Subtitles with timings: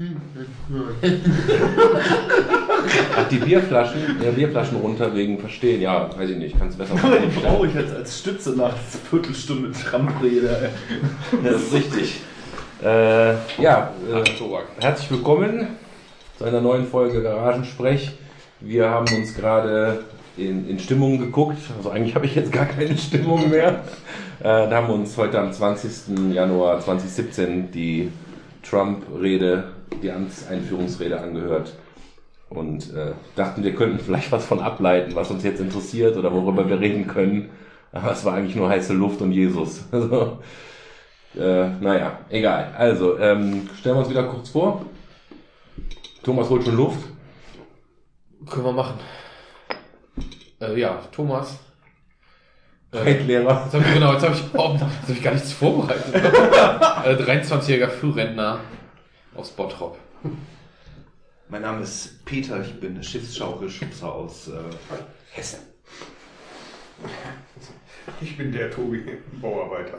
[3.16, 6.94] Ach, die Bierflaschen, ja, Bierflaschen runter wegen Verstehen, ja, weiß ich nicht, kannst du besser
[7.04, 10.70] Aber die brauche ich jetzt als Stütze nach dieser Viertelstunde Tramprede.
[11.44, 12.22] Das ist richtig.
[12.82, 14.24] Äh, ja, äh,
[14.80, 15.66] herzlich willkommen
[16.38, 18.12] zu einer neuen Folge Garagensprech.
[18.60, 20.04] Wir haben uns gerade
[20.38, 21.58] in, in Stimmung geguckt.
[21.76, 23.84] Also eigentlich habe ich jetzt gar keine Stimmung mehr.
[24.38, 26.32] Äh, da haben wir uns heute am 20.
[26.32, 28.10] Januar 2017 die
[28.62, 29.64] Trump-Rede,
[30.02, 31.72] die Amtseinführungsrede angehört.
[32.48, 36.68] Und äh, dachten, wir könnten vielleicht was von ableiten, was uns jetzt interessiert oder worüber
[36.68, 37.50] wir reden können.
[37.92, 39.84] Aber es war eigentlich nur heiße Luft und Jesus.
[39.92, 40.38] Also,
[41.38, 42.74] äh, naja, egal.
[42.76, 44.84] Also, ähm, stellen wir uns wieder kurz vor.
[46.24, 46.98] Thomas holt schon Luft.
[48.48, 48.98] Können wir machen.
[50.60, 51.56] Äh, ja, Thomas.
[52.90, 53.62] Äh, Reitlehrer.
[53.64, 56.14] jetzt hab ich, genau, jetzt habe ich, oh, hab ich gar nichts vorbereitet.
[56.14, 58.58] äh, 23-jähriger Frührentner
[59.40, 59.96] aus Bottrop.
[61.48, 64.52] Mein Name ist Peter, ich bin Schiffsschaukelschubser aus äh,
[65.32, 65.60] Hessen.
[68.20, 69.02] Ich bin der Tobi,
[69.40, 69.98] Bauarbeiter.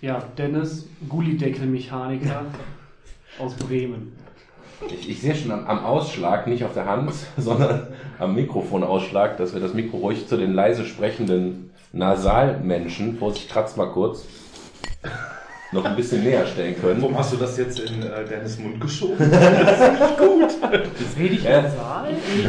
[0.00, 2.46] Ja, Dennis, Gullideckelmechaniker
[3.38, 4.16] aus Bremen.
[4.88, 9.52] Ich, ich sehe schon am, am Ausschlag, nicht auf der Hand, sondern am Mikrofonausschlag, dass
[9.52, 14.24] wir das Mikro ruhig zu den leise sprechenden Nasalmenschen, Vorsicht, kratz mal kurz,
[15.72, 17.02] noch ein bisschen näher stellen können.
[17.02, 19.16] Warum hast du das jetzt in äh, Dennis Mund geschoben?
[21.18, 22.08] Rede ich Äh, nasal?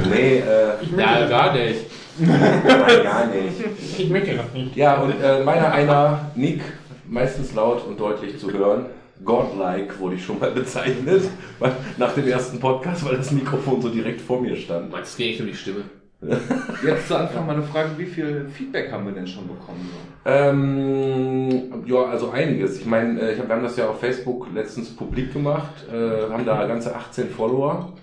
[0.09, 0.41] Nee, äh,
[0.81, 1.81] Ich Ja, gar nicht.
[2.19, 3.53] nein, gar nicht.
[3.97, 4.75] Ich möchte das nicht.
[4.75, 6.61] Ja, und äh, meiner einer, Nick,
[7.07, 8.85] meistens laut und deutlich zu hören.
[9.23, 11.23] Godlike wurde ich schon mal bezeichnet,
[11.59, 14.91] weil, nach dem ersten Podcast, weil das Mikrofon so direkt vor mir stand.
[14.91, 15.81] Meinst du nicht nur die Stimme?
[16.19, 19.89] Jetzt zu Anfang mal eine Frage, wie viel Feedback haben wir denn schon bekommen?
[20.25, 22.79] Ähm, ja, also einiges.
[22.79, 26.31] Ich meine, äh, ich hab, wir haben das ja auf Facebook letztens publik gemacht, äh,
[26.31, 27.93] haben da ganze 18 Follower,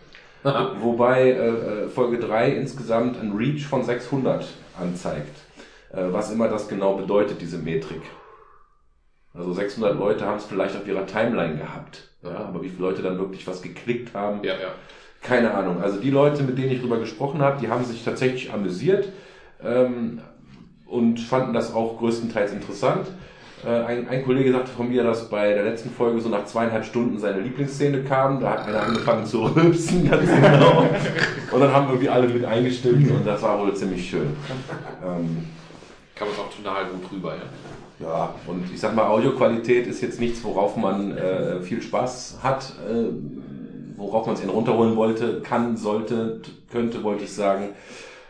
[0.81, 4.47] wobei äh, äh, Folge 3 insgesamt ein Reach von 600
[4.81, 5.37] anzeigt.
[5.93, 8.03] Äh, was immer das genau bedeutet, diese Metrik.
[9.33, 12.09] Also 600 Leute haben es vielleicht auf ihrer Timeline gehabt.
[12.23, 14.69] Ja, aber wie viele Leute dann wirklich was geklickt haben, Ja, ja.
[15.25, 15.83] Keine Ahnung.
[15.83, 19.09] Also die Leute, mit denen ich drüber gesprochen habe, die haben sich tatsächlich amüsiert
[19.65, 20.21] ähm,
[20.87, 23.09] und fanden das auch größtenteils interessant.
[23.67, 26.85] Äh, ein, ein Kollege sagte von mir, dass bei der letzten Folge so nach zweieinhalb
[26.85, 28.41] Stunden seine Lieblingsszene kam.
[28.41, 30.87] Da hat einer angefangen zu rülpsen, ganz genau.
[31.51, 34.37] Und dann haben irgendwie alle mit eingestimmt und das war wohl ziemlich schön.
[35.03, 35.47] Ähm,
[36.15, 38.07] Kann man auch total gut drüber, ja.
[38.07, 42.75] ja, und ich sag mal, Audioqualität ist jetzt nichts, worauf man äh, viel Spaß hat,
[42.87, 43.09] äh,
[43.97, 46.41] worauf man es ihn runterholen wollte, kann, sollte,
[46.71, 47.71] könnte, wollte ich sagen.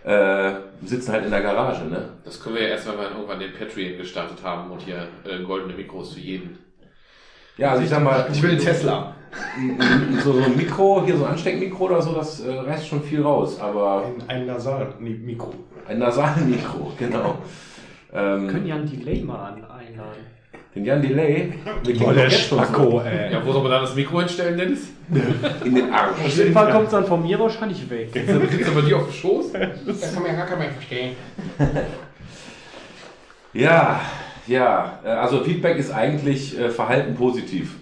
[0.04, 0.52] Äh,
[0.84, 2.10] sitzen halt in der Garage, ne?
[2.24, 5.42] Das können wir ja erst, wenn wir irgendwann den Patreon gestartet haben und hier äh,
[5.42, 6.58] goldene Mikros für jeden.
[7.56, 9.14] Ja, also ich sag mal, Ich will einen Tesla.
[10.22, 13.22] so, so ein Mikro, hier so ein Ansteckmikro oder so, das äh, reißt schon viel
[13.22, 15.54] raus, aber Ein, ein Nasal-Mikro.
[15.88, 17.38] ein Nasalmikro, genau.
[18.12, 20.33] können Ähm, ja ein Delay mal an, einladen.
[20.74, 21.52] Den Jan Delay,
[21.84, 23.32] wir gehen der jetzt schon Spacko, ey.
[23.32, 24.88] Ja, wo soll man dann das Mikro hinstellen, Dennis?
[25.12, 26.18] so in den Arsch.
[26.24, 28.08] Auf jeden Fall kommt es dann von mir wahrscheinlich weg.
[28.12, 29.52] Sitzt aber die auf dem Schoß?
[29.52, 31.16] Das kann man ja gar keiner mehr verstehen.
[33.52, 34.00] Ja,
[34.46, 37.76] ja, äh, also Feedback ist eigentlich äh, Verhalten positiv.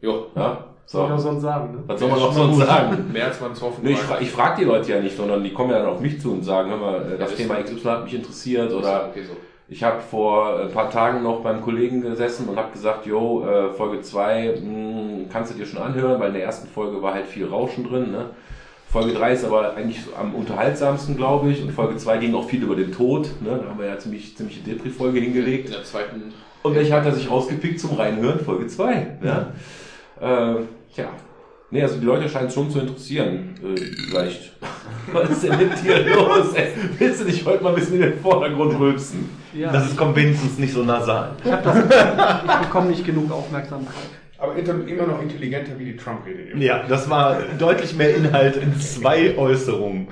[0.00, 1.30] Jo, Ja, Soll ich auch so.
[1.30, 1.78] sonst sagen, ne?
[1.86, 3.10] Was soll man noch sonst sagen?
[3.12, 4.06] mehr als man es hoffen Nee, ich, mag.
[4.06, 6.32] fra ich frage die Leute ja nicht, sondern die kommen ja dann auf mich zu
[6.32, 7.74] und sagen, hör mal, äh, das ist Thema so.
[7.74, 9.36] XY hat mich interessiert oder okay so.
[9.68, 13.72] Ich habe vor ein paar Tagen noch beim Kollegen gesessen und habe gesagt, jo, äh,
[13.72, 14.60] Folge 2
[15.32, 18.10] kannst du dir schon anhören, weil in der ersten Folge war halt viel Rauschen drin.
[18.10, 18.26] Ne?
[18.90, 21.62] Folge 3 ist aber eigentlich am unterhaltsamsten, glaube ich.
[21.62, 23.30] Und Folge 2 ging auch viel über den Tod.
[23.40, 23.58] Ne?
[23.62, 25.66] Da haben wir ja ziemlich ziemliche Depri-Folge hingelegt.
[25.66, 26.34] In der zweiten.
[26.62, 28.40] Und welche hat er sich rausgepickt zum Reinhören?
[28.40, 29.18] Folge 2.
[29.22, 29.52] Ja?
[30.20, 30.56] Äh,
[30.94, 31.08] tja.
[31.70, 33.54] Nee, also die Leute scheinen es schon zu interessieren.
[33.64, 34.52] Äh, vielleicht.
[35.12, 36.52] Was ist denn mit dir los?
[36.54, 36.68] Ey?
[36.98, 39.43] Willst du dich heute mal ein bisschen in den Vordergrund rülpsen?
[39.54, 41.32] Ja, Das ist, kommt wenigstens nicht so nasal.
[41.44, 43.94] ich, hab das, ich bekomme nicht genug Aufmerksamkeit.
[44.38, 46.50] Aber immer noch intelligenter wie die Trump-Rede.
[46.50, 46.60] eben.
[46.60, 50.08] Ja, das war deutlich mehr Inhalt in zwei Äußerungen.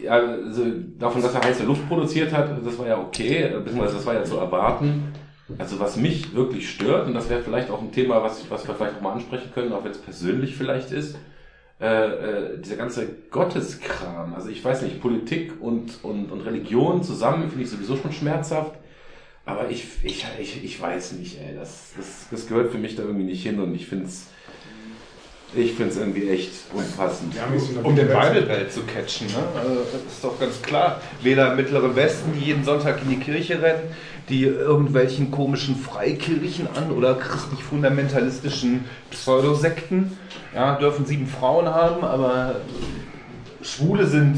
[0.00, 0.62] Ja, also
[0.98, 4.24] davon, dass er heiße Luft produziert hat, das war ja okay, beziehungsweise das war ja
[4.24, 5.12] zu erwarten.
[5.58, 8.74] Also was mich wirklich stört, und das wäre vielleicht auch ein Thema, was, was wir
[8.74, 11.16] vielleicht auch mal ansprechen können, auch wenn es persönlich vielleicht ist,
[11.80, 14.34] äh, äh, dieser ganze Gotteskram.
[14.34, 18.72] Also ich weiß nicht, Politik und, und, und Religion zusammen finde ich sowieso schon schmerzhaft.
[19.44, 23.02] Aber ich, ich, ich, ich weiß nicht, ey, das, das, das gehört für mich da
[23.02, 24.26] irgendwie nicht hin und ich finde es
[25.54, 27.34] Ich finde es irgendwie echt unpassend.
[27.82, 29.34] Um den Bible Belt zu catchen, ne?
[29.58, 31.00] Also, das ist doch ganz klar.
[31.22, 33.82] Wähler im Mittleren Westen, die jeden Sonntag in die Kirche rennen,
[34.28, 40.18] die irgendwelchen komischen Freikirchen an oder christlich-fundamentalistischen Pseudosekten,
[40.54, 42.56] ja, dürfen sieben Frauen haben, aber
[43.62, 44.36] Schwule sind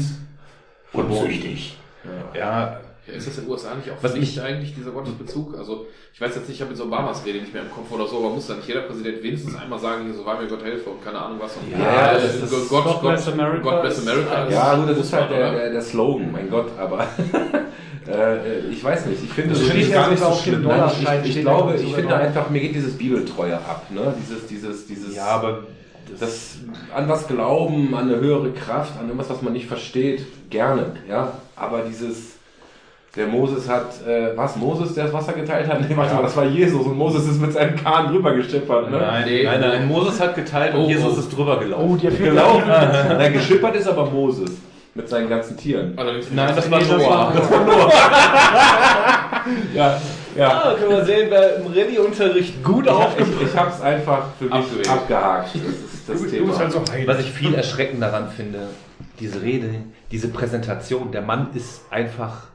[0.93, 1.77] unzüchtig.
[2.33, 2.79] Ja, Ja,
[3.15, 5.57] ist das in den USA nicht auch Was Pflicht ich- eigentlich, dieser Gottesbezug?
[5.57, 8.07] Also, ich weiß jetzt nicht, ich habe jetzt Obamas Rede nicht mehr im Kopf oder
[8.07, 10.63] so, aber muss dann nicht jeder Präsident wenigstens einmal sagen, hier, so war mir Gott
[10.63, 11.55] helfe und keine Ahnung was.
[11.57, 14.49] Und Ja, äh, das ist- Gott, Gott, God bless Gott, America God bless ist- America.
[14.49, 17.07] Ja, gut, das ist halt der, der, der Slogan, mein Gott, aber
[18.07, 19.23] äh, ich weiß nicht.
[19.23, 20.63] Ich finde, Das ich dieses- gar nicht so auf dem schlimm.
[20.67, 22.21] Nein, ich, ich steht glaube, ja ich finde drauf.
[22.21, 24.13] einfach, mir geht dieses Bibeltreue ab, ne?
[24.21, 25.63] Dieses, dieses, dieses, ja, aber
[26.19, 26.57] das
[26.93, 31.33] an was glauben, an eine höhere Kraft, an irgendwas, was man nicht versteht, gerne, ja.
[31.55, 32.33] Aber dieses,
[33.15, 35.81] der Moses hat, äh, was Moses, der das Wasser geteilt hat?
[35.89, 38.97] Nee, warte mal, das war Jesus und Moses ist mit seinem Kahn drüber geschippert, ne?
[38.99, 39.43] Nein, Nee.
[39.43, 41.19] nein, nein, Moses hat geteilt und Oh, Jesus oh.
[41.19, 41.89] ist drüber gelaufen.
[41.93, 44.51] Oh, fehlt Genau, nein, geschippert ist aber Moses
[44.93, 45.93] mit seinen ganzen Tieren.
[45.97, 47.33] Allerdings Nein, das war Nee, das Noah.
[47.33, 47.35] war-
[49.73, 49.99] Ja,
[50.37, 50.47] ja.
[50.63, 54.25] Ah, können wir sehen, wer im Rallye-Unterricht gut Ich, aufgepasst ich, ich habe es einfach
[54.37, 54.89] für mich Abgewählt.
[54.89, 55.49] abgehakt.
[55.55, 56.47] Das ist das Du, du Thema.
[56.47, 56.81] bist halt so.
[57.05, 58.59] Was ich viel erschreckend daran finde,
[59.19, 59.69] diese Rede,
[60.11, 62.47] diese Präsentation, der Mann ist einfach.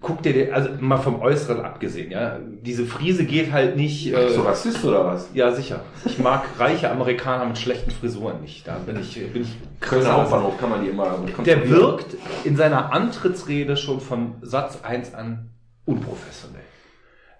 [0.00, 2.38] Guck dir den, also mal vom Äußeren abgesehen, ja.
[2.62, 4.06] Diese Friese geht halt nicht.
[4.12, 5.28] Äh, Bist du Rassist oder was?
[5.34, 5.80] ja, sicher.
[6.06, 8.66] Ich mag reiche Amerikaner mit schlechten Frisuren nicht.
[8.66, 12.92] Da bin ich, bin ich Kölner Hauptbahnhof kann man die immer Der wirkt in seiner
[12.92, 15.50] Antrittsrede schon von Satz 1 an
[15.84, 16.62] unprofessionell.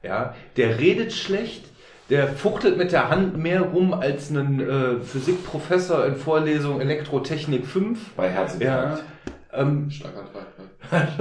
[0.02, 1.64] Ja, der redet schlecht,
[2.10, 7.98] der fuchtelt mit der Hand mehr rum als ein äh, Physikprofessor in Vorlesung Elektrotechnik 5.
[8.16, 9.04] bei Ja, Herzinfarkt.
[9.52, 10.42] ähm, Schlaganfall.
[10.58, 10.59] Ja.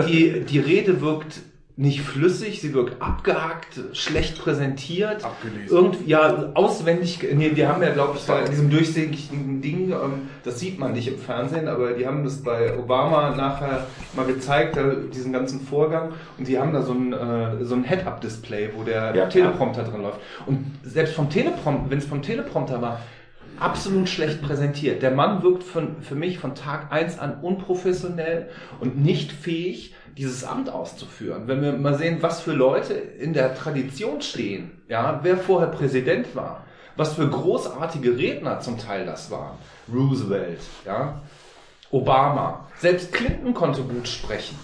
[0.08, 1.42] Die, die Rede wirkt
[1.80, 5.24] nicht flüssig, sie wirkt abgehackt, schlecht präsentiert.
[5.24, 5.78] Abgelesen.
[5.78, 10.60] Irgendwie, ja, auswendig, nee, die haben ja, glaube ich, in diesem durchsichtigen Ding, ähm, das
[10.60, 14.92] sieht man nicht im Fernsehen, aber die haben das bei Obama nachher mal gezeigt, da,
[14.94, 19.16] diesen ganzen Vorgang, und die haben da so ein, äh, so ein Head-Up-Display, wo der
[19.16, 20.20] Ja, Teleprompter drin läuft.
[20.48, 23.00] Und selbst vom Teleprompter, wenn es vom Teleprompter war,
[23.60, 25.02] absolut schlecht präsentiert.
[25.02, 30.44] Der Mann wirkt von, für mich von Tag eins an unprofessionell und nicht fähig, dieses
[30.44, 31.44] Amt auszuführen.
[31.48, 36.36] Wenn wir mal sehen, was für Leute in der Tradition stehen, ja, wer vorher Präsident
[36.36, 36.66] war,
[36.96, 39.58] was für großartige Redner zum Teil das waren.
[39.92, 41.22] Roosevelt, ja,
[41.92, 44.58] Obama, selbst Clinton konnte gut sprechen.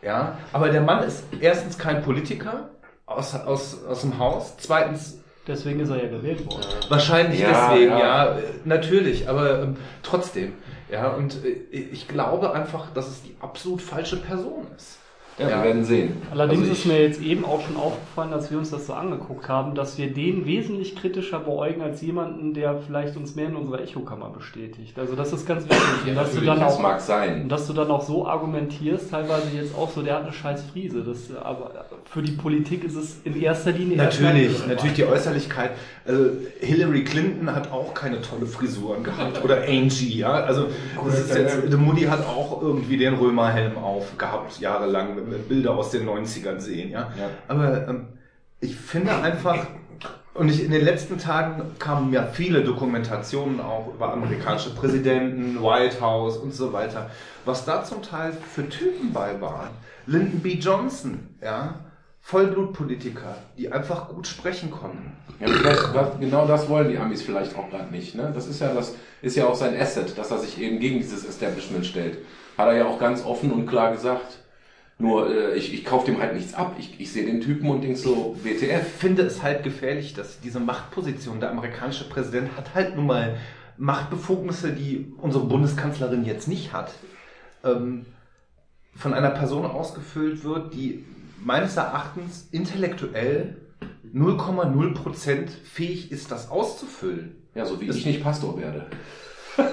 [0.00, 2.68] Ja, aber der Mann ist erstens kein Politiker
[3.06, 6.64] aus, aus, aus dem Haus, zweitens Deswegen ist er ja gewählt worden.
[6.88, 7.98] Wahrscheinlich Ja, deswegen, ja.
[7.98, 10.54] ja, natürlich, aber ähm, trotzdem.
[10.90, 14.98] Ja, und äh, ich glaube einfach, dass es die absolut falsche Person ist.
[15.38, 15.56] Ja, Ja.
[15.58, 16.16] wir werden sehen.
[16.30, 19.48] Allerdings Also ist mir jetzt eben auch schon aufgefallen, als wir uns das so angeguckt
[19.48, 23.80] haben, dass wir den wesentlich kritischer beäugen als jemanden, der vielleicht uns mehr in unserer
[23.82, 24.96] Echokammer bestätigt.
[24.98, 26.08] Also das ist ganz wichtig.
[26.08, 27.48] Und dass, du dann das auch, mag und sein.
[27.48, 31.02] dass du dann auch so argumentierst, teilweise jetzt auch so, der hat eine scheiß Friese.
[31.02, 35.70] Das, aber für die Politik ist es in erster Linie Natürlich, natürlich die Äußerlichkeit.
[36.06, 40.32] Also Hillary Clinton hat auch keine tolle Frisuren gehabt oder Angie, ja.
[40.32, 40.66] Also
[41.04, 45.90] das ist jetzt, die Mutti hat auch irgendwie den Römerhelm auf gehabt jahrelang, Bilder aus
[45.90, 47.12] den 90ern sehen, ja.
[47.18, 47.30] Ja.
[47.48, 48.06] Aber ähm,
[48.60, 49.66] ich finde einfach,
[50.34, 56.00] und ich, in den letzten Tagen kamen ja viele Dokumentationen auch über amerikanische Präsidenten, White
[56.00, 57.10] House und so weiter,
[57.44, 59.70] was da zum Teil für Typen bei waren.
[60.06, 60.54] Lyndon B.
[60.54, 61.76] Johnson, ja,
[62.20, 65.12] Vollblutpolitiker, die einfach gut sprechen konnten.
[65.40, 68.14] Ja, vielleicht, was, genau das wollen die Amis vielleicht auch gerade nicht.
[68.14, 68.32] Ne?
[68.34, 71.26] Das ist ja das ist ja auch sein Asset, dass er sich eben gegen dieses
[71.26, 72.18] Establishment stellt.
[72.56, 74.38] Hat er ja auch ganz offen und klar gesagt.
[74.98, 76.76] Nur äh, ich, ich kaufe dem halt nichts ab.
[76.78, 78.86] Ich, ich sehe den Typen und denk so, Ich WTF.
[78.98, 83.36] finde es halt gefährlich, dass diese Machtposition, der amerikanische Präsident hat halt nun mal
[83.76, 86.92] Machtbefugnisse, die unsere Bundeskanzlerin jetzt nicht hat,
[87.64, 88.06] ähm,
[88.94, 91.04] von einer Person ausgefüllt wird, die
[91.42, 93.56] meines Erachtens intellektuell
[94.14, 97.34] 0,0% fähig ist, das auszufüllen.
[97.54, 98.86] Ja, so wie ich nicht Pastor werde.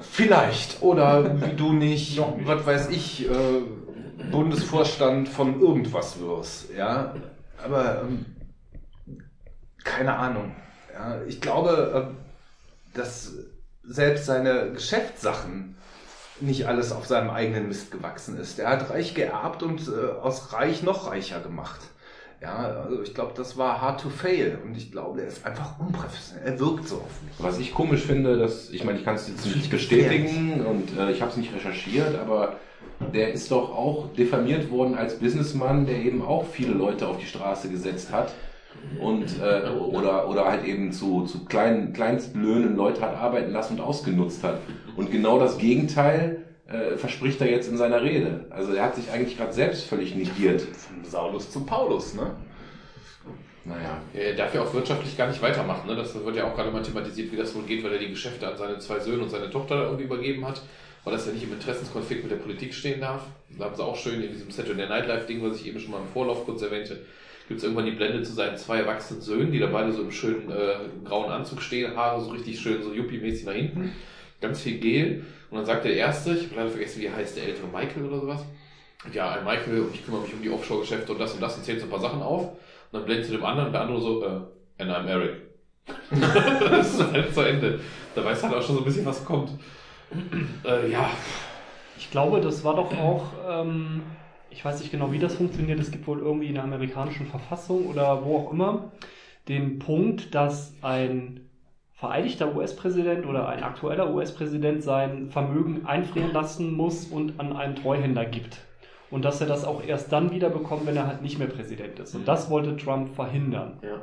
[0.00, 0.82] Vielleicht.
[0.82, 2.46] Oder wie du nicht, nicht.
[2.46, 3.32] was weiß ich, äh,
[4.30, 6.70] Bundesvorstand von irgendwas wirst.
[6.76, 7.14] Ja,
[7.62, 8.26] aber ähm,
[9.84, 10.54] keine Ahnung.
[10.92, 13.32] Ja, ich glaube, äh, dass
[13.84, 15.76] selbst seine Geschäftssachen
[16.40, 18.58] nicht alles auf seinem eigenen Mist gewachsen ist.
[18.58, 21.80] Er hat reich geerbt und äh, aus reich noch reicher gemacht.
[22.40, 25.80] Ja, also ich glaube, das war hard to fail und ich glaube, er ist einfach
[25.80, 26.52] unprofessionell.
[26.52, 27.34] Er wirkt so auf mich.
[27.38, 31.10] Was ich komisch finde, dass, ich meine, ich kann es jetzt nicht bestätigen und äh,
[31.10, 32.56] ich habe es nicht recherchiert, aber
[33.12, 37.26] der ist doch auch diffamiert worden als Businessmann, der eben auch viele Leute auf die
[37.26, 38.34] Straße gesetzt hat
[39.00, 43.80] und äh, oder oder halt eben zu, zu kleinen Kleinstlöhnen Leute hat arbeiten lassen und
[43.80, 44.60] ausgenutzt hat.
[44.96, 48.46] Und genau das Gegenteil äh, verspricht er jetzt in seiner Rede.
[48.50, 50.60] Also er hat sich eigentlich gerade selbst völlig negiert.
[50.60, 52.32] Von Saulus zu Paulus, ne?
[53.64, 54.00] Naja.
[54.14, 55.86] Er darf ja auch wirtschaftlich gar nicht weitermachen.
[55.86, 55.94] Ne?
[55.94, 58.48] Das wird ja auch gerade mal thematisiert, wie das wohl geht, weil er die Geschäfte
[58.48, 60.62] an seine zwei Söhne und seine Tochter irgendwie übergeben hat,
[61.08, 63.22] weil das ja nicht im Interessenskonflikt mit der Politik stehen darf.
[63.58, 65.92] Da haben sie auch schön in diesem Saturday Night Live Ding, was ich eben schon
[65.92, 67.00] mal im Vorlauf kurz erwähnte,
[67.48, 70.10] gibt es irgendwann die Blende zu seinen zwei erwachsenen Söhnen, die da beide so im
[70.10, 70.74] schönen äh,
[71.06, 73.92] grauen Anzug stehen, Haare so richtig schön so yuppie-mäßig nach hinten,
[74.42, 75.24] ganz viel Gel.
[75.50, 78.20] Und dann sagt der Erste, ich habe leider vergessen, wie heißt, der ältere Michael oder
[78.20, 78.44] sowas.
[79.10, 81.64] Ja, ein Michael und ich kümmere mich um die Offshore-Geschäfte und das und das und
[81.64, 82.50] zählt so ein paar Sachen auf.
[82.50, 82.58] Und
[82.92, 85.36] dann blendet zu dem anderen der andere so, äh, and I'm Eric.
[86.10, 87.80] das ist halt zu Ende.
[88.14, 89.52] Da weiß halt auch schon so ein bisschen, was kommt.
[90.64, 91.10] Äh, ja,
[91.98, 94.02] Ich glaube, das war doch auch, ähm,
[94.50, 95.80] ich weiß nicht genau, wie das funktioniert.
[95.80, 98.92] Es gibt wohl irgendwie in der amerikanischen Verfassung oder wo auch immer
[99.48, 101.48] den Punkt, dass ein
[101.94, 108.24] vereidigter US-Präsident oder ein aktueller US-Präsident sein Vermögen einfrieren lassen muss und an einen Treuhänder
[108.24, 108.58] gibt.
[109.10, 111.98] Und dass er das auch erst dann wieder bekommt, wenn er halt nicht mehr Präsident
[111.98, 112.14] ist.
[112.14, 113.78] Und das wollte Trump verhindern.
[113.82, 114.02] Ja.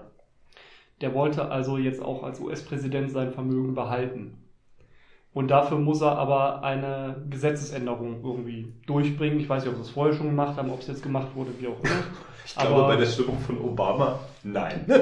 [1.02, 4.45] Der wollte also jetzt auch als US-Präsident sein Vermögen behalten.
[5.36, 9.38] Und dafür muss er aber eine Gesetzesänderung irgendwie durchbringen.
[9.42, 11.50] Ich weiß nicht, ob sie es vorher schon gemacht haben, ob es jetzt gemacht wurde,
[11.60, 12.04] wie auch immer.
[12.46, 14.86] Ich glaube, Aber- bei der Stimmung von Obama, nein.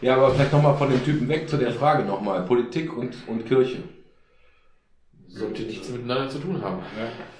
[0.00, 2.42] Ja, aber vielleicht nochmal von dem Typen weg zu der Frage nochmal.
[2.42, 3.78] Politik und, und Kirche.
[5.32, 6.78] Sollte nichts miteinander zu tun haben.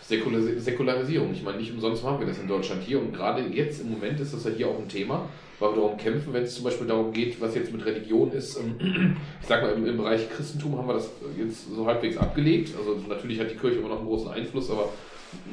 [0.08, 1.32] Säkular- Säkularisierung.
[1.32, 2.98] Ich meine, nicht umsonst machen wir das in Deutschland hier.
[3.00, 5.96] Und gerade jetzt im Moment ist das ja hier auch ein Thema, weil wir darum
[5.98, 8.58] kämpfen, wenn es zum Beispiel darum geht, was jetzt mit Religion ist.
[8.58, 12.70] ähm, Ich sag mal, im, im Bereich Christentum haben wir das jetzt so halbwegs abgelegt.
[12.78, 14.88] Also natürlich hat die Kirche immer noch einen großen Einfluss, aber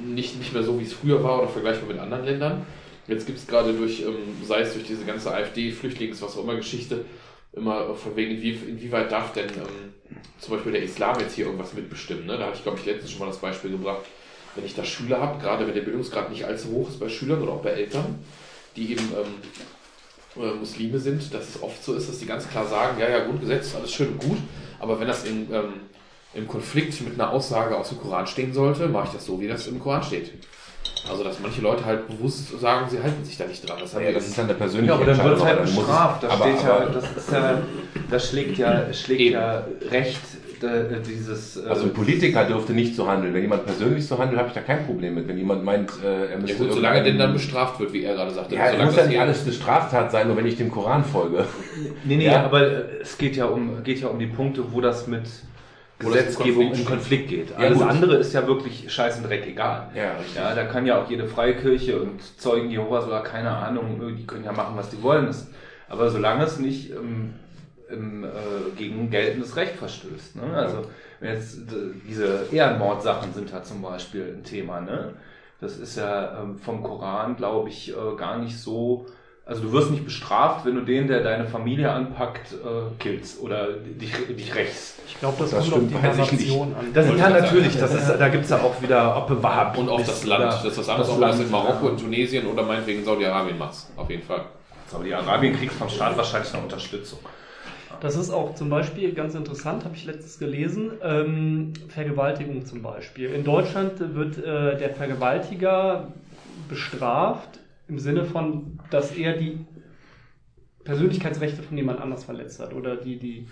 [0.05, 2.61] nicht, nicht mehr so, wie es früher war oder vergleichbar mit anderen Ländern.
[3.07, 4.15] Jetzt gibt es gerade durch, ähm,
[4.45, 7.05] sei es durch diese ganze AfD-Flüchtlings-, was auch immer Geschichte,
[7.53, 9.93] immer von wegen, inwie, inwieweit darf denn ähm,
[10.39, 12.25] zum Beispiel der Islam jetzt hier irgendwas mitbestimmen.
[12.25, 12.37] Ne?
[12.37, 14.05] Da hatte ich, glaube ich, letztens schon mal das Beispiel gebracht.
[14.55, 17.41] Wenn ich da Schüler habe, gerade wenn der Bildungsgrad nicht allzu hoch ist bei Schülern
[17.41, 18.19] oder auch bei Eltern,
[18.75, 22.67] die eben ähm, äh, Muslime sind, dass es oft so ist, dass die ganz klar
[22.67, 24.37] sagen, ja, ja, Grundgesetz ist alles schön und gut,
[24.79, 25.73] aber wenn das in, ähm,
[26.33, 29.47] im Konflikt mit einer Aussage aus dem Koran stehen sollte, mache ich das so, wie
[29.47, 30.31] das im Koran steht.
[31.09, 33.77] Also, dass manche Leute halt bewusst sagen, sie halten sich da nicht dran.
[33.81, 36.23] Das Ja, das ist dann eine persönliche Ja, aber dann wird halt es- bestraft.
[36.23, 37.57] Da aber- steht ja, aber- das ist ja,
[38.09, 39.33] das schlägt ja, schlägt Eben.
[39.33, 40.19] ja Recht,
[40.61, 41.57] äh, dieses.
[41.57, 43.33] äh, Also ein Politiker dürfte nicht so handeln.
[43.33, 45.27] Wenn jemand persönlich so handelt, habe ich da kein Problem mit.
[45.27, 48.15] Wenn jemand meint, äh, er Ja müsste gut, solange denn dann bestraft wird, wie er
[48.15, 48.55] gerade sagte.
[48.55, 50.69] Ja, es solange muss ja das nicht alles eine Straftat sein, nur wenn ich dem
[50.69, 51.45] Koran folge.
[52.03, 52.43] Nee, nee, Ja.
[52.43, 55.41] aber es geht ja um geht ja um die Punkte, wo das mit das
[55.99, 57.51] Gesetzgebung in Konflikt geht.
[57.51, 57.87] Ja, Alles gut.
[57.87, 59.91] andere ist ja wirklich Scheiß und Dreck egal.
[59.93, 60.35] Ja, richtig.
[60.35, 64.45] Ja, da kann ja auch jede Freikirche und Zeugen Jehovas oder keine Ahnung, die können
[64.45, 65.33] ja machen, was die wollen.
[65.89, 67.33] Aber solange es nicht ähm,
[67.89, 68.27] im, äh,
[68.77, 70.37] gegen geltendes Recht verstößt.
[70.37, 70.53] Ne?
[70.55, 70.85] Also
[71.19, 74.79] wenn jetzt äh, diese Ehrenmordsachen sind da zum Beispiel ein Thema.
[74.81, 75.13] Ne?
[75.59, 79.05] Das ist ja ähm, vom Koran, glaube ich, äh, gar nicht so.
[79.49, 82.57] Also du wirst nicht bestraft, wenn du den, der deine Familie anpackt, äh,
[82.99, 84.99] killst oder dich, dich rächst.
[85.07, 86.03] Ich glaube, das, Das kommt auf die nicht.
[86.03, 86.93] Narration an.
[86.93, 87.75] Das, ja, natürlich.
[87.75, 90.53] Das ist, da gibt es ja auch wieder, ob bewahr Und auch das Land.
[90.53, 93.75] Das ist was anderes, ob man das in Marokko, in Tunesien oder meinetwegen Saudi-Arabien macht.
[93.97, 94.45] Auf jeden Fall.
[94.87, 97.17] Saudi-Arabien kriegt vom Staat wahrscheinlich eine Unterstützung.
[98.01, 100.91] Das ist auch zum Beispiel ganz interessant, habe ich letztens gelesen.
[101.03, 103.33] Ähm, Vergewaltigung zum Beispiel.
[103.33, 106.09] In Deutschland wird äh, der Vergewaltiger
[106.69, 107.58] bestraft
[107.89, 109.65] im Sinne von, dass er die
[110.83, 113.47] Persönlichkeitsrechte von jemand anders verletzt hat oder die, die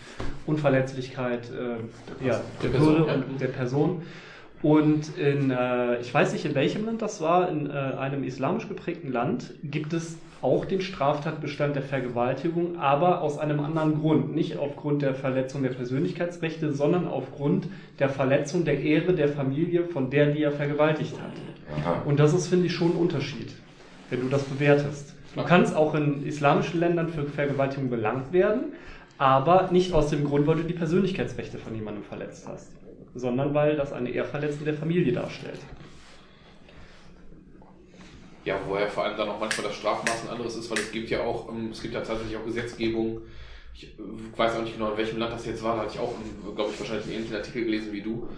[0.46, 3.16] Unverletzlichkeit äh, ja, Der der Person, Würde ja.
[3.16, 4.02] und der Person.
[4.62, 8.68] Und in, äh, ich weiß nicht in welchem Land das war, in äh, einem islamisch
[8.68, 14.34] geprägten Land gibt es auch den Straftatbestand der Vergewaltigung, aber aus einem anderen Grund.
[14.36, 17.68] Nicht aufgrund der Verletzung der Persönlichkeitsrechte, sondern aufgrund
[18.00, 21.34] der Verletzung der Ehre der Familie, von der die er vergewaltigt hat.
[21.80, 22.02] Aha.
[22.06, 23.54] Und das ist, finde ich, schon ein Unterschied,
[24.10, 25.14] wenn du das bewertest.
[25.36, 28.74] Du kannst auch in islamischen Ländern für Vergewaltigung belangt werden,
[29.18, 32.72] aber nicht aus dem Grund, weil du die Persönlichkeitsrechte von jemandem verletzt hast,
[33.14, 35.60] sondern weil das eine Ehrverletzung der Familie darstellt.
[38.46, 41.10] Ja, woher vor allem dann auch manchmal das Strafmaß ein anderes ist, weil es gibt
[41.10, 43.22] ja auch, ähm, es gibt ja tatsächlich auch Gesetzgebung.
[43.74, 46.00] Ich äh, weiß auch nicht genau, in welchem Land das jetzt war, da hatte ich
[46.00, 46.16] auch,
[46.56, 48.30] glaube ich, wahrscheinlich einen ähnlichen Artikel gelesen wie du,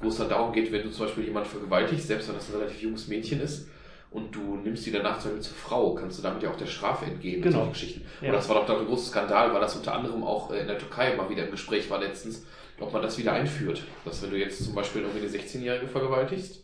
[0.00, 2.58] wo es dann darum geht, wenn du zum Beispiel jemanden vergewaltigst, selbst wenn das ein
[2.58, 3.68] relativ junges Mädchen ist,
[4.10, 6.66] und du nimmst sie danach zum Beispiel zur Frau, kannst du damit ja auch der
[6.66, 7.42] Strafe entgehen.
[7.42, 7.58] Genau.
[7.58, 8.06] Solche Geschichten.
[8.20, 8.28] Ja.
[8.28, 10.66] Und das war doch da ein großer Skandal, weil das unter anderem auch äh, in
[10.66, 12.44] der Türkei mal wieder im Gespräch war letztens,
[12.80, 13.82] ob man das wieder einführt.
[14.04, 16.62] Dass wenn du jetzt zum Beispiel irgendwie eine 16-Jährige vergewaltigst,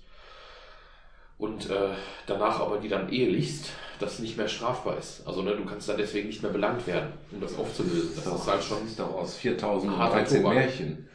[1.37, 1.89] und äh,
[2.27, 5.27] danach aber die dann ehelichst, das nicht mehr strafbar ist.
[5.27, 8.11] Also ne, du kannst dann deswegen nicht mehr belangt werden, um das aufzulösen.
[8.17, 8.87] Das ist halt schon.
[8.87, 10.55] ist doch aus 4013 Harter Tobak.
[10.55, 11.09] Märchen.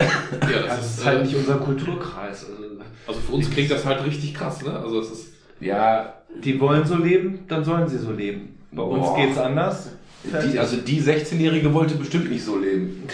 [0.00, 0.08] Ja,
[0.40, 2.46] Das, das, ist halt äh, nicht unser Kulturkreis.
[2.46, 2.64] Also,
[3.06, 4.76] Also für uns klingt das halt richtig krass, ne?
[4.78, 5.31] Also es ist.
[5.62, 8.58] Ja, die wollen so leben, dann sollen sie so leben.
[8.72, 9.16] Bei uns Boah.
[9.16, 9.90] geht's anders.
[10.24, 13.02] die, also die 16-Jährige wollte bestimmt nicht so leben.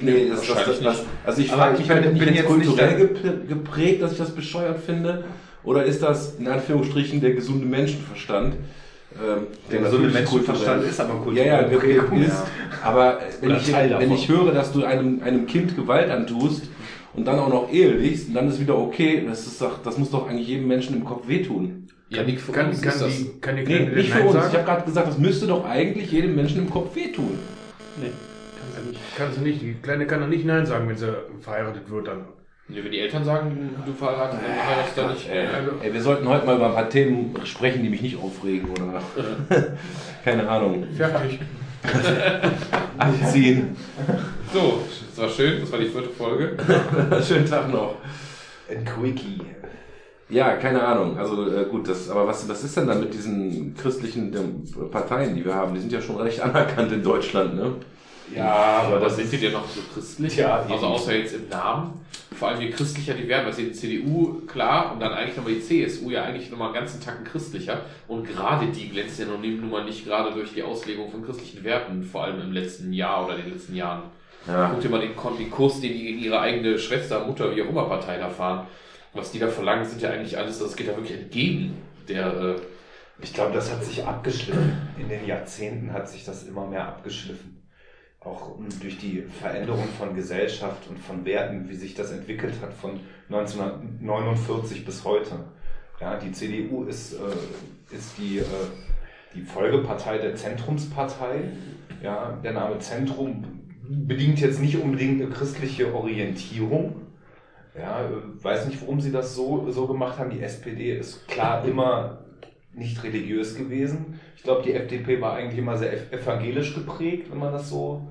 [0.00, 3.10] Nee, das, das, das, das, also ich frage ich mich, bin, bin- bin jetzt kulturell
[3.48, 5.22] geprägt, dass ich das bescheuert finde?
[5.62, 8.54] Oder ist das in Anführungsstrichen der gesunde Menschenverstand?
[9.14, 12.42] Ähm, Der gesunde Menschenverstand kulturell- ist aber Ja, ja, kulturell geprägt ist.
[12.82, 16.64] Aber wenn Oder ich, wenn ich höre, dass du einem, einem Kind Gewalt antust
[17.14, 20.28] und dann auch noch ehelichst, dann ist wieder okay, das, ist doch, das muss doch
[20.28, 21.83] eigentlich jedem Menschen im Kopf wehtun.
[22.10, 23.16] Ja, Nick, für Kann, uns kann, ist das.
[23.16, 24.36] die, kann die Nee, Kleine nicht für Nein uns.
[24.36, 24.54] Ich sagen?
[24.54, 27.38] habe gerade gesagt, das müsste doch eigentlich jedem Menschen im Kopf wehtun.
[28.00, 29.16] Nee, kann sie nicht.
[29.16, 29.62] Kann sie nicht.
[29.62, 32.26] Die Kleine kann doch nicht Nein sagen, wenn sie verheiratet wird dann.
[32.68, 35.28] Nee, wenn die Eltern sagen, du verheiratet, dann heiratest du da nicht.
[35.30, 38.16] Ey, Also- ey, wir sollten heute mal über ein paar Themen sprechen, die mich nicht
[38.18, 39.02] aufregen oder
[40.24, 40.86] keine Ahnung.
[40.96, 41.40] Fertig.
[42.98, 43.76] Abziehen.
[44.52, 44.80] So,
[45.10, 46.56] das war schön, das war die vierte Folge.
[47.26, 47.96] Schönen Tag noch.
[48.70, 49.40] Ein Quickie.
[50.28, 51.18] Ja, keine Ahnung.
[51.18, 55.36] Also äh, gut, das, aber was, was ist denn dann mit diesen christlichen ähm, Parteien,
[55.36, 55.74] die wir haben?
[55.74, 57.74] Die sind ja schon recht anerkannt in Deutschland, ne?
[58.34, 60.36] Ja, Aber da sind die denn noch so christlich?
[60.36, 62.00] Ja, also außer jetzt im Namen.
[62.34, 65.60] Vor allem je christlicher die werden, weil die CDU klar und dann eigentlich nochmal die
[65.60, 67.82] CSU ja eigentlich nochmal einen ganzen Tacken christlicher.
[68.08, 71.62] Und gerade die glänzt ja noch nun mal nicht gerade durch die Auslegung von christlichen
[71.64, 74.04] Werten, vor allem im letzten Jahr oder den letzten Jahren.
[74.46, 74.70] Ja.
[74.72, 77.68] Guck dir mal den, den Kurs, den die gegen ihre eigene Schwester, Mutter, wie auch
[77.68, 78.66] immer Partei da fahren.
[79.14, 81.76] Was die da verlangen, sind ja eigentlich alles, das geht ja wirklich entgegen
[82.08, 82.56] der, äh,
[83.22, 84.76] Ich glaube, das hat sich abgeschliffen.
[84.98, 87.62] In den Jahrzehnten hat sich das immer mehr abgeschliffen.
[88.20, 92.72] Auch um, durch die Veränderung von Gesellschaft und von Werten, wie sich das entwickelt hat
[92.72, 95.44] von 1949 bis heute.
[96.00, 98.44] Ja, die CDU ist, äh, ist die, äh,
[99.34, 101.52] die Folgepartei der Zentrumspartei.
[102.02, 103.44] Ja, der Name Zentrum
[103.88, 107.03] bedingt jetzt nicht unbedingt eine christliche Orientierung.
[107.78, 108.00] Ja,
[108.42, 110.30] weiß nicht, warum sie das so, so gemacht haben.
[110.30, 112.18] Die SPD ist klar immer
[112.72, 114.20] nicht religiös gewesen.
[114.36, 118.06] Ich glaube, die FDP war eigentlich immer sehr ev- evangelisch geprägt, wenn man das so,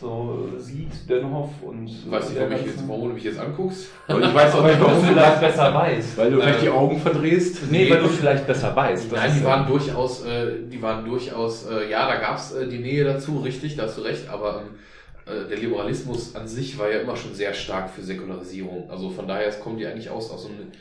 [0.00, 1.08] so sieht.
[1.10, 1.88] Dönhoff und.
[2.10, 3.88] weißt du, der warum, ich jetzt, warum du mich jetzt anguckst?
[4.08, 6.16] Und ich weiß auch nicht, warum du das besser weißt.
[6.18, 7.70] Weil du vielleicht Äh, die Augen verdrehst.
[7.70, 9.12] Nee, weil du vielleicht besser weißt.
[9.12, 12.78] Nein, die ja- waren durchaus, äh, die waren durchaus, äh, ja, da gab's äh, die
[12.78, 14.78] Nähe dazu, richtig, da hast du recht, aber ähm, äh,
[15.26, 18.90] der Liberalismus an sich war ja immer schon sehr stark für Säkularisierung.
[18.90, 20.72] Also von daher es kommen die eigentlich aus, aus, einem,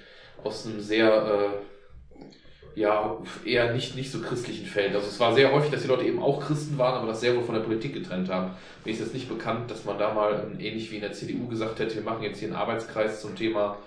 [0.43, 1.07] aus einem sehr,
[2.75, 4.95] äh, ja, eher nicht, nicht so christlichen Feld.
[4.95, 7.35] Also es war sehr häufig, dass die Leute eben auch Christen waren, aber das sehr
[7.35, 8.51] wohl von der Politik getrennt haben.
[8.85, 11.47] Mir ist jetzt nicht bekannt, dass man da mal ähm, ähnlich wie in der CDU
[11.47, 13.77] gesagt hätte, wir machen jetzt hier einen Arbeitskreis zum Thema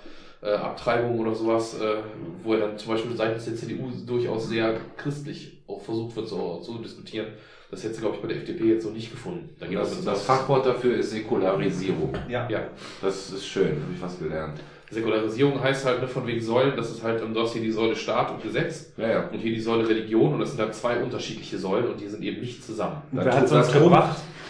[0.43, 1.97] äh, Abtreibung oder sowas, äh,
[2.43, 6.61] wo er dann zum Beispiel seitens der CDU durchaus sehr christlich auch versucht wird so
[6.61, 7.29] zu diskutieren.
[7.75, 9.49] Das hätte sie, glaube ich, bei der FDP jetzt so nicht gefunden.
[9.59, 12.13] Da geht Das, das Fachwort dafür ist Säkularisierung.
[12.29, 12.49] Ja.
[12.49, 12.61] Ja,
[13.03, 14.61] Das ist schön, habe ich was gelernt.
[14.91, 17.97] Säkularisierung heißt halt ne, von wegen Säulen, das ist halt, du hast hier die Säule
[17.97, 19.29] Staat und Gesetz Ja, ja.
[19.29, 22.23] und hier die Säule Religion und das sind halt zwei unterschiedliche Säulen und die sind
[22.23, 22.99] eben nicht zusammen.
[23.11, 23.71] Da Wer hat tru- uns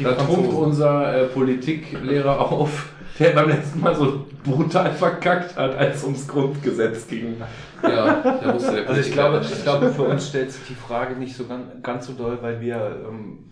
[0.00, 5.98] da trumpft- unser äh, Politiklehrer auf, der beim letzten Mal so brutal verkackt hat, als
[5.98, 7.36] es ums Grundgesetz ging.
[7.82, 11.14] Ja, da musste der Also ich glaube, ich glaube, für uns stellt sich die Frage
[11.14, 13.50] nicht so ganz, ganz so doll, weil wir ähm,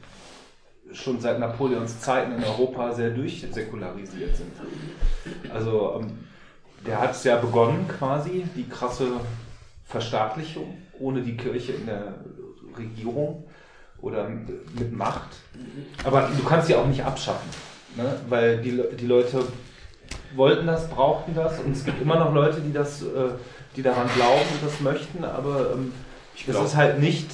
[0.92, 4.52] schon seit Napoleons Zeiten in Europa sehr durchsäkularisiert sind.
[5.52, 6.18] Also ähm,
[6.86, 9.08] der hat es ja begonnen quasi, die krasse
[9.84, 12.14] Verstaatlichung ohne die Kirche in der
[12.76, 13.44] Regierung
[14.00, 15.36] oder mit Macht.
[16.04, 17.48] Aber du kannst sie auch nicht abschaffen,
[17.96, 18.20] ne?
[18.28, 19.44] weil die, die Leute
[20.34, 23.06] wollten das, brauchten das und es gibt immer noch Leute, die das, äh,
[23.76, 25.92] die daran glauben und das möchten, aber ähm,
[26.34, 27.30] Ich das ist halt nicht,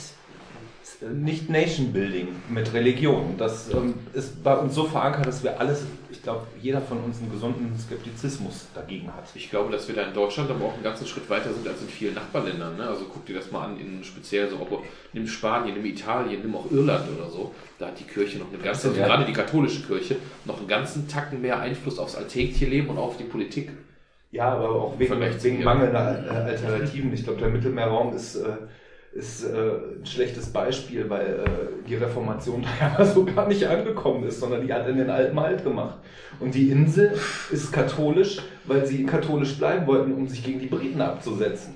[1.00, 3.34] nicht Nation Building mit Religion.
[3.38, 7.20] Das ähm, ist bei uns so verankert, dass wir alles, ich glaube, jeder von uns
[7.20, 9.24] einen gesunden Skeptizismus dagegen hat.
[9.34, 11.80] Ich glaube, dass wir da in Deutschland aber auch einen ganzen Schritt weiter sind als
[11.82, 12.76] in vielen Nachbarländern.
[12.76, 12.88] Ne?
[12.88, 16.54] Also guck dir das mal an, in speziell so, ob, nimm Spanien, nimm Italien, nimm
[16.56, 17.54] auch Irland oder so.
[17.78, 19.06] Da hat die Kirche noch eine ganze, Ja.
[19.06, 23.16] gerade die katholische Kirche, noch einen ganzen Tacken mehr Einfluss aufs alltägliche Leben und auf
[23.16, 23.70] die Politik.
[24.30, 27.12] Ja, aber auch wegen, wegen mangelnder äh, Alternativen.
[27.14, 28.48] Ich glaube, der Mittelmeerraum ist, äh,
[29.12, 34.24] ist äh, ein schlechtes Beispiel, weil äh, die Reformation da ja so gar nicht angekommen
[34.24, 35.98] ist, sondern die hat in den Alpen halt gemacht.
[36.40, 37.18] Und die Insel
[37.50, 41.74] ist katholisch, weil sie katholisch bleiben wollten, um sich gegen die Briten abzusetzen.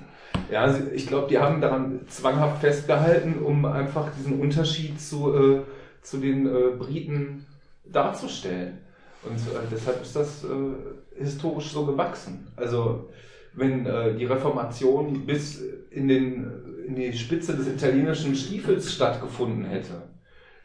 [0.51, 5.61] Ja, sie, ich glaube, die haben daran zwanghaft festgehalten, um einfach diesen Unterschied zu, äh,
[6.01, 7.45] zu den äh, Briten
[7.85, 8.79] darzustellen.
[9.23, 12.47] Und äh, deshalb ist das äh, historisch so gewachsen.
[12.55, 13.09] Also
[13.55, 13.83] wenn
[14.17, 16.51] die Reformation bis in, den,
[16.87, 20.03] in die Spitze des italienischen Stiefels stattgefunden hätte,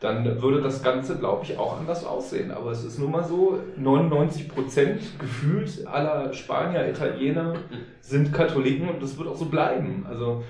[0.01, 2.53] dann würde das Ganze, glaube ich, auch anders aussehen.
[2.53, 7.55] Aber es ist nun mal so, 99 Prozent gefühlt aller Spanier, Italiener
[8.01, 10.07] sind Katholiken und das wird auch so bleiben.
[10.09, 10.45] Also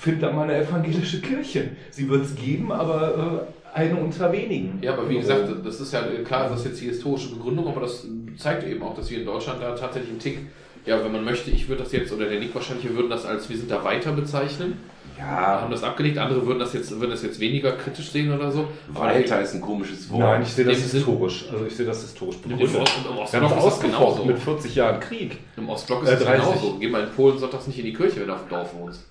[0.00, 1.70] find da mal eine evangelische Kirche.
[1.90, 4.78] Sie wird es geben, aber äh, eine unter wenigen.
[4.82, 7.82] Ja, aber wie gesagt, das ist ja klar, das ist jetzt die historische Begründung, aber
[7.82, 8.06] das
[8.36, 10.38] zeigt eben auch, dass wir in Deutschland da tatsächlich einen Tick,
[10.86, 13.26] ja, wenn man möchte, ich würde das jetzt, oder der Nick wahrscheinlich, wir würden das
[13.26, 14.78] als, wir sind da weiter bezeichnen.
[15.20, 18.50] Ja, Haben das abgelegt, andere würden das jetzt, würden das jetzt weniger kritisch sehen oder
[18.50, 18.66] so.
[18.88, 20.20] Weiter ist ein komisches Wort.
[20.20, 21.44] Nein, ich sehe das Dem Sinn- historisch.
[21.52, 22.80] Also ich sehe das historisch Im begründet.
[22.80, 24.24] Ost- im Wir haben Ostblock das ist das genauso.
[24.24, 25.38] mit 40 Jahren Krieg.
[25.56, 26.44] Im Ostblock ist Äh, es 30.
[26.44, 26.78] genauso.
[26.78, 29.06] Geh mal in Polen sonntags nicht in die Kirche, wenn du auf dem Dorf wohnst.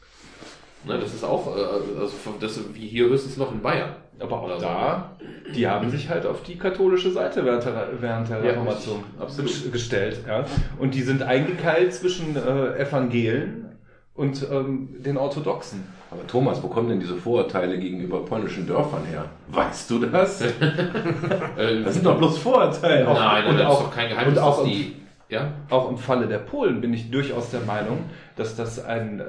[0.86, 1.60] Ne, das ist auch, äh,
[2.00, 3.96] also das wie hier höchstens noch in Bayern.
[4.22, 4.66] Aber auch Oder so.
[4.66, 5.16] da,
[5.56, 9.04] die haben sich halt auf die katholische Seite während der, während der Ja, Reformation.
[9.18, 9.50] Absolut.
[9.52, 10.20] ges- gestellt.
[10.28, 10.44] Ja.
[10.78, 13.78] Und die sind eingekeilt zwischen äh, Evangelen
[14.14, 15.86] und ähm, den Orthodoxen.
[16.12, 19.26] Aber Thomas, wo kommen denn diese Vorurteile gegenüber polnischen Dörfern her?
[19.50, 20.40] Weißt du das?
[21.84, 23.08] Das sind doch bloß Vorurteile.
[23.08, 24.96] auch- nein, und das auch- ist doch kein Geheimnis, und auch dass im- die,
[25.30, 28.00] ja, Auch im Falle der Polen bin ich durchaus der Meinung,
[28.36, 29.24] dass das ein, äh,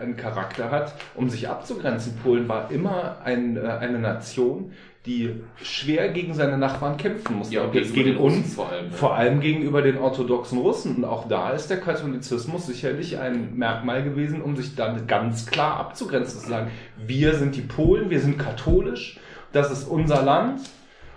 [0.00, 2.16] einen Charakter hat, um sich abzugrenzen.
[2.22, 4.70] Polen war immer ein, äh, eine Nation,
[5.06, 7.54] die schwer gegen seine Nachbarn kämpfen musste.
[7.54, 10.96] Ja, jetzt gegen uns, vor allem, vor allem gegenüber den orthodoxen Russen.
[10.96, 15.78] Und auch da ist der Katholizismus sicherlich ein Merkmal gewesen, um sich dann ganz klar
[15.78, 19.18] abzugrenzen, zu sagen, wir sind die Polen, wir sind katholisch,
[19.52, 20.60] das ist unser Land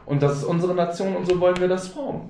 [0.05, 2.29] und das ist unsere Nation und so wollen wir das formen.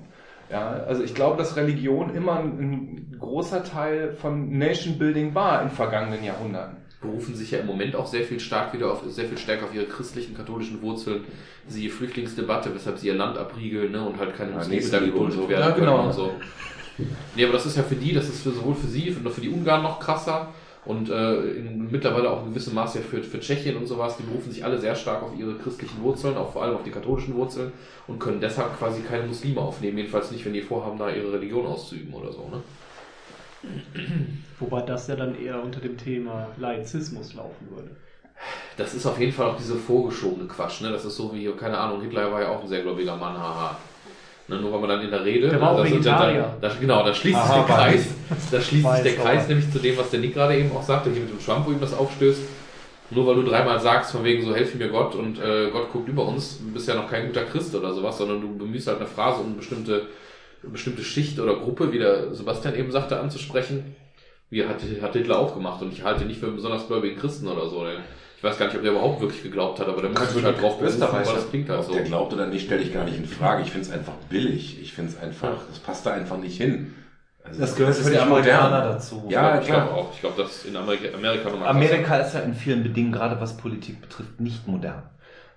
[0.50, 5.62] Ja, also ich glaube, dass Religion immer ein, ein großer Teil von Nation Building war
[5.62, 6.83] in vergangenen Jahrhunderten.
[7.04, 9.76] Berufen sich ja im Moment auch sehr viel stark wieder auf, sehr viel stärker auf
[9.76, 11.26] ihre christlichen, katholischen Wurzeln.
[11.68, 15.36] Sie Flüchtlingsdebatte, weshalb sie ihr Land abriegeln, ne, und halt keine Ja, Muslime da geduldet
[15.36, 15.48] so.
[15.50, 15.96] werden Ja, genau.
[15.98, 16.32] können und so.
[17.36, 19.42] Nee, aber das ist ja für die, das ist für, sowohl für sie, für, für
[19.42, 20.50] die Ungarn noch krasser
[20.86, 24.24] und äh, in, mittlerweile auch in gewissem Maß ja für, für Tschechien und sowas, die
[24.24, 27.36] berufen sich alle sehr stark auf ihre christlichen Wurzeln, auch vor allem auf die katholischen
[27.36, 27.72] Wurzeln
[28.08, 31.66] und können deshalb quasi keine Muslime aufnehmen, jedenfalls nicht, wenn die vorhaben, da ihre Religion
[31.66, 32.62] auszuüben oder so, ne?
[34.60, 37.92] Wobei das ja dann eher unter dem Thema Laizismus laufen würde.
[38.78, 40.92] Das ist auf jeden Fall auch diese vorgeschobene Quatsch, ne?
[40.92, 43.78] Das ist so wie, keine Ahnung, Hitler war ja auch ein sehr gläubiger Mann, haha.
[44.48, 45.48] Ne, nur weil man dann in der Rede.
[45.48, 46.56] Der war auch ja Vegetarier.
[46.60, 47.76] dann, da, genau, da schließt Aha, sich der.
[47.76, 48.08] Kreis.
[48.52, 51.12] Da schließt sich der Kreis nämlich zu dem, was der Nick gerade eben auch sagte,
[51.12, 52.42] hier mit dem Trump, wo ihm das aufstößt.
[53.12, 56.10] Nur weil du dreimal sagst, von wegen so, helf mir Gott und äh, Gott guckt
[56.10, 58.98] über uns, du bist ja noch kein guter Christ oder sowas, sondern du bemühst halt
[58.98, 60.08] eine Phrase, um bestimmte,
[60.72, 63.96] bestimmte Schicht oder Gruppe, wie der Sebastian eben sagte, anzusprechen.
[64.50, 67.18] Wie hat, hat Hitler auch gemacht und ich halte ihn nicht für einen besonders gläubigen
[67.20, 67.86] Christen oder so.
[68.38, 70.62] Ich weiß gar nicht, ob der überhaupt wirklich geglaubt hat, aber der muss du halt
[70.62, 71.94] drauf berufen, weil das klingt halt Ob so.
[71.94, 73.64] der glaubt oder nicht, stelle ich gar nicht in Frage.
[73.64, 74.82] Ich finde es einfach billig.
[74.82, 76.94] Ich finde es einfach, das passt da einfach nicht hin.
[77.44, 78.94] Also, Das gehört für die nicht Amerikaner modern.
[78.94, 79.28] dazu.
[79.30, 80.14] Ja, ich glaube auch.
[80.14, 84.02] Ich glaube, dass in Amerika, Amerika Amerika ist ja in vielen Bedingungen, gerade was Politik
[84.02, 85.04] betrifft, nicht modern.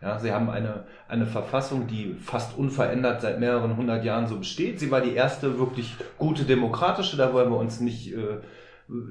[0.02, 4.78] Ja, sie haben eine, eine Verfassung, die fast unverändert seit mehreren hundert Jahren so besteht.
[4.78, 8.38] Sie war die erste wirklich gute demokratische, da wollen wir uns nicht, äh,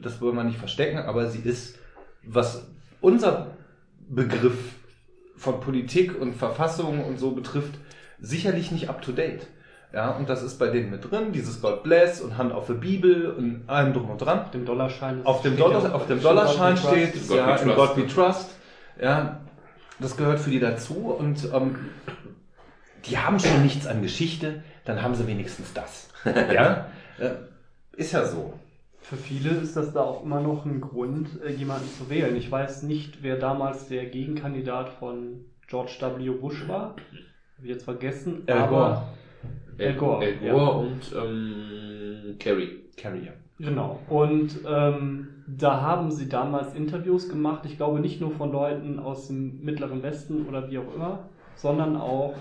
[0.01, 1.79] das wollen wir nicht verstecken, aber sie ist,
[2.23, 2.67] was
[3.01, 3.47] unser
[4.07, 4.75] Begriff
[5.35, 7.73] von Politik und Verfassung und so betrifft,
[8.19, 9.47] sicherlich nicht up to date.
[9.93, 12.73] Ja, und das ist bei denen mit drin, dieses God bless und Hand auf der
[12.73, 14.41] Bibel und allem drum und dran.
[14.41, 15.25] Auf dem Dollarschein.
[15.25, 17.75] Auf dem, Dollar, auf Dollarschein steht, ja, in.
[17.75, 18.49] God we trust.
[19.01, 19.39] Ja,
[19.99, 21.77] das gehört für die dazu und ähm,
[23.05, 26.09] die haben schon nichts an Geschichte, dann haben sie wenigstens das.
[26.25, 26.87] ja,
[27.19, 27.31] äh,
[27.95, 28.53] ist ja so.
[29.01, 32.35] Für viele ist das da auch immer noch ein Grund, äh, jemanden zu wählen.
[32.35, 36.29] Ich weiß nicht, wer damals der Gegenkandidat von George W.
[36.31, 36.95] Bush war.
[37.57, 38.43] Hab ich jetzt vergessen.
[38.47, 38.67] Aber
[39.77, 39.87] Gore.
[39.87, 42.85] Al Gore, Al Gore und ähm, Kerry.
[42.97, 43.33] Carrier.
[43.57, 43.99] Genau.
[44.09, 47.65] Und ähm, da haben sie damals Interviews gemacht.
[47.65, 51.19] Ich glaube nicht nur von Leuten aus dem Mittleren Westen oder wie auch immer,
[51.55, 52.33] sondern auch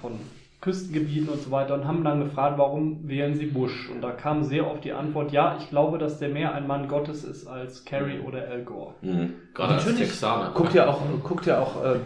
[0.00, 0.12] von
[0.60, 3.90] Küstengebieten und so weiter und haben dann gefragt, warum wählen sie Bush?
[3.90, 6.88] Und da kam sehr oft die Antwort, ja, ich glaube, dass der mehr ein Mann
[6.88, 8.94] Gottes ist als Kerry oder Al Gore.
[9.02, 9.34] Mhm.
[9.52, 10.08] Gerade als Natürlich.
[10.08, 10.52] Texaner.
[10.54, 11.96] Guckt ja auch, guckt ja auch äh,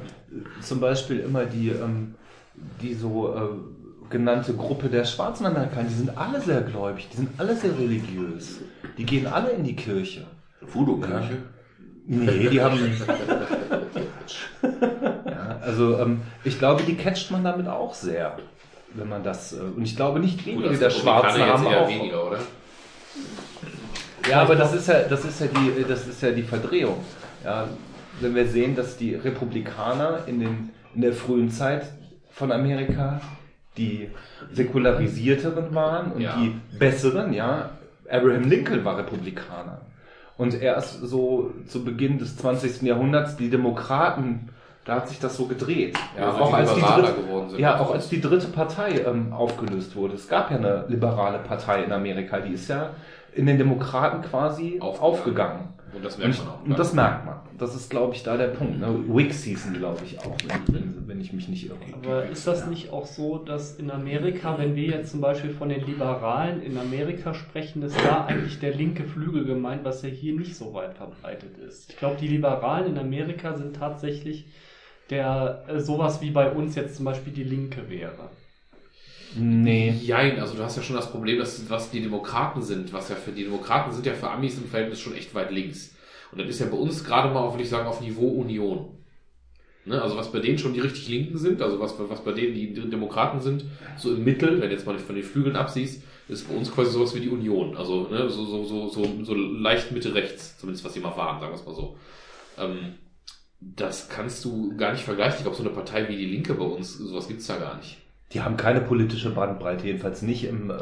[0.61, 2.17] zum Beispiel immer die, ähm,
[2.83, 3.39] die so äh,
[4.11, 8.61] genannte Gruppe der schwarzen Amerikaner, die sind alle sehr gläubig, die sind alle sehr religiös.
[8.97, 10.25] Die gehen alle in die Kirche.
[10.61, 11.39] Voodoo-Kirche.
[12.07, 12.79] Nee, die haben.
[15.27, 18.39] ja, also ähm, ich glaube, die catcht man damit auch sehr,
[18.95, 19.53] wenn man das.
[19.53, 21.89] Äh, und ich glaube nicht wenige der Schwarzen haben auch.
[21.89, 22.39] weniger, oder?
[24.29, 26.97] Ja, aber das ist ja, das ist ja die, das ist ja die Verdrehung.
[27.45, 27.69] Ja,
[28.21, 31.93] wenn wir sehen, dass die Republikaner in, den, in der frühen Zeit
[32.31, 33.21] von Amerika
[33.79, 34.11] die
[34.53, 36.37] säkularisierteren waren und Ja.
[36.37, 37.71] die besseren, ja.
[38.11, 39.81] Abraham Lincoln war Republikaner.
[40.37, 42.83] Und erst so zu Beginn des 20.
[42.83, 44.49] Jahrhunderts die Demokraten,
[44.85, 45.99] da hat sich das so gedreht.
[46.17, 49.95] Ja, weil auch die als die dritte, ja, auch als die dritte Partei ähm, aufgelöst
[49.97, 50.15] wurde.
[50.15, 52.91] Es gab ja eine liberale Partei in Amerika, die ist ja
[53.35, 55.01] in den Demokraten quasi Aufgegangen.
[55.01, 55.69] aufgegangen.
[55.95, 56.65] Und das merkt Und, man auch.
[56.65, 57.37] und das merkt man.
[57.59, 58.79] Das ist, glaube ich, da der Punkt.
[58.79, 59.05] Ne?
[59.09, 61.77] Whigs hießen, glaube ich, auch, wenn, wenn, wenn ich mich nicht irre.
[61.93, 65.69] Aber ist das nicht auch so, dass in Amerika, wenn wir jetzt zum Beispiel von
[65.69, 70.35] den Liberalen in Amerika sprechen, ist da eigentlich der linke Flügel gemeint, was ja hier
[70.35, 71.91] nicht so weit verbreitet ist?
[71.91, 74.47] Ich glaube, die Liberalen in Amerika sind tatsächlich
[75.11, 78.31] der äh, sowas wie bei uns jetzt zum Beispiel die Linke wäre.
[79.37, 79.95] Nee.
[80.03, 83.17] Jein, also du hast ja schon das Problem, dass was die Demokraten sind, was ja
[83.17, 85.95] für die Demokraten sind ja für Amis im Verhältnis schon echt weit links.
[86.33, 88.99] Und das ist ja bei uns gerade mal, würde ich sagen, auf Niveau Union.
[89.85, 90.01] Ne?
[90.01, 92.73] Also was bei denen schon die richtig Linken sind, also was, was bei denen die
[92.75, 93.65] Demokraten sind,
[93.97, 97.15] so im Mittel, wenn jetzt mal von den Flügeln absiehst, ist bei uns quasi sowas
[97.15, 97.77] wie die Union.
[97.77, 98.29] Also ne?
[98.29, 101.59] so, so, so, so, so leicht Mitte rechts, zumindest was sie mal waren, sagen wir
[101.59, 101.97] es mal so.
[102.59, 102.95] Ähm,
[103.61, 105.39] das kannst du gar nicht vergleichen.
[105.39, 107.97] Ich glaube, so eine Partei wie die Linke bei uns, sowas gibt's da gar nicht.
[108.33, 110.75] Die haben keine politische Bandbreite, jedenfalls nicht im, äh,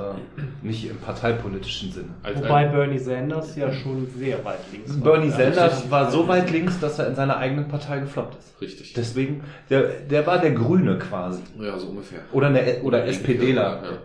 [0.62, 2.08] nicht im parteipolitischen Sinne.
[2.24, 5.12] Als, Wobei Bernie Sanders ja schon sehr weit links war.
[5.12, 8.60] Bernie Sanders war so weit links, dass er in seiner eigenen Partei gefloppt ist.
[8.60, 8.94] Richtig.
[8.94, 11.40] Deswegen, der, der war der Grüne quasi.
[11.60, 12.18] ja, so ungefähr.
[12.32, 13.82] Oder, eine, oder Linke, SPDler.
[13.84, 13.98] ja.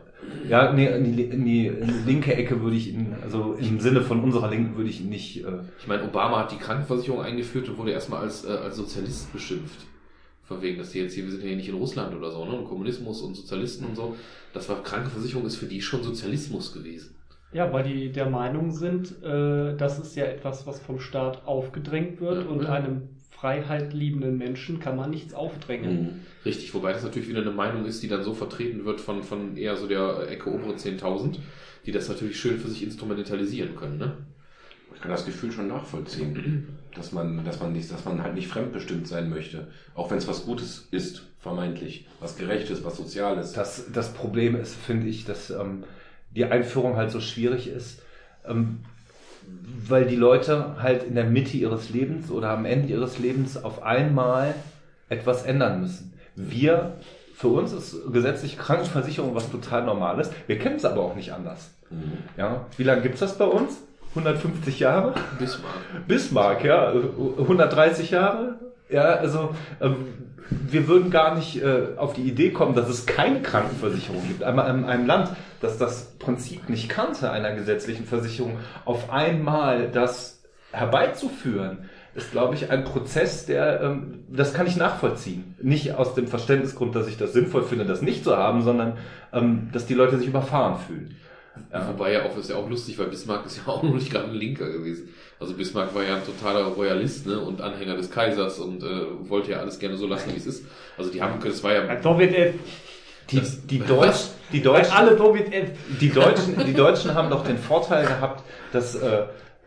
[0.48, 3.80] Ja, nee, in die, in die in die linke Ecke würde ich ihn, also im
[3.80, 5.44] Sinne von unserer Linken würde ich ihn nicht.
[5.44, 5.48] Äh,
[5.80, 9.88] Ich meine, Obama hat die Krankenversicherung eingeführt und wurde erstmal als, äh, als Sozialist beschimpft.
[10.52, 12.44] Von wegen, dass die jetzt hier, wir sind ja hier nicht in Russland oder so,
[12.44, 12.52] ne?
[12.52, 14.18] Und Kommunismus und Sozialisten und so.
[14.54, 17.16] Das war Krankenversicherung ist für die schon Sozialismus gewesen.
[17.54, 22.20] Ja, weil die der Meinung sind, äh, das ist ja etwas, was vom Staat aufgedrängt
[22.20, 22.74] wird Ja, und ja.
[22.74, 26.26] einem Freiheit liebenden Menschen kann man nichts aufdrängen.
[26.44, 29.56] Richtig, wobei das natürlich wieder eine Meinung ist, die dann so vertreten wird von, von
[29.56, 31.38] eher so der Ecke obere 10.000,
[31.86, 34.18] die das natürlich schön für sich instrumentalisieren können, ne?
[34.94, 38.48] Ich kann das Gefühl schon nachvollziehen, dass man, dass man nicht, dass man halt nicht
[38.48, 39.68] fremdbestimmt sein möchte.
[39.96, 42.08] Auch wenn es was Gutes ist, vermeintlich.
[42.20, 43.54] Was Gerechtes, was Soziales.
[43.54, 45.84] das, das Problem ist, finde ich, dass ähm,
[46.36, 48.02] die Einführung halt so schwierig ist,
[48.46, 48.80] ähm,
[49.88, 53.84] weil die Leute halt in der Mitte ihres Lebens oder am Ende ihres Lebens auf
[53.84, 54.54] einmal
[55.10, 56.14] etwas ändern müssen.
[56.36, 56.94] Wir,
[57.36, 60.30] für uns ist gesetzliche Krankenversicherung was total Normales.
[60.48, 61.72] Wir kennen es aber auch nicht anders.
[61.90, 62.20] Mhm.
[62.38, 63.82] Ja, wie lange gibt's das bei uns?
[64.16, 65.14] 150 Jahre?
[65.40, 66.08] Bismarck.
[66.08, 68.56] Bismarck, ja, 130 Jahre.
[68.90, 70.08] Ja, also ähm,
[70.50, 74.44] wir würden gar nicht äh, auf die Idee kommen, dass es keine Krankenversicherung gibt.
[74.44, 75.30] Einmal in einem Land,
[75.62, 82.70] das das Prinzip nicht kannte einer gesetzlichen Versicherung, auf einmal das herbeizuführen, ist, glaube ich,
[82.70, 85.56] ein Prozess, der, ähm, das kann ich nachvollziehen.
[85.62, 88.98] Nicht aus dem Verständnisgrund, dass ich das sinnvoll finde, das nicht zu haben, sondern
[89.32, 91.16] ähm, dass die Leute sich überfahren fühlen.
[91.72, 91.88] Ja.
[91.90, 94.26] Wobei ja auch, ist ja auch lustig, weil Bismarck ist ja auch noch nicht gerade
[94.26, 95.10] ein Linker gewesen.
[95.40, 99.52] Also Bismarck war ja ein totaler Royalist, ne, und Anhänger des Kaisers und äh, wollte
[99.52, 100.66] ja alles gerne so lassen, wie es ist.
[100.98, 102.56] Also die haben, das war ja, David F.
[103.30, 104.20] Die, Das- die, Deutsch,
[104.52, 105.70] die Deutschen, Alle David F.
[106.00, 109.24] Die Deutschen, die Deutschen haben doch den Vorteil gehabt, dass äh,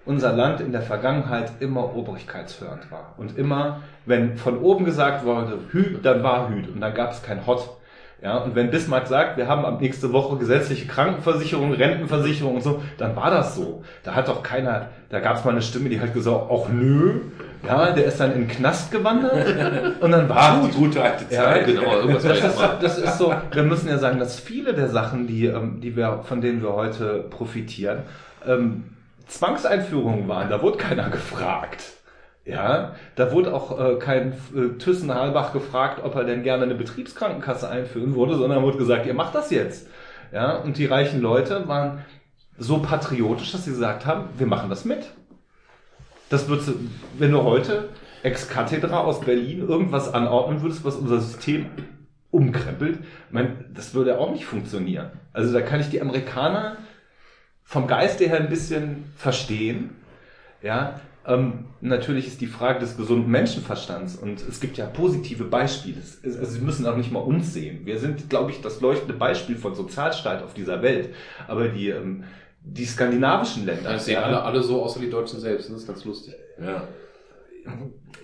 [0.06, 3.14] unser Land in der Vergangenheit immer obrigkeitshörend war.
[3.16, 7.22] Und immer, wenn von oben gesagt wurde, Hü, dann war Hüt und dann gab es
[7.22, 7.70] kein Hot.
[8.24, 12.82] Ja, und wenn Bismarck sagt, wir haben ab nächste Woche gesetzliche Krankenversicherung, Rentenversicherung und so,
[12.96, 13.84] dann war das so.
[14.02, 17.20] Da hat doch keiner, da gab es mal eine Stimme, die hat gesagt, ach nö,
[17.66, 21.42] ja, der ist dann in den Knast gewandert und dann war die gute alte ja,
[21.42, 21.66] Zeit.
[21.66, 25.26] genau, irgendwas das, ist, das ist so, wir müssen ja sagen, dass viele der Sachen,
[25.26, 28.04] die, ähm, die wir, von denen wir heute profitieren,
[28.46, 28.84] ähm,
[29.26, 30.48] Zwangseinführungen waren.
[30.48, 31.93] Da wurde keiner gefragt.
[32.44, 36.74] Ja, da wurde auch äh, kein äh, Thyssen Halbach gefragt, ob er denn gerne eine
[36.74, 39.88] Betriebskrankenkasse einführen würde, sondern wurde gesagt, ihr macht das jetzt.
[40.30, 42.04] Ja, und die reichen Leute waren
[42.58, 45.10] so patriotisch, dass sie gesagt haben, wir machen das mit.
[46.28, 46.74] Das würdest du,
[47.18, 47.88] wenn du heute
[48.22, 51.66] ex cathedra aus Berlin irgendwas anordnen würdest, was unser System
[52.30, 52.98] umkrempelt,
[53.30, 55.12] mein, das würde auch nicht funktionieren.
[55.32, 56.76] Also da kann ich die Amerikaner
[57.62, 59.90] vom Geiste her ein bisschen verstehen.
[60.62, 65.96] Ja, ähm, natürlich ist die Frage des gesunden Menschenverstands und es gibt ja positive Beispiele.
[66.22, 67.86] Also Sie müssen auch nicht mal uns sehen.
[67.86, 71.14] Wir sind, glaube ich, das leuchtende Beispiel von Sozialstaat auf dieser Welt.
[71.48, 72.24] Aber die, ähm,
[72.62, 76.04] die skandinavischen Länder, das sehen alle, alle so außer die Deutschen selbst, das ist ganz
[76.04, 76.34] lustig.
[76.60, 76.86] Ja.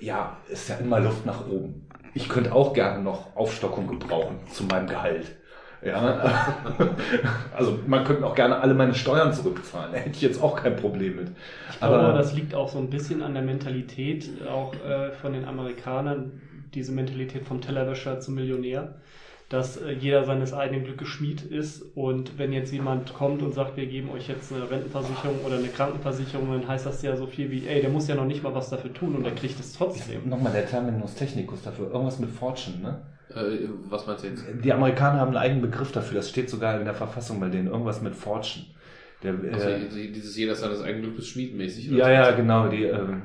[0.01, 1.87] ja, ist ja immer Luft nach oben.
[2.13, 5.37] Ich könnte auch gerne noch Aufstockung gebrauchen zu meinem Gehalt.
[5.83, 6.45] Ja,
[7.57, 9.93] also man könnte auch gerne alle meine Steuern zurückzahlen.
[9.93, 11.29] Da hätte ich jetzt auch kein Problem mit.
[11.73, 15.47] Ich glaube, das liegt auch so ein bisschen an der Mentalität, auch äh, von den
[15.47, 16.43] Amerikanern,
[16.75, 18.97] diese Mentalität vom Tellerwäscher zum Millionär,
[19.49, 23.79] dass äh, jeder seines eigenen Glückes Schmied ist und wenn jetzt jemand kommt und sagt,
[23.79, 27.51] wir geben euch jetzt eine Rentenversicherung oder eine Krankenversicherung, dann heißt das ja so viel
[27.51, 29.73] wie, ey, der muss ja noch nicht mal was dafür tun und der kriegt es
[29.73, 30.29] trotzdem.
[30.29, 33.01] Nochmal der Terminus technicus dafür, irgendwas mit Fortune, ne?
[33.35, 34.45] Äh, was meinst du jetzt?
[34.65, 37.69] Die Amerikaner haben einen eigenen Begriff dafür, das steht sogar in der Verfassung bei denen,
[37.69, 38.67] irgendwas mit Fortune.
[39.23, 41.91] Der, Also äh, dieses jeder seines eigenen Glückes schmiedmäßig.
[41.91, 43.23] ja, ja, genau, die ähm,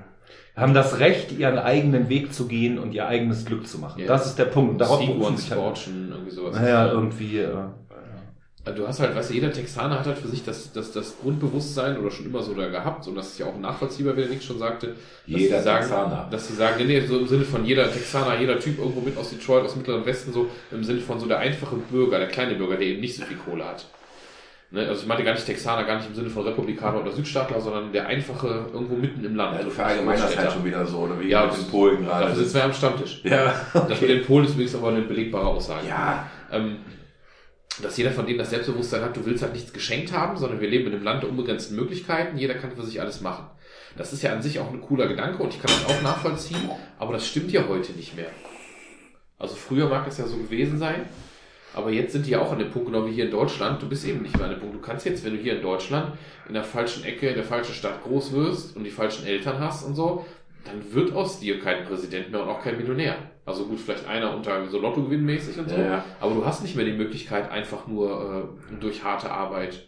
[0.56, 4.02] haben das Recht, ihren eigenen Weg zu gehen und ihr eigenes Glück zu machen.
[4.02, 4.08] Ja.
[4.08, 4.80] Das ist der Punkt.
[4.82, 5.62] Darauf berufen sich halt.
[5.62, 6.56] Fortune, irgendwie sowas.
[6.56, 7.40] Naja, irgendwie.
[7.40, 7.70] Äh, Also
[8.74, 12.00] Du hast halt, weißt du, jeder Texaner hat halt für sich das, das, das Grundbewusstsein
[12.00, 14.42] oder schon immer so da gehabt und das ist ja auch nachvollziehbar, wie der Nick
[14.42, 14.88] schon sagte.
[14.88, 14.96] dass
[15.40, 16.28] Jeder sie sagen, Texaner.
[16.32, 19.16] Dass sie sagen, nee, nee, so im Sinne von jeder Texaner, jeder Typ irgendwo mit
[19.18, 22.28] aus Detroit, aus dem Mittleren Westen, so im Sinne von so der einfache Bürger, der
[22.28, 23.86] kleine Bürger, der eben nicht so viel Kohle hat.
[24.72, 24.88] Ne?
[24.88, 27.92] Also ich meinte gar nicht Texaner, gar nicht im Sinne von Republikaner oder Südstaatler, sondern
[27.94, 29.58] der einfache irgendwo mitten im Land.
[29.60, 32.26] Ja, du verallgemeinerst halt schon wieder so, oder wie Ja, mit den Polen gerade.
[32.30, 33.22] Dafür sitzen wir am Stammtisch.
[33.26, 35.88] Ja, Das mit den Polen ist übrigens aber eine belegbare Aussage.
[35.88, 36.78] ja, ähm,
[37.82, 40.70] dass jeder von denen das Selbstbewusstsein hat, du willst halt nichts geschenkt haben, sondern wir
[40.70, 43.48] leben in einem Land der unbegrenzten Möglichkeiten, jeder kann für sich alles machen.
[43.98, 46.70] Das ist ja an sich auch ein cooler Gedanke und ich kann das auch nachvollziehen,
[47.00, 48.30] aber das stimmt ja heute nicht mehr.
[49.38, 51.06] Also früher mag es ja so gewesen sein,
[51.74, 53.90] aber jetzt sind die ja auch an dem Punkt, genau wie hier in Deutschland, du
[53.90, 54.76] bist eben nicht mehr an dem Punkt.
[54.76, 57.74] Du kannst jetzt, wenn du hier in Deutschland in der falschen Ecke, in der falschen
[57.74, 60.26] Stadt groß wirst und die falschen Eltern hast und so,
[60.66, 63.16] dann wird aus dir kein Präsident mehr und auch kein Millionär.
[63.46, 66.06] Also gut, vielleicht einer unter so Lottogewinnmäßig und so, Ja, ja.
[66.20, 69.88] aber du hast nicht mehr die Möglichkeit, einfach nur äh, durch harte Arbeit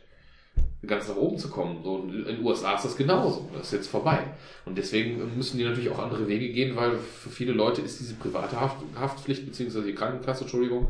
[0.86, 1.82] ganz nach oben zu kommen.
[1.84, 3.50] So, in den USA ist das genauso.
[3.54, 4.20] Das ist jetzt vorbei.
[4.66, 8.14] Und deswegen müssen die natürlich auch andere Wege gehen, weil für viele Leute ist diese
[8.14, 10.88] private Haft, Haftpflicht beziehungsweise die Krankenkasse, Entschuldigung,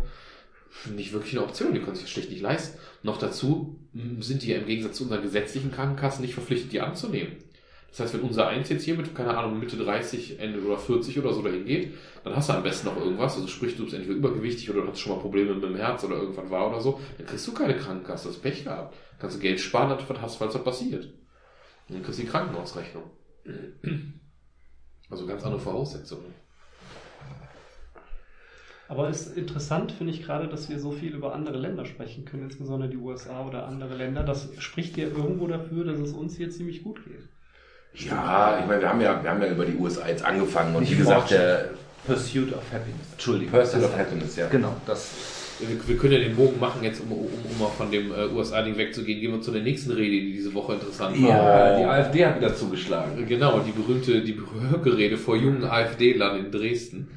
[0.94, 1.74] nicht wirklich eine Option.
[1.74, 2.78] Die können sich das schlicht nicht leisten.
[3.02, 3.80] Noch dazu
[4.20, 7.38] sind die ja im Gegensatz zu unseren gesetzlichen Krankenkassen nicht verpflichtet, die anzunehmen.
[7.90, 11.18] Das heißt, wenn unser Eins jetzt hier mit, keine Ahnung, Mitte 30, Ende oder 40
[11.20, 13.36] oder so dahin geht, dann hast du am besten noch irgendwas.
[13.36, 16.04] Also sprich, du bist entweder übergewichtig oder du hast schon mal Probleme mit dem Herz
[16.04, 18.96] oder irgendwann war oder so, dann kriegst du keine Krankenkasse, das Pech gehabt.
[19.20, 21.10] Kannst du Geld sparen, dann hast, falls was passiert.
[21.90, 23.04] Dann kriegst du die Krankenhausrechnung.
[25.10, 26.34] Also ganz andere Voraussetzungen.
[28.90, 32.44] Aber ist interessant, finde ich gerade, dass wir so viel über andere Länder sprechen können,
[32.44, 34.24] insbesondere die USA oder andere Länder.
[34.24, 37.28] Das spricht ja irgendwo dafür, dass es uns hier ziemlich gut geht.
[37.98, 40.82] Ja, ich meine, wir haben ja, wir haben ja über die USA jetzt angefangen und
[40.82, 41.40] Nicht wie gesagt, Fortune.
[41.40, 41.70] der
[42.06, 43.08] Pursuit of Happiness.
[43.14, 43.52] Entschuldigung.
[43.60, 44.48] Pursuit of Happiness, ja.
[44.48, 45.10] Genau, das.
[45.60, 48.28] Wir, wir können ja den Bogen machen, jetzt um, um, um mal von dem äh,
[48.28, 49.20] USA-Ding wegzugehen.
[49.20, 51.30] Gehen wir zu der nächsten Rede, die diese Woche interessant war.
[51.30, 53.26] Ja, die AfD hat wieder zugeschlagen.
[53.28, 54.38] Genau, die berühmte, die
[54.72, 57.08] Höcke-Rede vor jungen AfD-Lern in Dresden.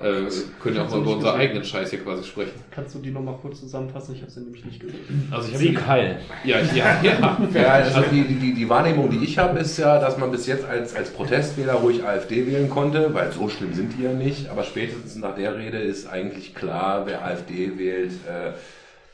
[0.00, 0.30] Äh,
[0.62, 2.52] können ja auch mal über unseren eigenen Scheiß hier quasi sprechen.
[2.70, 4.14] Kannst du die nochmal kurz zusammenfassen?
[4.14, 4.96] Ich habe sie nämlich nicht gehört.
[5.32, 6.20] Also ich hab Sieg Heil.
[6.44, 7.38] Ja, ja, ja.
[7.54, 10.64] Ja, also die, die, die Wahrnehmung, die ich habe, ist ja, dass man bis jetzt
[10.64, 14.48] als, als Protestwähler ruhig AfD wählen konnte, weil so schlimm sind die ja nicht.
[14.50, 18.52] Aber spätestens nach der Rede ist eigentlich klar, wer AfD wählt, äh,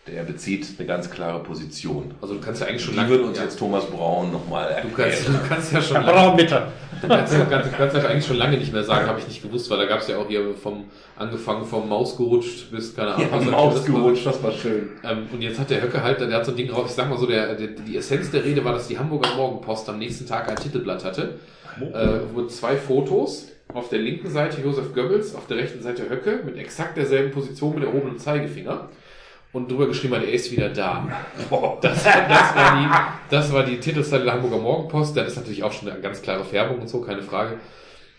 [0.06, 2.12] der bezieht eine ganz klare Position.
[2.20, 3.10] Also du kannst ja eigentlich schon Die lange...
[3.10, 5.40] wird uns ja, jetzt Thomas Braun nochmal du kannst, erklären.
[5.42, 6.66] du kannst ja schon lange, Aber bitte!
[7.00, 9.26] du kannst, ja- kannst, du kannst ja eigentlich schon lange nicht mehr sagen, habe ich
[9.28, 10.84] nicht gewusst, weil da gab es ja auch hier vom
[11.16, 13.28] angefangen vom Maus gerutscht bis keine Ahnung.
[13.30, 14.90] Ja, was Maus gerutscht, das war schön.
[15.04, 17.08] Ähm, und jetzt hat der Höcke halt, der hat so ein Ding drauf, ich sag
[17.08, 20.26] mal so, der, der, die Essenz der Rede war, dass die Hamburger Morgenpost am nächsten
[20.26, 21.38] Tag ein Titelblatt hatte,
[21.80, 26.40] äh, wo zwei Fotos, auf der linken Seite Josef Goebbels, auf der rechten Seite Höcke,
[26.44, 28.88] mit exakt derselben Position mit erhobenem Zeigefinger.
[29.54, 31.08] Und drüber geschrieben hat, er ist wieder da.
[31.80, 35.16] Das, das, war die, das war die Titelseite der Hamburger Morgenpost.
[35.16, 37.60] Das ist natürlich auch schon eine ganz klare Färbung und so, keine Frage.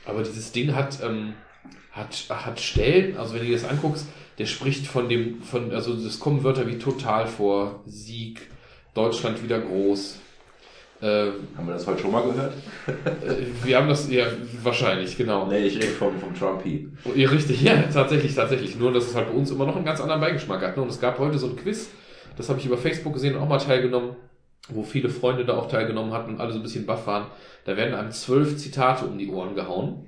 [0.06, 1.34] Aber dieses Ding hat, ähm,
[1.92, 5.94] hat, hat Stellen, also wenn du dir das anguckst, der spricht von dem, von, also
[5.94, 8.48] es kommen Wörter wie total vor, Sieg,
[8.94, 10.20] Deutschland wieder groß.
[11.06, 12.54] Äh, Haben wir das heute schon mal gehört?
[13.64, 14.26] wir haben das, ja,
[14.64, 15.46] wahrscheinlich, genau.
[15.46, 16.90] Nee, ich rede vom, vom Trumpy.
[17.14, 18.76] Ja, richtig, ja, tatsächlich, tatsächlich.
[18.76, 20.76] Nur, dass es halt bei uns immer noch einen ganz anderen Beigeschmack hat.
[20.76, 20.82] Ne?
[20.82, 21.92] Und es gab heute so ein Quiz,
[22.38, 24.16] das habe ich über Facebook gesehen und auch mal teilgenommen,
[24.70, 27.28] wo viele Freunde da auch teilgenommen hatten und alle so ein bisschen baff waren.
[27.66, 30.08] Da werden einem zwölf Zitate um die Ohren gehauen.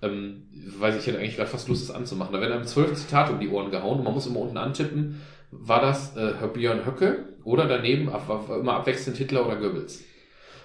[0.00, 0.44] Ähm,
[0.78, 2.32] weiß ich, hätte eigentlich gerade fast Lust, das anzumachen.
[2.32, 5.20] Da werden einem zwölf Zitate um die Ohren gehauen und man muss immer unten antippen,
[5.50, 10.02] war das äh, Björn Höcke oder daneben ab, ab, immer abwechselnd Hitler oder Goebbels.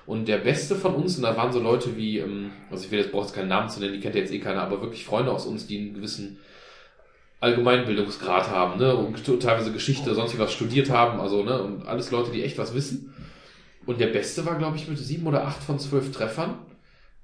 [0.05, 2.99] Und der Beste von uns, und da waren so Leute wie, ähm, also ich will
[2.99, 5.31] jetzt brauche jetzt keinen Namen zu nennen, die kennt jetzt eh keiner, aber wirklich Freunde
[5.31, 6.39] aus uns, die einen gewissen
[7.39, 12.31] Allgemeinbildungsgrad haben, ne, und teilweise Geschichte, sonst was studiert haben, also, ne, und alles Leute,
[12.31, 13.13] die echt was wissen.
[13.85, 16.59] Und der Beste war, glaube ich, mit sieben oder acht von zwölf Treffern.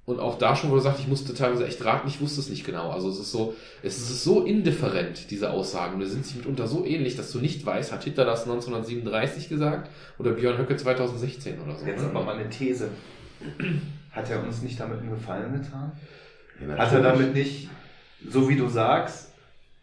[0.08, 2.48] Und auch da schon, wo er sagt, ich musste teilweise echt raten, ich wusste es
[2.48, 2.92] nicht genau.
[2.92, 5.96] Also es ist so, es ist so indifferent, diese Aussagen.
[5.96, 9.50] Und die sind sich mitunter so ähnlich, dass du nicht weißt, hat Hitler das 1937
[9.50, 11.86] gesagt oder Björn Höcke 2016 oder so.
[11.86, 12.10] Jetzt ne?
[12.10, 12.88] aber mal eine These.
[14.12, 15.92] Hat er uns nicht damit einen Gefallen getan?
[16.66, 17.68] Ja, Hat er damit nicht,
[18.30, 19.34] so wie du sagst,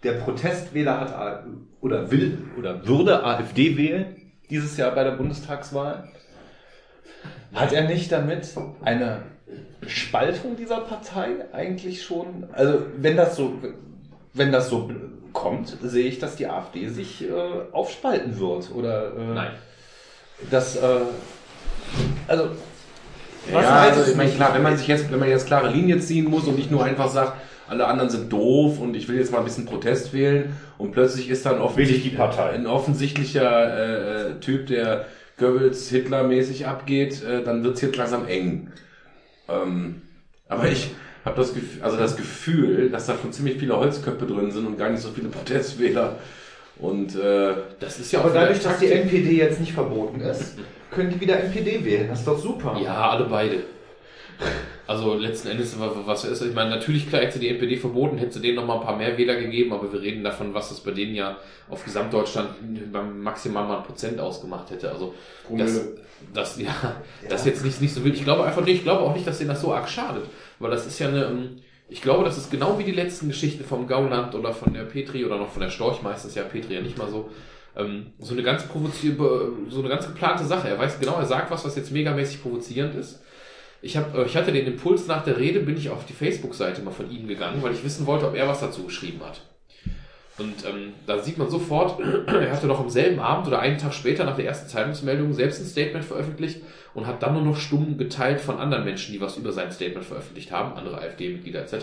[0.05, 1.45] der Protestwähler hat
[1.83, 4.17] oder will oder würde AfD wählen
[4.49, 6.09] dieses Jahr bei der Bundestagswahl,
[7.53, 8.49] hat er nicht damit
[8.83, 9.34] eine
[9.87, 12.47] Spaltung dieser Partei eigentlich schon?
[12.53, 13.55] Also wenn das so,
[14.33, 14.91] wenn das so
[15.33, 17.33] kommt, sehe ich, dass die AfD sich äh,
[17.73, 19.51] aufspalten wird oder äh, Nein.
[20.51, 20.81] dass äh,
[22.29, 22.49] also
[23.53, 24.37] Ja, also ich meine, es?
[24.37, 26.85] klar, wenn man sich jetzt, wenn man jetzt klare Linie ziehen muss und nicht nur
[26.85, 27.35] einfach sagt,
[27.69, 31.29] alle anderen sind doof und ich will jetzt mal ein bisschen Protest wählen und plötzlich
[31.29, 32.51] ist dann offensichtlich die Partei.
[32.51, 35.07] ein offensichtlicher äh, Typ, der
[35.39, 38.71] Goebbels Hitler-mäßig abgeht, äh, dann wird's jetzt langsam eng.
[39.49, 40.03] Ähm,
[40.49, 40.91] aber ich
[41.25, 44.79] habe das Gefühl, also das Gefühl, dass da schon ziemlich viele Holzköpfe drin sind und
[44.79, 46.17] gar nicht so viele Protestwähler.
[46.77, 48.91] Und äh, Das ist ja auch aber dadurch, dass die.
[48.91, 50.59] NPD jetzt nicht verboten ist,
[50.91, 52.09] können die wieder NPD wählen.
[52.09, 52.79] Das ist doch super.
[52.83, 53.63] Ja, alle beide.
[54.87, 58.35] Also letzten Endes, wa- was ist, ich meine, natürlich klar hätte die NPD verboten, hätte
[58.35, 60.81] sie denen noch mal ein paar mehr Wähler gegeben, aber wir reden davon, was das
[60.81, 62.51] bei denen ja auf Gesamtdeutschland
[62.93, 64.91] beim maximal mal ein Prozent ausgemacht hätte.
[64.91, 65.15] Also
[65.57, 65.95] das,
[66.35, 68.15] das, ja, das jetzt nicht, nicht so wild.
[68.15, 70.25] Ich glaube einfach nicht, ich glaube auch nicht, dass denen das so arg schadet,
[70.59, 71.57] weil das ist ja eine, ähm,
[71.89, 75.25] ich glaube, das ist genau wie die letzten Geschichten vom Gauland oder von der Petri
[75.25, 77.31] oder noch von der Storch, meistens ja Petri ja nicht mal so.
[77.77, 80.69] Ähm, so eine ganz provozierende, so eine ganz geplante Sache.
[80.69, 83.21] Er weiß genau, er sagt was, was jetzt megamäßig provozierend ist.
[83.85, 86.81] Ich, hab, äh, ich hatte den Impuls nach der Rede, bin ich auf die Facebook-Seite
[86.83, 89.43] mal von ihm gegangen, weil ich wissen wollte, ob er was dazu geschrieben hat.
[90.39, 93.93] Und ähm, da sieht man sofort, er hatte noch am selben Abend oder einen Tag
[93.93, 96.63] später nach der ersten Zeitungsmeldung selbst ein Statement veröffentlicht
[96.95, 100.07] und hat dann nur noch stumm geteilt von anderen Menschen, die was über sein Statement
[100.07, 101.75] veröffentlicht haben, andere AfD-Mitglieder etc.,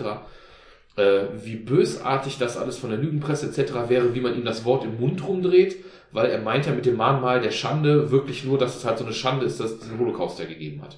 [0.97, 3.89] äh, wie bösartig das alles von der Lügenpresse etc.
[3.89, 5.77] wäre, wie man ihm das Wort im Mund rumdreht,
[6.11, 9.05] weil er meint ja mit dem Mahnmal der Schande wirklich nur, dass es halt so
[9.05, 10.97] eine Schande ist, dass es diesen Holocaust ja gegeben hat.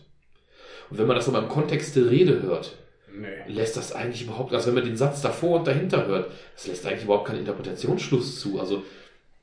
[0.89, 2.77] Und wenn man das aber im Kontext der Rede hört,
[3.15, 3.27] Nee.
[3.47, 6.85] lässt das eigentlich überhaupt, also wenn man den Satz davor und dahinter hört, das lässt
[6.85, 8.59] eigentlich überhaupt keinen Interpretationsschluss zu.
[8.59, 8.83] Also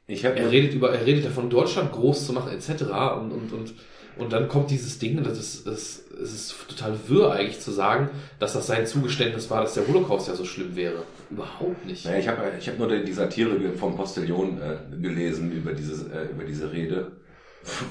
[0.08, 2.82] er redet über, er redet davon, Deutschland groß zu machen, etc.
[3.20, 3.74] Und, und, und,
[4.18, 8.10] und dann kommt dieses Ding, das ist, das, es ist total wirr eigentlich zu sagen,
[8.40, 11.04] dass das sein Zugeständnis war, dass der Holocaust ja so schlimm wäre.
[11.30, 12.04] Überhaupt nicht.
[12.04, 16.02] Naja, ich habe ich hab nur die die Satire vom Postillon äh, gelesen über, dieses,
[16.02, 17.12] äh, über diese Rede,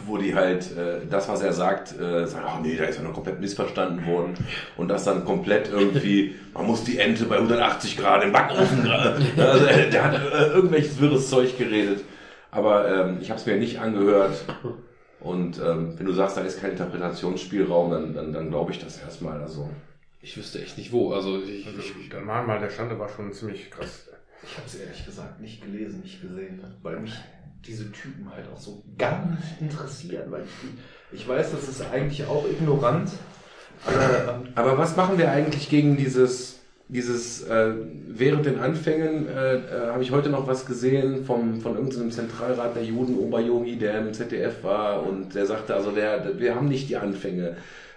[0.05, 3.03] wo die halt äh, das, was er sagt, äh, sagen, ach nee, da ist ja
[3.03, 4.34] noch komplett missverstanden worden.
[4.78, 8.89] Und das dann komplett irgendwie, man muss die Ente bei 180 Grad im Backofen, äh,
[9.41, 12.03] also äh, der hat äh, irgendwelches wirres Zeug geredet,
[12.51, 14.43] aber ähm, ich habe es mir nicht angehört.
[15.20, 19.01] Und ähm, wenn du sagst, da ist kein Interpretationsspielraum, dann, dann, dann glaube ich das
[19.01, 19.70] erstmal, also
[20.22, 21.13] Ich wüsste echt nicht wo.
[21.13, 24.09] Also ich, Also, ich, der Mahnmal der Schande war schon ziemlich krass.
[24.41, 27.13] Ich habe es ehrlich gesagt nicht gelesen, nicht gesehen, weil mich
[27.66, 32.26] diese Typen halt auch so gar nicht interessieren, weil ich, ich weiß, das ist eigentlich
[32.26, 33.10] auch ignorant,
[33.86, 37.74] aber ähm, Aber was machen wir eigentlich gegen dieses, dieses äh,
[38.07, 42.76] während den Anfängen, äh, äh, habe ich heute noch was gesehen vom, von irgendeinem Zentralrat
[42.76, 46.89] der Juden, Oberjogi, der im ZDF war und der sagte, also der, wir haben nicht
[46.89, 47.55] die Anfänge.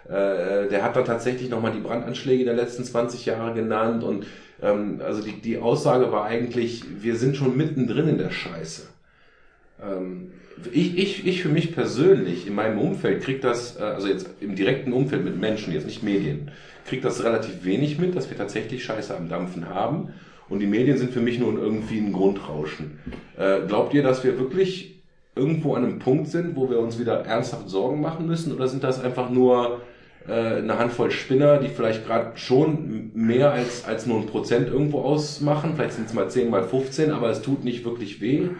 [0.08, 4.26] Äh, der hat da tatsächlich nochmal die Brandanschläge der letzten 20 Jahre genannt und
[4.60, 8.91] ähm, also die, die Aussage war eigentlich, wir sind schon mittendrin in der Scheiße.
[9.82, 10.32] Ähm,
[10.72, 14.54] ich, ich, ich für mich persönlich in meinem Umfeld krieg das, äh, also jetzt im
[14.54, 16.50] direkten Umfeld mit Menschen, jetzt nicht Medien,
[16.86, 20.10] krieg das relativ wenig mit, dass wir tatsächlich Scheiße am Dampfen haben.
[20.48, 22.98] Und die Medien sind für mich nur irgendwie ein Grundrauschen.
[23.38, 25.02] Äh, glaubt ihr, dass wir wirklich
[25.34, 28.52] irgendwo an einem Punkt sind, wo wir uns wieder ernsthaft Sorgen machen müssen?
[28.52, 29.80] Oder sind das einfach nur
[30.28, 35.00] äh, eine Handvoll Spinner, die vielleicht gerade schon mehr als, als nur ein Prozent irgendwo
[35.00, 35.72] ausmachen?
[35.74, 38.50] Vielleicht sind es mal 10, mal 15, aber es tut nicht wirklich weh.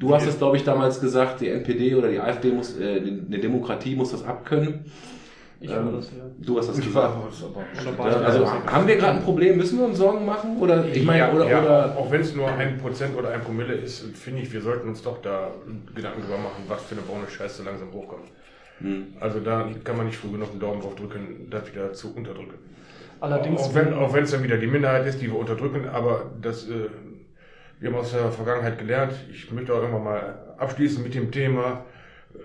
[0.00, 3.38] Du hast es, glaube ich, damals gesagt, die NPD oder die AfD muss, äh, eine
[3.38, 4.86] Demokratie muss das abkönnen.
[5.60, 6.24] Ich Ähm, habe das, ja.
[6.38, 7.14] Du hast das Ich gesagt.
[7.98, 9.58] war Ja, also haben wir gerade ein Problem?
[9.58, 10.56] Müssen wir uns Sorgen machen?
[10.58, 13.42] Oder ich meine, ja, oder, ja, oder auch wenn es nur ein Prozent oder ein
[13.42, 15.50] Promille ist, finde ich, wir sollten uns doch da
[15.94, 18.28] Gedanken drüber machen, was für eine braune Scheiße langsam hochkommt.
[18.78, 19.08] Hm.
[19.20, 22.54] Also da kann man nicht früh genug einen Daumen drauf drücken, das wieder zu unterdrücken.
[23.20, 26.30] Allerdings, auch wenn auch wenn es dann wieder die Minderheit ist, die wir unterdrücken, aber
[26.40, 26.88] das, äh,
[27.80, 29.14] wir haben aus der Vergangenheit gelernt.
[29.32, 31.84] Ich möchte auch irgendwann mal abschließen mit dem Thema.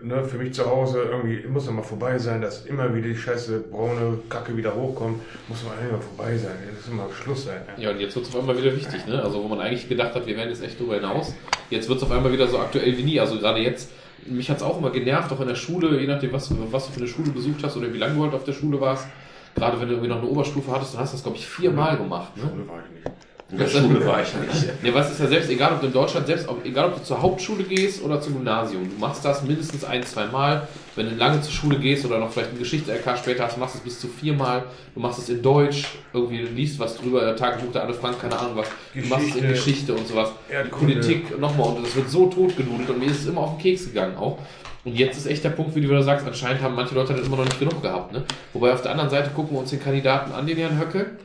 [0.01, 3.15] Ne, für mich zu Hause irgendwie muss noch mal vorbei sein, dass immer wieder die
[3.15, 5.21] scheiße braune Kacke wieder hochkommt.
[5.47, 6.55] Muss mal irgendwann vorbei sein.
[6.79, 7.61] Es muss mal Schluss sein.
[7.77, 9.21] ja, und jetzt wird es auf einmal wieder wichtig, ne?
[9.21, 11.35] Also wo man eigentlich gedacht hat, wir werden jetzt echt drüber hinaus.
[11.69, 13.19] Jetzt wird es auf einmal wieder so aktuell wie nie.
[13.19, 13.91] Also gerade jetzt,
[14.25, 16.93] mich hat es auch immer genervt, auch in der Schule, je nachdem, was, was du
[16.93, 19.07] für eine Schule besucht hast oder wie lange du halt auf der Schule warst.
[19.53, 21.97] Gerade wenn du irgendwie noch eine Oberstufe hattest, dann hast du das, glaube ich, viermal
[21.97, 22.35] gemacht.
[22.37, 22.43] Ne?
[22.43, 23.15] Schule war ich nicht.
[23.51, 24.65] In der Schule war ich nicht.
[24.83, 27.03] Ne, was ist ja selbst, egal ob du in Deutschland, selbst ob, egal ob du
[27.03, 30.67] zur Hauptschule gehst oder zum Gymnasium, du machst das mindestens ein, zwei Mal.
[30.95, 33.79] Wenn du lange zur Schule gehst oder noch vielleicht eine Geschichte-LK später hast, machst du
[33.79, 34.63] es bis zu viermal.
[34.95, 38.37] Du machst es in Deutsch, irgendwie liest was drüber, der Tagebuch der Anne Frank, keine
[38.39, 38.67] Ahnung was.
[38.93, 40.31] Du machst es in Geschichte, Geschichte und sowas.
[40.49, 40.93] Erdkunde.
[40.93, 43.85] Politik nochmal und das wird so totgenudelt und mir ist es immer auf den Keks
[43.85, 44.39] gegangen auch.
[44.85, 47.25] Und jetzt ist echt der Punkt, wie du wieder sagst, anscheinend haben manche Leute das
[47.25, 48.13] immer noch nicht genug gehabt.
[48.13, 48.23] Ne?
[48.53, 51.17] Wobei auf der anderen Seite gucken wir uns den Kandidaten an, den Herrn Höcke.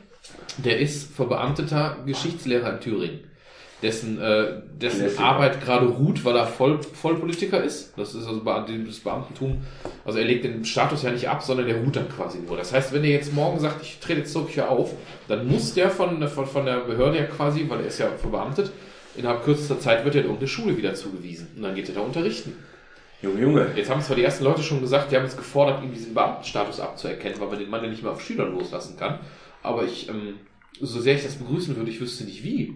[0.65, 3.21] Der ist verbeamteter Geschichtslehrer in Thüringen.
[3.83, 5.19] Dessen, äh, dessen.
[5.19, 7.95] Arbeit gerade ruht, weil er Voll, Vollpolitiker ist.
[7.97, 9.63] Das ist also das Beamtentum.
[10.05, 12.59] Also er legt den Status ja nicht ab, sondern der ruht dann quasi nur.
[12.59, 14.93] Das heißt, wenn er jetzt morgen sagt, ich trete jetzt zurück, ich höre auf,
[15.29, 18.71] dann muss der von, von, von der Behörde ja quasi, weil er ist ja verbeamtet,
[19.17, 21.49] innerhalb kürzester Zeit wird er in irgendeine Schule wieder zugewiesen.
[21.57, 22.53] Und dann geht er da unterrichten.
[23.23, 23.67] Junge, Junge.
[23.77, 26.81] Jetzt haben zwar die ersten Leute schon gesagt, die haben jetzt gefordert, ihm diesen Beamtenstatus
[26.81, 29.21] abzuerkennen, weil man den Mann ja nicht mehr auf Schülern loslassen kann.
[29.63, 30.39] Aber ich, ähm,
[30.81, 32.75] so sehr ich das begrüßen würde, ich wüsste nicht wie.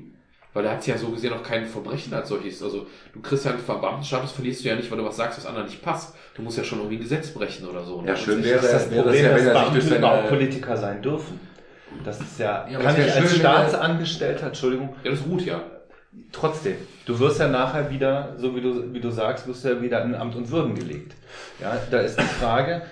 [0.52, 2.62] Weil er hat ja so gesehen auch kein Verbrechen als solches.
[2.62, 5.46] Also du kriegst ja einen Beamtenstatus, verlierst du ja nicht, weil du was sagst, was
[5.46, 6.14] anderen nicht passt.
[6.36, 8.02] Du musst ja schon irgendwie ein Gesetz brechen oder so.
[8.06, 9.84] Ja, Und schön das wäre Das ist das wäre Problem, ja, wenn dass er durch
[9.84, 11.40] seine- überhaupt Politiker sein dürfen.
[12.04, 13.28] Das ist ja, Ja, kann ich als schön, er-
[13.68, 15.60] Staatsangestellter, Entschuldigung, Ja, das ruht ja.
[16.30, 16.76] trotzdem.
[17.06, 20.04] Du wirst ja nachher wieder, so wie du, wie du sagst, wirst du ja wieder
[20.04, 21.14] in Amt und Würden gelegt.
[21.60, 22.82] Ja, da ist die Frage,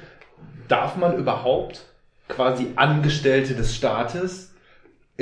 [0.67, 1.83] darf man überhaupt
[2.29, 4.52] quasi Angestellte des Staates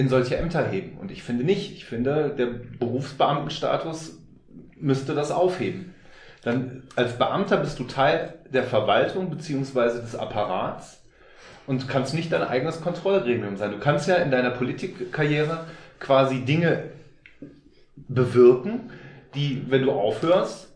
[0.01, 0.96] in solche Ämter heben?
[0.98, 1.72] Und ich finde nicht.
[1.72, 2.46] Ich finde, der
[2.78, 4.18] Berufsbeamtenstatus
[4.76, 5.94] müsste das aufheben.
[6.42, 11.03] Dann als Beamter bist du Teil der Verwaltung beziehungsweise des Apparats
[11.66, 13.72] und kannst nicht dein eigenes Kontrollgremium sein.
[13.72, 15.66] Du kannst ja in deiner Politikkarriere
[15.98, 16.84] quasi Dinge
[18.09, 18.90] bewirken,
[19.34, 20.69] die, wenn du aufhörst,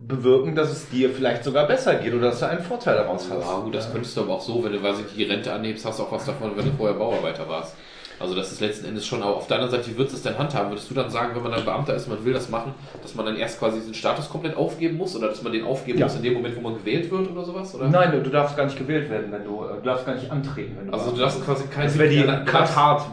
[0.00, 3.46] bewirken, dass es dir vielleicht sogar besser geht oder dass du einen Vorteil daraus hast.
[3.46, 5.52] Ja, gut, das könntest du aber auch so, wenn du, weiß ich, nicht, die Rente
[5.52, 7.74] anhebst, hast du auch was davon, wenn du vorher Bauarbeiter warst.
[8.18, 10.22] Also das ist letzten Endes schon, aber auf der anderen Seite, wie würdest du es
[10.22, 10.70] denn handhaben?
[10.70, 13.24] Würdest du dann sagen, wenn man dann Beamter ist, man will das machen, dass man
[13.24, 16.04] dann erst quasi diesen Status komplett aufgeben muss oder dass man den aufgeben Ja.
[16.04, 17.74] muss in dem Moment, wo man gewählt wird oder sowas?
[17.74, 17.88] Oder?
[17.88, 20.30] Nein, du, du darfst gar nicht gewählt werden, wenn du, äh, du darfst gar nicht
[20.30, 23.06] antreten, wenn du Also du darfst quasi kein das wäre die Mitglied einer- krass hart.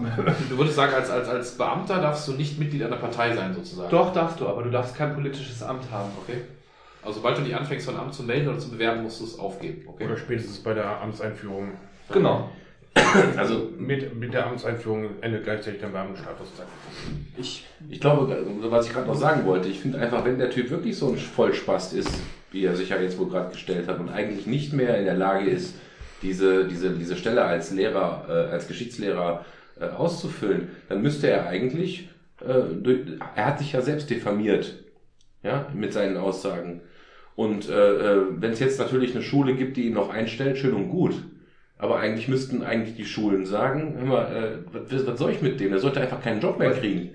[0.50, 3.90] Du würdest sagen, als, als, als Beamter darfst du nicht Mitglied einer Partei sein, sozusagen.
[3.90, 6.10] Doch, darfst du, aber du darfst kein politisches Amt haben.
[6.24, 6.42] Okay.
[7.08, 9.40] Also sobald du dich anfängst, von Amt zu melden oder zu bewerben, musst du es
[9.40, 9.84] aufgeben.
[9.88, 10.04] Okay.
[10.04, 11.72] Oder spätestens bei der Amtseinführung.
[12.12, 12.50] Genau.
[13.38, 16.48] Also Mit, mit der Amtseinführung endet gleichzeitig der Beamtenstatus.
[17.38, 20.70] ich, ich glaube, was ich gerade noch sagen wollte, ich finde einfach, wenn der Typ
[20.70, 22.10] wirklich so ein Vollspast ist,
[22.52, 25.16] wie er sich ja jetzt wohl gerade gestellt hat und eigentlich nicht mehr in der
[25.16, 25.76] Lage ist,
[26.24, 29.46] diese, diese, diese Stelle als Lehrer, äh, als Geschichtslehrer
[29.80, 32.10] äh, auszufüllen, dann müsste er eigentlich,
[32.42, 33.02] äh, durch,
[33.36, 34.74] er hat sich ja selbst diffamiert,
[35.44, 36.82] ja, mit seinen Aussagen.
[37.38, 37.74] Und äh,
[38.16, 41.14] äh, wenn es jetzt natürlich eine Schule gibt, die ihn noch einstellt, schön und gut.
[41.78, 45.60] Aber eigentlich müssten eigentlich die Schulen sagen, hör mal, äh, was, was soll ich mit
[45.60, 45.70] dem?
[45.70, 47.12] Der sollte einfach keinen Job mehr kriegen.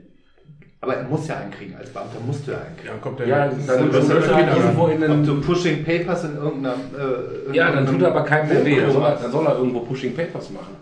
[0.80, 1.74] Aber er muss ja einen kriegen.
[1.74, 2.88] Als Beamter musst du ja einen kriegen.
[2.90, 3.78] Dann kommt der Ja, dann dann
[4.10, 6.74] er wieder- irgendwo in Ob einen, du Pushing Papers in irgendeiner...
[6.76, 8.80] Äh, Ja, dann tut er aber keinem mehr weh.
[8.80, 10.76] Dann soll, er, dann soll er irgendwo Pushing Papers machen.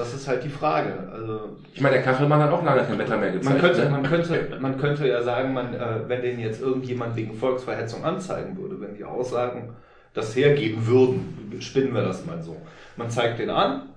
[0.00, 0.94] Das ist halt die Frage.
[1.12, 3.52] Also Ich meine, der Kachelmann hat auch lange kein Wetter mehr gezeigt.
[3.52, 3.90] Man könnte, ne?
[3.90, 8.56] man, könnte, man könnte ja sagen, man, äh, wenn den jetzt irgendjemand wegen Volksverhetzung anzeigen
[8.56, 9.74] würde, wenn die Aussagen
[10.14, 12.56] das hergeben würden, spinnen wir das mal so.
[12.96, 13.90] Man zeigt den an,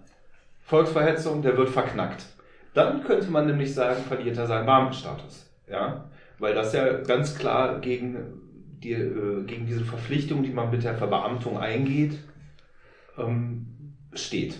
[0.64, 2.26] Volksverhetzung, der wird verknackt.
[2.74, 5.49] Dann könnte man nämlich sagen, verliert er seinen Beamtenstatus.
[5.72, 6.10] Ja?
[6.38, 8.18] Weil das ja ganz klar gegen,
[8.84, 12.20] die, äh, gegen diese Verpflichtung, die man mit der Verbeamtung eingeht,
[13.18, 14.56] ähm, steht.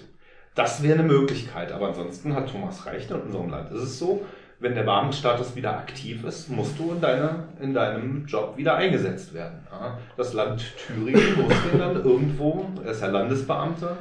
[0.56, 4.24] Das wäre eine Möglichkeit, aber ansonsten hat Thomas recht, in unserem Land ist es so,
[4.60, 9.34] wenn der Beamtenstatus wieder aktiv ist, musst du in, deiner, in deinem Job wieder eingesetzt
[9.34, 9.68] werden.
[10.16, 13.98] Das Land Thüringen muss ihn dann irgendwo, er ist ja Landesbeamter,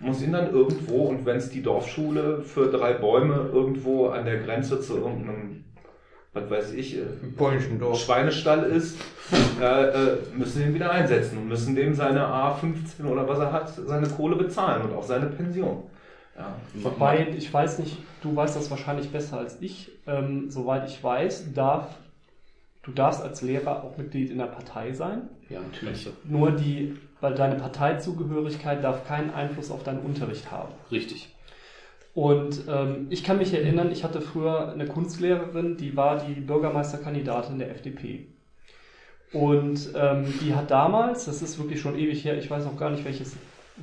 [0.00, 4.38] muss ihn dann irgendwo, und wenn es die Dorfschule für drei Bäume irgendwo an der
[4.38, 5.64] Grenze zu irgendeinem,
[6.42, 8.00] was weiß ich, äh, Im polnischen Dorf.
[8.00, 8.98] Schweinestall ist,
[9.60, 13.72] äh, äh, müssen ihn wieder einsetzen und müssen dem seine A15 oder was er hat,
[13.74, 15.82] seine Kohle bezahlen und auch seine Pension.
[16.36, 16.54] Ja.
[16.74, 19.90] Wobei, ich weiß nicht, du weißt das wahrscheinlich besser als ich.
[20.06, 21.96] Ähm, soweit ich weiß, darf,
[22.82, 25.28] du darfst als Lehrer auch Mitglied in der Partei sein.
[25.48, 26.08] Ja, natürlich.
[26.24, 30.72] Nur die, weil deine Parteizugehörigkeit darf keinen Einfluss auf deinen Unterricht haben.
[30.92, 31.34] Richtig.
[32.18, 37.60] Und ähm, ich kann mich erinnern, ich hatte früher eine Kunstlehrerin, die war die Bürgermeisterkandidatin
[37.60, 38.26] der FDP.
[39.32, 42.90] Und ähm, die hat damals, das ist wirklich schon ewig her, ich weiß auch gar
[42.90, 43.36] nicht, welches,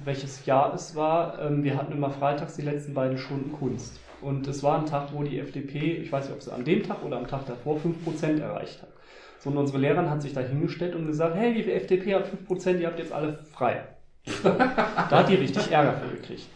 [0.03, 4.01] welches Jahr es war, ähm, wir hatten immer freitags die letzten beiden Stunden Kunst.
[4.19, 6.83] Und es war ein Tag, wo die FDP, ich weiß nicht, ob sie an dem
[6.83, 8.89] Tag oder am Tag davor 5% erreicht hat.
[9.39, 12.79] So, und unsere Lehrerin hat sich da hingestellt und gesagt, hey, die FDP hat 5%,
[12.79, 13.85] ihr habt jetzt alle frei.
[14.43, 16.49] da hat die richtig Ärger für gekriegt.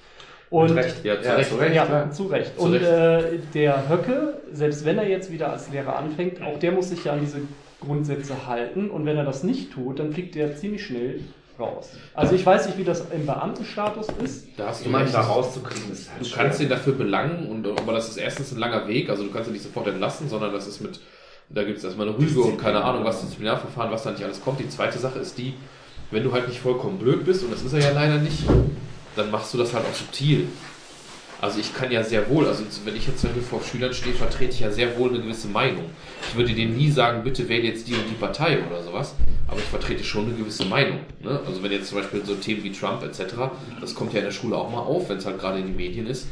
[0.50, 1.04] Und Recht.
[1.04, 1.50] Ja, zu Ja, Recht.
[1.50, 1.76] zu Recht.
[1.76, 2.58] ja, zu Recht.
[2.58, 2.86] Zu und Recht.
[2.86, 7.04] Äh, der Höcke, selbst wenn er jetzt wieder als Lehrer anfängt, auch der muss sich
[7.06, 7.42] ja an diese
[7.82, 8.90] Grundsätze halten.
[8.90, 11.20] Und wenn er das nicht tut, dann fliegt er ziemlich schnell
[11.60, 11.92] raus.
[12.14, 14.48] Also ich weiß nicht, wie das im Beamtenstatus ist.
[14.58, 16.44] Da hast du Jemanden da rauszukriegen ist halt Du schwer.
[16.44, 19.50] kannst ihn dafür belangen, und, aber das ist erstens ein langer Weg, also du kannst
[19.50, 21.00] ihn nicht sofort entlassen, sondern das ist mit,
[21.50, 24.42] da gibt es erstmal eine Rüge und keine Ahnung, was Disziplinarverfahren, was da nicht alles
[24.42, 24.60] kommt.
[24.62, 25.54] Die zweite Sache ist die,
[26.12, 28.44] wenn du halt nicht vollkommen blöd bist, und das ist er ja leider nicht,
[29.20, 30.48] dann machst du das halt auch subtil.
[31.42, 34.14] Also ich kann ja sehr wohl, also wenn ich jetzt zum Beispiel vor Schülern stehe,
[34.14, 35.86] vertrete ich ja sehr wohl eine gewisse Meinung.
[36.28, 39.16] Ich würde denen nie sagen, bitte wähle jetzt die und die Partei oder sowas,
[39.48, 41.00] aber ich vertrete schon eine gewisse Meinung.
[41.22, 41.40] Ne?
[41.46, 43.36] Also wenn jetzt zum Beispiel so Themen wie Trump etc.,
[43.80, 45.76] das kommt ja in der Schule auch mal auf, wenn es halt gerade in den
[45.78, 46.28] Medien ist.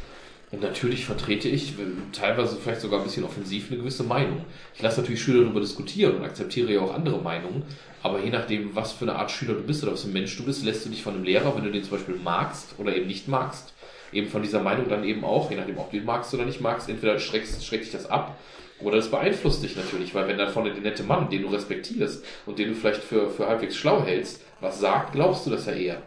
[0.49, 1.73] Und natürlich vertrete ich
[2.13, 4.45] teilweise vielleicht sogar ein bisschen offensiv eine gewisse Meinung.
[4.75, 7.63] Ich lasse natürlich Schüler darüber diskutieren und akzeptiere ja auch andere Meinungen,
[8.01, 10.37] aber je nachdem, was für eine Art Schüler du bist oder was für ein Mensch
[10.37, 12.95] du bist, lässt du dich von einem Lehrer, wenn du den zum Beispiel magst oder
[12.95, 13.73] eben nicht magst,
[14.13, 16.61] eben von dieser Meinung dann eben auch, je nachdem, ob du ihn magst oder nicht
[16.61, 18.37] magst, entweder schreckst, schreckt dich das ab
[18.79, 22.23] oder das beeinflusst dich natürlich, weil wenn dann vorne der nette Mann, den du respektierst
[22.45, 25.73] und den du vielleicht für, für halbwegs schlau hältst, was sagt, glaubst du das ja
[25.73, 26.01] eher.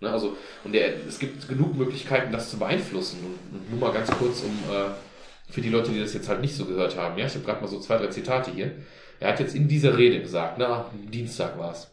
[0.00, 3.20] Ne, also, und der, es gibt genug Möglichkeiten, das zu beeinflussen.
[3.24, 4.90] Und, und nur mal ganz kurz, um äh,
[5.50, 7.18] für die Leute, die das jetzt halt nicht so gehört haben.
[7.18, 8.72] Ja, ich habe gerade mal so zwei, drei Zitate hier.
[9.20, 11.90] Er hat jetzt in dieser Rede gesagt, na, Dienstag war es.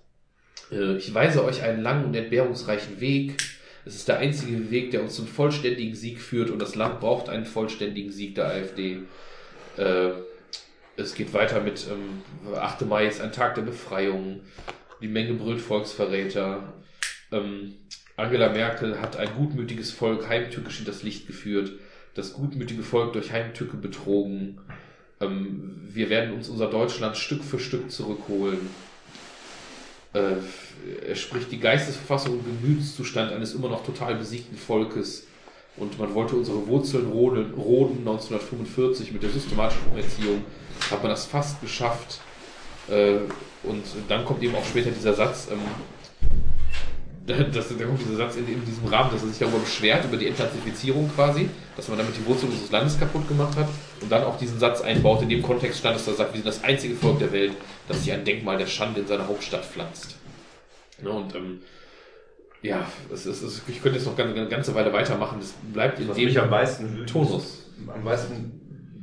[0.72, 3.38] Äh, ich weise euch einen langen und entbehrungsreichen Weg.
[3.86, 7.30] Es ist der einzige Weg, der uns zum vollständigen Sieg führt und das Land braucht
[7.30, 8.99] einen vollständigen Sieg der AfD.
[9.78, 10.10] Äh,
[10.95, 12.86] es geht weiter mit ähm, 8.
[12.86, 14.41] Mai ist ein Tag der Befreiung.
[15.01, 16.74] Die Menge brüllt Volksverräter.
[17.34, 17.73] Ähm,
[18.15, 21.71] Angela Merkel hat ein gutmütiges Volk heimtückisch in das Licht geführt.
[22.13, 24.59] Das gutmütige Volk durch Heimtücke betrogen.
[25.19, 28.59] Ähm, wir werden uns unser Deutschland Stück für Stück zurückholen.
[30.13, 30.36] Äh,
[31.07, 35.25] er spricht die Geistesverfassung und Gemütszustand eines immer noch total besiegten Volkes.
[35.75, 40.45] Und man wollte unsere Wurzeln roden, roden 1945 mit der systematischen Umerziehung.
[40.91, 42.19] Hat man das fast geschafft.
[42.89, 43.15] Äh,
[43.63, 45.59] und dann kommt eben auch später dieser Satz, ähm,
[47.26, 50.17] das, da kommt dieser Satz in, in diesem Rahmen, dass er sich darüber beschwert, über
[50.17, 53.69] die Entnazifizierung quasi, dass man damit die Wurzeln unseres Landes kaputt gemacht hat
[54.01, 56.47] und dann auch diesen Satz einbaut, in dem Kontext stand, dass er sagt, wir sind
[56.47, 57.53] das einzige Volk der Welt,
[57.88, 60.17] das sich ein Denkmal der Schande in seiner Hauptstadt pflanzt.
[61.01, 61.59] Ne, und ähm,
[62.61, 66.09] ja, es ist, es, ich könnte jetzt noch eine, ganze Weile weitermachen, das bleibt in
[66.09, 67.69] Was dem mich am meisten Tonus.
[67.88, 68.59] am meisten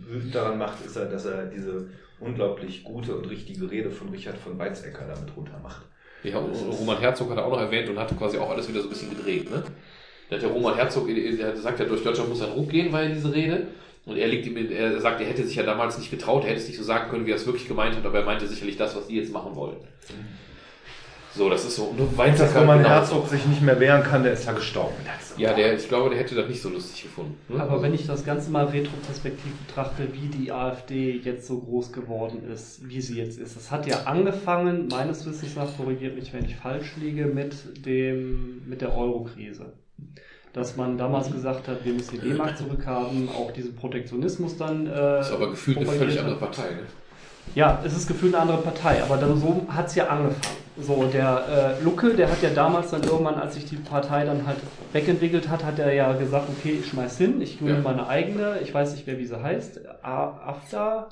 [0.06, 4.36] wütend daran macht, ist, er, dass er diese unglaublich gute und richtige Rede von Richard
[4.36, 5.86] von Weizsäcker damit runtermacht.
[6.22, 8.80] Ja, und Roman Herzog hat er auch noch erwähnt und hat quasi auch alles wieder
[8.80, 9.50] so ein bisschen gedreht.
[9.50, 9.62] Ne?
[10.30, 13.02] Der hat ja Roman Herzog, der sagt ja, durch Deutschland muss ein Ruck gehen, war
[13.02, 13.68] ja diese Rede.
[14.06, 16.60] Und er liegt ihm, er sagt, er hätte sich ja damals nicht getraut, er hätte
[16.60, 18.76] es nicht so sagen können, wie er es wirklich gemeint hat, aber er meinte sicherlich
[18.76, 19.76] das, was die jetzt machen wollen.
[21.34, 21.84] So, das ist so.
[21.84, 22.90] Und Dass Weizsäcker, Roman genau.
[22.90, 24.94] Herzog sich nicht mehr wehren kann, der ist ja gestorben.
[25.36, 27.36] Ja, der, ich glaube, der hätte das nicht so lustig gefunden.
[27.48, 27.62] Ne?
[27.62, 32.50] Aber wenn ich das Ganze mal retroperspektiv betrachte, wie die AfD jetzt so groß geworden
[32.52, 33.56] ist, wie sie jetzt ist.
[33.56, 38.68] Das hat ja angefangen, meines Wissens nach, korrigiert mich, wenn ich falsch liege, mit dem,
[38.68, 39.72] mit der Euro-Krise.
[40.52, 44.88] Dass man damals gesagt hat, wir müssen die D-Mark zurückhaben, auch diesen Protektionismus dann.
[44.88, 46.24] Äh, das ist aber gefühlt eine völlig hat.
[46.24, 46.70] andere Partei.
[46.70, 46.82] Ne?
[47.54, 50.60] Ja, es ist gefühlt eine andere Partei, aber dann so hat es ja angefangen.
[50.80, 54.46] So, der äh, Lucke, der hat ja damals dann irgendwann, als sich die Partei dann
[54.46, 54.56] halt
[54.92, 57.80] wegentwickelt hat, hat er ja gesagt, okay, ich schmeiß hin, ich gründe Ja.
[57.82, 61.08] meine eigene, ich weiß nicht mehr, wie sie heißt, AFTA?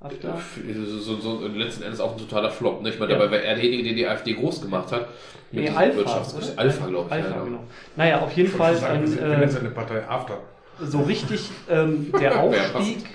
[0.00, 0.38] AFTA?
[0.86, 2.82] So, so, so, letzten Endes auch ein totaler Flop.
[2.82, 2.90] Ne?
[2.90, 3.18] Ich meine, Ja.
[3.18, 5.06] dabei war er derjenige, der die AfD groß gemacht hat.
[5.50, 6.56] Nee, diesem Alpha, Wirtschafts-?
[6.56, 7.12] Alpha, glaube ich.
[7.14, 7.60] Alpha, ja, genau.
[7.96, 10.38] Naja, auf jeden Fall sagen, ein, ich äh, eine Partei After.
[10.80, 13.06] so richtig ähm, der Aufstieg,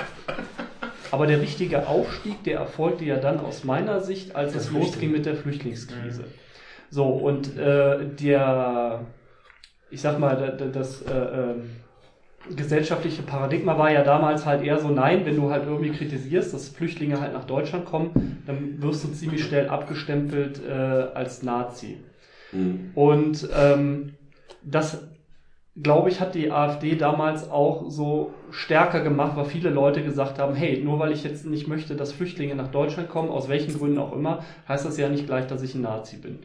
[1.12, 5.26] aber der richtige Aufstieg, der erfolgte ja dann aus meiner Sicht, als es losging mit
[5.26, 6.26] der Flüchtlingskrise.
[6.89, 9.05] So, und äh, der,
[9.91, 11.72] ich sag mal, da- da- das äh, ähm,
[12.55, 16.70] gesellschaftliche Paradigma war ja damals halt eher so, nein, wenn du halt irgendwie kritisierst, dass
[16.70, 21.97] Flüchtlinge halt nach Deutschland kommen, dann wirst du ziemlich schnell abgestempelt äh, als Nazi.
[22.51, 22.91] Mhm.
[22.95, 24.14] Und ähm,
[24.64, 25.03] das,
[25.82, 30.56] glaube ich, hat die AfD damals auch so stärker gemacht, weil viele Leute gesagt haben,
[30.56, 33.97] hey, nur weil ich jetzt nicht möchte, dass Flüchtlinge nach Deutschland kommen, aus welchen Gründen
[33.97, 36.39] auch immer, heißt das ja nicht gleich, dass ich ein Nazi bin.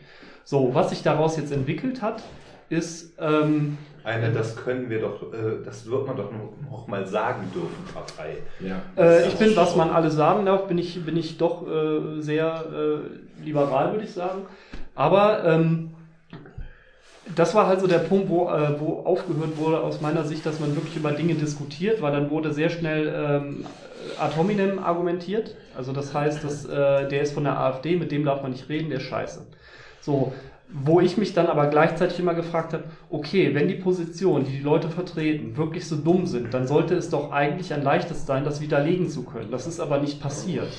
[0.44, 2.22] So, was sich daraus jetzt entwickelt hat,
[2.68, 6.30] ist, ähm, Eine, das können wir doch, äh, das wird man doch
[6.70, 8.36] noch, mal sagen dürfen, Partei.
[8.60, 8.82] Ja.
[9.02, 12.64] Äh, ich bin, was man alles sagen darf, bin ich, bin ich doch äh, sehr
[12.72, 14.42] äh, liberal, würde ich sagen.
[14.94, 15.90] Aber ähm,
[17.26, 20.60] das war halt so der Punkt, wo, äh, wo aufgehört wurde aus meiner Sicht, dass
[20.60, 23.66] man wirklich über Dinge diskutiert, weil dann wurde sehr schnell ähm,
[24.18, 25.56] ad hominem argumentiert.
[25.72, 28.68] Also das heißt, dass, äh, der ist von der AfD, mit dem darf man nicht
[28.68, 29.46] reden, der ist scheiße.
[30.00, 30.34] So,
[30.68, 34.62] Wo ich mich dann aber gleichzeitig immer gefragt habe, okay, wenn die Positionen, die die
[34.62, 38.60] Leute vertreten, wirklich so dumm sind, dann sollte es doch eigentlich ein leichtes sein, das
[38.60, 39.50] widerlegen zu können.
[39.50, 40.72] Das ist aber nicht passiert.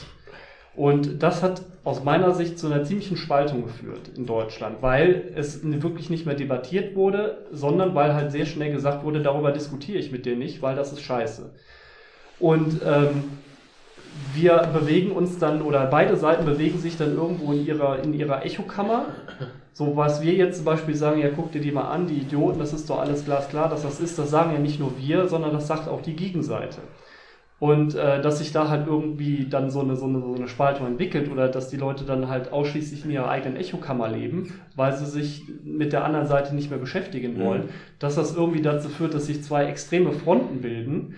[0.76, 5.60] Und das hat aus meiner Sicht zu einer ziemlichen Spaltung geführt in Deutschland, weil es
[5.64, 10.12] wirklich nicht mehr debattiert wurde, sondern weil halt sehr schnell gesagt wurde, darüber diskutiere ich
[10.12, 11.52] mit dir nicht, weil das ist scheiße.
[12.40, 13.24] Und ähm,
[14.34, 18.46] wir bewegen uns dann, oder beide Seiten bewegen sich dann irgendwo in ihrer, in ihrer
[18.46, 19.06] Echokammer.
[19.74, 22.60] So was wir jetzt zum Beispiel sagen, ja, guck dir die mal an, die Idioten,
[22.60, 25.52] das ist doch alles glasklar, dass das ist, das sagen ja nicht nur wir, sondern
[25.52, 26.80] das sagt auch die Gegenseite.
[27.58, 30.88] Und äh, dass sich da halt irgendwie dann so eine, so, eine, so eine Spaltung
[30.88, 35.06] entwickelt oder dass die Leute dann halt ausschließlich in ihrer eigenen Echokammer leben, weil sie
[35.06, 37.70] sich mit der anderen Seite nicht mehr beschäftigen wollen, mhm.
[38.00, 41.16] dass das irgendwie dazu führt, dass sich zwei extreme Fronten bilden,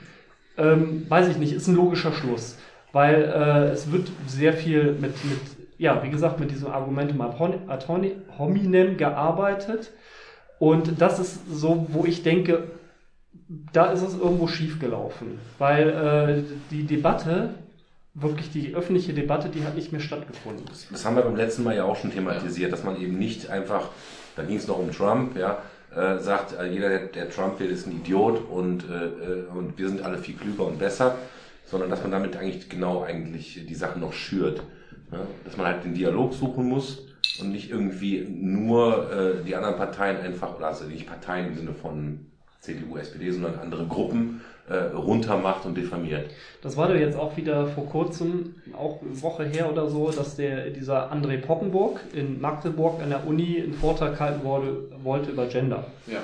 [0.58, 2.58] ähm, weiß ich nicht, ist ein logischer Schluss.
[2.92, 5.40] Weil äh, es wird sehr viel mit, mit,
[5.78, 7.88] ja, wie gesagt, mit diesem Argumentum ad
[8.38, 9.92] hominem gearbeitet.
[10.60, 12.64] Und das ist so, wo ich denke,
[13.50, 17.56] da ist es irgendwo schief gelaufen, weil äh, die Debatte,
[18.14, 20.66] wirklich die öffentliche Debatte, die hat nicht mehr stattgefunden.
[20.92, 23.90] Das haben wir beim letzten Mal ja auch schon thematisiert, dass man eben nicht einfach,
[24.36, 25.62] da ging es noch um Trump, ja,
[25.96, 29.78] äh, sagt, äh, jeder, der, der, Trump will, ist ein Idiot und, äh, äh, und
[29.78, 31.16] wir sind alle viel klüger und besser,
[31.66, 34.62] sondern dass man damit eigentlich genau eigentlich die Sachen noch schürt.
[35.12, 35.20] Ja?
[35.46, 37.06] Dass man halt den Dialog suchen muss
[37.40, 42.26] und nicht irgendwie nur äh, die anderen Parteien einfach, also nicht Parteien im Sinne von
[42.68, 46.30] CDU, SPD, sondern andere Gruppen äh, runtermacht und diffamiert.
[46.62, 50.36] Das war doch jetzt auch wieder vor kurzem, auch eine Woche her oder so, dass
[50.36, 55.46] der dieser André Poppenburg in Magdeburg an der Uni einen Vortrag halten wollte, wollte über
[55.46, 55.86] Gender.
[56.06, 56.20] Ja.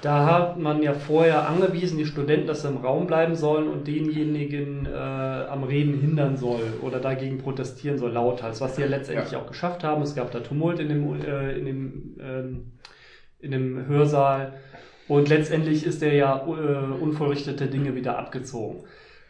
[0.00, 3.86] Da hat man ja vorher angewiesen, die Studenten, dass sie im Raum bleiben sollen und
[3.86, 9.30] denjenigen äh, am Reden hindern soll oder dagegen protestieren soll, lauthals, was sie ja letztendlich
[9.30, 9.38] ja.
[9.38, 10.02] auch geschafft haben.
[10.02, 12.72] Es gab da Tumult in dem, äh, in dem, ähm,
[13.38, 14.54] in dem Hörsaal.
[15.12, 18.84] Und letztendlich ist er ja äh, unvollrichtete Dinge wieder abgezogen.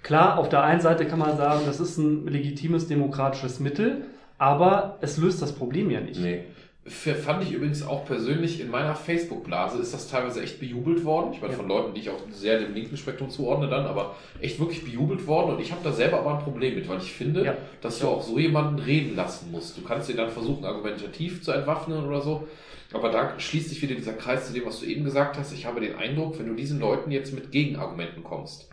[0.04, 4.02] Klar, auf der einen Seite kann man sagen, das ist ein legitimes demokratisches Mittel,
[4.38, 6.20] aber es löst das Problem ja nicht.
[6.20, 6.44] Nee.
[6.86, 11.32] Fand ich übrigens auch persönlich in meiner Facebook-Blase ist das teilweise echt bejubelt worden.
[11.32, 11.58] Ich meine, ja.
[11.58, 15.26] von Leuten, die ich auch sehr dem linken Spektrum zuordne dann, aber echt wirklich bejubelt
[15.26, 15.56] worden.
[15.56, 17.56] Und ich habe da selber aber ein Problem mit, weil ich finde, ja.
[17.80, 19.76] dass du auch so jemanden reden lassen musst.
[19.76, 22.46] Du kannst dir dann versuchen, argumentativ zu entwaffnen oder so.
[22.92, 25.52] Aber da schließt sich wieder dieser Kreis zu dem, was du eben gesagt hast.
[25.52, 28.68] Ich habe den Eindruck, wenn du diesen Leuten jetzt mit Gegenargumenten kommst,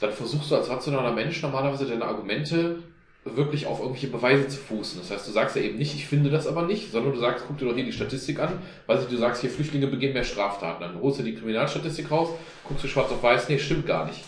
[0.00, 2.78] dann versuchst du als rationaler Mensch normalerweise deine Argumente
[3.24, 5.00] wirklich auf irgendwelche Beweise zu fußen.
[5.00, 7.44] Das heißt, du sagst ja eben nicht, ich finde das aber nicht, sondern du sagst,
[7.46, 10.80] guck dir doch hier die Statistik an, weil du sagst, hier Flüchtlinge begehen mehr Straftaten.
[10.80, 12.30] Dann holst du die Kriminalstatistik raus,
[12.64, 14.24] guckst du schwarz auf weiß, nee, stimmt gar nicht.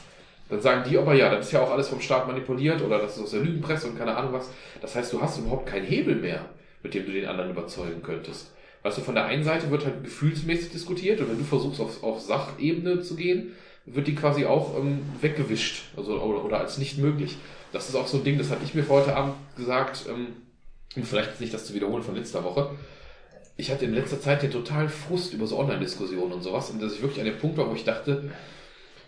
[0.49, 3.17] Dann sagen die aber, ja, das ist ja auch alles vom Staat manipuliert oder das
[3.17, 4.51] ist aus der Lügenpresse und keine Ahnung was.
[4.81, 6.45] Das heißt, du hast überhaupt keinen Hebel mehr,
[6.83, 8.53] mit dem du den anderen überzeugen könntest.
[8.83, 12.03] Weißt du, von der einen Seite wird halt gefühlsmäßig diskutiert und wenn du versuchst, auf,
[12.03, 13.53] auf Sachebene zu gehen,
[13.85, 17.37] wird die quasi auch ähm, weggewischt also, oder, oder als nicht möglich.
[17.73, 20.29] Das ist auch so ein Ding, das hatte ich mir vor heute Abend gesagt, ähm,
[20.97, 22.71] und vielleicht nicht das zu wiederholen von letzter Woche.
[23.57, 26.95] Ich hatte in letzter Zeit den totalen Frust über so Online-Diskussionen und sowas und dass
[26.95, 28.31] ich wirklich an dem Punkt war, wo ich dachte,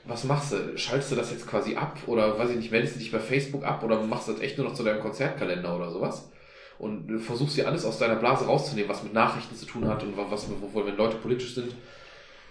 [0.05, 0.77] was machst du?
[0.77, 1.99] Schaltest du das jetzt quasi ab?
[2.07, 4.59] Oder weiß ich nicht, meldest du dich bei Facebook ab oder machst du das echt
[4.59, 6.29] nur noch zu deinem Konzertkalender oder sowas?
[6.83, 10.17] Und versuchst dir alles aus deiner Blase rauszunehmen, was mit Nachrichten zu tun hat und
[10.17, 11.73] was, wovon, wenn Leute politisch sind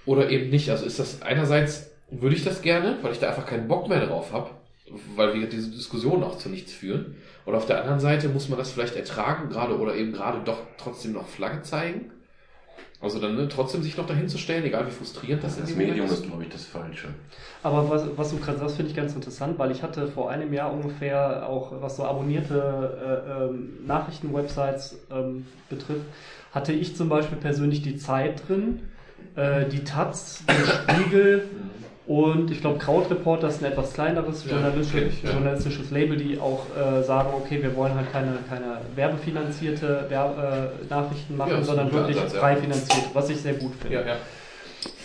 [0.06, 0.70] oder eben nicht.
[0.70, 4.06] Also ist das einerseits würde ich das gerne, weil ich da einfach keinen Bock mehr
[4.06, 4.52] drauf habe,
[5.18, 7.18] weil wir diese Diskussionen auch zu nichts führen.
[7.46, 10.60] Und auf der anderen Seite muss man das vielleicht ertragen, gerade oder eben gerade doch
[10.78, 12.12] trotzdem noch Flagge zeigen
[13.02, 15.72] also dann ne, trotzdem sich noch dahin zu stellen, egal wie frustrierend das, das ist.
[15.72, 17.08] Das Medium ist, glaube ich, das Falsche.
[17.64, 20.54] Aber was, was du gerade sagst, finde ich ganz interessant, weil ich hatte vor einem
[20.54, 26.06] Jahr ungefähr auch, was so abonnierte äh, ähm, Nachrichtenwebsites ähm, betrifft,
[26.52, 28.82] hatte ich zum Beispiel persönlich die Zeit drin,
[29.36, 31.50] äh, die Taz, den Spiegel,
[32.12, 35.32] Und ich glaube, Krautreporter ist ein etwas kleineres ja, journalistisches, ja.
[35.32, 40.90] journalistisches Label, die auch äh, sagen, okay, wir wollen halt keine, keine werbefinanzierte Werbe, äh,
[40.90, 44.18] Nachrichten machen, ja, sondern wirklich Ansatz, frei finanziert, was ich sehr gut finde.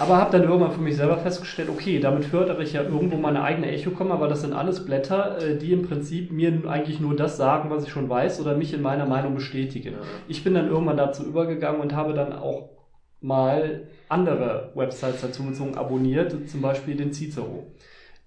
[0.00, 3.44] Aber habe dann irgendwann für mich selber festgestellt, okay, damit fördere ich ja irgendwo meine
[3.44, 7.36] eigene Echo-Komma, weil das sind alles Blätter, äh, die im Prinzip mir eigentlich nur das
[7.36, 9.94] sagen, was ich schon weiß oder mich in meiner Meinung bestätigen.
[10.26, 12.70] Ich bin dann irgendwann dazu übergegangen und habe dann auch
[13.20, 17.66] mal andere Websites dazu bezogen abonniert, zum Beispiel den Cicero.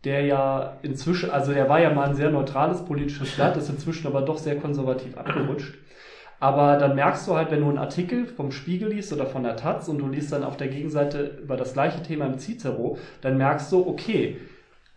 [0.04, 4.08] Der ja inzwischen, also der war ja mal ein sehr neutrales politisches Blatt, ist inzwischen
[4.08, 5.76] aber doch sehr konservativ abgerutscht.
[6.40, 9.58] Aber dann merkst du halt, wenn du einen Artikel vom Spiegel liest oder von der
[9.58, 13.38] Taz und du liest dann auf der Gegenseite über das gleiche Thema im Cicero, dann
[13.38, 14.38] merkst du, okay,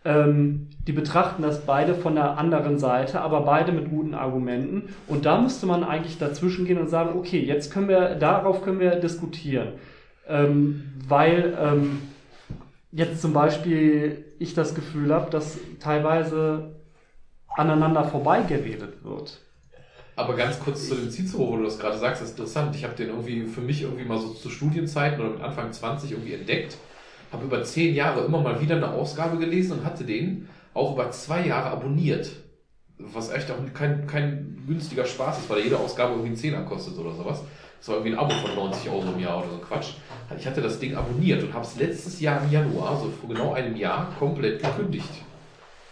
[0.05, 4.89] ähm, die betrachten das beide von der anderen Seite, aber beide mit guten Argumenten.
[5.07, 8.79] Und da müsste man eigentlich dazwischen gehen und sagen, okay, jetzt können wir, darauf können
[8.79, 9.73] wir diskutieren.
[10.27, 12.01] Ähm, weil ähm,
[12.91, 16.75] jetzt zum Beispiel ich das Gefühl habe, dass teilweise
[17.55, 19.39] aneinander vorbeigeredet wird.
[20.15, 22.75] Aber ganz kurz zu dem Cicero, wo du das gerade sagst, das ist interessant.
[22.75, 26.11] Ich habe den irgendwie für mich irgendwie mal so zu Studienzeiten oder mit Anfang 20
[26.11, 26.77] irgendwie entdeckt.
[27.31, 31.09] Habe über zehn Jahre immer mal wieder eine Ausgabe gelesen und hatte den auch über
[31.11, 32.31] zwei Jahre abonniert.
[32.99, 36.95] Was echt auch kein, kein günstiger Spaß ist, weil jede Ausgabe irgendwie einen Zehner kostet
[36.97, 37.41] oder sowas.
[37.83, 39.89] Das war irgendwie ein Abo von 90 Euro im Jahr oder so Quatsch.
[40.39, 43.51] Ich hatte das Ding abonniert und habe es letztes Jahr im Januar, so vor genau
[43.51, 45.09] einem Jahr, komplett gekündigt.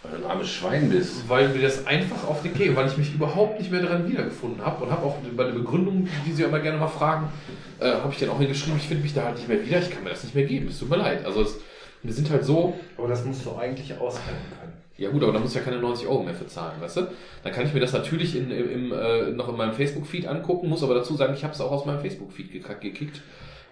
[0.02, 1.28] Weil du ein armes Schwein bist.
[1.28, 4.64] Weil mir das einfach auf den Keks, weil ich mich überhaupt nicht mehr daran wiedergefunden
[4.64, 7.28] habe und habe auch bei der Begründung, die sie immer gerne mal fragen,
[7.78, 9.90] äh, habe ich dann auch hingeschrieben, ich finde mich da halt nicht mehr wieder, ich
[9.90, 11.26] kann mir das nicht mehr geben, es tut mir leid.
[11.26, 11.58] Also es,
[12.02, 14.61] wir sind halt so, Aber das musst du eigentlich aushalten können.
[15.02, 17.06] Ja gut, aber da muss ich ja keine 90 Euro mehr für zahlen, weißt du?
[17.42, 20.68] Dann kann ich mir das natürlich in, im, im, äh, noch in meinem Facebook-Feed angucken,
[20.68, 23.20] muss aber dazu sagen, ich habe es auch aus meinem Facebook-Feed gekickt,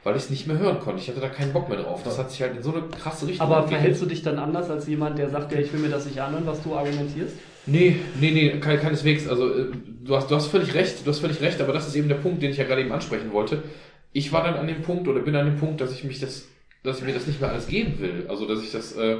[0.04, 1.00] weil ich es nicht mehr hören konnte.
[1.02, 2.02] Ich hatte da keinen Bock mehr drauf.
[2.02, 3.78] Das hat sich halt in so eine krasse Richtung Aber entwickelt.
[3.80, 6.18] verhältst du dich dann anders als jemand, der sagt, ja, ich will mir das nicht
[6.20, 7.34] anhören, was du argumentierst?
[7.66, 9.28] Nee, nee, nee, ke- keineswegs.
[9.28, 9.66] Also äh,
[10.02, 12.16] du hast, du hast völlig recht, du hast völlig recht, aber das ist eben der
[12.16, 13.62] Punkt, den ich ja gerade eben ansprechen wollte.
[14.12, 16.46] Ich war dann an dem Punkt oder bin an dem Punkt, dass ich mich das,
[16.82, 18.24] dass ich mir das nicht mehr alles geben will.
[18.28, 19.18] Also dass ich das, äh,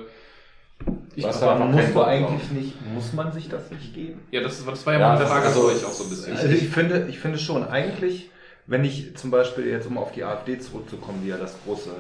[1.15, 4.21] ich, Was Aber musst du eigentlich nicht, muss man sich das nicht geben?
[4.31, 6.11] ja, das, das war ja, Ja, meine Frage ist an so- euch auch so ein
[6.11, 6.37] bisschen.
[6.37, 8.31] Also ich finde, ich finde schon, eigentlich,
[8.67, 11.91] wenn ich zum Beispiel jetzt, um auf die AfD zurückzukommen, die ja das große,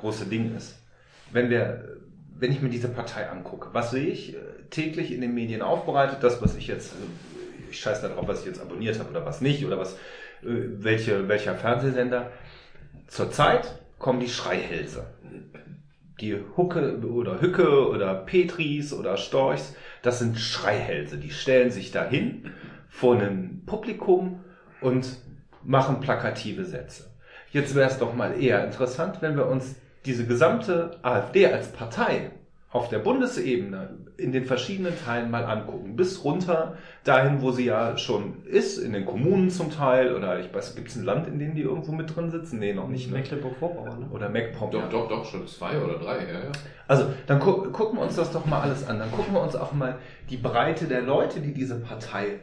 [0.00, 0.76] große Ding ist,
[1.30, 1.96] wenn wir,
[2.38, 4.38] wenn ich mir diese Partei angucke, was sehe ich äh,
[4.70, 8.46] täglich in den Medien aufbereitet, das, was ich jetzt, äh, ich scheiße darauf, was ich
[8.46, 9.96] jetzt abonniert habe oder was nicht, oder was, äh,
[10.78, 12.30] welche, welcher Fernsehsender.
[13.08, 15.06] Zurzeit kommen die Schreihälse.
[16.20, 21.18] Die Hucke oder Hücke oder Petris oder Storchs, das sind Schreihälse.
[21.18, 22.52] Die stellen sich dahin
[22.88, 24.44] vor einem Publikum
[24.80, 25.18] und
[25.62, 27.10] machen plakative Sätze.
[27.50, 32.30] Jetzt wäre es doch mal eher interessant, wenn wir uns diese gesamte AfD als Partei
[32.70, 35.96] auf der Bundesebene in den verschiedenen Teilen mal angucken.
[35.96, 40.14] Bis runter dahin, wo sie ja schon ist, in den Kommunen zum Teil.
[40.14, 42.58] Oder ich weiß, gibt es ein Land, in dem die irgendwo mit drin sitzen?
[42.58, 43.10] Nee, noch nicht.
[43.10, 43.18] Ne?
[43.18, 44.06] Mecklenburg-Vorpommern, ne?
[44.10, 44.70] Oder MacPom.
[44.70, 46.52] Doch, doch, doch, schon zwei oder drei, ja, ja.
[46.86, 48.98] Also, dann gu gucken wir uns das doch mal alles an.
[48.98, 49.96] Dann gucken wir uns auch mal
[50.28, 52.40] die Breite der Leute, die diese Partei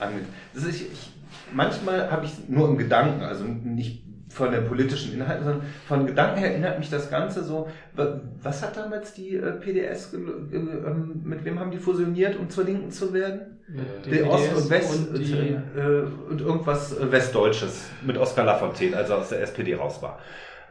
[0.00, 0.24] angeht.
[0.52, 1.12] Das ist, ich,
[1.52, 6.38] manchmal habe ich nur im Gedanken, also nicht von der politischen Inhalt, sondern von Gedanken
[6.38, 10.16] her erinnert mich das Ganze so, wa- was hat damals die äh, PDS, äh,
[10.56, 13.58] ähm, mit wem haben die fusioniert, um zur Linken zu werden?
[14.06, 18.96] Die Die Ost und West und die- äh, und irgendwas äh, Westdeutsches mit Oskar Lafontaine,
[18.96, 20.20] als er aus der SPD raus war.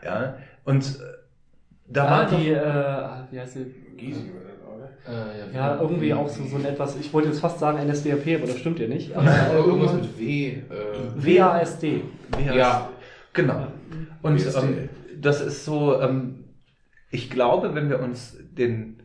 [0.03, 1.03] Ja, und äh,
[1.91, 3.65] da Ah, war die, doch, äh, wie heißt sie?
[3.97, 4.31] Giesing,
[5.07, 8.47] äh, Ja, irgendwie auch so, so ein etwas, ich wollte jetzt fast sagen NSDAP, aber
[8.47, 9.11] das stimmt ja nicht.
[9.11, 10.47] Irgendwas mit W.
[10.47, 10.59] Äh,
[11.15, 12.03] WASD.
[12.53, 12.89] Ja.
[13.33, 13.67] Genau.
[14.21, 16.45] Und ähm, das ist so, ähm,
[17.11, 18.99] ich glaube, wenn wir uns den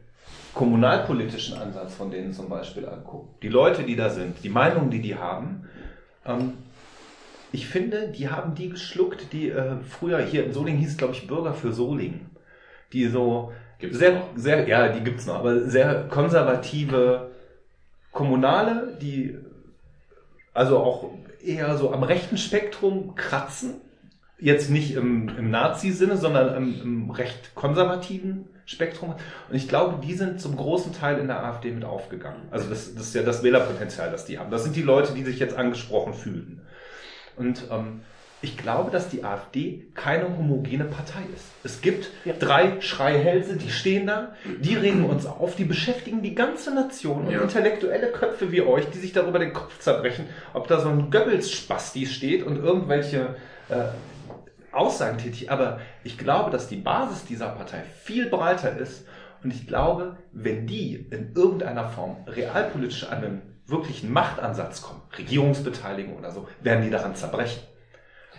[0.54, 5.00] kommunalpolitischen Ansatz von denen zum Beispiel angucken, die Leute, die da sind, die Meinungen, die
[5.00, 5.68] die haben,
[6.24, 6.54] ähm,
[7.52, 11.26] ich finde, die haben die geschluckt, die äh, früher hier in Solingen hieß, glaube ich,
[11.26, 12.30] Bürger für Solingen,
[12.92, 14.28] die so Gibt's sehr, noch?
[14.36, 17.30] sehr, ja, die gibt's noch, aber sehr konservative
[18.12, 19.36] Kommunale, die
[20.52, 21.10] also auch
[21.44, 23.74] eher so am rechten Spektrum kratzen.
[24.38, 29.14] Jetzt nicht im, im Nazi-Sinne, sondern im, im recht konservativen Spektrum.
[29.48, 32.42] Und ich glaube, die sind zum großen Teil in der AfD mit aufgegangen.
[32.50, 34.50] Also das, das ist ja das Wählerpotenzial, das die haben.
[34.50, 36.60] Das sind die Leute, die sich jetzt angesprochen fühlen.
[37.36, 38.00] Und ähm,
[38.42, 41.44] ich glaube, dass die AfD keine homogene Partei ist.
[41.62, 42.10] Es gibt
[42.40, 47.32] drei Schreihälse, die stehen da, die regen uns auf, die beschäftigen die ganze Nation und
[47.32, 47.40] Ja.
[47.40, 52.04] intellektuelle Köpfe wie euch, die sich darüber den Kopf zerbrechen, ob da so ein Goebbels-Spasti
[52.06, 53.36] steht und irgendwelche
[53.70, 53.84] äh,
[54.76, 55.50] Aussagen tätig.
[55.50, 59.06] Aber ich glaube, dass die Basis dieser Partei viel breiter ist
[59.42, 66.16] und ich glaube, wenn die in irgendeiner Form realpolitisch an einen wirklichen Machtansatz kommen, Regierungsbeteiligung
[66.16, 67.62] oder so, werden die daran zerbrechen.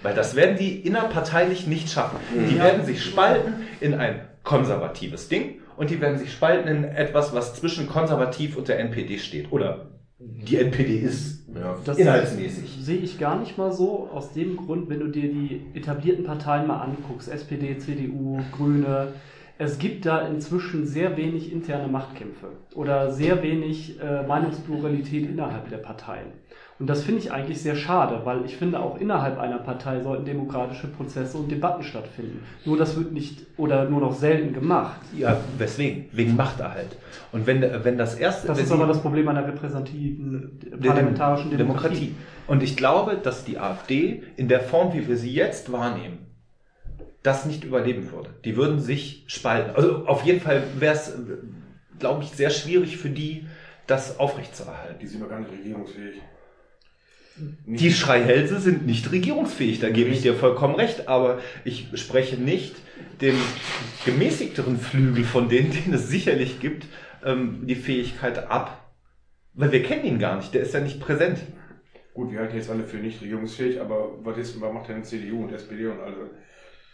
[0.01, 2.19] Weil das werden die innerparteilich nicht schaffen.
[2.49, 7.33] Die werden sich spalten in ein konservatives Ding und die werden sich spalten in etwas,
[7.33, 9.51] was zwischen konservativ und der NPD steht.
[9.51, 11.77] Oder die NPD ist Ja.
[11.85, 12.77] Das inhaltsmäßig.
[12.81, 14.09] sehe ich gar nicht mal so.
[14.13, 19.13] Aus dem Grund, wenn du dir die etablierten Parteien mal anguckst, SPD, CDU, Grüne,
[19.57, 25.77] es gibt da inzwischen sehr wenig interne Machtkämpfe oder sehr wenig äh, Meinungspluralität innerhalb der
[25.77, 26.33] Parteien.
[26.77, 30.25] Und das finde ich eigentlich sehr schade, weil ich finde, auch innerhalb einer Partei sollten
[30.25, 32.43] demokratische Prozesse und Debatten stattfinden.
[32.65, 34.99] Nur das wird nicht oder nur noch selten gemacht.
[35.17, 36.09] Ja, weswegen?
[36.11, 36.97] Wegen Machterhalt.
[37.31, 38.47] Und wenn, wenn das erste.
[38.47, 42.13] Das ist aber das Problem einer repräsentativen parlamentarischen Dem- Demokratie.
[42.45, 46.27] Und ich glaube, dass die AfD in der Form, wie wir sie jetzt wahrnehmen,
[47.23, 48.31] das nicht überleben würde.
[48.43, 49.75] Die würden sich spalten.
[49.77, 51.17] Also auf jeden Fall wäre es,
[51.99, 53.47] glaube ich, sehr schwierig für die,
[53.87, 54.99] das aufrechtzuerhalten.
[54.99, 56.15] Die sind doch gar nicht regierungsfähig.
[57.65, 62.75] Die Schreihälse sind nicht regierungsfähig, da gebe ich dir vollkommen recht, aber ich spreche nicht
[63.19, 63.35] dem
[64.05, 66.85] gemäßigteren Flügel von denen, den es sicherlich gibt,
[67.23, 68.93] ähm, die Fähigkeit ab.
[69.53, 71.39] Weil wir kennen ihn gar nicht, der ist ja nicht präsent.
[72.13, 75.43] Gut, wir halten jetzt alle für nicht regierungsfähig, aber was, ist, was macht denn CDU
[75.43, 76.29] und SPD und alle?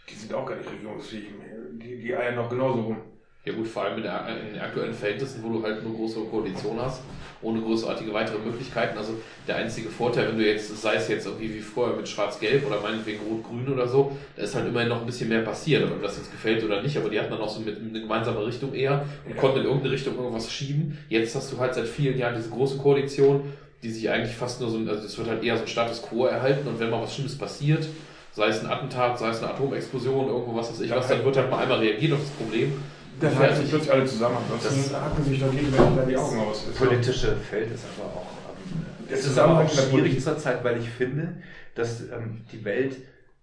[0.08, 1.26] Die sind auch gar nicht regierungsfähig.
[1.74, 2.96] Die, die eiern noch genauso rum.
[3.44, 6.20] Ja gut, vor allem in, der, in den aktuellen Verhältnissen, wo du halt eine große
[6.30, 7.02] Koalition hast,
[7.40, 8.96] ohne großartige weitere Möglichkeiten.
[8.96, 9.14] Also
[9.48, 12.80] der einzige Vorteil, wenn du jetzt, sei es jetzt irgendwie wie vorher mit Schwarz-Gelb oder
[12.80, 16.02] meinetwegen Rot-Grün oder so, da ist halt immerhin noch ein bisschen mehr passiert, ob mir
[16.02, 18.74] das jetzt gefällt oder nicht, aber die hatten dann auch so mit eine gemeinsame Richtung
[18.74, 20.96] eher und konnten in irgendeine Richtung irgendwas schieben.
[21.08, 24.70] Jetzt hast du halt seit vielen Jahren diese große Koalition, die sich eigentlich fast nur
[24.70, 27.12] so, also es wird halt eher so ein Status Quo erhalten und wenn mal was
[27.12, 27.88] Schlimmes passiert,
[28.30, 31.36] sei es ein Attentat, sei es eine Atomexplosion, irgendwo was weiß ich was, dann wird
[31.36, 32.72] halt mal einmal reagiert auf das Problem.
[33.20, 34.36] Dann halten sich plötzlich alle zusammen.
[34.52, 36.66] Ansonsten hacken sich doch gegenseitig da die Augen aus.
[36.66, 38.26] Ist doch- politische Feld ist aber auch.
[38.50, 40.22] Ähm, es ist aber auch schwierig Politik.
[40.22, 41.34] zur Zeit, weil ich finde,
[41.74, 42.96] dass ähm, die Welt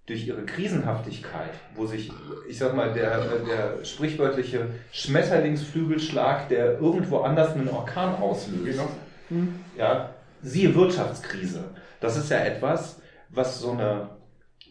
[0.05, 2.11] durch ihre Krisenhaftigkeit, wo sich,
[2.49, 8.89] ich sag mal, der, der sprichwörtliche Schmetterlingsflügelschlag, der irgendwo anders einen Orkan auslöst, Genau.
[9.77, 10.09] ja,
[10.41, 11.63] siehe Wirtschaftskrise.
[11.99, 12.99] Das ist ja etwas,
[13.29, 14.09] was so eine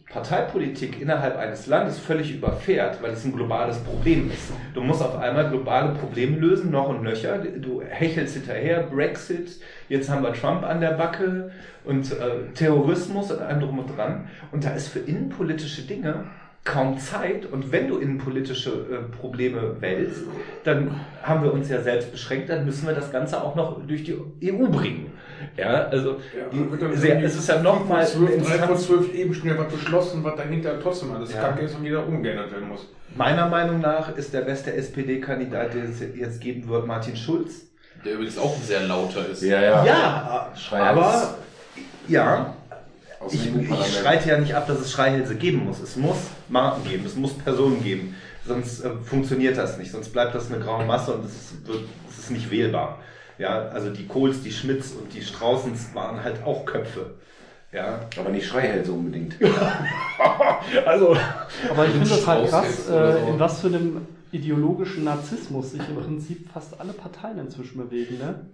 [0.09, 4.51] Parteipolitik innerhalb eines Landes völlig überfährt, weil es ein globales Problem ist.
[4.73, 7.37] Du musst auf einmal globale Probleme lösen, noch und nöcher.
[7.37, 11.51] Du hechelst hinterher, Brexit, jetzt haben wir Trump an der Backe
[11.85, 14.27] und äh, Terrorismus und allem drum und dran.
[14.51, 16.25] Und da ist für innenpolitische Dinge
[16.63, 17.45] kaum Zeit.
[17.45, 20.23] Und wenn du innenpolitische äh, Probleme wälzt,
[20.63, 24.03] dann haben wir uns ja selbst beschränkt, dann müssen wir das Ganze auch noch durch
[24.03, 25.11] die EU bringen.
[25.57, 29.33] Ja, also Ja, sehr, es ist ja nochmal fünf vor zwölf, drei vor zwölf eben
[29.33, 31.41] schnell was beschlossen, was dahinter trotzdem alles Ja.
[31.41, 32.87] kacke ist und wieder umgeändert werden muss.
[33.15, 37.65] Meiner Meinung nach ist der beste SPD-Kandidat, den es jetzt geben wird, Martin Schulz.
[38.05, 39.41] Der übrigens auch ein sehr lauter ist.
[39.43, 39.85] Ja, ja.
[39.85, 41.35] Ja, aber
[42.07, 42.53] ja,
[43.19, 45.79] Aus ich, ich streite ja nicht ab, dass es Schreihälse geben muss.
[45.81, 46.17] Es muss
[46.47, 48.15] Marken geben, es muss Personen geben.
[48.47, 49.91] Sonst äh, funktioniert das nicht.
[49.91, 52.99] Sonst bleibt das eine graue Masse und es wird- es ist nicht wählbar.
[53.39, 57.15] Ja, also die Kohls, die Schmidts und die Straußens waren halt auch Köpfe.
[57.71, 59.35] Ja, Aber nicht Schreihälse unbedingt.
[60.85, 61.15] also
[61.69, 63.31] Aber ich finde das halt krass, äh, so.
[63.31, 68.45] in was für einem ideologischen Narzissmus sich im Prinzip fast alle Parteien inzwischen bewegen, ne?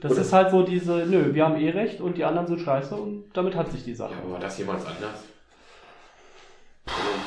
[0.00, 2.60] Das Oder- ist halt so diese, nö, wir haben eh recht und die anderen sind
[2.60, 4.12] scheiße und damit hat sich die Sache.
[4.12, 5.24] Ja, aber war das jemals anders?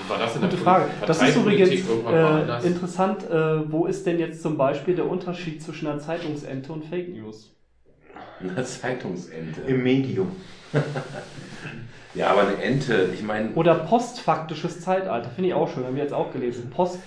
[0.08, 0.86] War das in der Gute Frage.
[1.06, 3.30] Das ist übrigens äh, interessant.
[3.30, 7.56] Äh, wo ist denn jetzt zum Beispiel der Unterschied zwischen einer Zeitungsente und Fake News?
[8.40, 9.62] Eine Zeitungsente.
[9.68, 10.36] im Medium.
[12.14, 13.52] Ja, aber eine Ente, ich meine.
[13.56, 16.70] Oder postfaktisches Zeitalter, finde ich auch schön, haben wir jetzt auch gelesen.
[16.70, 17.00] Post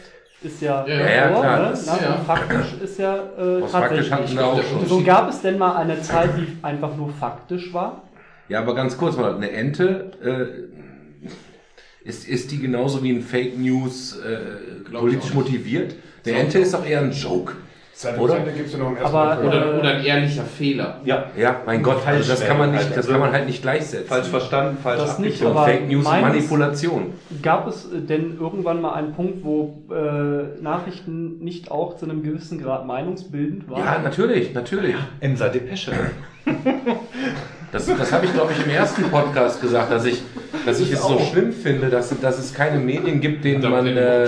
[0.43, 1.79] ist ja, Ja, ja, vor, klar, ne?
[1.87, 2.17] Na, ja.
[2.27, 4.39] faktisch ist ja äh, Postfaktisch hatten tatsächlich.
[4.39, 4.87] wir auch schon.
[4.87, 8.03] So gab es denn mal eine Zeit, die einfach nur faktisch war?
[8.49, 11.29] Ja, aber ganz kurz mal, eine Ente, äh,
[12.05, 15.95] ist, ist die genauso wie ein Fake News äh, politisch motiviert?
[16.27, 17.55] Eine Ente ist doch eher ein Joke.
[17.95, 19.41] Zeitungsende gibt es ja noch Aber.
[19.45, 21.01] Oder, oder ein ehrlicher Fehler.
[21.05, 24.09] Ja, Ja, mein Gott, also das kann man nicht, das kann man halt nicht gleichsetzen.
[24.09, 27.13] falsch verstanden, falsch Das nicht, aber Fake News Manipulation.
[27.41, 32.25] Gab es äh, denn irgendwann mal einen Punkt, wo äh, Nachrichten nicht auch zu einem
[32.25, 33.79] gewissen Grad meinungsbildend waren?
[33.79, 34.97] Ja, natürlich, natürlich.
[35.21, 35.93] Emser Depesche.
[37.75, 40.23] Das, das habe ich, glaube ich, im ersten Podcast gesagt, dass ich,
[40.65, 44.27] dass ich es so schlimm finde, dass, dass es keine Medien gibt, denen man, äh,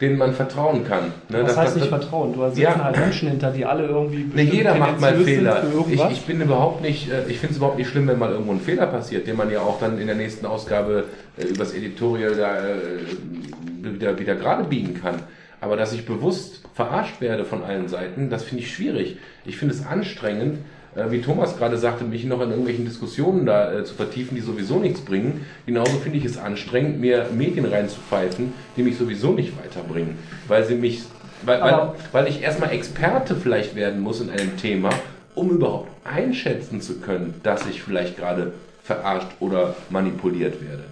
[0.00, 1.06] denen man vertrauen kann.
[1.28, 2.32] Ne, Das das- heißt das- nicht vertrauen.
[2.32, 2.84] Du sitzen Ja.
[2.84, 4.24] halt Menschen hinter, die alle irgendwie.
[4.34, 5.62] Ne, jeder macht mal Fehler.
[5.64, 8.30] für Ich, ich bin überhaupt nicht, äh, ich finde es überhaupt nicht schlimm, wenn mal
[8.30, 11.06] irgendwo ein Fehler passiert, den man ja auch dann in der nächsten Ausgabe
[11.36, 15.16] äh, übers Editorial da äh, wieder, wieder gerade biegen kann.
[15.60, 19.16] Aber dass ich bewusst verarscht werde von allen Seiten, das finde ich schwierig.
[19.44, 20.58] Ich finde es anstrengend,
[20.94, 24.40] äh, wie Thomas gerade sagte, mich noch in irgendwelchen Diskussionen da äh, zu vertiefen, die
[24.40, 25.46] sowieso nichts bringen.
[25.66, 30.16] Genauso finde ich es anstrengend, mir Medien reinzupfeifen, die mich sowieso nicht weiterbringen,
[30.48, 31.02] weil sie mich,
[31.44, 34.90] weil, weil, weil ich erstmal Experte vielleicht werden muss in einem Thema,
[35.34, 40.84] um überhaupt einschätzen zu können, dass ich vielleicht gerade verarscht oder manipuliert werde.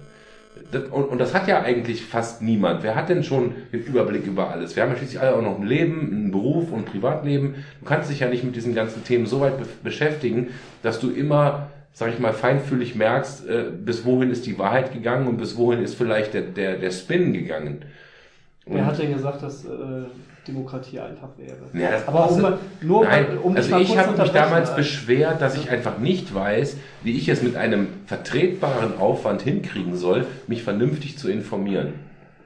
[0.73, 2.83] Und, und das hat ja eigentlich fast niemand.
[2.83, 4.75] Wer hat denn schon den Überblick über alles?
[4.75, 7.55] Wir haben ja schließlich alle auch noch ein Leben, einen Beruf und ein Privatleben.
[7.79, 10.49] Du kannst dich ja nicht mit diesen ganzen Themen so weit be beschäftigen,
[10.83, 15.27] dass du immer sag ich mal, feinfühlig merkst, äh, bis wohin ist die Wahrheit gegangen
[15.27, 17.83] und bis wohin ist vielleicht der, der, der Spin gegangen.
[18.65, 20.05] Wer hat denn gesagt, dass äh,
[20.47, 21.57] Demokratie einfach wäre?
[21.73, 25.69] Ja, das Aber um, nur Nein, um also ich habe mich damals beschwert, dass ich
[25.69, 31.29] einfach nicht weiß, wie ich es mit einem vertretbaren Aufwand hinkriegen soll, mich vernünftig zu
[31.29, 31.93] informieren.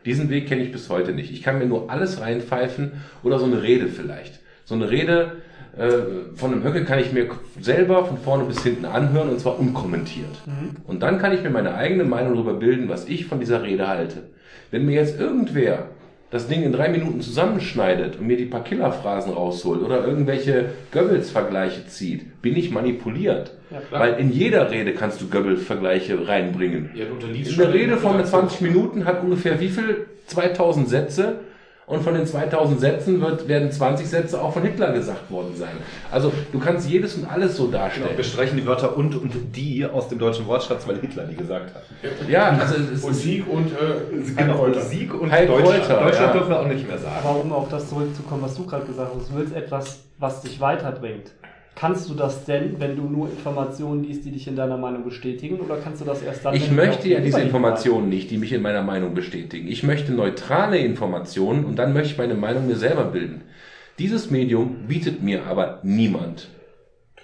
[0.05, 1.31] Diesen Weg kenne ich bis heute nicht.
[1.31, 4.39] Ich kann mir nur alles reinpfeifen oder so eine Rede vielleicht.
[4.65, 5.37] So eine Rede
[5.77, 7.27] äh, von einem Höcke kann ich mir
[7.59, 10.41] selber von vorne bis hinten anhören und zwar unkommentiert.
[10.85, 13.87] Und dann kann ich mir meine eigene Meinung darüber bilden, was ich von dieser Rede
[13.87, 14.23] halte.
[14.69, 15.89] Wenn mir jetzt irgendwer
[16.32, 21.88] das Ding in drei Minuten zusammenschneidet und mir die paar Killerphrasen rausholt oder irgendwelche Goebbels-Vergleiche
[21.88, 23.51] zieht, bin ich manipuliert.
[23.71, 23.82] Ja.
[23.99, 26.89] Weil in jeder Rede kannst du Goebbels-Vergleiche reinbringen.
[26.95, 30.07] Ja, In der Rede von der 20 Minuten hat ungefähr wie viel?
[30.28, 31.39] 2000 Sätze.
[31.88, 35.69] Und von den 2000 Sätzen wird, werden 20 Sätze auch von Hitler gesagt worden sein.
[36.11, 38.09] Also du kannst jedes und alles so Genau, darstellen.
[38.17, 41.75] wir streichen die Wörter und und die aus dem deutschen Wortschatz, weil Hitler die gesagt
[41.75, 41.83] hat.
[42.27, 44.67] Ja, also es Und ist, Sieg und äh, Genau.
[44.79, 45.79] Sieg und Heil Deutschland.
[45.83, 46.33] Reuter, Deutschland ja.
[46.33, 47.15] dürfen wir auch nicht mehr sagen.
[47.23, 50.59] Aber um auf das zurückzukommen, was du gerade gesagt hast, du willst etwas, was dich
[50.59, 51.33] weiterbringt.
[51.76, 55.59] Kannst du das denn, wenn du nur Informationen liest, die dich in deiner Meinung bestätigen,
[55.59, 56.55] oder kannst du das erst dann?
[56.55, 59.67] ich möchte ja diese Informationen nicht, die mich in meiner Meinung bestätigen.
[59.67, 63.41] Ich möchte neutrale Informationen und dann möchte ich meine Meinung mir selber bilden.
[63.99, 66.47] Dieses Medium bietet mir aber niemand.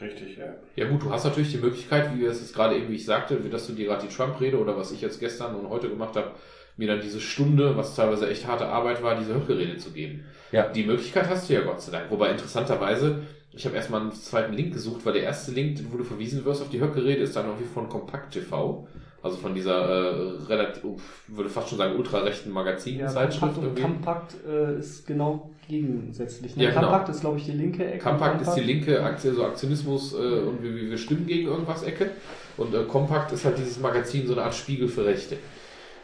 [0.02, 0.56] Richtig, ja.
[0.76, 3.06] Ja gut, du hast natürlich die Möglichkeit, wie wir es jetzt gerade eben, wie ich
[3.06, 5.89] sagte, wie dass du dir gerade die Trump-Rede oder was ich jetzt gestern und heute
[5.89, 6.32] gemacht habe,
[6.78, 10.26] mir dann diese Stunde, was teilweise echt harte Arbeit war, diese Höcke-Rede zu geben.
[10.52, 10.68] Ja.
[10.68, 12.10] Die Möglichkeit hast du ja Gott sei Dank.
[12.10, 13.22] Wobei interessanterweise,
[13.54, 16.62] ich habe erstmal einen zweiten Link gesucht, weil der erste Link, wo du verwiesen wirst
[16.62, 18.88] auf die Höcke-Rede, ist dann irgendwie von Kompakt TV.
[19.24, 20.84] Also von dieser äh, relativ,
[21.28, 23.39] würde fast schon sagen, ultrarechten Ja, Magazinzeitschrift.
[23.39, 23.82] Kompakt irgendwie.
[23.82, 26.56] Kampakt äh, ist genau gegensätzlich.
[26.56, 26.64] Ne?
[26.64, 26.82] Ja, genau.
[26.84, 27.99] Kampakt ist, glaube ich, die linke Ecke.
[27.99, 31.84] Kampakt ist die linke Aktie, so Aktionismus äh, und wir, wir wir stimmen gegen irgendwas
[31.84, 32.10] Ecke.
[32.58, 35.38] Und äh, Kompakt ist halt dieses Magazin so eine Art Spiegel für Rechte.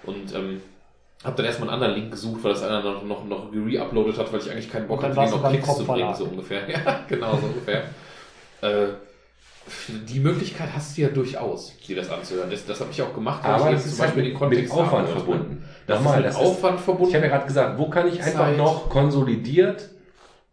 [0.03, 0.61] Und ähm,
[1.23, 4.31] habe dann erstmal einen anderen Link gesucht, weil das einer noch, noch, noch re-uploadet hat,
[4.31, 6.69] weil ich eigentlich keinen Bock hatte, den noch Klicks zu bringen, so ungefähr.
[6.69, 7.83] Ja, genau, so ungefähr.
[8.61, 8.87] Äh,
[10.07, 12.49] die Möglichkeit hast du ja durchaus, dir das anzuhören.
[12.49, 14.69] Das, das habe ich auch gemacht, Aber das ist zum Beispiel halt den mit, mit
[14.69, 15.25] Kontext Aufwand haben wollte.
[15.25, 15.65] verbunden.
[15.87, 17.09] Das Nochmal, ist mit das Aufwand verbunden.
[17.09, 18.57] Ich habe ja gerade gesagt, wo kann ich einfach Zeit.
[18.57, 19.89] noch konsolidiert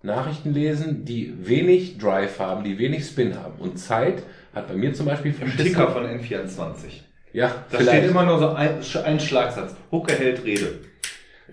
[0.02, 3.54] Nachrichten lesen, die wenig Drive haben, die wenig Spin haben.
[3.58, 4.22] Und Zeit
[4.54, 5.64] hat bei mir zum Beispiel Im verschissen.
[5.64, 7.02] Ticker von N24.
[7.35, 7.99] Ja, Da vielleicht.
[7.99, 9.74] steht immer nur so ein, ein Schlagsatz.
[9.91, 10.78] Hucke hält Rede.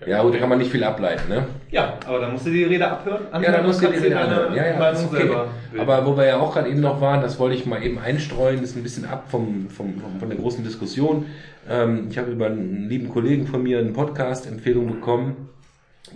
[0.06, 1.44] ja, gut, da kann man nicht viel ableiten, ne?
[1.72, 3.22] Ja, aber dann musst du die Rede abhören.
[3.42, 4.54] Ja, da musst du die Rede anhören.
[4.54, 5.28] Ja, ja, ist okay.
[5.76, 8.62] Aber wo wir ja auch gerade eben noch waren, das wollte ich mal eben einstreuen,
[8.62, 11.26] ist ein bisschen ab vom, vom, von der großen Diskussion.
[11.68, 15.48] Ähm, ich habe über einen lieben Kollegen von mir eine Podcast-Empfehlung bekommen,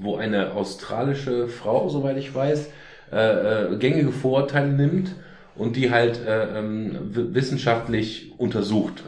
[0.01, 2.71] wo eine australische Frau, soweit ich weiß,
[3.13, 5.17] äh, äh, gängige Vorurteile nimmt
[5.57, 9.03] und die halt äh, ähm, wissenschaftlich untersucht.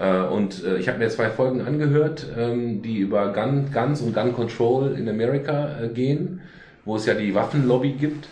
[0.00, 4.14] Äh, und äh, ich habe mir zwei Folgen angehört, ähm, die über Gun, Guns und
[4.14, 6.40] Gun Control in Amerika äh, gehen,
[6.84, 8.26] wo es ja die Waffenlobby gibt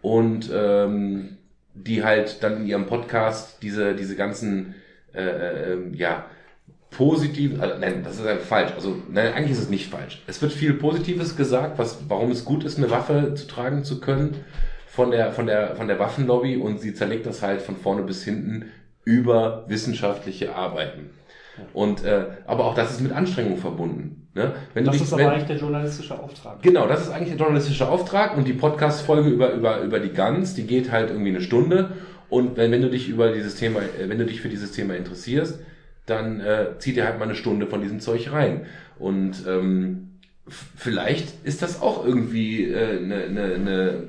[0.00, 1.36] und ähm,
[1.74, 4.76] die halt dann in ihrem Podcast diese, diese ganzen,
[5.12, 6.26] äh, ja,
[6.90, 8.72] positiv, also, nein, das ist ja falsch.
[8.74, 10.22] Also, nein, eigentlich ist es nicht falsch.
[10.26, 14.00] Es wird viel Positives gesagt, was, warum es gut ist, eine Waffe zu tragen zu
[14.00, 14.36] können
[14.86, 18.24] von der, von der, von der Waffenlobby und sie zerlegt das halt von vorne bis
[18.24, 18.66] hinten
[19.04, 21.10] über wissenschaftliche Arbeiten.
[21.72, 24.28] Und, äh, aber auch das ist mit Anstrengung verbunden.
[24.34, 24.52] Ne?
[24.72, 26.62] Wenn Das dich- ist aber wenn- eigentlich der journalistische Auftrag.
[26.62, 30.54] Genau, das ist eigentlich der journalistische Auftrag und die Podcast-Folge über, über, über die Guns,
[30.54, 31.90] die geht halt irgendwie eine Stunde
[32.28, 34.94] und wenn, wenn du dich über dieses Thema, äh, wenn du dich für dieses Thema
[34.96, 35.58] interessierst,
[36.06, 38.66] dann äh, zieh dir halt mal eine Stunde von diesem Zeug rein
[38.98, 40.12] und ähm,
[40.76, 44.02] vielleicht ist das auch irgendwie äh, eine, eine, eine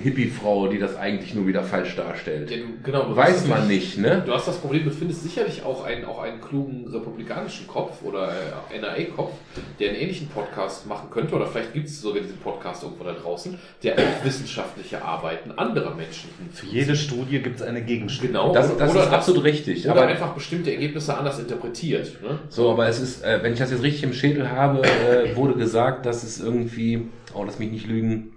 [0.00, 2.50] Hippie-Frau, die das eigentlich nur wieder falsch darstellt.
[2.50, 4.22] Ja, du, genau, du Weiß man nicht, ne?
[4.24, 8.32] Du hast das Problem, du findest sicherlich auch einen, auch einen klugen republikanischen Kopf oder
[8.72, 9.32] äh, NRA-Kopf,
[9.78, 13.12] der einen ähnlichen Podcast machen könnte, oder vielleicht gibt es sogar diesen Podcast irgendwo da
[13.12, 18.28] draußen, der auch wissenschaftliche Arbeiten anderer Menschen Für jede Studie gibt es eine Gegenstudie.
[18.28, 19.88] Genau, Das, das oder ist absolut richtig.
[19.88, 22.22] Oder einfach bestimmte Ergebnisse anders interpretiert.
[22.22, 22.38] Ne?
[22.48, 25.54] So, aber es ist, äh, wenn ich das jetzt richtig im Schädel habe, äh, wurde
[25.54, 28.33] gesagt, dass es irgendwie, oh, lass mich nicht lügen,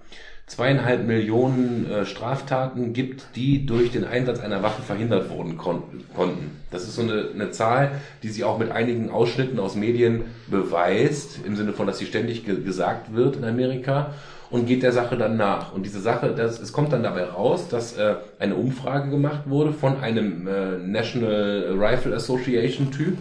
[0.47, 5.83] zweieinhalb Millionen äh, Straftaten gibt, die durch den Einsatz einer Waffe verhindert wurden kon
[6.15, 6.57] konnten.
[6.71, 7.91] Das ist so eine, eine Zahl,
[8.23, 12.45] die sie auch mit einigen Ausschnitten aus Medien beweist, im Sinne von, dass sie ständig
[12.45, 14.13] ge gesagt wird in Amerika
[14.49, 15.73] und geht der Sache dann nach.
[15.73, 19.73] Und diese Sache, das, es kommt dann dabei raus, dass äh, eine Umfrage gemacht wurde
[19.73, 23.17] von einem äh, National Rifle Association Typ,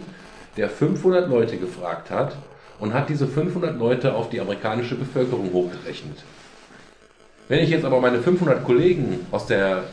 [0.55, 2.37] der 500 Leute gefragt hat
[2.79, 6.23] und hat diese 500 Leute auf die amerikanische Bevölkerung hochgerechnet.
[7.47, 9.83] Wenn ich jetzt aber meine 500 Kollegen aus der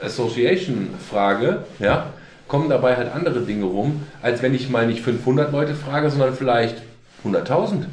[0.00, 2.12] Association frage, ja,
[2.48, 6.34] kommen dabei halt andere Dinge rum, als wenn ich mal nicht 500 Leute frage, sondern
[6.34, 6.82] vielleicht
[7.24, 7.86] 100.000.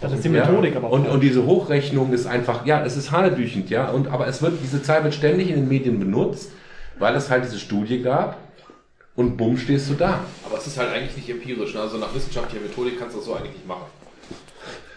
[0.00, 0.90] Das ist die Methodik aber.
[0.90, 3.90] Und, und diese Hochrechnung ist einfach, ja, es ist hanebüchend, ja.
[3.90, 6.52] Und, aber es wird, diese Zahl wird ständig in den Medien benutzt,
[6.98, 8.38] weil es halt diese Studie gab.
[9.16, 10.20] Und bumm, stehst du da.
[10.46, 11.74] Aber es ist halt eigentlich nicht empirisch.
[11.74, 11.80] Ne?
[11.80, 13.84] Also nach wissenschaftlicher Methodik kannst du das so eigentlich nicht machen.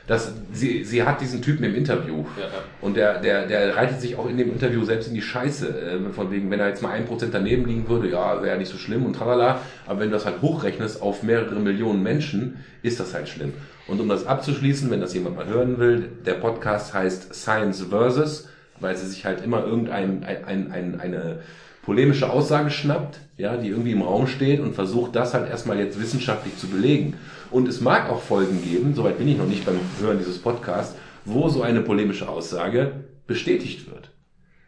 [0.06, 2.26] Das, sie, sie hat diesen Typen im Interview.
[2.38, 2.50] Ja, ja.
[2.82, 5.68] Und der, der, der reitet sich auch in dem Interview selbst in die Scheiße.
[5.70, 8.70] äh, Von wegen, wenn er jetzt mal ein Prozent daneben liegen würde, ja, wäre nicht
[8.70, 9.62] so schlimm und tralala.
[9.86, 13.54] Aber wenn du das halt hochrechnest auf mehrere Millionen Menschen, ist das halt schlimm.
[13.88, 18.50] Und um das abzuschließen, wenn das jemand mal hören will, der Podcast heißt Science Versus,
[18.82, 21.40] weil sie sich halt immer irgendein, ein, ein, ein, eine
[21.84, 26.02] polemische Aussage schnappt, ja, die irgendwie im Raum steht und versucht, das halt erstmal jetzt
[26.02, 27.16] wissenschaftlich zu belegen.
[27.52, 30.96] Und es mag auch Folgen geben, soweit bin ich noch nicht beim Hören dieses Podcasts,
[31.26, 34.10] wo so eine polemische Aussage bestätigt wird.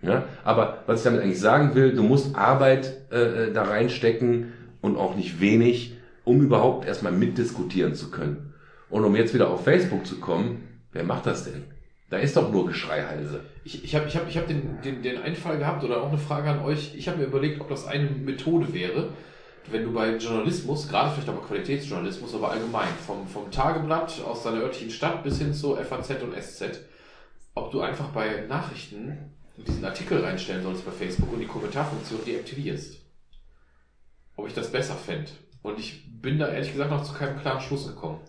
[0.02, 4.98] Ja, aber was ich damit eigentlich sagen will, du musst Arbeit äh, da reinstecken und
[4.98, 8.54] auch nicht wenig, um überhaupt erstmal mitdiskutieren zu können.
[8.90, 11.64] Und um jetzt wieder auf Facebook zu kommen, wer macht das denn?
[12.16, 13.42] Da ist doch nur Geschreihalse.
[13.66, 16.18] Ich, ich habe ich hab, ich hab den, den, den Einfall gehabt oder auch eine
[16.18, 16.96] Frage an euch.
[16.96, 19.10] Ich habe mir überlegt, ob das eine Methode wäre,
[19.70, 24.62] wenn du bei Journalismus, gerade vielleicht aber Qualitätsjournalismus, aber allgemein, vom, vom Tageblatt aus deiner
[24.62, 26.80] örtlichen Stadt bis hin zu FAZ und SZ,
[27.54, 33.02] ob du einfach bei Nachrichten diesen Artikel reinstellen sollst bei Facebook und die Kommentarfunktion deaktivierst.
[34.38, 35.32] Ob ich das besser fände.
[35.64, 38.22] Und ich bin da ehrlich gesagt noch zu keinem klaren Schluss gekommen.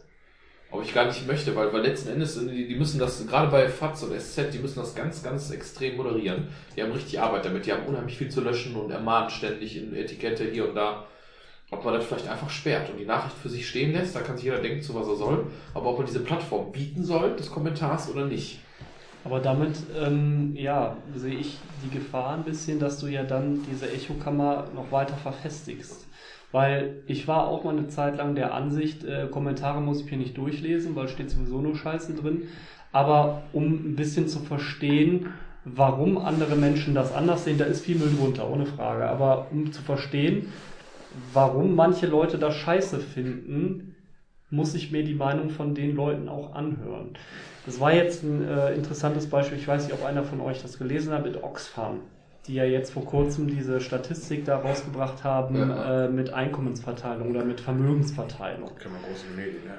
[0.70, 3.68] Ob ich gar nicht möchte, weil, weil letzten Endes, die, die müssen das, gerade bei
[3.68, 6.48] FATS und SZ, die müssen das ganz, ganz extrem moderieren.
[6.76, 9.94] Die haben richtig Arbeit damit, die haben unheimlich viel zu löschen und ermahnen ständig in
[9.94, 11.06] Etikette hier und da.
[11.70, 14.36] Ob man das vielleicht einfach sperrt und die Nachricht für sich stehen lässt, da kann
[14.36, 15.46] sich jeder denken, zu was er soll.
[15.74, 18.60] Aber ob man diese Plattform bieten soll, des Kommentars oder nicht.
[19.24, 23.90] Aber damit, ähm, ja, sehe ich die Gefahr ein bisschen, dass du ja dann diese
[23.90, 26.05] Echokammer noch weiter verfestigst.
[26.56, 30.16] Weil ich war auch mal eine Zeit lang der Ansicht, äh, Kommentare muss ich hier
[30.16, 32.44] nicht durchlesen, weil steht sowieso nur Scheiße drin.
[32.92, 35.34] Aber um ein bisschen zu verstehen,
[35.66, 39.06] warum andere Menschen das anders sehen, da ist viel Müll drunter, ohne Frage.
[39.06, 40.50] Aber um zu verstehen,
[41.34, 43.94] warum manche Leute das Scheiße finden,
[44.48, 47.18] muss ich mir die Meinung von den Leuten auch anhören.
[47.66, 50.78] Das war jetzt ein äh, interessantes Beispiel, ich weiß nicht, ob einer von euch das
[50.78, 52.00] gelesen hat, mit Oxfam,
[52.46, 56.04] die ja jetzt vor kurzem diese Statistik da rausgebracht haben Ja.
[56.04, 58.70] äh, mit Einkommensverteilung oder mit Vermögensverteilung.
[58.78, 59.74] Kann man groß in den Medien, ja.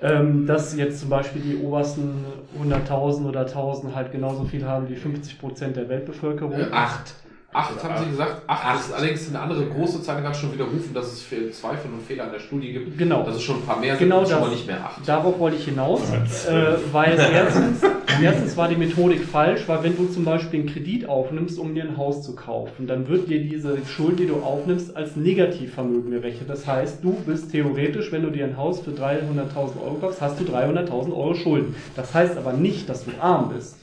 [0.00, 2.24] Ähm, dass jetzt zum Beispiel die obersten
[2.60, 6.60] 100.000 oder 1.000 halt genauso viel haben wie 50% der Weltbevölkerung.
[6.60, 7.14] Äh, acht.
[7.54, 8.42] Acht haben sie gesagt.
[8.48, 11.50] Acht, Das ist allerdings eine andere große Zahl, die kann schon widerrufen, dass es Fe-
[11.52, 12.98] Zweifel und Fehler an der Studie gibt.
[12.98, 13.22] Genau.
[13.22, 14.48] Dass es schon ein paar mehr sind Genau und schon das.
[14.48, 15.08] mal nicht mehr acht.
[15.08, 17.80] Darauf wollte ich hinaus, äh, weil erstens,
[18.20, 21.84] erstens war die Methodik falsch, weil wenn du zum Beispiel einen Kredit aufnimmst, um dir
[21.84, 26.50] ein Haus zu kaufen, dann wird dir diese Schuld, die du aufnimmst, als Negativvermögen gerechnet.
[26.50, 30.40] Das heißt, du bist theoretisch, wenn du dir ein Haus für 300.000 Euro kaufst, hast
[30.40, 31.76] du 300.000 Euro Schulden.
[31.94, 33.76] Das heißt aber nicht, dass du arm bist.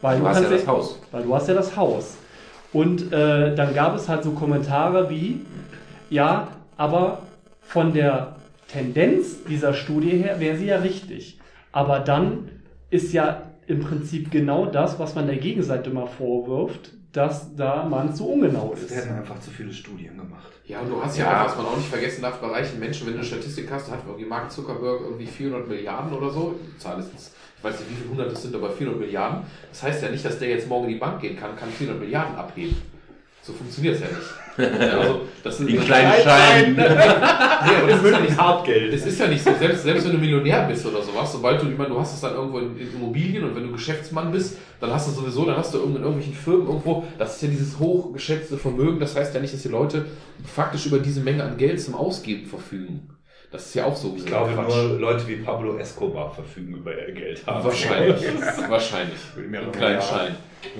[0.00, 0.98] Weil Du hast ja kannst das Haus.
[1.12, 2.16] Weil du hast ja das Haus.
[2.72, 5.40] Und äh, dann gab es halt so Kommentare wie,
[6.10, 7.22] ja, aber
[7.60, 8.36] von der
[8.68, 11.38] Tendenz dieser Studie her wäre sie ja richtig.
[11.70, 12.48] Aber dann
[12.90, 13.42] ist ja
[13.72, 18.72] im Prinzip genau das, was man der Gegenseite immer vorwirft, dass da man zu ungenau
[18.74, 18.90] Es ist.
[18.96, 20.50] werden einfach zu viele Studien gemacht.
[20.66, 21.42] Ja, und du hast ja, Ja.
[21.42, 23.90] auch, was man auch nicht vergessen darf, bei reichen Menschen, wenn du eine Statistik hast,
[23.90, 26.54] hat irgendwie Mark Zuckerberg irgendwie 400 Milliarden oder so.
[26.74, 29.42] Die Zahl ist jetzt, ich weiß nicht, wie viele hundert es sind, aber 400 Milliarden.
[29.70, 32.00] Das heißt ja nicht, dass der jetzt morgen in die Bank gehen kann, kann 400
[32.02, 32.76] Milliarden abheben.
[33.44, 34.80] So funktioniert es ja nicht.
[34.80, 36.76] Ja, also, das sind Die kleinen Scheine.
[37.64, 38.92] Nee, aber das ist ja nicht Hartgeld.
[38.92, 41.68] Es ist ja nicht so, selbst, selbst wenn du Millionär bist oder sowas, sobald du,
[41.68, 44.58] ich meine, du hast es dann irgendwo in, in Immobilien und wenn du Geschäftsmann bist,
[44.80, 47.48] dann hast du sowieso, dann hast du irgendwo in irgendwelchen Firmen irgendwo, das ist ja
[47.48, 50.06] dieses hochgeschätzte Vermögen, das heißt ja nicht, dass die Leute
[50.44, 53.08] faktisch über diese Menge an Geld zum Ausgeben verfügen.
[53.52, 54.74] Das ist ja auch so Ich glaube, Quatsch.
[54.74, 57.62] nur Leute wie Pablo Escobar verfügen über ihr Geld haben.
[57.64, 58.22] Wahrscheinlich.
[58.68, 59.18] Wahrscheinlich.
[59.36, 60.00] Einen kleinen.
[60.00, 60.36] Schein.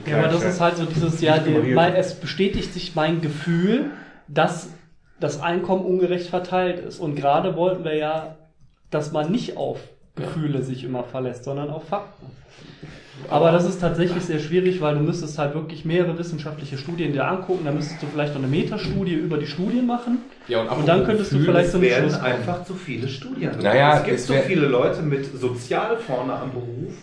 [0.06, 1.40] Ja, aber das ist halt so dieses Jahr,
[1.74, 3.90] weil es bestätigt sich mein Gefühl,
[4.26, 4.70] dass
[5.20, 6.98] das Einkommen ungerecht verteilt ist.
[6.98, 8.36] Und gerade wollten wir ja,
[8.90, 9.78] dass man nicht auf
[10.14, 12.26] Gefühle sich immer verlässt, sondern auf Fakten.
[13.28, 17.26] Aber das ist tatsächlich sehr schwierig, weil du müsstest halt wirklich mehrere wissenschaftliche Studien dir
[17.26, 17.64] angucken.
[17.64, 20.18] Da müsstest du vielleicht noch eine Metastudie über die Studien machen.
[20.48, 23.52] Ja, und, Und dann könntest du vielleicht einem werden Schluss einfach zu viele Studien.
[23.62, 26.94] Naja, es gibt es so viele Leute mit sozial vorne am Beruf,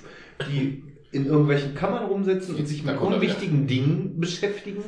[0.52, 4.84] die in irgendwelchen Kammern rumsitzen und sich mit unwichtigen Dingen beschäftigen,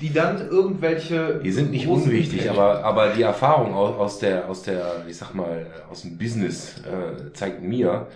[0.00, 1.40] die dann irgendwelche.
[1.44, 5.34] Die sind nicht unwichtig, aber, aber die Erfahrung aus, aus der, aus der, ich sag
[5.34, 8.06] mal, aus dem Business äh, zeigt mir,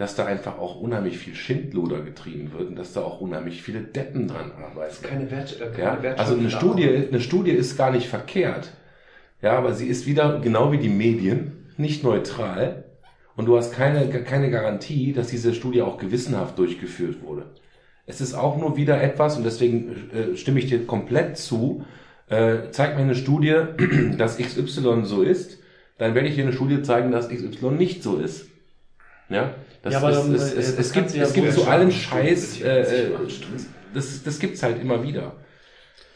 [0.00, 3.80] dass da einfach auch unheimlich viel Schindluder getrieben wird und dass da auch unheimlich viele
[3.82, 4.94] Deppen dran arbeiten.
[5.02, 6.48] keine Wert, äh, keine Ja, also eine.
[6.48, 8.70] Studie, eine Studie ist gar nicht verkehrt.
[9.42, 12.84] Ja, aber sie ist wieder, genau wie die Medien, nicht neutral.
[13.36, 17.50] Und du hast keine, keine Garantie, dass diese Studie auch gewissenhaft durchgeführt wurde.
[18.06, 21.84] Es ist auch nur wieder etwas, und deswegen äh, stimme ich dir komplett zu,
[22.30, 23.64] äh, zeig mir eine Studie,
[24.16, 25.58] dass XY so ist,
[25.98, 28.46] dann werde ich dir eine Studie zeigen, dass XY nicht so ist.
[29.28, 31.62] Ja, das, Ja, aber dann, es, äh, es, das es gibt, ja es gibt so
[31.62, 31.90] zu allem.
[31.90, 33.10] Scheiß, äh, das äh,
[33.92, 35.36] das, das gibt's halt immer wieder.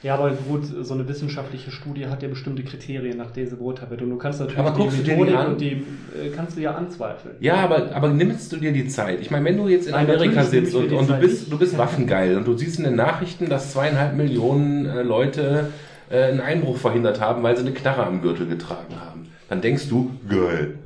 [0.03, 3.91] Ja, aber gut, so eine wissenschaftliche Studie hat ja bestimmte Kriterien, nach denen sie beurteilt
[3.91, 4.03] wird.
[4.03, 5.47] Und du kannst natürlich Aber guckst die Methodik an?
[5.47, 5.73] und die
[6.13, 7.37] äh, kannst du ja anzweifeln.
[7.41, 9.21] Ja, aber, aber nimmst du dir die Zeit?
[9.21, 11.79] Ich meine, wenn du jetzt in Nein, Amerika sitzt und, und du bist, du bist
[11.79, 15.73] waffengeil und du siehst in den Nachrichten, dass zweieinhalb Millionen äh, Leute
[16.11, 19.89] äh, einen Einbruch verhindert haben, weil sie eine Knarre am Gürtel getragen haben, dann denkst
[19.89, 20.79] du, geil.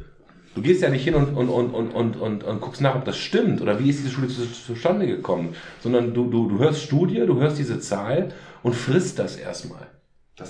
[0.58, 3.04] Du gehst ja nicht hin und, und, und, und, und, und, und guckst nach, ob
[3.04, 6.82] das stimmt oder wie ist diese Studie zu, zustande gekommen, sondern du, du, du hörst
[6.82, 8.32] Studie, du hörst diese Zahl
[8.64, 9.86] und frisst das erstmal.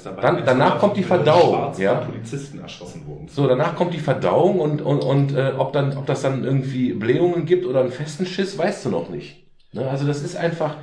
[0.04, 1.96] Dabei Dann- danach kommt die Verdauung, ja.
[1.96, 3.28] Polizisten erschossen wurden.
[3.28, 6.94] So, danach kommt die Verdauung und, und, und äh, ob, dann, ob das dann irgendwie
[6.94, 9.44] Blähungen gibt oder einen festen Schiss, weißt du noch nicht.
[9.74, 9.90] Ne?
[9.90, 10.76] Also das ist einfach.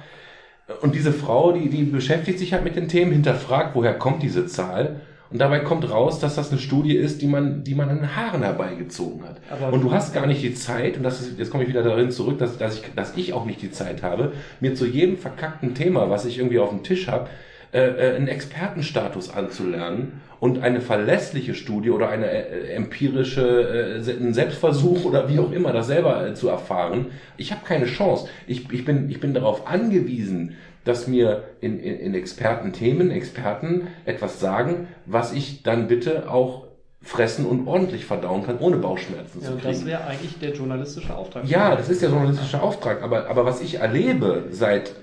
[0.81, 4.45] Und diese Frau, die, die beschäftigt sich halt mit den Themen, hinterfragt, woher kommt diese
[4.45, 5.01] Zahl.
[5.31, 8.15] Und dabei kommt raus, dass das eine Studie ist, die man, die man an den
[8.15, 9.37] Haaren herbeigezogen hat.
[9.49, 11.83] Aber- und du hast gar nicht die Zeit, und das ist, jetzt komme ich wieder
[11.83, 15.17] darin zurück, dass, dass, ich, dass ich auch nicht die Zeit habe, mir zu jedem
[15.17, 17.27] verkackten Thema, was ich irgendwie auf dem Tisch habe,
[17.73, 24.33] äh, äh, einen Expertenstatus anzulernen und eine verlässliche Studie oder eine äh, empirische, äh, einen
[24.33, 27.07] Selbstversuch oder wie auch immer, das selber äh, zu erfahren.
[27.35, 28.29] Ich habe keine Chance.
[28.47, 34.39] Ich, ich, bin, ich bin darauf angewiesen, dass mir in, in, in Expertenthemen, Experten etwas
[34.39, 36.63] sagen, was ich dann bitte auch
[37.01, 39.67] fressen und ordentlich verdauen kann, ohne Bauchschmerzen Ja, zu kriegen.
[39.67, 41.45] das wäre eigentlich der journalistische Auftrag.
[41.47, 44.93] Ja, das ist der journalistische Auftrag, aber, aber was ich erlebe seit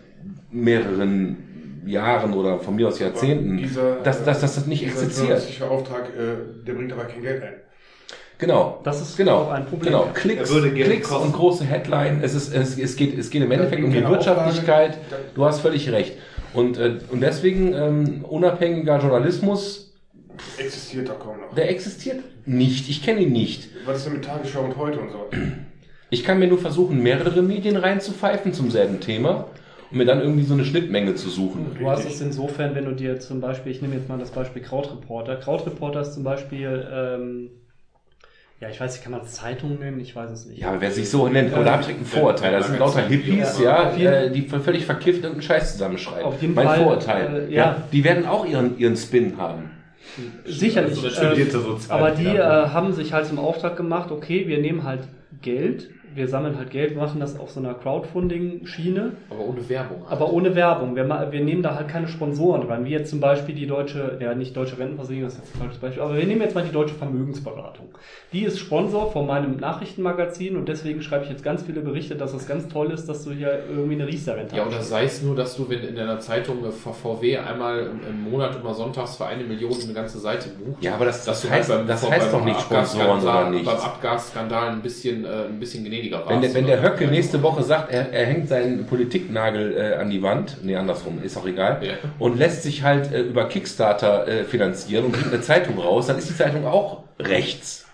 [0.51, 5.27] mehreren Jahren oder von mir aus Jahrzehnten, Dieser, dass, dass, dass das nicht dieser existiert.
[5.29, 7.55] journalistische Auftrag, äh, der bringt aber kein Geld ein.
[8.43, 8.81] Genau.
[8.83, 9.93] Das ist genau, auch ein Problem.
[9.93, 10.09] Genau.
[10.15, 11.27] Klicks, Klicks kosten.
[11.29, 12.23] und große Headline.
[12.25, 14.99] Es, ist, es, es, geht, es geht im Endeffekt um die Wirtschaftlichkeit.
[14.99, 15.23] Auflage.
[15.37, 16.15] Du hast völlig recht.
[16.53, 19.95] Und, äh, und deswegen ähm, unabhängiger Journalismus,
[20.59, 21.55] Existiert da kaum noch.
[21.55, 22.89] der existiert nicht.
[22.89, 23.69] Ich kenne ihn nicht.
[23.87, 25.27] Was ist denn mit Tagesschau und heute und so?
[26.11, 29.47] Ich kann mir nur versuchen, mehrere Medien reinzupfeifen zum selben Thema
[29.93, 31.77] und mir dann irgendwie so eine Schnittmenge zu suchen.
[31.79, 34.63] Du hast es insofern, wenn du dir zum Beispiel, ich nehme jetzt mal das Beispiel
[34.63, 35.37] Krautreporter.
[35.37, 37.51] Krautreporter ist zum Beispiel, ähm,
[38.63, 39.99] ja, ich weiß nicht, kann man Zeitung nennen?
[39.99, 40.61] Ich weiß es nicht.
[40.61, 42.53] Ja, wer sich so nennt, oder habe ich einen Vorurteil?
[42.53, 46.23] Das sind lauter Hippies, Ja, ja, äh, die völlig verkifft irgendeinen Scheiß zusammenschreiben.
[46.23, 47.49] Auf jeden mein Fall, Vorurteil.
[47.49, 47.65] äh, ja.
[47.65, 47.77] ja.
[47.91, 49.73] Die werden auch ihren, ihren Spin haben.
[50.47, 51.05] Sicherlich.
[51.05, 52.67] Also äh, aber die Ja.
[52.67, 55.09] äh, haben sich halt zum Auftrag gemacht, okay, wir nehmen halt
[55.41, 60.03] Geld, wir sammeln halt Geld, machen das auf so einer Crowdfunding-Schiene, Aber ohne Werbung.
[60.03, 60.13] halt.
[60.13, 60.97] aber ohne Werbung.
[60.97, 64.35] Wir, wir nehmen da halt keine Sponsoren dran, wie jetzt zum Beispiel die deutsche, ja
[64.35, 66.73] nicht deutsche Rentenversicherung, das ist jetzt ein falsches Beispiel, aber wir nehmen jetzt mal die
[66.73, 67.89] deutsche Vermögensberatung.
[68.33, 72.33] Die ist Sponsor von meinem Nachrichtenmagazin und deswegen schreibe ich jetzt ganz viele Berichte, dass
[72.35, 75.37] es ganz toll ist, dass du hier irgendwie eine Riester-Rente Ja, oder sei es nur,
[75.37, 79.75] dass du, wenn in deiner Zeitung VW einmal im, Monat immer sonntags für eine Million
[79.83, 80.83] eine ganze Seite bucht.
[80.83, 83.67] Ja, aber das, das heißt, halt beim, das heißt doch nicht Sponsoren Abgasskandal- oder nichts.
[83.67, 86.31] Beim Abgasskandal ein bisschen, äh, ein bisschen gnädiger warst.
[86.31, 90.11] Wenn der, wenn der Höcke nächste Woche sagt, er, er hängt seinen Politiknagel äh, an
[90.11, 91.95] die Wand, nee, andersrum, ist auch egal, Ja.
[92.19, 96.19] und lässt sich halt äh, über Kickstarter äh, finanzieren und bringt eine Zeitung raus, dann
[96.19, 97.87] ist die Zeitung auch rechts.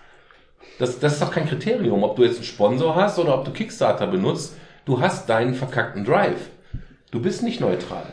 [0.78, 3.50] Das, das ist doch kein Kriterium, ob du jetzt einen Sponsor hast oder ob du
[3.50, 4.54] Kickstarter benutzt.
[4.84, 6.48] Du hast deinen verkackten Drive.
[7.10, 8.04] Du bist nicht neutral.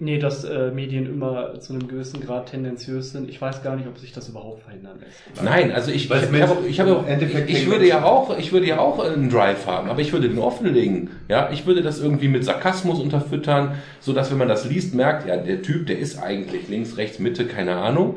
[0.00, 3.30] Nee, dass äh, Medien immer zu einem gewissen Grad tendenziös sind.
[3.30, 5.44] Ich weiß gar nicht, ob sich das überhaupt verhindern lässt.
[5.44, 7.04] Nein, also ich, Weil ich, habe, ich, habe,
[7.46, 10.28] ich, ich würde ja auch, ich würde ja auch einen Drive haben, aber ich würde
[10.28, 11.10] den offenlegen.
[11.28, 15.28] Ja, ich würde das irgendwie mit Sarkasmus unterfüttern, so dass wenn man das liest, merkt,
[15.28, 18.16] ja, der Typ, der ist eigentlich links, rechts, Mitte, keine Ahnung.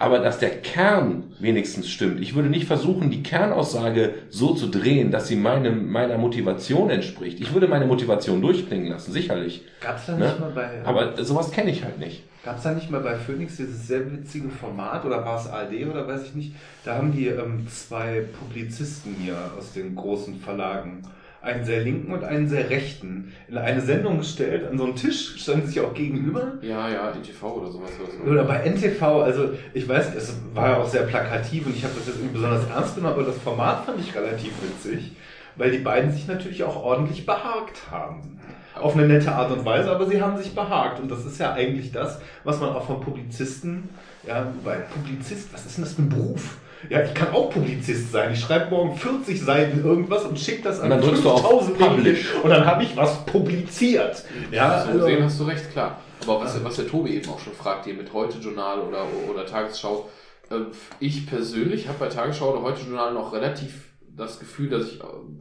[0.00, 2.20] Aber dass der Kern wenigstens stimmt.
[2.20, 7.40] Ich würde nicht versuchen, die Kernaussage so zu drehen, dass sie meinem, meiner Motivation entspricht.
[7.40, 9.64] Ich würde meine Motivation durchklingen lassen, sicherlich.
[9.80, 10.26] Gab's da Ne?
[10.26, 12.22] nicht mal bei, Aber sowas kenne ich halt nicht.
[12.44, 16.06] gab's da nicht mal bei Phoenix dieses sehr witzige Format oder war es ARD oder
[16.06, 16.52] weiß ich nicht?
[16.84, 21.02] Da haben die ähm, zwei Publizisten hier aus den großen Verlagen,
[21.48, 24.68] einen sehr linken und einen sehr rechten, in eine Sendung gestellt.
[24.70, 26.54] An so einem Tisch standen sie sich auch gegenüber.
[26.60, 27.90] Ja, ja, NTV oder sowas.
[28.00, 28.30] Oder so.
[28.30, 31.94] Oder bei NTV, also ich weiß, es war ja auch sehr plakativ und ich habe
[31.96, 35.12] das jetzt irgendwie besonders ernst genommen, aber das Format fand ich relativ witzig,
[35.56, 38.38] weil die beiden sich natürlich auch ordentlich behagt haben.
[38.74, 41.52] Auf eine nette Art und Weise, aber sie haben sich behagt und das ist ja
[41.52, 43.88] eigentlich das, was man auch von Publizisten,
[44.24, 46.58] ja, wobei Publizist, was ist denn das für ein Beruf?
[46.88, 48.32] Ja, ich kann auch Publizist sein.
[48.32, 51.40] Ich schreibe morgen 40 Seiten irgendwas und schicke das Und an dann drückst du auf
[51.42, 52.34] 5000 Medien Publish.
[52.42, 54.24] und dann habe ich was publiziert.
[54.50, 56.00] Ja, so also- gesehen hast du recht, klar.
[56.22, 60.08] Aber was, was der Tobi eben auch schon fragt, hier mit Heute-Journal oder, oder Tagesschau,
[60.50, 60.54] Äh,
[61.00, 63.84] Ich persönlich habe bei Tagesschau oder heute Journal noch relativ
[64.16, 65.40] das Gefühl, dass ich ähm,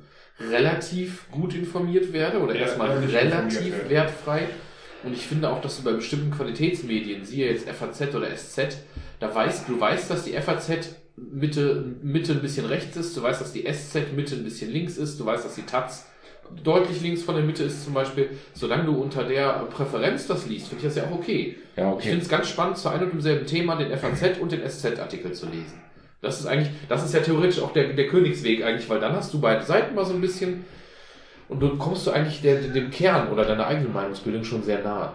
[0.51, 4.47] relativ gut informiert werde oder Ja, erstmal relativ wertfrei.
[5.03, 8.77] Und ich finde auch, dass du bei bestimmten Qualitätsmedien, siehe jetzt FAZ oder SZ,
[9.19, 13.41] da weißt du weißt, dass die FAZ Mitte, Mitte ein bisschen rechts ist, du weißt,
[13.41, 16.06] dass die SZ Mitte ein bisschen links ist, du weißt, dass die Taz
[16.64, 18.30] deutlich links von der Mitte ist zum Beispiel.
[18.53, 21.57] Solange du unter der Präferenz das liest, finde ich das ja auch okay.
[21.76, 22.10] Ja, Ich okay.
[22.10, 25.48] finde es ganz spannend, zu einem und demselben Thema den FAZ und den SZ-Artikel zu
[25.48, 25.81] lesen.
[26.22, 29.34] Das ist eigentlich, das ist ja theoretisch auch der, der Königsweg eigentlich, weil dann hast
[29.34, 30.65] du beide Seiten mal so ein bisschen
[31.49, 35.14] und dann kommst du eigentlich der, dem Kern oder deiner eigenen Meinungsbildung schon sehr nahe.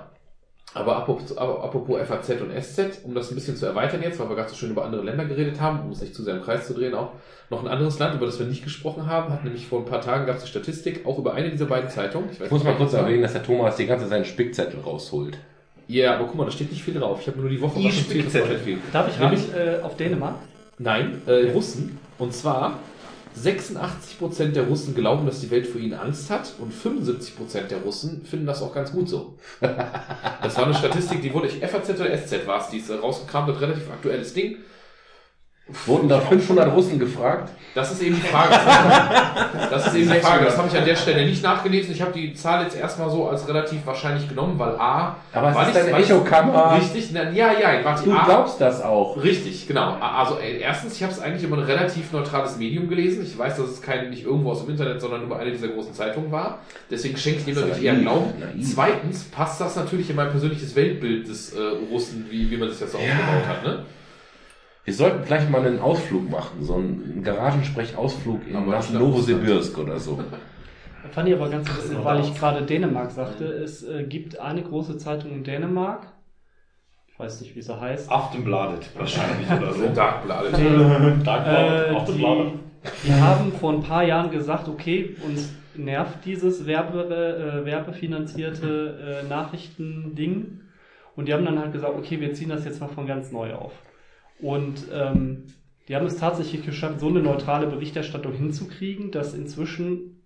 [0.74, 4.36] Aber apropos, apropos FAZ und SZ, um das ein bisschen zu erweitern jetzt, weil wir
[4.36, 6.66] gerade so schön über andere Länder geredet haben, um es nicht zu sehr im Kreis
[6.66, 7.10] zu drehen, auch
[7.50, 10.00] noch ein anderes Land, über das wir nicht gesprochen haben, hat nämlich vor ein paar
[10.00, 12.30] Tagen gab es eine Statistik, auch über eine dieser beiden Zeitungen.
[12.30, 14.80] weiß Ich muss nicht, mal kurz erwähnen, dass der Thomas die ganze Zeit seinen Spickzettel
[14.80, 15.36] rausholt.
[15.88, 17.18] Ja, aber guck mal, da steht nicht viel drauf.
[17.20, 18.58] Ich habe nur die Woche Die was Spickzettel.
[18.58, 18.78] viel.
[18.94, 20.36] Darf ich Nämlich- raten, äh, auf Dänemark?
[20.78, 21.98] Nein, äh, Russen.
[22.18, 22.78] Und zwar
[23.36, 28.24] 86% der Russen glauben, dass die Welt für ihn Angst hat und 75% der Russen
[28.24, 29.34] finden das auch ganz gut so.
[29.60, 32.94] Das war eine Statistik, die wurde ich FAZ oder SZ war es, die ist äh,
[32.94, 34.56] rausgekramt hat, relativ aktuelles Ding.
[35.86, 37.50] Wurden da 500 Russen gefragt?
[37.74, 38.52] Das ist eben die Frage.
[39.70, 40.44] Das ist eben die Frage.
[40.44, 41.94] Das habe ich an der Stelle nicht nachgelesen.
[41.94, 45.16] Ich habe die Zahl jetzt erstmal so als relativ wahrscheinlich genommen, weil A.
[45.32, 46.76] Aber es ist ich- eine weil ich- Echokammer.
[46.78, 49.16] Richtig, na, ja, ja, warte, Du A, glaubst das auch.
[49.22, 49.94] Richtig, genau.
[50.00, 53.22] Also äh, erstens, ich habe es eigentlich über ein relativ neutrales Medium gelesen.
[53.24, 55.94] Ich weiß, dass es kein nicht irgendwo aus dem Internet, sondern über eine dieser großen
[55.94, 56.58] Zeitungen war.
[56.90, 58.32] Deswegen schenke ich dem natürlich eher Glauben.
[58.38, 58.74] naiv.
[58.74, 61.58] Zweitens passt das natürlich in mein persönliches Weltbild des äh,
[61.90, 63.64] Russen, wie, wie man sich das so aufgebaut hat.
[63.64, 63.78] Ne?
[64.84, 69.98] Wir sollten vielleicht mal einen Ausflug machen, so einen Garagensprech-Ausflug in Aber glaub, Novosibirsk oder
[69.98, 70.18] so.
[71.12, 73.44] Fand ich aber ganz interessant, weil ich gerade Dänemark sagte.
[73.44, 76.06] Es äh, gibt eine große Zeitung in Dänemark.
[77.06, 78.10] Ich weiß nicht, wie sie heißt.
[78.10, 79.86] Aftenbladet wahrscheinlich oder so.
[79.94, 80.46] Darkblatt.
[80.52, 82.58] Äh, die,
[83.04, 89.28] die haben vor ein paar Jahren gesagt, okay, uns nervt dieses Werbe, äh, werbefinanzierte äh,
[89.28, 90.60] Nachrichtending.
[91.14, 93.54] Und die haben dann halt gesagt, okay, wir ziehen das jetzt mal von ganz neu
[93.54, 93.72] auf.
[94.42, 95.44] Und ähm,
[95.88, 100.22] die haben es tatsächlich geschafft, so eine neutrale Berichterstattung hinzukriegen, dass inzwischen,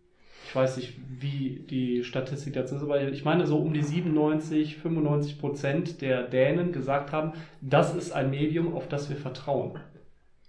[0.47, 4.77] ich weiß nicht, wie die Statistik dazu ist, aber ich meine, so um die 97,
[4.77, 9.79] 95 Prozent der Dänen gesagt haben, das ist ein Medium, auf das wir vertrauen.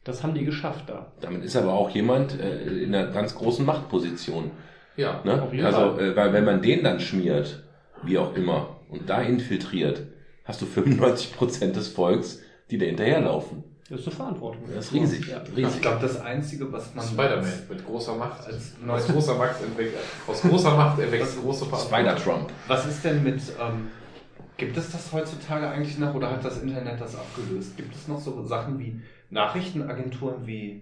[0.04, 1.12] Das haben die geschafft da.
[1.20, 4.52] Damit ist aber auch jemand äh, in einer ganz großen Machtposition.
[4.96, 5.22] Ja.
[5.26, 5.42] Ne?
[5.42, 7.64] Auf jeden Also, äh, weil wenn man den dann schmiert,
[8.04, 10.04] wie auch immer, und da infiltriert,
[10.46, 13.64] hast du 95% des Volks, die da hinterherlaufen.
[13.90, 14.64] Das ist eine Verantwortung.
[14.76, 15.28] Das ist riesig.
[15.28, 15.42] Ja.
[15.44, 15.82] Ich riesig.
[15.82, 17.06] glaube, das Einzige, was man.
[17.06, 18.46] Spider-Man mit großer Macht.
[18.46, 19.96] Als Aus großer Macht erwächst,
[20.28, 22.00] aus großer Macht erwächst große Verantwortung.
[22.00, 22.52] Spider-Trump.
[22.68, 23.42] Was ist denn mit.
[23.62, 23.88] Ähm,
[24.58, 27.78] gibt es das heutzutage eigentlich noch oder hat das Internet das abgelöst?
[27.78, 29.00] Gibt es noch so Sachen wie
[29.30, 30.82] Nachrichtenagenturen wie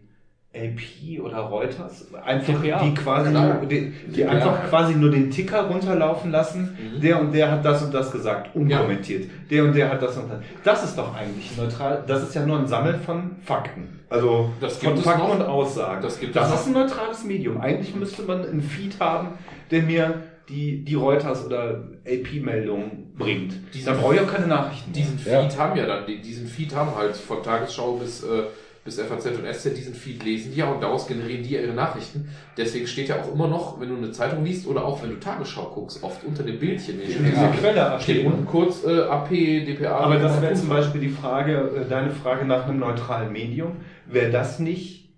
[0.55, 2.07] AP oder Reuters?
[2.25, 2.83] Einfach, DPA.
[2.83, 4.29] die quasi, nur, die, die DPA.
[4.31, 6.77] einfach quasi nur den Ticker runterlaufen lassen.
[6.95, 7.01] Mhm.
[7.01, 9.29] Der und der hat das und das gesagt, unkommentiert.
[9.51, 10.39] Der und der hat das und das.
[10.63, 12.03] Das ist doch eigentlich neutral.
[12.07, 13.99] Das ist ja nur ein Sammeln von Fakten.
[14.09, 15.35] Also Das gibt von Fakten noch.
[15.35, 16.01] und Aussagen.
[16.01, 17.59] Das gibt das ist ein neutrales Medium.
[17.59, 19.29] Eigentlich müsste man einen Feed haben,
[19.71, 20.13] der mir
[20.47, 23.53] die, die Reuters oder AP-Meldungen bringt.
[23.73, 24.93] Diesen- da brauche ich auch keine Nachrichten.
[24.93, 25.57] Diesen Feed Ja.
[25.57, 28.43] haben ja dann, die- diesen Feed haben halt von Tagesschau bis, äh,
[28.85, 31.73] bis FAZ und SZ, diesen Feed lesen die ja und daraus generieren die ja ihre
[31.73, 32.29] Nachrichten.
[32.55, 35.19] Deswegen steht ja auch immer noch, wenn du eine Zeitung liest oder auch wenn du
[35.19, 37.01] Tagesschau guckst, oft unter dem Bildchen.
[37.03, 37.47] diese Ja.
[37.59, 39.97] Quelle Steht unten kurz äh, AP, DPA.
[39.97, 43.77] Aber das wäre zum Beispiel die Frage, äh, deine Frage nach einem neutralen Medium.
[44.05, 45.09] Wäre das nicht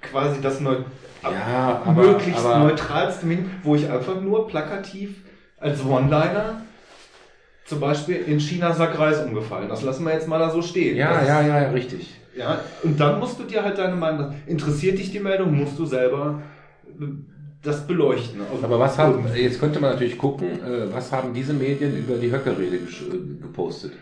[0.00, 0.76] quasi das neu
[1.22, 5.22] Ja, aber, möglichst aber neutralste Medium, wo ich einfach nur plakativ
[5.58, 6.62] als One-Liner
[7.66, 9.68] zum Beispiel in China Sack Reis umgefallen.
[9.68, 10.96] Das lassen wir jetzt mal da so stehen.
[10.96, 12.14] ja, das ja, ja, ja, richtig.
[12.36, 15.86] Ja, und dann musst du dir halt deine Meinung, interessiert dich die Meldung, musst du
[15.86, 16.42] selber
[16.86, 17.04] äh,
[17.62, 18.40] das beleuchten.
[18.42, 22.16] Auf- Aber was haben, jetzt könnte man natürlich gucken, äh, was haben diese Medien über
[22.16, 23.92] die Höcke-Rede gesch- äh, gepostet?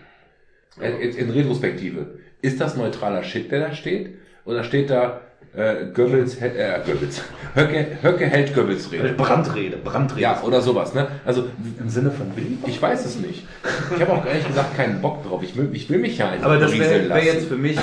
[1.01, 2.19] Jetzt in Retrospektive.
[2.43, 4.17] Ist das neutraler Shit, der da steht?
[4.45, 5.21] Oder steht da
[5.57, 7.23] äh, Goebbels, äh, Goebbels,
[7.55, 9.13] Höcke, Höcke hält Goebbels Rede?
[9.13, 10.21] Brandrede, Brandrede.
[10.21, 11.07] Ja, oder sowas, ne?
[11.25, 11.49] Also,
[11.79, 12.59] Im Sinne von Bild?
[12.67, 13.47] ich weiß es nicht.
[13.95, 15.43] Ich habe auch ehrlich gesagt keinen Bock drauf.
[15.43, 17.79] Ich will, ich will mich ja einfach Aber das wäre wär jetzt für mich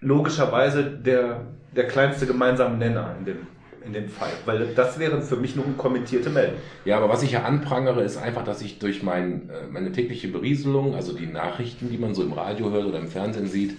[0.00, 1.40] logischerweise der,
[1.74, 3.36] der kleinste gemeinsame Nenner in dem,
[3.86, 4.30] in dem Fall.
[4.44, 6.56] Weil das wäre für mich nur eine kommentierte Meldung.
[6.84, 10.28] Ja, aber was ich ja anprangere, ist einfach, dass ich durch mein, äh, meine tägliche
[10.28, 13.74] Berieselung, also die Nachrichten, die man so im Radio hört oder im Fernsehen sieht, äh,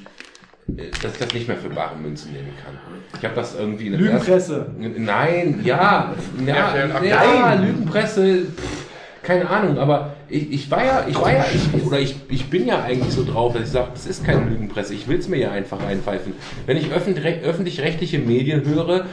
[0.68, 2.74] dass ich das nicht mehr für bare Münzen nehmen kann.
[3.18, 4.66] Ich habe das irgendwie in der Lügenpresse.
[4.80, 6.14] ersten- Nein, ja,
[6.46, 7.54] ja, ja.
[7.54, 8.46] Lügenpresse.
[8.46, 8.86] Pff,
[9.22, 12.68] keine Ahnung, aber ich, ich war ja, ich war ja, ich, oder ich, ich bin
[12.68, 15.38] ja eigentlich so drauf, dass ich sage, das ist keine Lügenpresse, ich will es mir
[15.38, 16.34] ja einfach einpfeifen.
[16.68, 19.06] Wenn ich öffentlich- öffentlich-rechtliche Medien höre,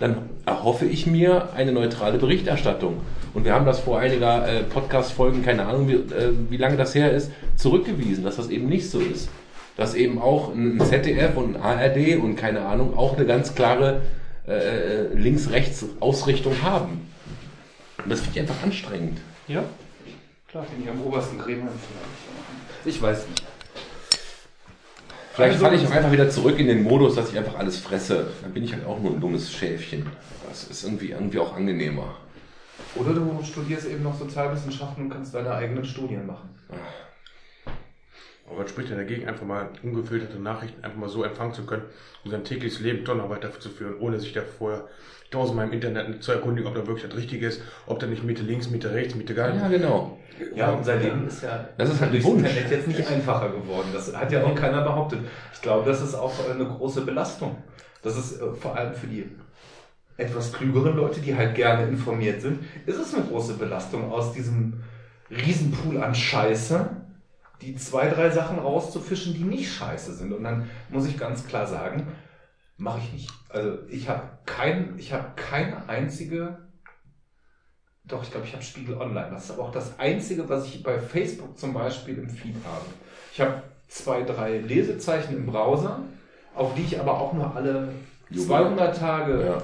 [0.00, 2.98] dann erhoffe ich mir eine neutrale Berichterstattung.
[3.32, 6.94] Und wir haben das vor einiger äh, Podcast-Folgen, keine Ahnung, wie, äh, wie lange das
[6.94, 9.28] her ist, zurückgewiesen, dass das eben nicht so ist.
[9.76, 14.02] Dass eben auch ein ZDF und ein ARD und keine Ahnung auch eine ganz klare
[14.46, 17.10] äh, Links-Rechts-Ausrichtung haben.
[18.04, 19.18] Und das finde ich einfach anstrengend.
[19.48, 19.64] Ja,
[20.48, 20.64] klar.
[20.72, 22.96] Bin ich am obersten Gremium vielleicht.
[22.96, 23.42] Ich weiß nicht.
[25.34, 28.28] Vielleicht falle ich auch einfach wieder zurück in den Modus, dass ich einfach alles fresse.
[28.42, 30.06] Dann bin ich halt auch nur ein dummes Schäfchen.
[30.48, 32.14] Das ist irgendwie, irgendwie auch angenehmer.
[32.94, 36.50] Oder du studierst eben noch Sozialwissenschaften und kannst deine eigenen Studien machen.
[38.46, 41.84] Aber was spricht denn dagegen, einfach mal ungefilterte Nachrichten einfach mal so empfangen zu können
[42.24, 44.86] und sein tägliches Leben doch noch weiterzuführen, ohne sich da vorher
[45.30, 48.42] tausendmal im Internet zu erkundigen, ob da wirklich das Richtige ist, ob da nicht Mitte
[48.42, 49.62] links, Mitte rechts, Mitte gar nicht.
[49.62, 50.18] Ja, genau.
[50.54, 52.42] Ja, und sein Leben ist ja Das ist halt durchs Wunsch.
[52.48, 53.88] Internet jetzt nicht einfacher geworden.
[53.92, 55.20] Das hat ja auch keiner behauptet.
[55.52, 57.56] Ich glaube, das ist auch eine große Belastung.
[58.02, 59.30] Das ist äh, vor allem für die
[60.16, 64.84] etwas klügeren Leute, die halt gerne informiert sind, ist es eine große Belastung aus diesem
[65.30, 66.88] Riesenpool an Scheiße,
[67.60, 70.32] die zwei, drei Sachen rauszufischen, die nicht scheiße sind.
[70.32, 72.08] Und dann muss ich ganz klar sagen,
[72.76, 73.30] mache ich nicht.
[73.48, 76.58] Also ich habe kein, ich habe keine einzige
[78.06, 79.30] doch, ich glaube, ich habe Spiegel Online.
[79.30, 82.84] Das ist aber auch das Einzige, was ich bei Facebook zum Beispiel im Feed habe.
[83.32, 86.00] Ich habe zwei, drei Lesezeichen im Browser,
[86.54, 87.88] auf die ich aber auch nur alle
[88.34, 89.62] 200 Tage Ja.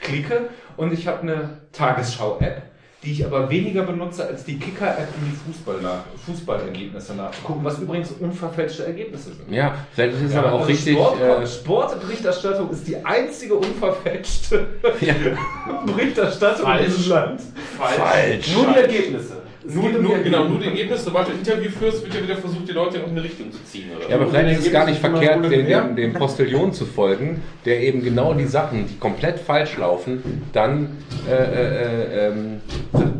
[0.00, 0.48] klicke.
[0.76, 2.62] Und ich habe eine Tagesschau-App,
[3.04, 7.78] die ich aber weniger benutze als die Kicker-App, um die Fußball nach, Fußballergebnisse nachzugucken, was
[7.78, 9.50] übrigens unverfälschte Ergebnisse sind.
[9.50, 10.94] Ja, vielleicht ist es Ja, aber auch also richtig.
[10.94, 14.66] Sport, Äh, Sportberichterstattung ist die einzige unverfälschte
[15.00, 15.14] ja.
[15.86, 17.40] Berichterstattung in diesem Land.
[17.76, 18.54] Falsch.
[18.54, 19.43] Nur die Ergebnisse.
[19.66, 20.48] Nur, um nur, genau, Ergebnisse.
[20.48, 21.04] nur die Ergebnisse.
[21.04, 23.64] Sobald du ein Interview führst, wird ja wieder versucht, die Leute in irgendeine Richtung zu
[23.64, 23.90] ziehen.
[23.96, 24.10] Oder?
[24.10, 27.80] Ja, aber vielleicht ist es gar nicht verkehrt, dem, dem, dem Postillon zu folgen, der
[27.82, 32.60] eben genau die Sachen, die komplett falsch laufen, dann äh, äh, äh, ähm,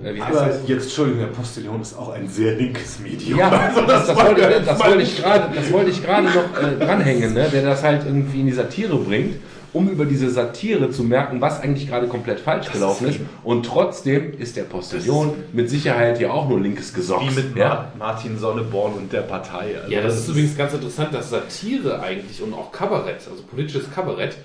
[0.05, 0.69] äh, wie heißt Aber das?
[0.69, 3.39] jetzt, Entschuldigung, der Postillon ist auch ein sehr linkes Medium.
[3.39, 6.85] Ja, Also das, das, wollte, das, wollte ich gerade, das wollte ich gerade noch äh,
[6.85, 7.49] dranhängen, ne?
[7.51, 9.37] der das halt irgendwie in die Satire bringt,
[9.74, 13.20] um über diese Satire zu merken, was eigentlich gerade komplett falsch gelaufen ist.
[13.42, 17.36] Und trotzdem ist der Postillon mit Sicherheit ja auch nur linkes Gesocks.
[17.36, 17.68] Wie mit ja?
[17.98, 19.76] Ma- Martin Sonneborn und der Partei.
[19.78, 23.90] Also Ja, das ist übrigens ganz interessant, dass Satire eigentlich und auch Kabarett, also politisches
[23.92, 24.36] Kabarett,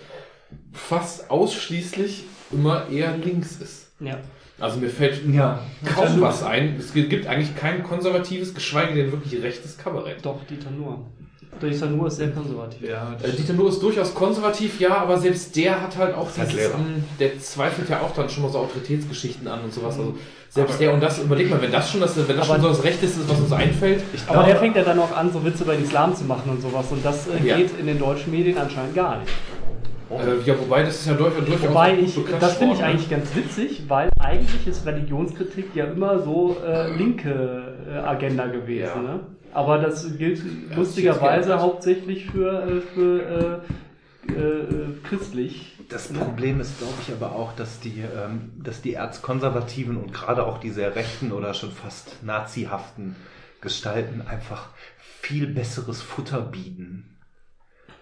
[0.74, 3.88] fast ausschließlich immer eher links ist.
[4.00, 4.18] Ja.
[4.60, 5.60] Also mir fällt Ja.
[5.86, 6.76] kaum was ein.
[6.78, 10.18] Es gibt eigentlich kein konservatives, geschweige denn wirklich rechtes Kabarett.
[10.26, 11.06] Doch, Dieter Nuhr.
[11.62, 12.88] Dieter Nuhr ist sehr konservativ.
[12.88, 16.52] Ja, Äh, Dieter Nuhr ist durchaus konservativ, ja, aber selbst der hat halt auch halt
[16.52, 19.98] dieses, ähm, der zweifelt ja auch dann schon mal so Autoritätsgeschichten an und sowas.
[19.98, 20.16] Also
[20.50, 22.70] selbst der und das, überleg mal, wenn das schon das, wenn das Aber- schon so
[22.70, 25.64] das Rechteste ist, was uns einfällt, Aber der fängt ja dann auch an, so Witze
[25.64, 26.86] über den Islam zu machen und sowas.
[26.92, 27.58] Und das äh, Ja.
[27.58, 29.32] geht in den deutschen Medien anscheinend gar nicht.
[30.12, 32.80] äh, ja, wobei das ist ja durch, durchaus Wobei auch gut ich, das finde ich
[32.80, 32.86] ne?
[32.88, 38.92] eigentlich ganz witzig, weil eigentlich ist Religionskritik ja immer so äh, linke äh, Agenda gewesen.
[38.96, 39.02] Ja.
[39.02, 39.20] Ne?
[39.54, 41.62] Aber das gilt jetzt lustigerweise geändert.
[41.62, 43.62] hauptsächlich für, äh, für
[44.28, 45.76] äh, äh, christlich.
[45.90, 50.46] Das Problem ist, glaube ich, aber auch, dass die, ähm, dass die Erzkonservativen und gerade
[50.46, 53.16] auch die sehr rechten oder schon fast nazihaften
[53.62, 54.70] Gestalten einfach
[55.22, 57.19] viel besseres Futter bieten.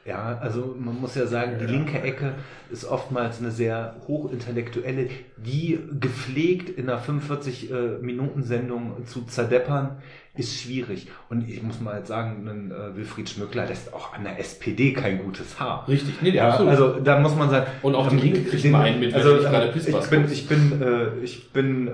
[0.08, 2.36] Ja, also man muss ja sagen, die linke Ecke
[2.72, 9.98] ist oftmals eine sehr hochintellektuelle, die gepflegt in einer 45-Minuten-Sendung zu zerdeppern,
[10.36, 11.08] ist schwierig.
[11.30, 14.94] Und ich muss mal jetzt sagen, ein äh, Wilfried Schmückler lässt auch an der SPD
[14.94, 15.86] kein gutes Haar.
[15.90, 16.72] Richtig, nee, Ja, absolut.
[16.72, 17.66] also da muss man sagen.
[17.82, 19.72] Und auch die ähm, Linke kriegt den- mal einen mit, wenn also, nicht gerade äh,
[19.74, 21.92] Pispas ich bin, ich bin, äh, ich bin äh,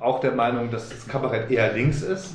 [0.00, 2.34] auch der Meinung, dass das Kabarett eher links ist.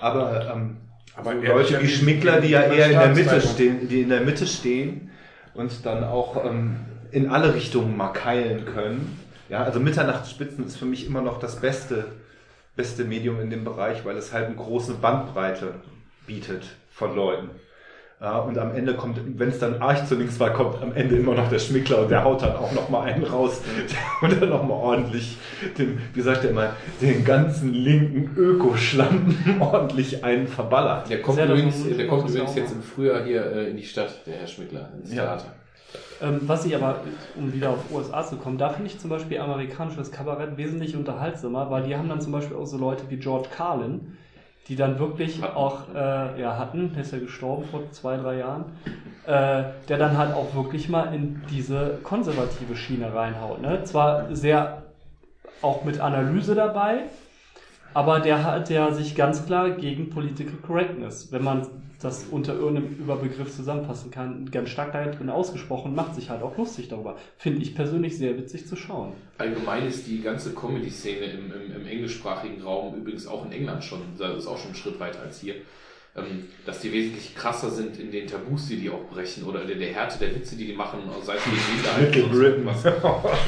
[0.00, 0.78] Aber, ähm,
[1.16, 4.20] Aber so Leute wie Schmickler, die ja eher in der Mitte stehen, die in der
[4.20, 5.10] Mitte stehen
[5.54, 6.76] und dann auch ähm,
[7.10, 9.18] in alle Richtungen mal keilen können.
[9.48, 12.04] Ja, also Mitternachtsspitzen ist für mich immer noch das beste,
[12.74, 15.74] beste Medium in dem Bereich, weil es halt eine große Bandbreite
[16.26, 17.50] bietet von Leuten.
[18.18, 21.16] Ja, und am Ende kommt, wenn es dann arg zu links war, kommt am Ende
[21.16, 23.60] immer noch der Schmickler und der haut dann auch noch mal einen raus
[24.22, 25.36] und dann noch mal ordentlich,
[25.76, 26.70] den, wie sagt er mal,
[27.02, 31.10] den ganzen linken Ökoschlampen ordentlich einen verballert.
[31.10, 33.84] Der kommt Sehr übrigens, der kommt das übrigens jetzt im Frühjahr hier äh, in die
[33.84, 35.24] Stadt, der Herr Schmickler, ins Ja.
[35.24, 35.54] Theater.
[36.22, 37.00] Ähm, was ich aber,
[37.36, 41.70] um wieder auf USA zu kommen, da finde ich zum Beispiel amerikanisches Kabarett wesentlich unterhaltsamer,
[41.70, 44.16] weil die haben dann zum Beispiel auch so Leute wie George Carlin,
[44.68, 48.64] die dann wirklich auch, äh, ja, hatten, der ist ja gestorben vor zwei, drei Jahren,
[49.26, 53.62] äh, der dann halt auch wirklich mal in diese konservative Schiene reinhaut.
[53.62, 53.84] Ne?
[53.84, 54.82] Zwar sehr
[55.62, 57.04] auch mit Analyse dabei,
[57.94, 61.66] aber der hat ja sich ganz klar gegen Political Correctness, wenn man
[62.00, 66.88] das unter irgendeinem Überbegriff zusammenfassen kann, ganz stark darin ausgesprochen, macht sich halt auch lustig
[66.88, 67.16] darüber.
[67.38, 69.12] Finde ich persönlich sehr witzig zu schauen.
[69.38, 74.00] Allgemein ist die ganze Comedy-Szene im, im, im englischsprachigen Raum übrigens auch in England schon,
[74.18, 75.54] das ist auch schon einen Schritt weiter als hier,
[76.64, 79.88] dass die wesentlich krasser sind in den Tabus, die die auch brechen oder in der
[79.92, 82.82] Härte der Witze, die die machen, sei es mit Minderheiten und so irgendwas.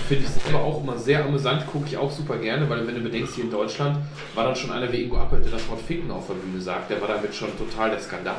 [0.08, 3.00] Finde ich aber auch immer sehr amüsant, gucke ich auch super gerne, weil wenn du
[3.00, 3.96] bedenkst, hier in Deutschland
[4.34, 6.90] war dann schon einer wie Ingo Appelt, der das Wort Ficken auf der Bühne sagt,
[6.90, 8.36] der war damit schon total der Skandal.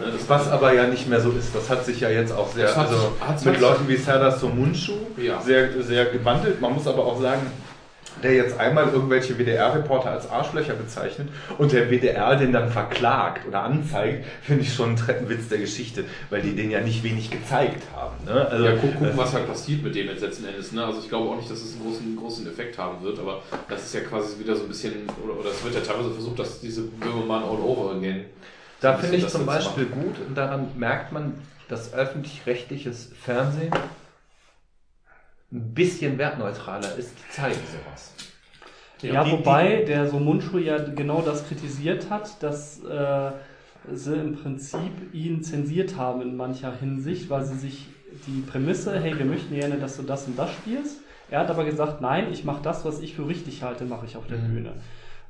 [0.00, 2.48] Ne, das Was aber ja nicht mehr so ist, das hat sich ja jetzt auch
[2.52, 4.92] sehr, also sich- hat sich- mit Leuten wie Serdar Somuncu
[5.22, 5.40] Ja.
[5.40, 6.60] sehr, sehr gewandelt.
[6.60, 7.42] Man muss aber auch sagen,
[8.22, 11.28] der jetzt einmal irgendwelche WDR-Reporter als Arschlöcher bezeichnet
[11.58, 16.04] und der WDR den dann verklagt oder anzeigt, finde ich schon ein Treppenwitz der Geschichte,
[16.30, 18.16] weil die den ja nicht wenig gezeigt haben.
[18.24, 18.46] Ne?
[18.48, 20.72] Also, ja, guck, gucken, äh, was halt passiert mit dem jetzt letzten Endes.
[20.72, 20.84] Ne?
[20.84, 23.84] Also ich glaube auch nicht, dass es einen großen, großen Effekt haben wird, aber das
[23.84, 24.92] ist ja quasi wieder so ein bisschen,
[25.24, 28.24] oder, oder es wird ja teilweise versucht, dass diese Böhmermann all over again.
[28.80, 31.34] Da finde ich zum Beispiel gut, und daran merkt man,
[31.68, 33.72] dass öffentlich-rechtliches Fernsehen
[35.56, 38.14] ein bisschen wertneutraler ist, die zeigen sowas.
[39.02, 43.30] Ja, die- wobei der so Mundschuh ja genau das kritisiert hat, dass äh,
[43.92, 47.86] sie im Prinzip ihn zensiert haben in mancher Hinsicht, weil sie sich
[48.26, 50.98] die Prämisse, hey, wir möchten gerne, dass du das und das spielst.
[51.30, 54.16] Er hat aber gesagt, nein, ich mache das, was ich für richtig halte, mache ich
[54.16, 54.72] auf der Bühne.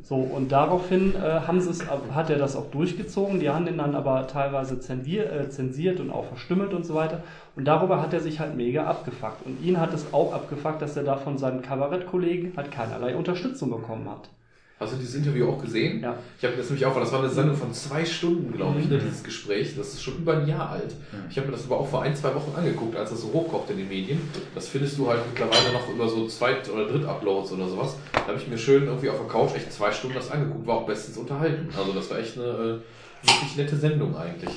[0.09, 3.41] So, und daraufhin äh, haben sie es, hat er das auch durchgezogen.
[3.41, 7.25] Die haben ihn dann aber teilweise zensier, äh, zensiert und auch verstümmelt und so weiter.
[7.57, 9.45] Und darüber hat er sich halt mega abgefuckt.
[9.45, 13.71] Und ihn hat es auch abgefuckt, dass er da von seinen Kabarettkollegen halt keinerlei Unterstützung
[13.71, 14.31] bekommen hat.
[14.79, 16.03] Hast du dieses Interview auch gesehen?
[16.03, 16.19] Ja.
[16.39, 18.85] Ich habe das nämlich auch, weil das war eine Sendung von zwei Stunden, glaube ich,
[18.87, 18.93] Mhm.
[18.93, 19.75] ne, dieses Gespräch.
[19.75, 20.95] Das ist schon über ein Jahr alt.
[21.31, 23.71] Ich habe mir das aber auch vor ein, zwei Wochen angeguckt, als das so hochkocht
[23.71, 24.21] in den Medien.
[24.55, 27.97] Das findest du halt mittlerweile noch über so Zweit- oder Dritt-Uploads oder sowas.
[28.13, 30.77] Da habe ich mir schön irgendwie auf der Couch echt zwei Stunden das angeguckt, war
[30.77, 31.71] auch bestens unterhalten.
[31.79, 34.51] Also das war echt eine äh, wirklich nette Sendung eigentlich.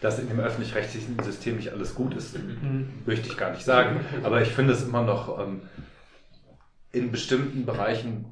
[0.00, 2.86] Dass in dem öffentlich-rechtlichen System nicht alles gut ist, Mhm.
[3.04, 3.98] möchte ich gar nicht sagen.
[4.22, 5.62] Aber ich finde es immer noch ähm,
[6.92, 8.26] in bestimmten Bereichen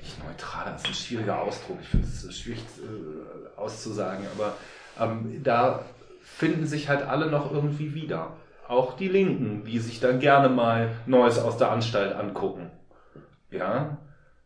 [0.00, 1.78] nicht neutral, das ist ein schwieriger Ausdruck.
[1.80, 4.54] Ich finde es schwierig äh, auszusagen, aber
[4.98, 5.84] ähm, da
[6.22, 8.32] finden sich halt alle noch irgendwie wieder.
[8.68, 12.70] Auch die Linken, die sich dann gerne mal Neues aus der Anstalt angucken.
[13.50, 13.98] Ja,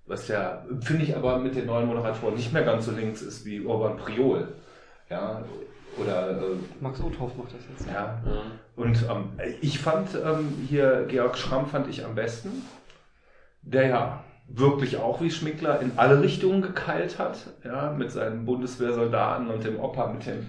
[0.06, 3.44] was ja, finde ich aber mit den neuen Moderatoren nicht mehr ganz so links ist
[3.44, 4.48] wie Urban Priol.
[5.10, 5.42] Ja,
[5.98, 7.92] oder äh, Max Uthoff macht das jetzt.
[7.92, 8.22] ja.
[8.76, 12.62] Und ähm, ich fand ähm, hier Georg Schramm fand ich am besten,
[13.62, 19.48] der ja wirklich auch wie Schmickler in alle Richtungen gekeilt hat, ja, mit seinen Bundeswehrsoldaten
[19.48, 20.46] und dem Opa mit dem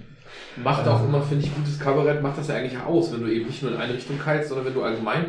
[0.58, 3.46] Macht auch immer, finde ich, gutes Kabarett, macht das ja eigentlich aus, wenn du eben
[3.48, 5.28] nicht nur in eine Richtung keilst, sondern wenn du allgemein,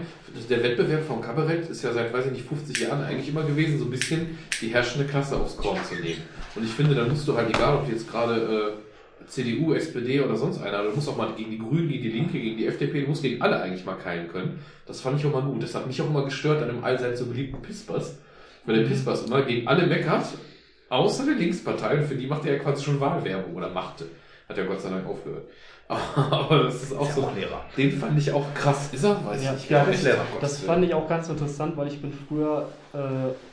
[0.48, 3.78] der Wettbewerb vom Kabarett ist ja seit, weiß ich nicht, 50 Jahren eigentlich immer gewesen,
[3.78, 6.22] so ein bisschen die herrschende Klasse aufs Korn zu nehmen.
[6.54, 8.76] Und ich finde, da musst du halt, egal ob jetzt gerade
[9.24, 12.10] äh, CDU, SPD oder sonst einer, du musst auch mal gegen die Grünen, gegen die
[12.10, 14.60] Linke, gegen die FDP, du musst gegen alle eigentlich mal keilen können.
[14.86, 15.62] Das fand ich auch mal gut.
[15.62, 18.18] Das hat mich auch immer gestört an dem allseits so beliebten Pispers,
[18.66, 20.26] weil der Pispers immer gegen alle meckert,
[20.88, 24.06] außer der Linkspartei, und für die macht er ja quasi schon Wahlwerbung oder machte.
[24.48, 25.44] Hat ja Gott sei Dank aufgehört.
[25.88, 27.30] Aber das ist auch so.
[27.36, 27.64] Lehrer.
[27.76, 28.90] Den fand ich auch krass.
[28.92, 29.24] Ist er?
[29.24, 29.70] Weiß Ja, ich nicht.
[29.70, 30.24] ja, ist Lehrer.
[30.32, 32.98] Gott Das fand ich auch ganz interessant, weil ich bin früher äh,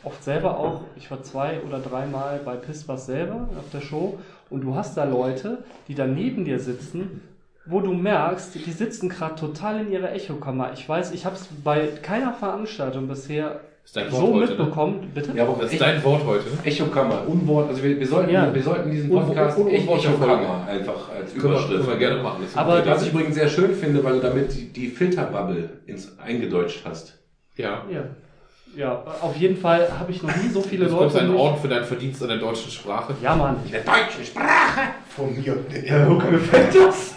[0.04, 4.20] oft selber auch, ich war zwei oder dreimal bei Pispas selber auf der Show
[4.50, 7.22] und du hast da Leute, die da neben dir sitzen,
[7.66, 10.74] wo du merkst, die sitzen gerade total in ihrer Echokammer.
[10.74, 15.12] Ich weiß, ich habe es bei keiner Veranstaltung bisher Ist dein Wort so heute, mitbekommen.
[15.14, 15.32] Bitte?
[15.36, 16.44] Ja, aber Das ist Echo, dein Wort heute.
[16.64, 18.54] Echokammer, Unwort, also wir, wir, sollten, Ja.
[18.54, 21.70] wir sollten diesen Podcast Un- Un- Echokammer einfach als Überschrift.
[21.70, 22.38] können wir gerne machen.
[22.42, 22.86] Das ist Aber.
[22.86, 27.18] Was ich übrigens sehr schön finde, weil du damit die, die Filterbubble ins eingedeutscht hast.
[27.58, 27.84] ja.
[27.92, 28.04] Ja.
[28.76, 31.20] Ja, auf jeden Fall habe ich noch nie so viele kommt Leute.
[31.20, 33.14] ein nicht- Orden für deinen Verdienst an der deutschen Sprache.
[33.22, 33.58] Ja, Mann.
[33.72, 34.82] Der deutschen Sprache
[35.16, 35.56] von mir.
[35.86, 37.14] Ja, Hucke gefällt das.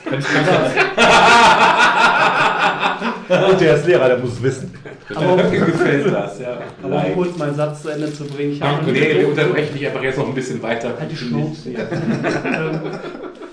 [3.51, 4.75] Und der ist Lehrer, der muss es wissen.
[5.15, 6.59] Aber um, gefällt das, ja.
[6.83, 9.87] aber um kurz meinen Satz zu Ende zu bringen, ich habe Nee, wir unterbrechen dich
[9.87, 10.95] einfach jetzt noch ein bisschen weiter.
[10.99, 11.71] Halt die Schnauze.
[11.71, 11.81] Ja.
[12.45, 12.81] ähm,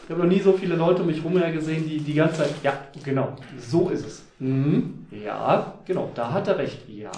[0.04, 2.50] ich habe noch nie so viele Leute um mich rum gesehen, die die ganze Zeit,
[2.64, 2.74] ja,
[3.04, 4.24] genau, so ist es.
[4.40, 5.06] Mhm.
[5.12, 6.80] Ja, genau, da hat er recht.
[6.90, 7.12] Ja,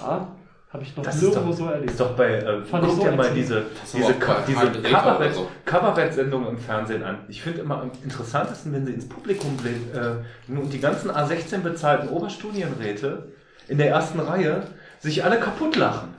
[0.72, 1.90] habe ich noch Das ist nirgendwo doch, so erlebt.
[1.90, 3.38] ist doch bei, äh, Fand ich guck so dir mal ätzend.
[3.38, 3.62] diese,
[3.94, 5.48] diese, Ka diese oder so.
[5.64, 7.18] Kabarettsendungen im Fernsehen an.
[7.28, 11.58] Ich finde immer am interessantesten, wenn sie ins Publikum bl- äh, und die ganzen A16
[11.62, 13.24] bezahlten Oberstudienräte
[13.68, 14.62] in der ersten Reihe
[15.00, 16.14] sich alle kaputt lachen.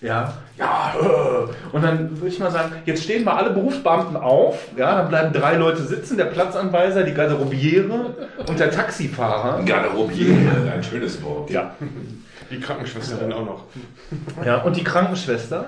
[0.00, 1.74] Ja, ja, äh.
[1.76, 5.32] und dann würde ich mal sagen, jetzt stehen mal alle Berufsbeamten auf, ja, dann bleiben
[5.32, 8.16] drei Leute sitzen, der Platzanweiser, die Garderobiere
[8.48, 9.62] und der Taxifahrer.
[9.64, 10.34] Garderobier,
[10.74, 11.50] ein schönes Wort.
[11.50, 11.76] Ja,
[12.50, 13.64] Die Krankenschwesterin auch noch.
[14.44, 15.66] ja, und die Krankenschwester.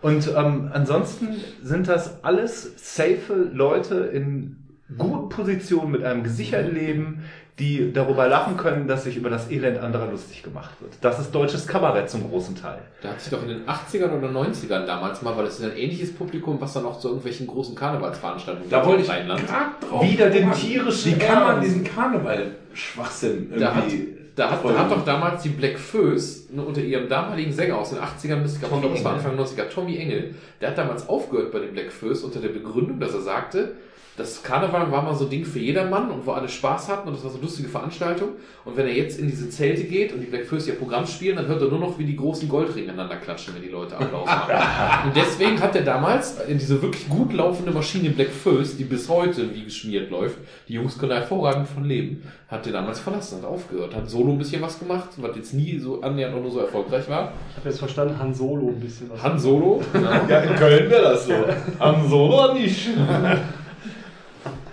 [0.00, 4.56] Und ähm, ansonsten sind das alles safe Leute in
[4.96, 7.24] guten Positionen mit einem gesicherten Leben,
[7.58, 10.92] die darüber lachen können, dass sich über das Elend anderer lustig gemacht wird.
[11.00, 12.82] Das ist deutsches Kabarett zum großen Teil.
[13.00, 15.76] Da hat sich doch in den 80ern oder 90ern damals mal, weil das ist ein
[15.76, 19.42] ähnliches Publikum, was dann auch zu irgendwelchen großen Karnevalsveranstaltungen Da wollte ich Rheinland.
[19.88, 20.02] drauf.
[20.02, 24.16] Wieder den tierischen Wie kann man diesen Karneval-Schwachsinn Da hat, irgendwie...
[24.34, 27.90] da, hat, da hat doch damals die Black Föß ne, unter ihrem damaligen Sänger aus
[27.90, 29.30] den 80ern bis, ich glaube, Tommy das war Engel.
[29.30, 32.98] Anfang 90er, Tommy Engel, der hat damals aufgehört bei den Black Föß unter der Begründung,
[32.98, 33.74] dass er sagte,
[34.16, 37.16] das Karneval war mal so ein Ding für jedermann und wo alle Spaß hatten und
[37.16, 38.28] das war so eine lustige Veranstaltung.
[38.64, 41.36] Und wenn er jetzt in diese Zelte geht und die Black Föß ihr Programm spielen,
[41.36, 44.26] dann hört er nur noch, wie die großen Goldringe aneinander klatschen, wenn die Leute Applaus
[44.26, 44.52] machen.
[45.08, 49.08] und deswegen hat er damals in diese wirklich gut laufende Maschine Black Föß, die bis
[49.08, 50.36] heute wie geschmiert läuft,
[50.68, 54.38] die Jungs können hervorragend von leben, hat er damals verlassen, hat aufgehört, hat solo ein
[54.38, 57.32] bisschen was gemacht, was jetzt nie so annähernd auch nur so erfolgreich war.
[57.50, 59.20] Ich habe jetzt verstanden, Han Solo ein bisschen was.
[59.24, 60.10] Han Solo, genau.
[60.28, 61.34] Ja, in Köln wäre das so.
[61.80, 62.90] Am Solo nicht.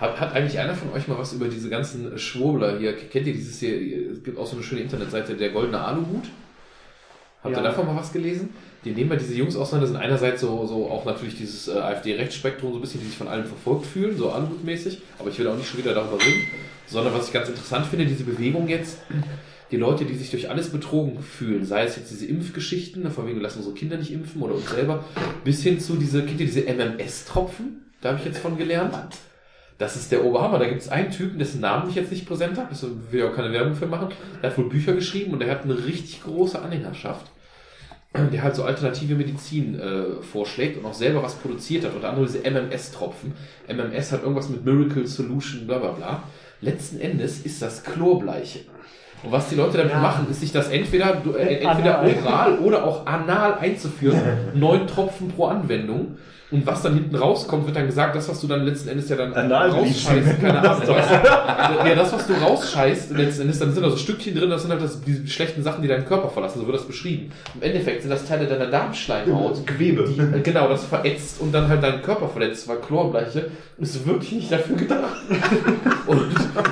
[0.01, 2.93] Hat, hat eigentlich einer von euch mal was über diese ganzen Schwurbler hier?
[2.97, 4.11] Kennt ihr dieses hier?
[4.11, 6.25] Es gibt auch so eine schöne Internetseite, der goldene Aluhut.
[7.43, 7.63] Habt ihr Ja.
[7.63, 8.49] davon mal was gelesen?
[8.83, 12.71] Die nehmen ja diese Jungs auseinander, sind einerseits so, so auch natürlich dieses äh, AfD-Rechtsspektrum,
[12.71, 15.01] so ein bisschen, die sich von allem verfolgt fühlen, so Aluhut-mäßig.
[15.19, 16.41] Aber ich will auch nicht schon wieder darüber reden.
[16.87, 18.97] Sondern was ich ganz interessant finde, diese Bewegung jetzt,
[19.69, 23.37] die Leute, die sich durch alles betrogen fühlen, sei es jetzt diese Impfgeschichten, von wegen,
[23.37, 25.05] wir lassen unsere Kinder nicht impfen oder uns selber,
[25.43, 27.85] bis hin zu diese, kennt ihr diese MMS-Tropfen?
[28.01, 28.95] Da habe ich jetzt von gelernt.
[29.81, 30.59] Das ist der Oberhammer.
[30.59, 32.67] Da gibt es einen Typen, dessen Namen ich jetzt nicht präsent habe.
[32.69, 34.09] Das will ich auch keine Werbung für machen.
[34.41, 37.25] Der hat wohl Bücher geschrieben und der hat eine richtig große Anhängerschaft.
[38.15, 41.95] Der halt so alternative Medizin äh, vorschlägt und auch selber was produziert hat.
[41.95, 43.33] Unter anderem diese MMS-Tropfen.
[43.69, 46.23] MMS hat irgendwas mit Miracle Solution, bla bla bla.
[46.61, 48.59] Letzten Endes ist das Chlorbleiche.
[49.23, 49.99] Und was die Leute damit Ja.
[50.01, 52.15] machen, ist sich das entweder, äh, entweder Anal.
[52.23, 54.19] oral oder auch anal einzuführen.
[54.53, 56.17] Neun Tropfen pro Anwendung.
[56.51, 59.15] Und was dann hinten rauskommt, wird dann gesagt, das, was du dann letzten Endes ja
[59.15, 60.81] dann rausscheißt, keine Ahnung.
[60.87, 64.63] Was, ja, das, was du rausscheißt, letzten Endes, dann sind da so Stückchen drin, das
[64.63, 67.31] sind halt das, die schlechten Sachen, die deinen Körper verlassen, so wird das beschrieben.
[67.55, 69.65] Im Endeffekt sind das Teile deiner Darmschleimhaut.
[69.65, 70.03] Gewebe.
[70.03, 74.33] Die, äh, genau, das verätzt und dann halt deinen Körper verletzt, weil Chlorbleiche ist wirklich
[74.33, 75.17] nicht dafür gedacht.
[76.07, 76.19] Und,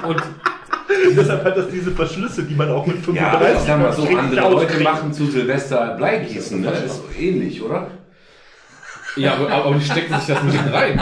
[0.07, 0.23] und
[1.15, 3.93] Deshalb hat das diese Verschlüsse, die man auch mit Ja, aber ich 35 sag mal
[3.93, 6.71] so, andere Leute machen zu Silvester Bleigießen, ne?
[6.71, 7.87] Ist so ähnlich, oder?
[9.15, 10.95] Ja, aber, aber die stecken sich das nicht rein.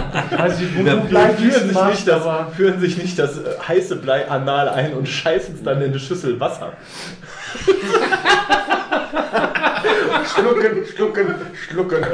[0.59, 3.57] nicht, wo Ja, die Blei führen, sich nicht das, aber führen sich nicht das äh,
[3.67, 6.73] heiße Blei anal ein und scheißen es dann in eine Schüssel Wasser.
[10.33, 11.35] Schlucken, schlucken,
[11.67, 12.05] schlucken.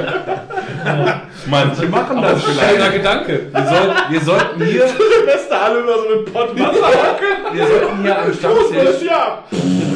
[1.46, 3.40] Manche machen das Schöner Gedanke.
[3.52, 7.18] Wir, soll, wir sollten hier, Silvester alle über so einen Pott Wasser.
[7.52, 9.44] wir sollten hier am Stammtisch ja.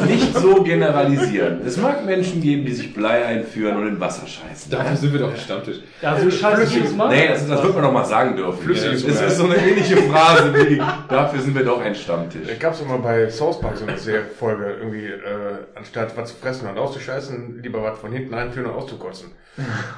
[0.07, 1.61] nicht so generalisieren.
[1.65, 4.71] Es mag Menschen geben, die sich Blei einführen und in Wasser scheißen.
[4.71, 5.77] Dafür sind wir doch am Stammtisch.
[6.01, 7.09] ja, so scheiße jedes Mal.
[7.09, 8.61] Nee, das, das wird man doch mal sagen dürfen.
[8.63, 9.27] Flüssiges Es Blei.
[9.27, 12.47] ist so eine ähnliche Phrase wie, dafür sind wir doch ein Stammtisch.
[12.47, 16.29] Da gab es immer bei South Park so eine Serie- Folge, irgendwie, äh, anstatt was
[16.29, 19.31] zu fressen und auszuscheißen, lieber was von hinten einführen und auszukotzen.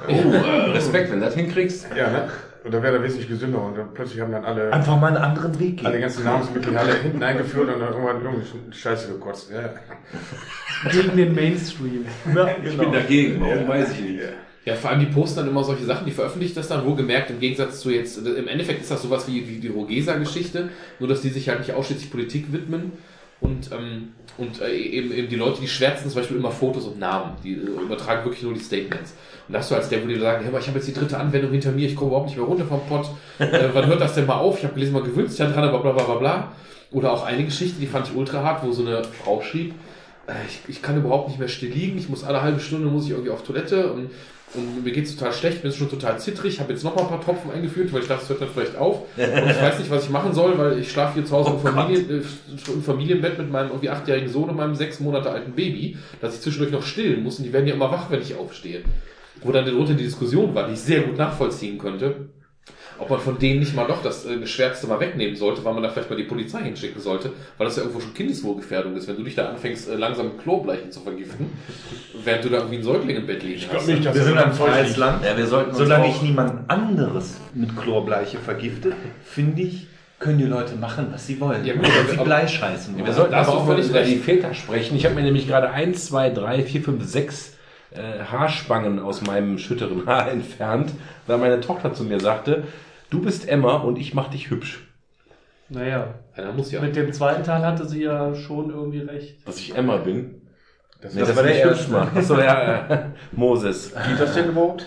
[0.08, 1.86] Oh, äh, Respekt, wenn das hinkriegst.
[1.96, 2.28] Ja, ne?
[2.64, 5.16] Und da wäre er wesentlich gesünder und dann plötzlich haben dann alle, Einfach mal einen
[5.16, 6.02] anderen Weg alle gehen.
[6.02, 9.50] ganzen Nahrungsmittel alle hinten eingeführt und dann irgendwann irgendwie Scheiße gekotzt.
[9.50, 9.70] Ja, ja.
[10.90, 12.06] Gegen den Mainstream.
[12.34, 12.84] Ja, Ich genau.
[12.84, 14.20] bin dagegen, warum weiß ich nicht.
[14.64, 17.40] Ja, vor allem die posten dann immer solche Sachen, die veröffentlichen das dann wohlgemerkt, im
[17.40, 20.68] Gegensatz zu jetzt, im Endeffekt ist das sowas wie, wie die Rogesa-Geschichte,
[21.00, 22.92] nur dass die sich halt nicht ausschließlich Politik widmen
[23.40, 27.00] und, ähm, und äh, eben, eben die Leute, die schwärzen zum Beispiel immer Fotos und
[27.00, 29.14] Namen, die äh, übertragen wirklich nur die Statements.
[29.48, 31.18] Und das so als der, wo die sagen, hey, aber ich habe jetzt die dritte
[31.18, 33.06] Anwendung hinter mir, ich komme überhaupt nicht mehr runter vom Pott,
[33.38, 34.58] äh, wann hört das denn mal auf?
[34.58, 36.52] Ich habe gelesen, mal gewünscht, ja dran, aber bla bla bla bla.
[36.92, 39.74] Oder auch eine Geschichte, die fand ich ultra hart, wo so eine Frau schrieb,
[40.26, 43.04] äh, ich, ich kann überhaupt nicht mehr still liegen, ich muss alle halbe Stunde muss
[43.04, 44.10] ich irgendwie auf Toilette und,
[44.54, 47.20] und mir geht's total schlecht, bin schon total zittrig, habe jetzt noch mal ein paar
[47.20, 49.02] Tropfen eingeführt, weil ich dachte, es hört dann vielleicht auf.
[49.16, 51.60] Und ich weiß nicht, was ich machen soll, weil ich schlafe hier zu Hause im,
[51.60, 55.96] Familien, äh, im Familienbett mit meinem irgendwie achtjährigen Sohn und meinem sechs Monate alten Baby,
[56.20, 58.82] dass ich zwischendurch noch stillen muss und die werden ja immer wach, wenn ich aufstehe.
[59.40, 62.28] Wo dann darunter die Diskussion war, die ich sehr gut nachvollziehen könnte,
[62.98, 65.82] ob man von denen nicht mal doch das äh, Schwerste mal wegnehmen sollte, weil man
[65.82, 69.16] da vielleicht mal die Polizei hinschicken sollte, weil das ja irgendwo schon Kindeswohlgefährdung ist, wenn
[69.16, 71.46] du dich da anfängst, äh, langsam mit Chlorbleichen zu vergiften,
[72.24, 73.70] während du da irgendwie ein Säugling im Bett liegen Ich hast.
[73.70, 74.96] glaube nicht, dass Wir sind ein freies.
[74.96, 75.24] Land.
[75.24, 78.92] Ja, wir sollten Solange ich niemand anderes mit Chlorbleiche vergifte,
[79.24, 79.88] finde ich,
[80.20, 81.64] können die Leute machen, was sie wollen.
[81.64, 83.14] Ja, gut, sie Blei scheißen Wir wollen.
[83.14, 84.94] sollten da hast aber auch über die Väter sprechen.
[84.96, 87.51] Ich habe mir nämlich gerade 1, 2, 3, 4, 5, 6
[87.94, 90.92] äh, Haarspangen aus meinem schütteren Haar entfernt,
[91.26, 92.64] weil meine Tochter zu mir sagte,
[93.10, 94.86] du bist Emma und ich mach dich hübsch.
[95.68, 96.80] Naja, Einer muss ja.
[96.82, 99.46] mit dem zweiten Teil hatte sie ja schon irgendwie recht.
[99.46, 100.42] Dass ich Emma bin.
[101.00, 102.16] Das, Nee, das, das war der hübsch macht.
[102.16, 103.92] Achso, ja, äh, Moses.
[103.94, 104.86] geht das denn überhaupt?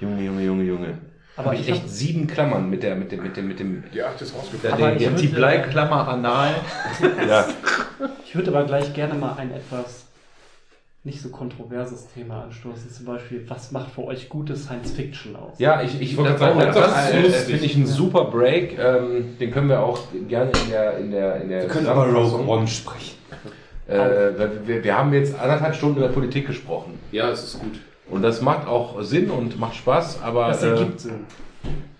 [0.00, 0.98] Junge, Junge, Junge, Junge.
[1.36, 3.84] Aber ich ich echt sieben Klammern mit der, mit dem, mit dem, mit dem.
[3.94, 4.96] Die acht ist rausgefallen.
[4.96, 6.50] Ich den- würde- Die Bleiklammer anal.
[7.28, 7.46] ja.
[8.24, 10.07] Ich würde aber gleich gerne mal ein etwas
[11.08, 12.90] nicht so kontroverses Thema anstoßen.
[12.90, 15.58] Zum Beispiel, was macht für euch gute Science Fiction aus?
[15.58, 18.78] Ja, ich, ich wollte das, sagen, das, das äh, finde ich einen super Break.
[18.78, 19.98] Ähm, den können wir auch
[20.28, 23.16] gerne in der in der in der Wir können aber Rogue One sprechen.
[23.88, 23.98] Äh,
[24.36, 26.98] weil wir, wir haben jetzt anderthalb Stunden über Politik gesprochen.
[27.10, 27.80] Ja, es ist gut.
[28.10, 31.24] Und das macht auch Sinn und macht Spaß, aber Das äh, ergibt Sinn.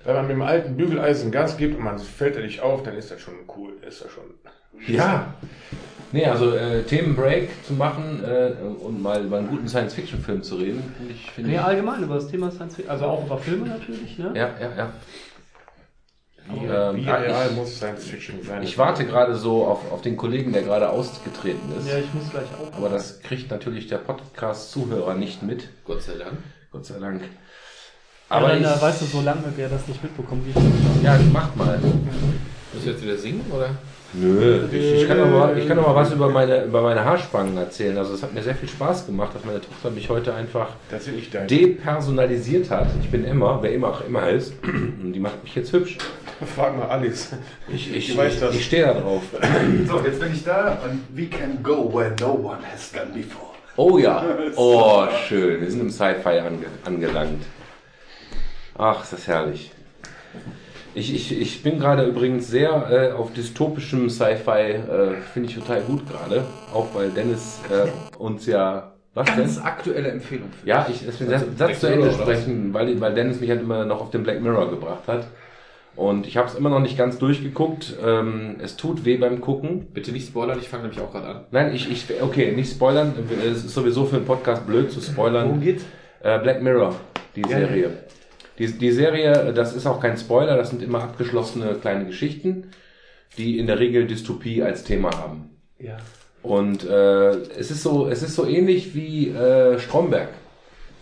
[0.04, 2.94] Wenn man mit dem alten Bügeleisen Gas gibt und man fällt da nicht auf, dann
[2.94, 3.72] ist das schon cool.
[3.86, 4.24] Ist das schon.
[4.86, 5.34] ja.
[6.12, 8.52] Nee, also äh, Themenbreak zu machen äh,
[8.82, 11.62] und mal über einen guten Science-Fiction-Film zu reden, finde ich, finde Nee, ich.
[11.62, 14.32] allgemein über das Thema Science Fiction, also auch über Filme natürlich, ne?
[14.34, 14.92] Ja, ja, ja.
[16.50, 18.62] Wie, Ähm, wie ja, real ich- muss Science Fiction sein?
[18.62, 21.86] Ich warte gerade so auf, auf den Kollegen, der gerade ausgetreten ist.
[21.88, 22.74] Ja, ich muss gleich auch.
[22.74, 25.68] Aber das kriegt natürlich der Podcast-Zuhörer nicht mit.
[25.84, 26.38] Gott sei Dank.
[26.72, 27.20] Gott sei Dank.
[28.30, 31.02] Aber Aber dann, ich, äh, weißt du, solange wer das nicht mitbekommt, wie ich das
[31.02, 31.78] ja, macht mal.
[32.72, 33.70] Musst du jetzt wieder singen, oder?
[34.14, 37.56] Nö, ich, ich, kann aber, mal- ich kann aber was über meine, über meine Haarspangen
[37.58, 37.98] erzählen.
[37.98, 40.68] Also es hat mir sehr viel Spaß gemacht, dass meine Tochter mich heute einfach
[41.50, 42.86] depersonalisiert hat.
[43.02, 44.54] Ich bin Emma, wer immer auch immer heißt.
[44.64, 45.98] Und die macht mich jetzt hübsch.
[46.56, 47.32] Frag mal Alice.
[47.68, 49.22] Ich, ich, Ich ich, ich stehe da drauf.
[49.88, 53.48] So, jetzt bin ich da und we can go where no one has gone before.
[53.76, 54.24] Oh ja.
[54.56, 55.60] Oh, schön.
[55.60, 57.44] Wir sind im Sci-Fi ange angelangt.
[58.76, 59.70] Ach, ist das herrlich.
[60.98, 65.80] Ich, ich, ich bin gerade übrigens sehr äh, auf dystopischem Sci-Fi, äh, finde ich total
[65.82, 66.44] gut gerade.
[66.74, 68.94] Auch weil Dennis äh, uns ja.
[69.14, 69.64] Was Ganz denn?
[69.64, 73.48] aktuelle Empfehlung für Ja, ich den Black Satz zu Ende sprechen, weil, weil Dennis mich
[73.48, 75.28] halt immer noch auf den Black Mirror gebracht hat.
[75.94, 77.96] Und ich habe es immer noch nicht ganz durchgeguckt.
[78.04, 79.86] Ähm, es tut weh beim Gucken.
[79.94, 81.40] Bitte nicht spoilern, ich fange nämlich auch gerade an.
[81.52, 83.14] Nein, ich, ich, okay, nicht spoilern.
[83.44, 85.46] Es ist sowieso für einen Podcast blöd zu spoilern.
[85.46, 85.84] Worum geht's?
[86.22, 86.94] Äh, Black Mirror,
[87.36, 87.90] die Serie.
[88.58, 92.70] Die, die Serie, das ist auch kein Spoiler, das sind immer abgeschlossene kleine Geschichten,
[93.36, 95.50] die in der Regel Dystopie als Thema haben.
[95.78, 95.96] Ja.
[96.42, 100.30] Und äh, es ist so, es ist so ähnlich wie äh, Stromberg,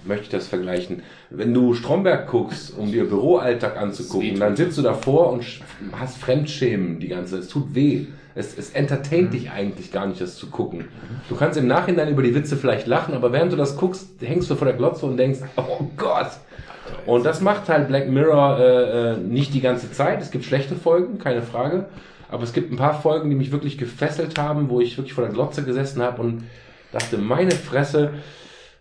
[0.05, 1.03] möchte ich das vergleichen.
[1.31, 5.45] Wenn du Stromberg guckst, um dir Büroalltag anzugucken, dann sitzt du davor und
[5.93, 7.43] hast Fremdschämen die ganze Zeit.
[7.43, 8.07] Es tut weh.
[8.35, 10.89] Es, es entertaint dich eigentlich gar nicht, das zu gucken.
[11.31, 14.51] Du kannst im Nachhinein über die Witze vielleicht lachen, aber während du das guckst, hängst
[14.51, 16.33] du vor der Glotze und denkst, oh Gott.
[17.07, 20.21] Und das macht halt Black Mirror äh, äh, nicht die ganze Zeit.
[20.21, 21.87] Es gibt schlechte Folgen, keine Frage.
[22.29, 25.25] Aber es gibt ein paar Folgen, die mich wirklich gefesselt haben, wo ich wirklich vor
[25.25, 26.45] der Glotze gesessen habe und
[26.91, 28.15] dachte, meine Fresse,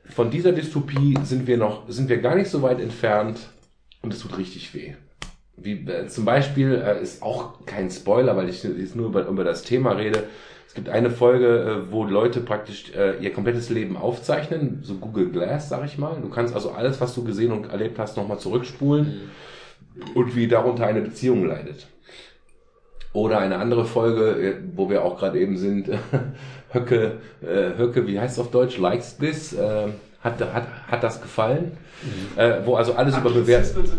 [0.10, 3.40] von dieser Dystopie sind wir noch, sind wir gar nicht so weit entfernt
[4.02, 4.96] und es tut richtig weh.
[5.58, 9.44] Wie äh, zum Beispiel äh, ist auch kein Spoiler, weil ich jetzt nur über, über
[9.44, 10.24] das Thema rede.
[10.76, 11.48] Es gibt eine Folge,
[11.88, 16.18] äh, wo Leute praktisch äh, ihr komplettes Leben aufzeichnen, so Google Glass, sag ich mal.
[16.22, 19.32] Du kannst also alles, was du gesehen und erlebt hast, nochmal zurückspulen
[20.16, 21.88] und wie darunter eine Beziehung leidet.
[23.14, 25.90] Oder eine andere Folge, äh, wo wir auch gerade eben sind,
[26.74, 28.78] Höcke, Höcke, wie heißt es auf Deutsch?
[28.78, 29.56] Likes this?
[30.26, 31.72] Hat, hat, hat das gefallen?
[32.36, 33.90] Äh, wo also alles über Bewertungen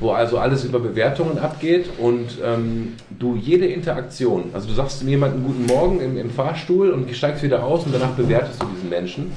[0.00, 5.44] wo also alles über Bewertungen abgeht und ähm, du jede Interaktion, also du sagst jemandem
[5.44, 9.32] guten Morgen im, im Fahrstuhl und steigst wieder aus und danach bewertest du diesen Menschen,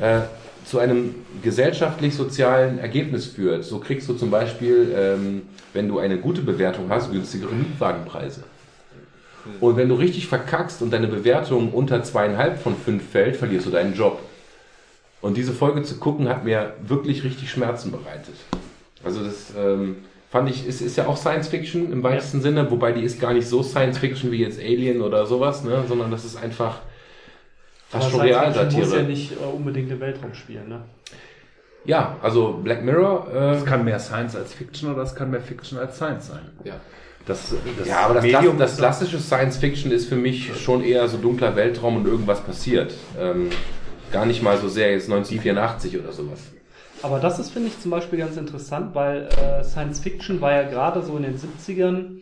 [0.00, 0.20] äh,
[0.64, 3.64] zu einem gesellschaftlich-sozialen Ergebnis führt.
[3.64, 5.42] So kriegst du zum Beispiel, ähm,
[5.72, 8.44] wenn du eine gute Bewertung hast, günstigere Mietwagenpreise.
[9.60, 13.70] Und wenn du richtig verkackst und deine Bewertung unter zweieinhalb von fünf fällt, verlierst du
[13.70, 14.20] deinen Job.
[15.24, 18.34] Und diese Folge zu gucken, hat mir wirklich richtig Schmerzen bereitet.
[19.02, 19.96] Also das ähm,
[20.30, 23.32] fand ich, es ist ja auch Science Fiction im weitesten Sinne, wobei die ist gar
[23.32, 25.82] nicht so Science Fiction wie jetzt Alien oder sowas, ne?
[25.88, 26.80] sondern das ist einfach
[27.88, 28.80] fast schon Fiction Realsatire.
[28.82, 30.82] muss ja nicht äh, unbedingt im Weltraum spielen, ne?
[31.86, 35.40] Ja, also Black Mirror, äh, Es kann mehr Science als Fiction oder es kann mehr
[35.40, 36.50] Fiction als Science sein.
[36.64, 36.74] Ja.
[37.24, 40.84] Das, das ja, aber das, Medium das ist klassische Science Fiction ist für mich schon
[40.84, 42.92] eher so dunkler Weltraum und irgendwas passiert.
[43.18, 43.48] Ähm,
[44.14, 46.52] gar nicht mal so sehr jetzt 1984 oder sowas.
[47.02, 50.62] Aber das ist, finde ich, zum Beispiel ganz interessant, weil äh, Science Fiction war ja
[50.62, 52.20] gerade so in den 70ern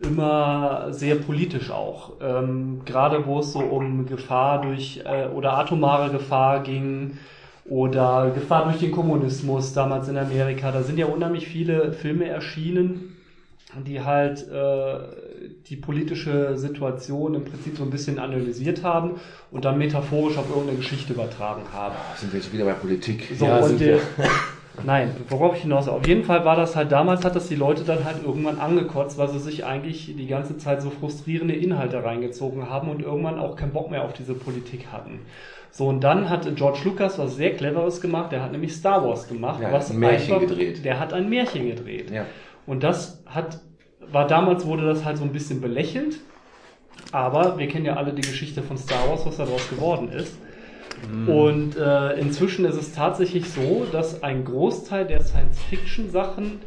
[0.00, 2.14] immer sehr politisch auch.
[2.20, 7.18] Ähm, gerade wo es so um Gefahr durch äh, oder atomare Gefahr ging
[7.64, 10.72] oder Gefahr durch den Kommunismus damals in Amerika.
[10.72, 13.16] Da sind ja unheimlich viele Filme erschienen,
[13.86, 14.98] die halt äh,
[15.68, 19.20] die politische Situation im Prinzip so ein bisschen analysiert haben
[19.50, 21.94] und dann metaphorisch auf irgendeine Geschichte übertragen haben.
[22.16, 23.28] Sind wir jetzt wieder bei Politik?
[23.38, 24.00] So, ja, sind der, wir.
[24.84, 25.88] Nein, worauf ich hinaus.
[25.88, 29.18] Auf jeden Fall war das halt damals, hat das die Leute dann halt irgendwann angekotzt,
[29.18, 33.56] weil sie sich eigentlich die ganze Zeit so frustrierende Inhalte reingezogen haben und irgendwann auch
[33.56, 35.20] keinen Bock mehr auf diese Politik hatten.
[35.72, 39.28] So, und dann hat George Lucas was sehr Cleveres gemacht, der hat nämlich Star Wars
[39.28, 39.60] gemacht.
[39.60, 40.84] Ja, was ein Märchen einfach- gedreht.
[40.84, 42.10] Der hat ein Märchen gedreht.
[42.10, 42.26] Ja.
[42.66, 43.60] Und das hat,
[44.12, 46.20] war damals wurde das halt so ein bisschen belächelt.
[47.12, 50.34] Aber wir kennen ja alle die Geschichte von Star Wars, was daraus geworden ist.
[51.26, 56.60] Und äh, inzwischen ist es tatsächlich so, dass ein Großteil der Science-Fiction-Sachen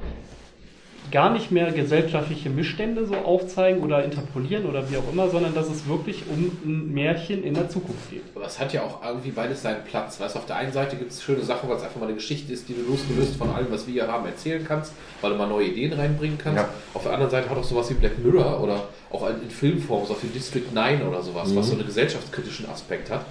[1.12, 5.70] gar nicht mehr gesellschaftliche Missstände so aufzeigen oder interpolieren oder wie auch immer, sondern dass
[5.70, 8.24] es wirklich um ein Märchen in der Zukunft geht.
[8.36, 10.20] Aber es hat ja auch irgendwie beides seinen Platz.
[10.20, 12.16] Weißt du, auf der einen Seite gibt es schöne Sachen, weil es einfach mal eine
[12.16, 15.38] Geschichte ist, die du losgelöst von allem, was wir hier haben, erzählen kannst, weil du
[15.38, 16.62] mal neue Ideen reinbringen kannst.
[16.62, 16.70] Ja.
[16.94, 20.16] Auf der anderen Seite hat auch sowas wie Black Mirror oder auch in Filmform, so
[20.22, 23.26] wie District 9 oder sowas, was so einen gesellschaftskritischen Aspekt hat.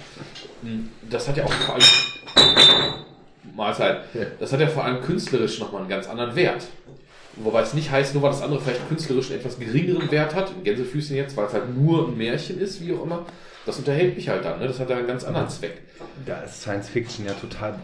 [1.09, 1.83] Das hat ja auch vor allem
[3.55, 4.03] Mahlzeit.
[4.39, 6.63] Das hat ja vor allem künstlerisch nochmal einen ganz anderen Wert.
[7.37, 10.51] Wobei es nicht heißt, nur weil das andere vielleicht künstlerisch einen etwas geringeren Wert hat,
[10.63, 13.25] Gänsefüßchen jetzt, weil es halt nur ein Märchen ist, wie auch immer,
[13.65, 14.59] das unterhält mich halt dann.
[14.59, 14.67] Ne?
[14.67, 15.81] Das hat ja einen ganz anderen Zweck.
[16.25, 17.75] Da ist Science Fiction ja total.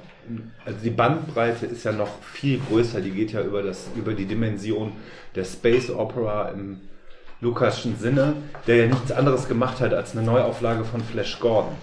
[0.65, 3.01] Also die Bandbreite ist ja noch viel größer.
[3.01, 4.91] Die geht ja über, das, über die Dimension
[5.35, 6.81] der Space Opera im
[7.41, 8.33] Lukaschen Sinne,
[8.67, 11.73] der ja nichts anderes gemacht hat als eine Neuauflage von Flash Gordon.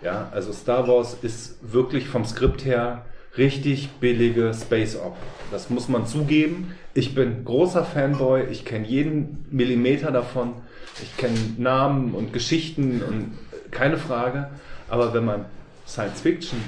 [0.00, 3.04] Ja, also Star Wars ist wirklich vom Skript her
[3.36, 5.16] richtig billige Space Opera.
[5.50, 6.74] Das muss man zugeben.
[6.94, 8.44] Ich bin großer Fanboy.
[8.50, 10.54] Ich kenne jeden Millimeter davon.
[11.02, 13.38] Ich kenne Namen und Geschichten und
[13.70, 14.50] keine Frage.
[14.88, 15.46] Aber wenn man
[15.86, 16.60] Science Fiction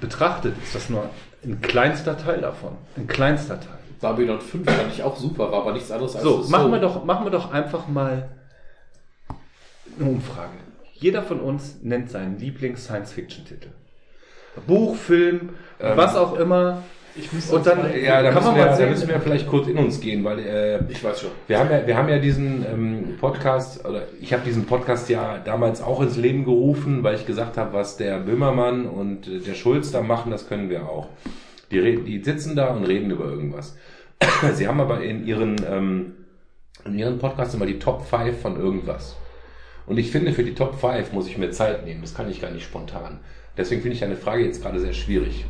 [0.00, 1.10] betrachtet, ist das nur
[1.44, 2.72] ein kleinster Teil davon.
[2.96, 3.78] Ein kleinster Teil.
[4.00, 6.80] Babylon 5 fand ich auch super, war aber nichts anderes als So, das machen wir,
[6.80, 8.30] doch, machen wir doch einfach mal
[9.98, 10.58] eine Umfrage.
[10.94, 13.68] Jeder von uns nennt seinen Lieblings-Science-Fiction-Titel.
[14.66, 15.50] Buch, Film,
[15.80, 16.82] Ähm, was auch immer.
[17.14, 18.88] Ich muss Und dann Ja, da kann müssen, man wir, mal da sehen.
[18.90, 21.30] müssen wir vielleicht kurz in uns gehen, weil äh, Ich weiß schon.
[21.46, 25.38] wir, haben ja, wir haben ja diesen ähm, Podcast, oder ich habe diesen Podcast ja
[25.44, 29.52] damals auch ins Leben gerufen, weil ich gesagt habe, was der Böhmermann und äh, der
[29.54, 31.08] Schulz da machen, das können wir auch.
[31.70, 33.76] Die, re- die sitzen da und reden über irgendwas.
[34.54, 36.12] Sie haben aber in ihren, ähm,
[36.86, 39.16] in ihren Podcasts immer die Top 5 von irgendwas.
[39.84, 42.00] Und ich finde, für die Top 5 muss ich mir Zeit nehmen.
[42.00, 43.20] Das kann ich gar nicht spontan.
[43.56, 45.44] Deswegen finde ich deine Frage jetzt gerade sehr schwierig.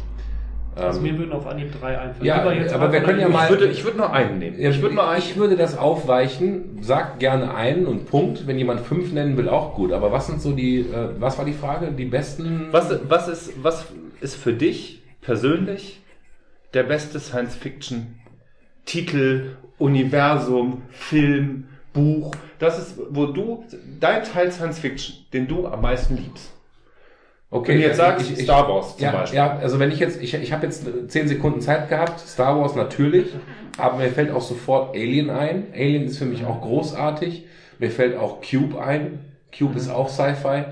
[0.75, 2.25] Also Ähm, mir würden auf Anhieb drei einfallen.
[2.25, 4.59] Ja, Lieber jetzt aber wir können ja mal- Ich würde, ich würde nur einen nehmen.
[4.59, 5.19] Ja, Ich würde nur einen.
[5.23, 6.79] ich würde das aufweichen.
[6.81, 8.47] Sag gerne einen und Punkt.
[8.47, 9.93] Wenn jemand fünf nennen will, auch gut.
[9.93, 11.93] Aber was sind so die, äh, was war die Frage?
[11.93, 12.69] Die besten?
[12.71, 13.85] Was, was, ist, was
[14.23, 16.01] ist für dich persönlich
[16.73, 22.33] der beste Science-Fiction-Titel, Universum, Film, Buch?
[22.59, 23.65] Das ist, wo du,
[24.01, 26.51] dein Teil Science-Fiction, den du am meisten liebst.
[27.55, 29.37] Okay, Wenn du jetzt sagst, ich- ich- Star Wars zum ja, Beispiel.
[29.37, 32.19] Ja, also wenn ich jetzt, ich, ich habe jetzt zehn Sekunden Zeit gehabt.
[32.21, 33.27] Star Wars natürlich.
[33.77, 35.67] Aber mir fällt auch sofort Alien ein.
[35.75, 37.45] Alien ist für mich auch großartig.
[37.79, 39.19] Mir fällt auch Cube ein.
[39.57, 40.65] Cube ist auch Sci-Fi.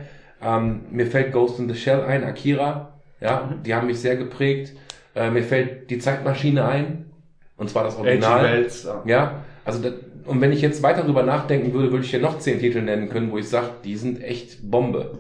[0.43, 2.95] Ähm, mir fällt Ghost in the Shell ein, Akira.
[3.21, 4.73] Ja, die haben mich sehr geprägt.
[5.15, 7.11] Äh, mir fällt die Zeitmaschine ein.
[7.59, 8.43] Und zwar das Original.
[8.43, 9.03] Wells, ja.
[9.05, 9.35] Ja,
[9.67, 9.93] also das,
[10.25, 13.11] und wenn ich jetzt weiter drüber nachdenken würde, würde ich hier noch zehn Titel nennen
[13.11, 15.19] können, wo ich sage, die sind echt Bombe.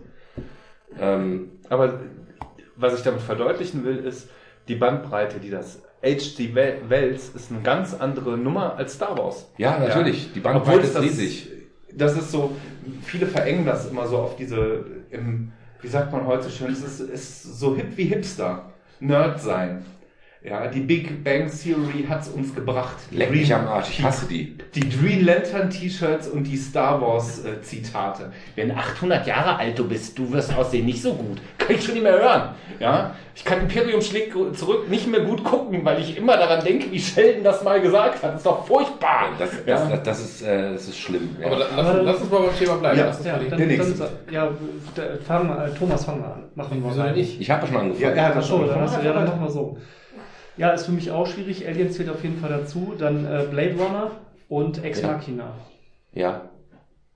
[0.99, 2.01] Ähm, Aber
[2.77, 4.29] was ich damit verdeutlichen will, ist,
[4.69, 6.55] die Bandbreite, die das H.G.
[6.55, 9.51] Wells ist eine ganz andere Nummer als Star Wars.
[9.59, 11.49] ja, natürlich, die Bandbreite Obwohl ist das, riesig.
[11.93, 12.57] Das ist so,
[13.03, 15.53] viele verengen das immer so auf diese, im,
[15.83, 18.71] wie sagt man heute schön, es ist, ist so hip wie Hipster.
[19.01, 19.85] Nerd sein.
[20.43, 22.97] Ja, die Big Bang Theory hat's uns gebracht.
[23.11, 24.57] Leck mich am Arsch, ich hasse die.
[24.75, 28.33] Die Green Lantern T-Shirts und die Star Wars äh, Zitate.
[28.57, 31.43] Wenn 800 Jahre alt du bist, du wirst aussehen nicht so gut.
[31.59, 32.55] Kann ich schon nicht mehr hören.
[32.79, 36.91] Ja, ich kann Imperium schlägt zurück nicht mehr gut gucken, weil ich immer daran denke,
[36.91, 38.31] wie Sheldon das mal gesagt hat.
[38.31, 39.33] Das ist doch furchtbar.
[39.39, 39.89] Das, das, ja.
[39.91, 41.37] das, das, ist, äh, das ist schlimm.
[41.39, 41.49] Ja.
[41.49, 42.99] Aber la- lass, lass uns mal beim Thema bleiben.
[42.99, 43.05] Ja.
[43.05, 44.51] Lass Ja, mal dann, dann, ja,
[45.27, 46.45] fang mal, äh, Thomas, fang mal an.
[46.55, 47.39] Machen wir denn nicht?
[47.39, 48.17] ich habe schon angefangen.
[48.17, 49.77] Ja, hat so, schon dann hast du, ja, dann machen wir so.
[50.57, 51.67] Ja, ist für mich auch schwierig.
[51.67, 52.95] Alien zählt auf jeden Fall dazu.
[52.99, 54.11] Dann äh, Blade Runner
[54.49, 55.13] und Ex Ja.
[55.13, 55.55] Machina.
[56.13, 56.51] Ja.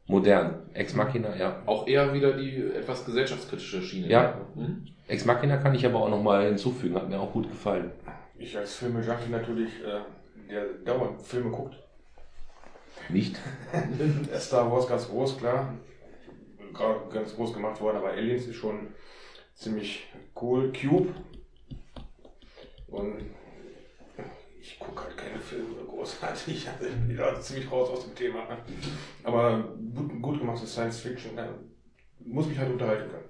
[0.06, 0.62] Modern.
[0.74, 1.62] Ex Machina, ja.
[1.66, 4.09] Auch eher wieder die etwas gesellschaftskritische Schiene.
[4.09, 4.39] Ja.
[4.55, 4.86] Hm?
[5.09, 7.90] Ex Machina kann ich aber auch nochmal hinzufügen, hat mir auch gut gefallen.
[8.39, 11.77] Ich als Filmejunkie natürlich, äh, der dauernd Filme guckt.
[13.09, 13.39] Nicht?
[14.39, 15.74] Star Wars ganz groß, klar.
[16.73, 18.89] Gerade ganz groß gemacht worden, aber Aliens ist schon
[19.55, 20.06] ziemlich
[20.40, 20.73] cool.
[20.73, 21.09] Cube.
[22.94, 23.16] Und
[24.60, 26.68] ich gucke halt keine Filme großartig.
[26.68, 28.46] Also ich bin da ziemlich raus aus dem Thema.
[29.22, 31.32] Aber gut, gut gemachtes Science Fiction
[32.20, 33.28] muss mich halt unterhalten können.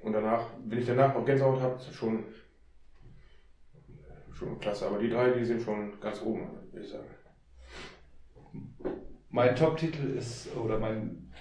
[0.00, 2.24] Und danach, wenn ich danach noch Gänsehaut habe, ist das schon,
[4.32, 4.86] schon klasse.
[4.86, 7.08] Aber die drei, die sind schon ganz oben, würde ich sagen.
[9.30, 11.32] Mein Top-Titel ist, oder mein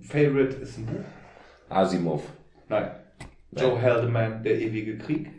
[0.00, 1.04] Favorite ist ein Buch.
[1.68, 2.30] Asimov.
[2.68, 2.90] Nein.
[3.52, 5.30] Joe Haldeman, Der ewige Krieg.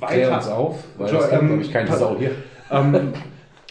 [0.00, 2.32] Klär uns auf, weil Joe, das kennt, ähm, glaube ich, keine Sau hier.
[2.70, 3.12] Ähm,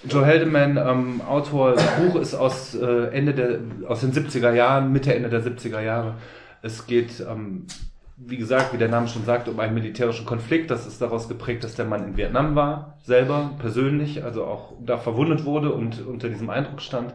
[0.08, 4.94] Joe Haldeman, ähm, Autor, das Buch ist aus, äh, Ende der, aus den 70er Jahren,
[4.94, 6.16] Mitte, Ende der 70er Jahre.
[6.62, 7.66] Es geht, ähm,
[8.16, 10.72] wie gesagt, wie der Name schon sagt, um einen militärischen Konflikt.
[10.72, 14.98] Das ist daraus geprägt, dass der Mann in Vietnam war, selber, persönlich, also auch da
[14.98, 17.14] verwundet wurde und unter diesem Eindruck stand.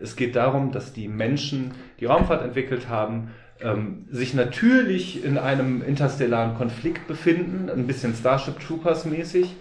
[0.00, 3.30] Es geht darum, dass die Menschen, die Raumfahrt entwickelt haben,
[3.60, 9.54] ähm, sich natürlich in einem interstellaren Konflikt befinden, ein bisschen Starship Troopers mäßig,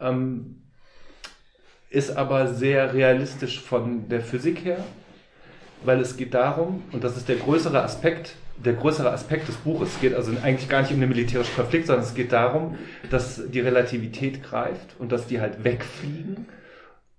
[0.00, 0.62] ähm,
[1.90, 4.84] ist aber sehr realistisch von der Physik her,
[5.84, 9.94] weil es geht darum, und das ist der größere Aspekt, der größere Aspekt des Buches,
[9.94, 12.78] es geht also eigentlich gar nicht um den militärischen Konflikt, sondern es geht darum,
[13.10, 16.46] dass die Relativität greift und dass die halt wegfliegen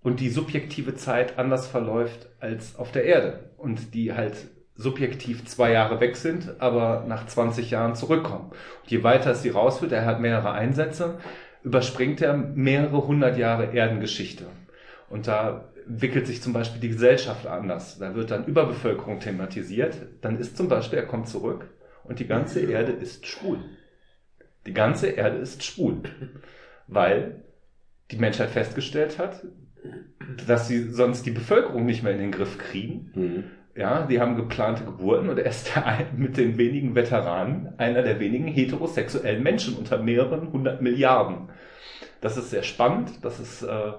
[0.02, 4.36] und die subjektive Zeit anders verläuft als auf der Erde und die halt
[4.76, 8.52] subjektiv zwei Jahre weg sind, aber nach 20 Jahren zurückkommen.
[8.82, 11.20] Und je weiter es sie rausführt, er hat mehrere Einsätze,
[11.64, 14.46] überspringt er mehrere hundert Jahre Erdengeschichte.
[15.10, 18.00] Und da entwickelt sich zum Beispiel die Gesellschaft anders.
[18.00, 19.96] Da wird dann Überbevölkerung thematisiert.
[20.22, 21.70] Dann ist zum Beispiel, er kommt zurück
[22.04, 23.60] und die ganze Erde ist schwul.
[24.66, 26.04] Die ganze Erde ist schwul.
[26.88, 27.44] Weil
[28.12, 29.46] die Menschheit festgestellt hat,
[30.48, 33.12] dass sie sonst die Bevölkerung nicht mehr in den Griff kriegen.
[33.16, 33.44] Mhm.
[33.76, 38.20] Ja, die haben geplante Geburten und er ist der mit den wenigen Veteranen einer der
[38.20, 41.50] wenigen heterosexuellen Menschen unter mehreren hundert Milliarden.
[42.22, 43.94] Das ist sehr spannend, das ist äh,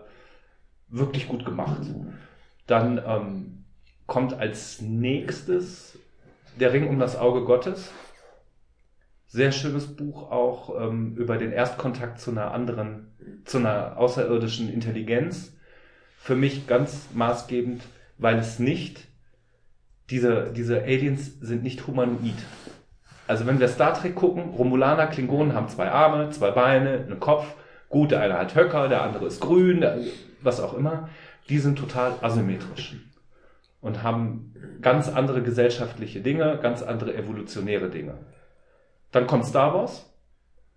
[0.88, 1.82] wirklich gut gemacht.
[2.68, 3.64] Dann ähm,
[4.06, 5.98] kommt als nächstes
[6.60, 7.92] Der Ring um das Auge Gottes.
[9.26, 13.08] Sehr schönes Buch auch ähm, über den Erstkontakt zu einer anderen,
[13.44, 15.52] zu einer außerirdischen Intelligenz.
[16.16, 17.82] Für mich ganz maßgebend,
[18.18, 19.03] weil es nicht
[20.10, 22.34] diese, diese Aliens sind nicht humanoid.
[23.26, 27.54] Also wenn wir Star Trek gucken, Romulaner, Klingonen haben zwei Arme, zwei Beine, einen Kopf.
[27.88, 29.98] Gut, der eine hat Höcker, der andere ist grün, der,
[30.42, 31.08] was auch immer.
[31.48, 32.96] Die sind total asymmetrisch
[33.80, 38.18] und haben ganz andere gesellschaftliche Dinge, ganz andere evolutionäre Dinge.
[39.12, 40.12] Dann kommt Star Wars,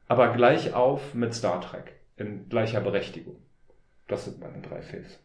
[0.08, 3.38] aber gleich auf mit Star Trek in gleicher Berechtigung.
[4.08, 5.20] Das sind meine drei Faves.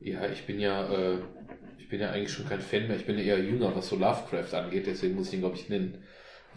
[0.00, 1.18] Ja, ich bin ja, äh,
[1.78, 2.96] ich bin ja eigentlich schon kein Fan mehr.
[2.96, 4.86] Ich bin ja eher jünger, was so Lovecraft angeht.
[4.86, 6.04] Deswegen muss ich ihn, glaube ich, nennen.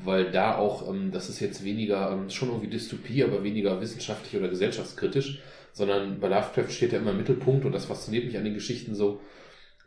[0.03, 4.39] Weil da auch, ähm, das ist jetzt weniger, ähm, schon irgendwie Dystopie, aber weniger wissenschaftlich
[4.39, 5.39] oder gesellschaftskritisch,
[5.73, 8.95] sondern bei Lovecraft steht ja immer im Mittelpunkt und das fasziniert mich an den Geschichten
[8.95, 9.21] so,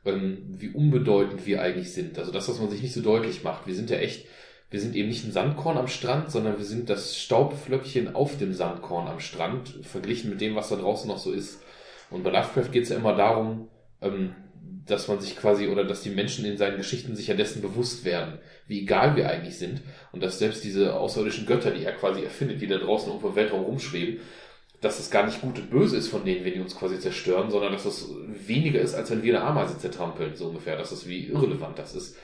[0.05, 2.19] ähm, wie unbedeutend wir eigentlich sind.
[2.19, 3.67] Also das, was man sich nicht so deutlich macht.
[3.67, 4.27] Wir sind ja echt,
[4.71, 8.53] wir sind eben nicht ein Sandkorn am Strand, sondern wir sind das Staubflöckchen auf dem
[8.53, 11.64] Sandkorn am Strand, verglichen mit dem, was da draußen noch so ist.
[12.15, 13.69] Und bei Lovecraft geht es ja immer darum,
[14.01, 14.35] ähm,
[14.87, 18.05] dass man sich quasi oder dass die Menschen in seinen Geschichten sich ja dessen bewusst
[18.05, 18.39] werden,
[18.69, 19.81] wie egal wir eigentlich sind
[20.13, 23.37] und dass selbst diese außerirdischen Götter, die er quasi erfindet, die da draußen irgendwo im
[23.37, 24.21] Weltraum rumschweben,
[24.81, 27.51] dass es gar nicht gut und böse ist von denen, wenn die uns quasi zerstören,
[27.51, 28.09] sondern dass es
[28.47, 30.77] weniger ist, als wenn wir eine Ameise zertrampeln, so ungefähr.
[30.77, 32.17] Das ist wie irrelevant das ist.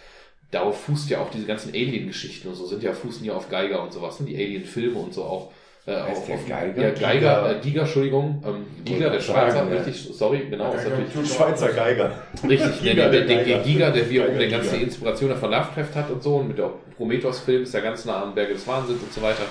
[0.51, 3.83] Darauf fußt ja auch diese ganzen Alien-Geschichten und so sind ja, fußen ja auf Geiger
[3.83, 4.27] und sowas, ne?
[4.27, 5.53] die Alien-Filme und so auch.
[5.91, 6.83] Äh, Heißt auf, der Geiger?
[6.83, 7.51] Ja, Geiger, Giga.
[7.51, 9.83] äh, Giga, Entschuldigung, ähm, Giga, der Schweizer, sagen, ja.
[9.83, 12.13] richtig, sorry, genau, ist natürlich Schweizer Geiger.
[12.49, 13.65] Richtig, Giga, der, der, der der, der Geiger.
[13.65, 14.77] Giga, der wiederum Geiger, der ganze.
[14.77, 18.35] Inspiration von Lovecraft hat und so und mit der Prometheus-Film ist ja ganz nah am
[18.35, 19.43] Berge des Wahnsinns und so weiter.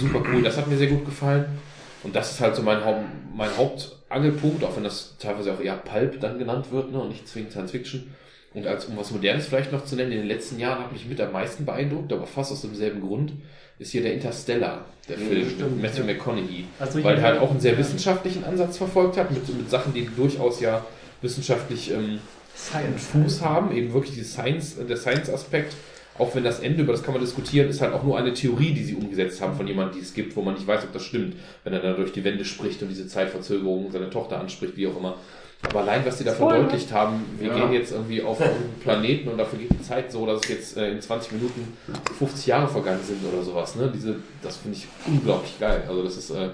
[0.00, 1.44] Super cool, das hat mir sehr gut gefallen.
[2.02, 3.00] Und das ist halt so mein, Haupt,
[3.34, 7.28] mein Hauptangelpunkt, auch wenn das teilweise auch eher Pulp dann genannt wird ne, und nicht
[7.28, 8.14] zwingend Science Fiction.
[8.54, 11.04] Und als um was Modernes vielleicht noch zu nennen, in den letzten Jahren hat mich
[11.06, 13.32] mit am meisten beeindruckt, aber fast aus demselben Grund,
[13.78, 16.64] ist hier der Interstellar, der Film mit Matthew McConaughey.
[16.78, 20.08] Also weil er halt auch einen sehr wissenschaftlichen Ansatz verfolgt hat, mit, mit Sachen, die
[20.16, 20.84] durchaus ja
[21.22, 22.20] wissenschaftlich ähm,
[22.72, 25.74] einen Fuß haben, eben wirklich die Science, der Science-Aspekt,
[26.18, 28.72] auch wenn das Ende, über das kann man diskutieren, ist halt auch nur eine Theorie,
[28.72, 31.04] die sie umgesetzt haben von jemandem, die es gibt, wo man nicht weiß, ob das
[31.04, 34.86] stimmt, wenn er da durch die Wände spricht und diese Zeitverzögerung seine Tochter anspricht, wie
[34.86, 35.16] auch immer.
[35.62, 36.56] Aber allein, was sie da Spoiler.
[36.56, 37.54] verdeutlicht haben, wir Ja.
[37.58, 40.76] gehen jetzt irgendwie auf einen Planeten und dafür geht die Zeit so, dass es jetzt
[40.76, 41.76] äh, in 20 Minuten
[42.18, 43.74] 50 Jahre vergangen sind oder sowas.
[43.74, 43.90] Ne?
[43.92, 45.82] Diese, das finde ich unglaublich geil.
[45.88, 46.50] Also das ist äh,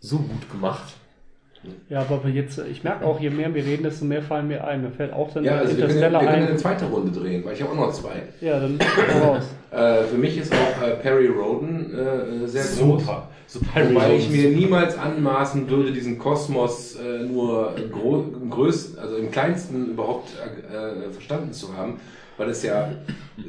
[0.00, 0.92] so gut gemacht.
[1.88, 4.82] Ja, aber jetzt, ich merke auch, je mehr wir reden, desto mehr fallen mir ein.
[4.82, 6.48] Mir fällt auch dann Ja, also wir können, wir Interstellar können ein.
[6.48, 8.22] eine zweite Runde drehen, weil ich habe auch noch zwei.
[8.40, 8.78] Ja, dann
[9.22, 9.44] raus.
[9.70, 13.02] Äh, für mich ist auch äh, Perry Roden äh, sehr groß.
[13.02, 13.28] Super.
[13.88, 19.90] Wobei ich mir niemals anmaßen würde, diesen Kosmos äh, nur im größten, also im kleinsten
[19.90, 20.30] überhaupt
[20.72, 22.00] äh, verstanden zu haben,
[22.36, 22.90] weil es ja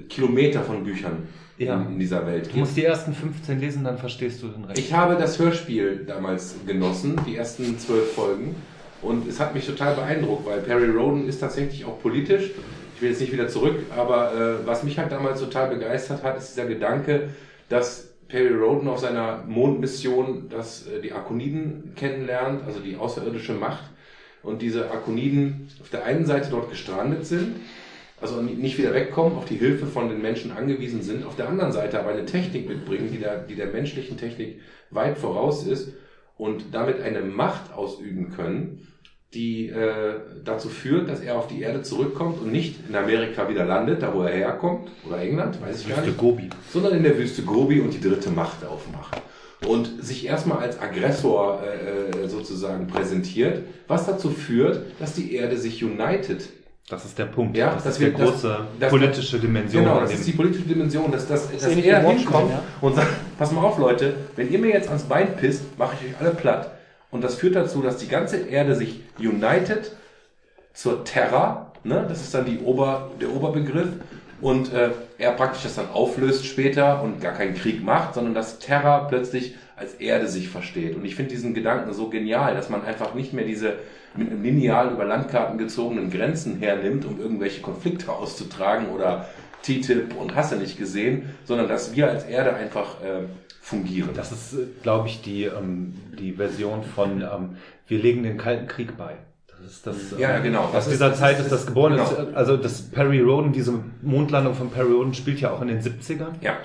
[0.09, 1.27] Kilometer von Büchern
[1.57, 1.75] Ja.
[1.75, 4.77] in, in dieser Welt Du musst die ersten 15 lesen, dann verstehst du den Rest.
[4.77, 8.55] Ich habe das Hörspiel damals genossen, die ersten zwölf Folgen.
[9.01, 12.51] Und es hat mich total beeindruckt, weil Perry Roden ist tatsächlich auch politisch.
[12.95, 16.37] Ich will jetzt nicht wieder zurück, aber äh, was mich halt damals total begeistert hat,
[16.37, 17.29] ist dieser Gedanke,
[17.69, 23.83] dass Perry Roden auf seiner Mondmission dass, äh, die Akoniden kennenlernt, also die außerirdische Macht.
[24.43, 27.55] Und diese Akoniden auf der einen Seite dort gestrandet sind,
[28.21, 31.49] also ni- nicht wieder wegkommen, auf die Hilfe von den Menschen angewiesen sind, auf der
[31.49, 34.59] anderen Seite aber eine Technik mitbringen, die der, die der menschlichen Technik
[34.91, 35.93] weit voraus ist
[36.37, 38.87] und damit eine Macht ausüben können,
[39.33, 40.13] die äh,
[40.45, 44.13] dazu führt, dass er auf die Erde zurückkommt und nicht in Amerika wieder landet, da
[44.13, 46.49] wo er herkommt, oder England, weiß ich gar nicht, Gobi.
[46.71, 49.21] sondern in der Wüste Gobi und die dritte Macht aufmacht.
[49.67, 55.57] Und sich erstmal als Aggressor äh, äh, sozusagen präsentiert, was dazu führt, dass die Erde
[55.57, 56.47] sich united.
[56.87, 57.57] Das ist der Punkt.
[57.57, 59.83] Ja, das, das ist die wird- das- große das- politische Dimension.
[59.83, 62.61] Genau, das ist die politische Dimension, dass, dass, dass ähnlich er hinkommt ja.
[62.81, 63.07] und sagt,
[63.39, 66.31] pass mal auf Leute, wenn ihr mir jetzt ans Bein pisst, mache ich euch alle
[66.31, 66.71] platt.
[67.09, 69.93] Und das führt dazu, dass die ganze Erde sich united
[70.73, 72.05] zur Terra, ne?
[72.07, 73.87] das ist dann die Ober, der Oberbegriff,
[74.41, 78.59] und äh, er praktisch das dann auflöst später und gar keinen Krieg macht, sondern dass
[78.59, 80.95] Terra plötzlich als Erde sich versteht.
[80.95, 83.73] Und ich finde diesen Gedanken so genial, dass man einfach nicht mehr diese
[84.15, 89.27] mit einem lineal über Landkarten gezogenen Grenzen hernimmt, um irgendwelche Konflikte auszutragen oder
[89.63, 93.23] TTIP und hasse nicht gesehen, sondern dass wir als Erde einfach äh,
[93.61, 94.11] fungieren.
[94.13, 97.57] Das ist, äh, glaube ich, die, ähm, die Version von ähm,
[97.87, 99.15] wir legen den Kalten Krieg bei.
[99.47, 100.69] Das ist das, ähm, Ja, genau.
[100.73, 101.93] Aus ist- dieser das Zeit ist- ist das geboren.
[101.93, 102.05] genau.
[102.09, 105.81] Ist, also das Perry Roden, diese Mondlandung von Perry Roden spielt ja auch in den
[105.81, 106.35] 70ern.
[106.41, 106.55] ja.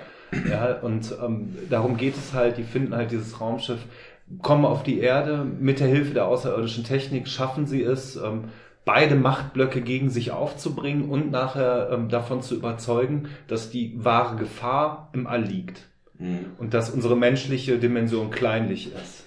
[0.48, 3.80] Ja, und ähm, darum geht es halt, die finden halt dieses Raumschiff,
[4.42, 8.44] kommen auf die Erde, mit der Hilfe der außerirdischen Technik schaffen sie es, ähm,
[8.84, 15.10] beide Machtblöcke gegen sich aufzubringen und nachher ähm, davon zu überzeugen, dass die wahre Gefahr
[15.12, 15.82] im All liegt
[16.18, 16.46] Mhm.
[16.58, 19.24] und dass unsere menschliche Dimension kleinlich ist.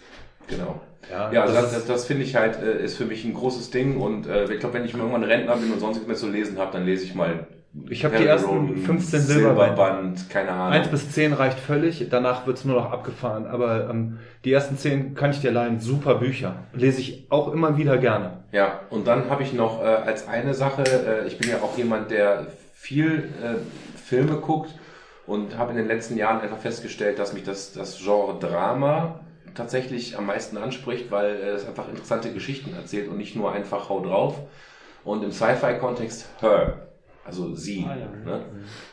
[0.48, 0.80] Genau.
[1.10, 3.72] Ja, Ja, also das das, das, finde ich halt, äh, ist für mich ein großes
[3.72, 6.16] Ding und äh, ich glaube, wenn ich mal irgendwann Rentner bin und sonst nichts mehr
[6.18, 7.48] zu lesen habe, dann lese ich mal
[7.90, 9.78] Ich habe die ersten Roden, 15 Silberband.
[9.78, 10.74] Silberband, keine Ahnung.
[10.74, 13.48] 1 bis 10 reicht völlig, danach wird's nur noch abgefahren.
[13.48, 15.80] Aber ähm, die ersten 10 kann ich dir leihen.
[15.80, 16.56] Super Bücher.
[16.74, 18.44] Lese ich auch immer wieder gerne.
[18.52, 21.76] Ja, und dann habe ich noch äh, als eine Sache, äh, ich bin ja auch
[21.76, 22.46] jemand, der
[22.76, 24.76] viel äh, Filme guckt
[25.26, 29.20] und habe in den letzten Jahren einfach festgestellt, dass mich das, das Genre Drama
[29.56, 33.90] tatsächlich am meisten anspricht, weil äh, es einfach interessante Geschichten erzählt und nicht nur einfach
[33.90, 34.36] hau drauf.
[35.04, 36.93] Und im Sci-Fi-Kontext Her,
[37.26, 37.86] also sie.
[37.88, 38.32] Ah, ja.
[38.32, 38.42] ne?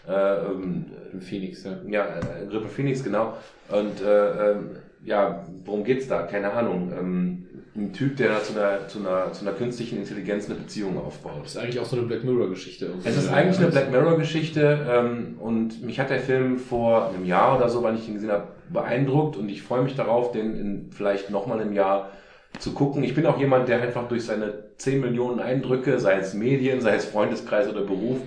[0.08, 0.84] äh, ähm,
[1.20, 1.78] Phoenix, ja.
[1.88, 3.34] ja, äh, Grippe Phoenix, genau.
[3.68, 4.70] Und äh, ähm,
[5.04, 6.22] ja, worum geht's da?
[6.22, 6.92] Keine Ahnung.
[6.96, 7.46] Ähm,
[7.76, 11.42] ein Typ, der da zu einer, zu, einer, zu einer künstlichen Intelligenz eine Beziehung aufbaut.
[11.44, 12.86] Das ist eigentlich auch so eine Black Mirror-Geschichte.
[12.86, 13.08] irgendwie.
[13.08, 17.56] Es ist eigentlich eine Black Mirror-Geschichte ähm, und mich hat der Film vor einem Jahr
[17.56, 20.90] oder so, weil ich ihn gesehen habe, beeindruckt und ich freue mich darauf, den in
[20.90, 22.10] vielleicht nochmal im Jahr
[22.58, 23.04] zu gucken.
[23.04, 26.94] Ich bin auch jemand, der einfach durch seine 10 Millionen Eindrücke, sei es Medien, sei
[26.96, 28.18] es Freundeskreis oder Beruf,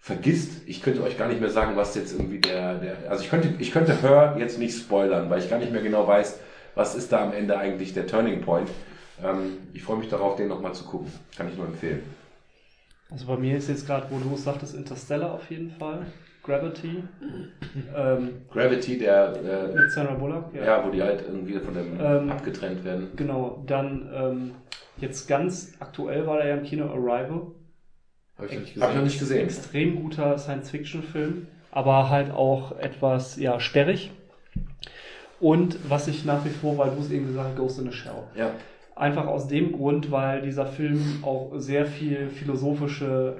[0.00, 0.62] vergisst.
[0.66, 3.54] Ich könnte euch gar nicht mehr sagen, was jetzt irgendwie der, der also ich könnte,
[3.58, 6.38] ich könnte Hör jetzt nicht spoilern, weil ich gar nicht mehr genau weiß,
[6.74, 8.68] was ist da am Ende eigentlich der Turning Point.
[9.22, 11.12] Ähm, ich freue mich darauf, den nochmal zu gucken.
[11.36, 12.02] Kann ich nur empfehlen.
[13.10, 16.06] Also bei mir ist jetzt gerade, wo du sagtest, Interstellar auf jeden Fall.
[16.44, 17.02] Gravity.
[17.96, 20.54] ähm, Gravity, der äh, mit Sandra Bullock.
[20.54, 23.08] Ja, wo die halt irgendwie von dem Ähm, abgetrennt werden.
[23.16, 24.50] Genau, dann ähm,
[24.98, 27.46] jetzt ganz aktuell war da ja im Kino Arrival.
[28.36, 29.04] Habe ich noch nicht Habe ich noch gesehen.
[29.04, 29.44] nicht gesehen.
[29.44, 34.10] Extrem guter Science-Fiction-Film, aber halt auch etwas ja, sperrig.
[35.40, 37.92] Und was ich nach wie vor, weil du es eben gesagt hast, Ghost in the
[37.96, 38.12] Shell.
[38.36, 38.50] Ja.
[38.96, 43.38] Einfach aus dem Grund, weil dieser Film auch sehr viel philosophische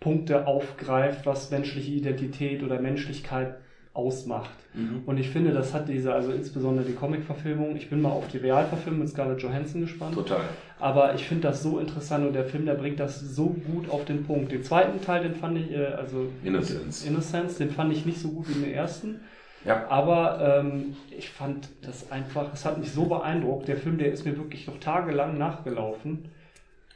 [0.00, 3.56] Punkte aufgreift, was menschliche Identität oder Menschlichkeit
[3.98, 4.50] ausmacht.
[4.74, 5.02] Mhm.
[5.06, 8.36] Und ich finde, das hat diese, also insbesondere die Comic-Verfilmung, ich bin mal auf die
[8.36, 10.14] Realverfilmung mit Scarlett Johansson gespannt.
[10.14, 10.42] Total.
[10.78, 14.04] Aber ich finde das so interessant und der Film, der bringt das so gut auf
[14.04, 14.52] den Punkt.
[14.52, 17.04] Den zweiten Teil, den fand ich, äh, also Innocence.
[17.04, 19.20] Innocence, den fand ich nicht so gut wie den ersten.
[19.64, 19.88] Ja.
[19.88, 23.66] Aber ähm, ich fand das einfach, es hat mich so beeindruckt.
[23.66, 26.26] Der Film, der ist mir wirklich noch tagelang nachgelaufen.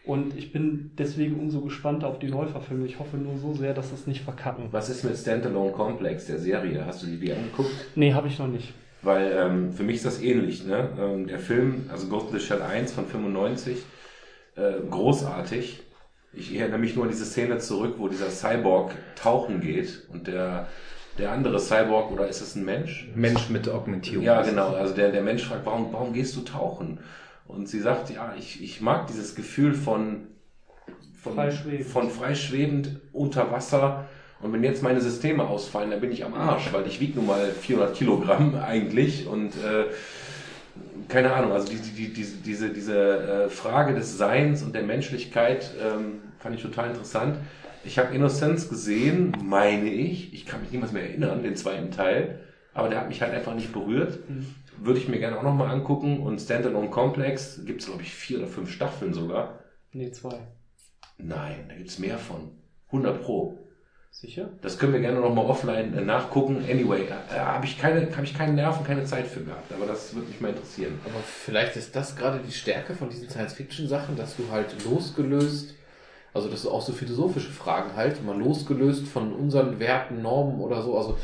[0.04, 2.86] Und ich bin deswegen umso gespannter auf die Neuverfilmung.
[2.86, 4.66] Ich hoffe nur so sehr, dass das nicht verkacken.
[4.72, 6.84] Was ist mit Standalone Complex, der Serie?
[6.84, 7.70] Hast du die die angeguckt?
[7.94, 8.74] Nee, habe ich noch nicht.
[9.02, 10.64] weil ähm, für mich ist das ähnlich.
[10.66, 10.88] Ne?
[10.98, 13.78] Ähm, der Film, also Ghost in the Shell 1 von 95,
[14.56, 15.82] äh, großartig.
[16.32, 20.66] Ich erinnere mich nur an diese Szene zurück, wo dieser Cyborg tauchen geht und der,
[21.18, 23.08] der andere Cyborg, oder ist es ein Mensch?
[23.14, 24.24] Mensch mit Augmentierung.
[24.24, 24.70] Ja, genau.
[24.74, 26.98] Also der, der Mensch fragt, warum, warum gehst du tauchen?
[27.54, 30.28] Und sie sagt, ja, ich, ich mag dieses Gefühl von,
[31.20, 31.86] von, Freischwebend.
[31.86, 34.08] von freischwebend unter Wasser.
[34.40, 37.26] Und wenn jetzt meine Systeme ausfallen, dann bin ich am Arsch, weil ich wiege nun
[37.26, 39.84] mal 400 Kilogramm eigentlich und äh,
[41.08, 44.82] keine Ahnung, also die, die, die, diese, diese, diese äh, Frage des Seins und der
[44.82, 47.36] Menschlichkeit ähm, fand ich total interessant.
[47.84, 50.32] Ich habe Innocence gesehen, meine ich.
[50.32, 52.40] Ich kann mich niemals mehr erinnern, den zweiten Teil.
[52.74, 54.18] Aber der hat mich halt einfach nicht berührt.
[54.84, 56.20] Würde ich mir gerne auch nochmal angucken.
[56.20, 59.60] Und Standalone Complex gibt es, glaube ich, vier oder fünf Staffeln sogar.
[59.92, 60.38] Nee, zwei.
[61.18, 62.50] Nein, da gibt es mehr von.
[62.88, 63.58] 100 Pro.
[64.10, 64.50] Sicher?
[64.60, 66.64] Das können wir gerne nochmal offline äh, nachgucken.
[66.70, 69.72] Anyway, äh, habe ich, keine, hab ich keine Nerven, keine Zeit für gehabt.
[69.72, 71.00] Aber das würde mich mal interessieren.
[71.04, 75.74] Aber vielleicht ist das gerade die Stärke von diesen Science-Fiction-Sachen, dass du halt losgelöst,
[76.34, 80.82] also dass du auch so philosophische Fragen halt, mal losgelöst von unseren Werten, Normen oder
[80.82, 81.18] so, also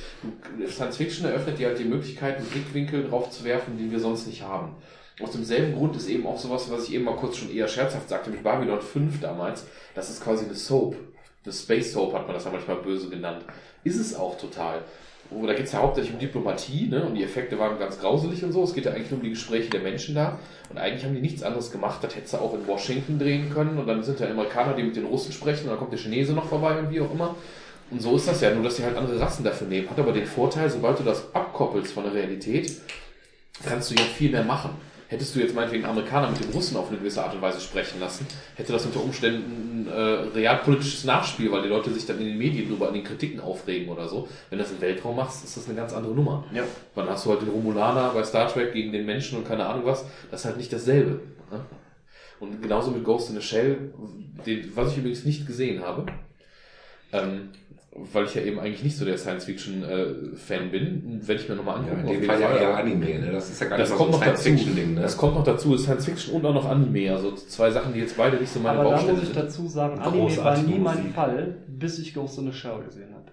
[0.67, 4.43] Science-Fiction eröffnet dir halt die Möglichkeit, einen Blickwinkel drauf zu werfen, den wir sonst nicht
[4.43, 4.75] haben.
[5.21, 8.09] Aus demselben Grund ist eben auch sowas, was ich eben mal kurz schon eher scherzhaft
[8.09, 10.95] sagte, mit Babylon 5 damals, das ist quasi eine Soap.
[11.45, 13.45] Eine Space Soap hat man das ja manchmal böse genannt.
[13.83, 14.83] Ist es auch total.
[15.31, 17.05] Wo, da geht es ja hauptsächlich um Diplomatie, ne?
[17.05, 18.65] Und die Effekte waren ganz grauselig und so.
[18.65, 20.39] Es geht ja eigentlich nur um die Gespräche der Menschen da.
[20.71, 22.03] Und eigentlich haben die nichts anderes gemacht.
[22.03, 23.79] Das hättest du auch in Washington drehen können.
[23.79, 25.65] Und dann sind ja Amerikaner, die mit den Russen sprechen.
[25.65, 27.35] Und dann kommt der Chinese noch vorbei und wie auch immer.
[27.91, 29.89] Und so ist das ja, nur dass sie halt andere Rassen dafür nehmen.
[29.91, 32.81] Hat aber den Vorteil, sobald du das abkoppelst von der Realität,
[33.67, 34.71] kannst du ja viel mehr machen.
[35.09, 37.99] Hättest du jetzt meinetwegen Amerikaner mit dem Russen auf eine gewisse Art und Weise sprechen
[37.99, 38.27] lassen,
[38.57, 40.01] hätte das unter Umständen ein äh,
[40.37, 43.89] realpolitisches Nachspiel, weil die Leute sich dann in den Medien drüber an den Kritiken aufregen
[43.89, 44.29] oder so.
[44.51, 46.45] Wenn du das im Weltraum machst, ist das eine ganz andere Nummer.
[46.53, 46.63] Ja.
[46.95, 49.87] Dann hast du halt den Romulaner bei Star Trek gegen den Menschen und keine Ahnung
[49.87, 50.05] was.
[50.31, 51.21] Das ist halt nicht dasselbe.
[51.51, 51.61] Ne?
[52.39, 53.93] Und genauso mit Ghost in the Shell,
[54.45, 56.05] den, was ich übrigens nicht gesehen habe,
[57.13, 57.49] ähm,
[57.93, 61.93] weil ich ja eben eigentlich nicht so der Science-Fiction-Fan bin, werde ich mir nochmal Ja,
[61.93, 62.01] angucken.
[62.01, 63.33] in auf dem Fall ja eher Anime, ne?
[63.33, 64.43] Das ist ja gar Das nicht kommt so noch ein dazu.
[64.43, 65.01] Science-Fiction-Ding, ne?
[65.01, 67.13] Das kommt noch dazu, ist Science Fiction und auch noch Anime.
[67.13, 69.39] Also zwei Sachen, die jetzt beide nicht so meine Aber da Baustelle muss ich sind.
[69.45, 71.15] dazu sagen, Anime war nie mein Musik.
[71.15, 73.33] Fall, bis ich Ghost in the Shell gesehen habe.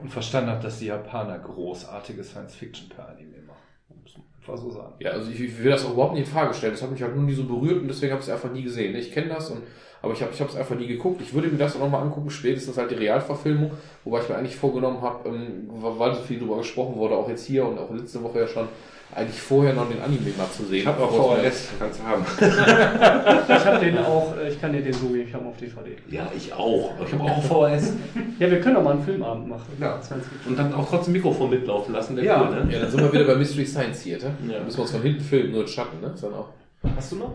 [0.00, 3.58] Und verstanden habe, dass die Japaner großartige Science-Fiction per Anime machen.
[4.02, 4.94] Muss man einfach so sagen.
[5.00, 6.74] Ja, also ich, ich will das auch überhaupt nicht in Frage stellen.
[6.74, 8.62] Das hat mich halt nur nie so berührt und deswegen habe ich es einfach nie
[8.62, 8.94] gesehen.
[8.94, 9.62] Ich kenne das und
[10.02, 11.20] aber ich habe ich es einfach nie geguckt.
[11.20, 13.72] Ich würde mir das auch nochmal angucken, spätestens halt die Realverfilmung,
[14.04, 17.46] wobei ich mir eigentlich vorgenommen habe, ähm, weil so viel drüber gesprochen wurde, auch jetzt
[17.46, 18.68] hier und auch letzte Woche ja schon,
[19.14, 20.80] eigentlich vorher noch den Anime mal zu sehen.
[20.80, 22.24] Ich habe auch VHS, kannst du haben.
[23.48, 25.56] Ich habe den auch, äh, ich kann dir den so geben, ich habe ihn auf
[25.56, 25.96] DVD.
[26.10, 26.92] Ja, ich auch.
[27.04, 27.94] Ich habe auch VHS.
[28.38, 29.72] Ja, wir können doch mal einen Filmabend machen.
[29.80, 29.98] Ja.
[30.46, 32.42] Und dann auch trotzdem Mikrofon mitlaufen lassen, der Ja.
[32.42, 32.72] cool, ne?
[32.72, 34.30] Ja, dann sind wir wieder bei Mystery Science Theater.
[34.46, 34.58] Ja.
[34.58, 36.14] Da müssen wir uns von hinten filmen, nur in Schatten, ne?
[36.20, 36.48] Dann auch.
[36.96, 37.32] Hast du noch?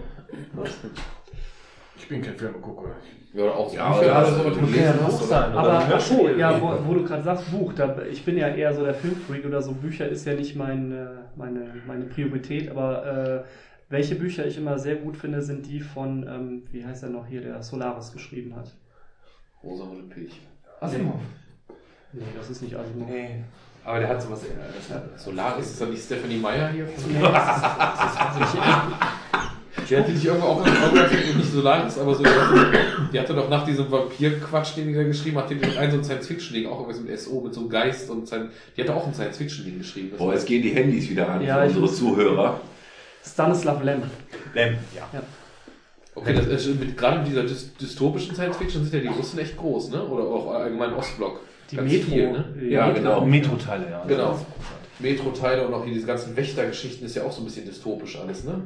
[2.03, 2.89] Ich bin kein Filmegucker.
[3.33, 5.23] Ja, auch so Ja, Bücher oder oder so, was du gelesen hast.
[5.23, 5.47] oder?
[5.57, 8.73] Aber ach so, ja, wo, wo du gerade sagst, Buch, da, ich bin ja eher
[8.73, 11.05] so der Filmfreak oder so, Bücher ist ja nicht mein, äh,
[11.37, 13.43] meine, meine Priorität, aber äh,
[13.89, 17.25] welche Bücher ich immer sehr gut finde, sind die von, ähm, wie heißt er noch
[17.25, 18.69] hier, der Solaris geschrieben hat.
[19.63, 20.41] Rosamunde Pilch.
[20.81, 21.21] Asimov.
[22.11, 23.07] Nee, das ist nicht Asimov.
[23.09, 23.45] Nee.
[23.85, 24.41] Aber der hat sowas.
[25.15, 26.83] Solaris, ist das nicht Stephanie Meyer hier?
[26.85, 28.59] Nee, das ist, das ist, das ist
[29.89, 32.23] Die hatte dich irgendwo auch in den Augen gehabt, nicht Solaris, aber so.
[33.11, 35.97] Die hatte, doch nach diesem Vampir-Quatsch, den die da geschrieben hat, die hat ein so
[35.97, 38.47] ein Science-Fiction-Ding, auch irgendwas mit SO, mit so einem Geist und Sci-
[38.77, 40.09] die hatte auch ein Science-Fiction-Ding geschrieben.
[40.11, 42.61] Das Boah, jetzt gehen die Handys wieder an Ja, für unsere Zuhörer.
[43.25, 44.03] Stanislav Lem.
[44.53, 45.21] Lem, ja.
[46.15, 49.57] Okay, das ist, mit, gerade mit dieser dys dystopischen Science-Fiction sind ja die Russen echt
[49.57, 50.03] groß, ne?
[50.03, 51.39] Oder auch allgemein Ostblock.
[51.71, 52.11] Die Ganz Metro.
[52.11, 52.45] viel, ne?
[52.69, 52.99] Ja, Metro.
[53.01, 53.25] genau.
[53.25, 54.03] Metro-Teile, ja.
[54.07, 54.39] Genau.
[54.99, 58.43] Metro-Teile und auch hier diese ganzen Wächtergeschichten ist ja auch so ein bisschen dystopisch alles,
[58.43, 58.61] ne?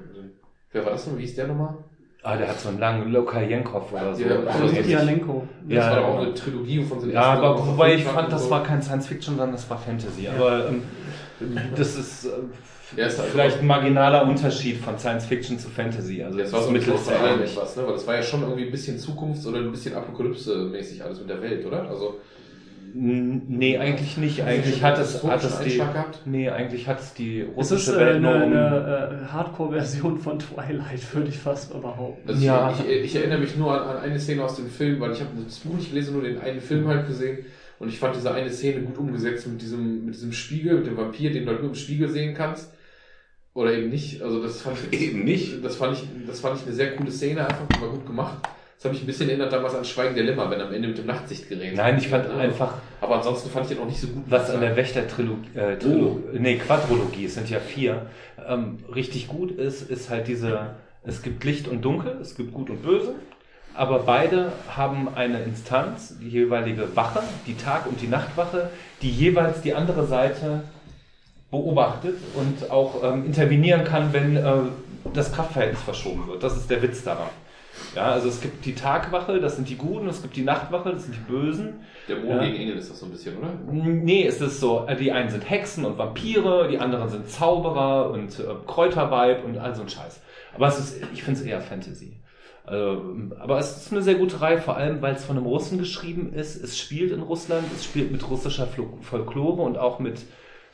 [0.72, 1.18] Wer war das denn?
[1.18, 1.76] Wie hieß der nochmal?
[2.24, 4.24] Ah, der hat so einen langen Lokajenkov oder so.
[4.24, 4.78] Ja, Also ähnlich.
[4.78, 5.48] Lukianenko.
[5.70, 8.32] Das Ja, war doch auch eine Trilogie von den Ja, ersten aber wobei ich fand,
[8.32, 8.50] das so.
[8.50, 10.28] war kein Science-Fiction, sondern das war Fantasy.
[10.28, 10.84] Aber ähm,
[11.76, 12.30] das ist äh,
[13.00, 16.22] Ja, ist halt vielleicht ein marginaler Unterschied von Science-Fiction zu Fantasy.
[16.24, 17.52] Also Das war so das ein Mittel ist Mittel ja allem ähnlich.
[17.52, 17.86] etwas, ne?
[17.86, 21.30] Weil das war ja schon irgendwie ein bisschen Zukunfts- oder ein bisschen Apokalypse-mäßig alles mit
[21.30, 21.88] der Welt, oder?
[21.88, 22.20] Also,
[23.00, 24.42] Nee, eigentlich nicht.
[24.42, 25.82] Eigentlich schon hat es, hat es die.
[26.26, 28.42] Nee, eigentlich hat es die Es russische ist äh, Welt eine, nur um.
[28.54, 32.28] eine äh, Hardcore-Version von Twilight, würde ich fast mal behaupten.
[32.28, 32.74] also Ja.
[32.74, 35.20] ich, ich, ich erinnere mich nur an, an eine Szene aus dem Film, weil ich
[35.20, 37.46] habe das Buch nicht gelesen, nur den einen Film halt gesehen.
[37.80, 40.98] Und ich fand diese eine Szene gut umgesetzt mit diesem, mit diesem Spiegel, mit dem
[40.98, 42.74] Vampir, den du halt nur im Spiegel sehen kannst.
[43.54, 44.22] Oder eben nicht.
[44.24, 45.64] Also das fand ich Eben nicht.
[45.64, 48.38] Das fand ich, das fand ich eine sehr coole Szene, einfach war gut gemacht.
[48.78, 51.00] Das habe ich ein bisschen erinnert damals an Schweigen der Lämmer, wenn am Ende mit
[51.00, 51.76] dem Nachtsichtgerät.
[51.76, 52.38] Nein, ich fand Ja.
[52.38, 54.24] einfach, Aber ansonsten fand ich den auch nicht so gut.
[54.28, 56.38] was an der Wächter-Trilogie, äh, Trilo Oh.
[56.38, 58.06] nee, Quadrologie, es sind ja vier,
[58.48, 62.70] ähm, richtig gut ist, ist halt diese, es gibt Licht und Dunkel, es gibt Gut
[62.70, 63.16] und Böse,
[63.74, 68.70] aber beide haben eine Instanz, die jeweilige Wache, die Tag- und die Nachtwache,
[69.02, 70.62] die jeweils die andere Seite
[71.50, 74.44] beobachtet und auch ähm, intervenieren kann, wenn äh,
[75.16, 76.44] das Kraftverhältnis verschoben wird.
[76.44, 77.30] Das ist der Witz daran.
[77.98, 81.06] Ja, also es gibt die Tagwache, das sind die Guten, es gibt die Nachtwache, das
[81.06, 81.82] sind die Bösen.
[82.08, 82.44] Dämonen Ja.
[82.46, 83.50] gegen Engel ist das so ein bisschen, oder?
[83.72, 88.12] Nee, es ist so, äh, die einen sind Hexen und Vampire, die anderen sind Zauberer
[88.12, 90.22] und äh, Kräuterweib und all so ein Scheiß.
[90.54, 92.14] Aber es ist, ich finde es eher Fantasy.
[92.66, 93.02] Also,
[93.40, 96.34] aber es ist eine sehr gute Reihe, vor allem weil es von einem Russen geschrieben
[96.34, 96.62] ist.
[96.62, 98.68] Es spielt in Russland, es spielt mit russischer
[99.02, 100.20] Folklore und auch mit,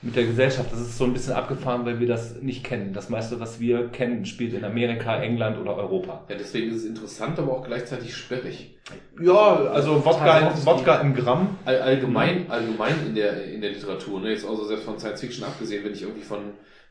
[0.03, 0.71] mit der Gesellschaft.
[0.71, 2.93] Das ist so ein bisschen abgefahren, weil wir das nicht kennen.
[2.93, 6.25] Das meiste, was wir kennen, spielt in Amerika, England oder Europa.
[6.30, 8.75] Ja, deswegen ist es interessant, aber auch gleichzeitig sperrig.
[9.21, 11.57] Ja, also Wodka, Wodka im Gramm.
[11.63, 14.31] All, allgemein, allgemein in der, in der Literatur, ne?
[14.31, 16.39] jetzt also selbst von Science Fiction abgesehen, wenn ich irgendwie von,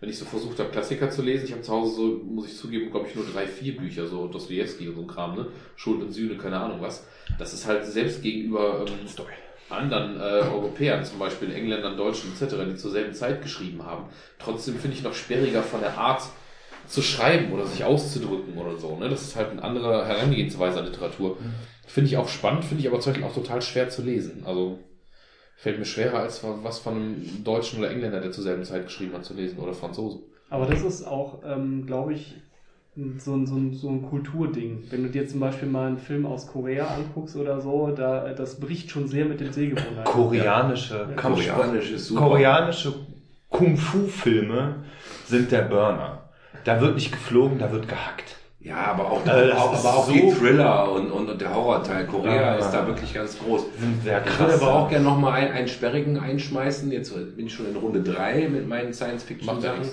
[0.01, 2.57] wenn ich so versucht habe, Klassiker zu lesen, ich habe zu Hause so, muss ich
[2.57, 5.47] zugeben, glaube ich, nur drei, vier Bücher, so Dostoevsky und so ein Kram, ne?
[5.77, 7.07] Schuld und Sühne, keine Ahnung was.
[7.39, 9.07] Das ist halt selbst gegenüber ähm,
[9.73, 14.05] anderen äh, Europäern, zum Beispiel Engländern, Deutschen etc., die zur selben Zeit geschrieben haben,
[14.39, 16.23] trotzdem finde ich noch sperriger von der Art
[16.87, 18.97] zu schreiben oder sich auszudrücken oder so.
[18.97, 19.09] Ne?
[19.09, 21.39] Das ist halt eine andere Herangehensweise an Literatur.
[21.87, 24.45] Finde ich auch spannend, finde ich aber zum Beispiel auch total schwer zu lesen.
[24.47, 24.79] Also
[25.57, 29.15] fällt mir schwerer als was von einem Deutschen oder Engländer, der zur selben Zeit geschrieben
[29.15, 30.23] hat, zu lesen oder Franzosen.
[30.51, 32.35] Aber das ist auch, ähm, glaube ich,
[32.95, 34.85] so ein, so, ein, so ein Kulturding.
[34.91, 38.61] Wenn du dir zum Beispiel mal einen Film aus Korea anguckst oder so, da, das
[38.61, 40.05] bricht schon sehr mit den Sehgewohnheiten.
[40.05, 41.57] Koreanische Kampfsport.
[41.57, 42.21] Koreanisch ist super.
[42.21, 42.93] Koreanische
[43.49, 44.77] Kung-Fu-Filme
[45.27, 46.31] sind der Burner.
[46.65, 48.37] Da wird nicht geflogen, da wird gehackt.
[48.61, 51.41] Ja, aber auch, Also das auch, ist aber auch so- die Thriller und, und, und
[51.41, 52.07] der Horrorteil.
[52.07, 52.55] Korea Ja.
[52.57, 53.63] ist da wirklich ganz groß.
[53.81, 56.93] Sind sehr Ich würde aber auch gerne noch mal einen, einen sperrigen einschmeißen.
[56.93, 59.89] Jetzt bin ich schon in Runde 3 mit meinen Science-Fiction-Sachen.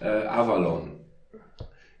[0.00, 0.97] Äh, Avalon.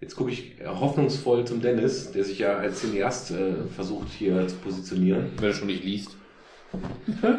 [0.00, 3.34] Jetzt gucke ich hoffnungsvoll zum Dennis, der sich ja als Cineast äh,
[3.74, 5.26] versucht hier zu positionieren.
[5.38, 6.10] Wenn er schon nicht liest.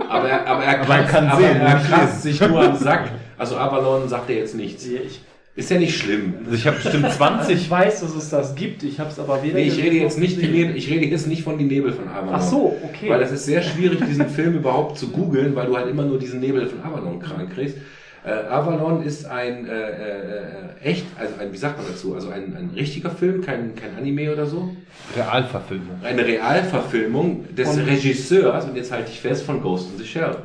[0.10, 2.76] Aber er, aber er, Aber er kratzt- kann aber sehen, er kratzt sich nur am
[2.76, 3.12] Sack.
[3.38, 4.86] Also Avalon sagt er jetzt nichts.
[4.86, 5.22] Ich,
[5.56, 6.34] Ist ja nicht schlimm.
[6.44, 7.56] Also ich habe bestimmt also 20.
[7.56, 10.20] ich weiß, dass es das gibt, ich habe es aber weder Nee, ich rede jetzt
[10.20, 10.38] nicht.
[10.42, 12.34] Nebel, ich rede jetzt nicht von die Nebel von Avalon.
[12.36, 13.08] Ach so, okay.
[13.10, 16.20] Weil das ist sehr schwierig, diesen Film überhaupt zu googeln, weil du halt immer nur
[16.20, 17.78] diesen Nebel von Avalon krank kriegst.
[18.26, 20.46] Äh, Avalon ist ein äh, äh,
[20.84, 24.34] echt, also ein, wie sagt man dazu, also ein, ein richtiger Film, kein, kein Anime
[24.34, 24.76] oder so.
[25.16, 26.02] Realverfilmung.
[26.04, 30.36] Eine Realverfilmung des Von- Regisseurs, und jetzt halte ich fest, von Ghost in the Shell.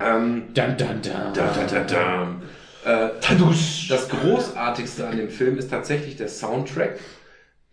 [0.00, 1.12] Ähm, Dun, dun, dun.
[1.34, 3.06] da, da, da, da.
[3.06, 3.08] Äh,
[3.88, 6.98] das Großartigste an dem Film ist tatsächlich der Soundtrack,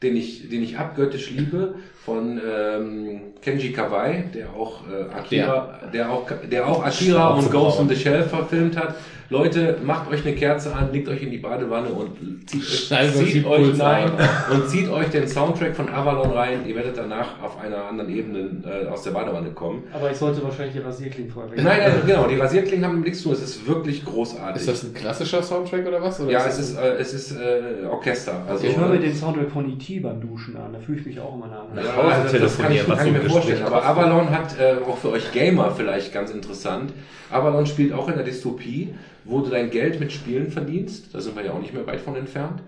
[0.03, 1.75] den ich, den ich abgöttisch liebe,
[2.05, 6.11] von ähm, Kenji Kawai, der auch äh, Akira, der.
[6.11, 8.95] auch, der auch Akira und Ghost in the Shell verfilmt hat.
[9.33, 13.81] Leute, macht euch eine Kerze an, legt euch in die Badewanne und zieht, zieht euch
[13.81, 14.11] an.
[14.51, 16.67] und zieht euch den Soundtrack von Avalon rein.
[16.67, 19.83] Ihr werdet danach auf einer anderen Ebene äh, aus der Badewanne kommen.
[19.91, 23.29] Aber ich sollte wahrscheinlich die Rasierklingen vorher Nein, nein, genau, die Rasierklingen haben nichts zu
[23.29, 23.33] tun.
[23.33, 24.61] Es ist wirklich großartig.
[24.61, 26.21] Ist das ein klassischer Soundtrack oder was?
[26.21, 28.43] Oder ja, ist es ist, äh, es ist äh, Orchester.
[28.47, 29.99] Also, Ich höre mir den Soundtrack von E.T.
[29.99, 31.83] beim Duschen an, da fühle ich mich auch immer nach.
[31.83, 33.63] ja, also das kann ich, kann ich mir vorstellen.
[33.63, 33.83] Aber.
[33.83, 36.93] Avalon hat äh, auch für euch Gamer vielleicht ganz interessant.
[37.31, 38.93] Avalon spielt auch in der Dystopie,
[39.25, 41.13] wo du dein Geld mit Spielen verdienst.
[41.13, 42.61] Da sind wir ja auch nicht mehr weit von entfernt.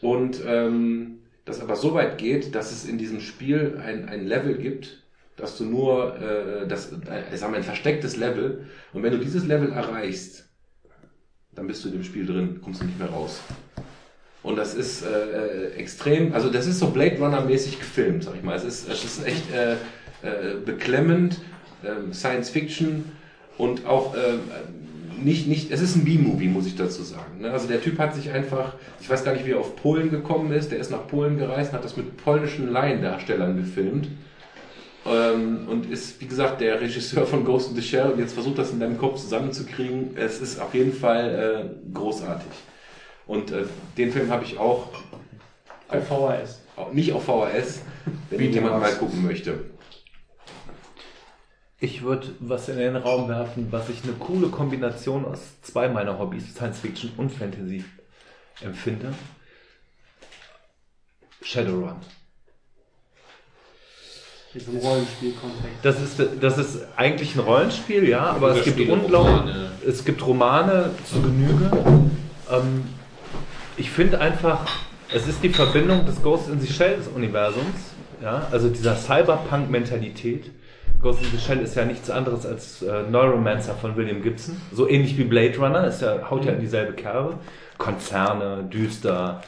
[0.00, 4.56] Und ähm, das aber so weit geht, dass es in diesem Spiel ein, ein Level
[4.56, 5.02] gibt,
[5.36, 8.66] dass du nur, äh, das, äh, ich sag mal, ein verstecktes Level.
[8.92, 10.48] Und wenn du dieses Level erreichst,
[11.54, 13.40] dann bist du in dem Spiel drin, kommst du nicht mehr raus.
[14.42, 18.42] Und das ist äh, äh, extrem, also das ist so Blade Runner-mäßig gefilmt, sag ich
[18.42, 18.54] mal.
[18.54, 21.40] Es ist, es ist echt äh, äh, beklemmend,
[21.84, 23.12] ähm, Science Fiction
[23.56, 24.40] und auch ähm,
[25.22, 27.40] nicht, nicht, es ist ein B-Movie, muss ich dazu sagen.
[27.40, 27.50] Ne?
[27.50, 30.52] Also der Typ hat sich einfach, ich weiß gar nicht, wie er auf Polen gekommen
[30.52, 34.08] ist, der ist nach Polen gereist und hat das mit polnischen Laiendarstellern gefilmt.
[35.06, 38.58] Ähm, und ist, wie gesagt, der Regisseur von Ghost in the Shell und jetzt versucht
[38.58, 40.16] das in deinem Kopf zusammenzukriegen.
[40.16, 42.50] Es ist auf jeden Fall äh, großartig.
[43.26, 43.64] Und äh,
[43.98, 44.88] den Film habe ich auch,
[45.88, 46.60] Auf VHS.
[46.92, 47.82] nicht auf VHS,
[48.30, 49.64] wenn jemand mal gucken möchte.
[51.84, 56.18] Ich würde was in den Raum werfen, was ich eine coole Kombination aus zwei meiner
[56.18, 57.84] Hobbys, Science Fiction und Fantasy,
[58.62, 59.12] empfinde.
[61.42, 61.96] Shadowrun.
[64.54, 65.76] Diesem Rollenspiel-Kontext.
[65.82, 69.70] Das ist, das ist eigentlich ein Rollenspiel, ja, aber es gibt unglaublich, Romane.
[69.86, 71.70] es gibt Romane zu Genüge.
[72.50, 72.84] Ähm,
[73.76, 74.66] ich finde einfach,
[75.12, 77.92] es ist die Verbindung des Ghost in the Shell Universums
[78.22, 80.50] Ja, also dieser Cyberpunk-Mentalität.
[81.04, 84.56] Ghost in the Shell ist ja nichts anderes als äh, Neuromancer von William Gibson.
[84.72, 87.38] So ähnlich wie Blade Runner, ist ja, haut ja in dieselbe Kerbe.
[87.76, 89.42] Konzerne, düster.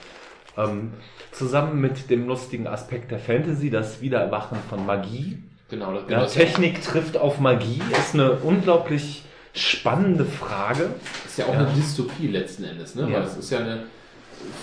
[0.58, 0.92] Ähm,
[1.32, 5.42] zusammen mit dem lustigen Aspekt der Fantasy, das Wiedererwachen von Magie.
[5.70, 9.24] Genau, das, Ja, genau, Technik trifft auf Magie, ist eine unglaublich
[9.54, 10.90] spannende Frage.
[11.24, 11.60] ist ja auch Ja.
[11.60, 13.08] eine Dystopie letzten Endes, ne?
[13.10, 13.16] Ja.
[13.18, 13.84] Weil es ist ja eine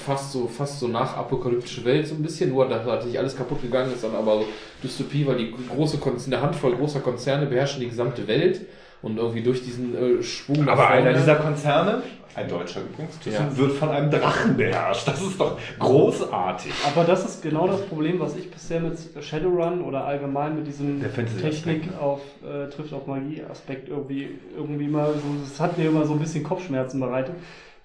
[0.05, 3.61] fast so, fast so nachapokalyptische Welt so ein bisschen, nur dass da nicht alles kaputt
[3.61, 4.45] gegangen ist, dann aber so
[4.83, 8.61] Dystopie, weil die große Konz- eine Handvoll großer Konzerne beherrschen die gesamte Welt
[9.01, 12.03] und irgendwie durch diesen äh, Schwung Aber einer vorne- dieser Konzerne,
[12.35, 13.55] ein deutscher übrigens, Ja.
[13.57, 15.07] wird von einem Drachen beherrscht.
[15.07, 16.71] Das ist doch großartig.
[16.87, 20.99] Aber das ist genau das Problem, was ich bisher mit Shadowrun oder allgemein mit diesem
[21.39, 21.99] Technik ne?
[21.99, 26.19] auf äh, trifft auf Magie-Aspekt irgendwie irgendwie mal so, das hat mir immer so ein
[26.19, 27.35] bisschen Kopfschmerzen bereitet.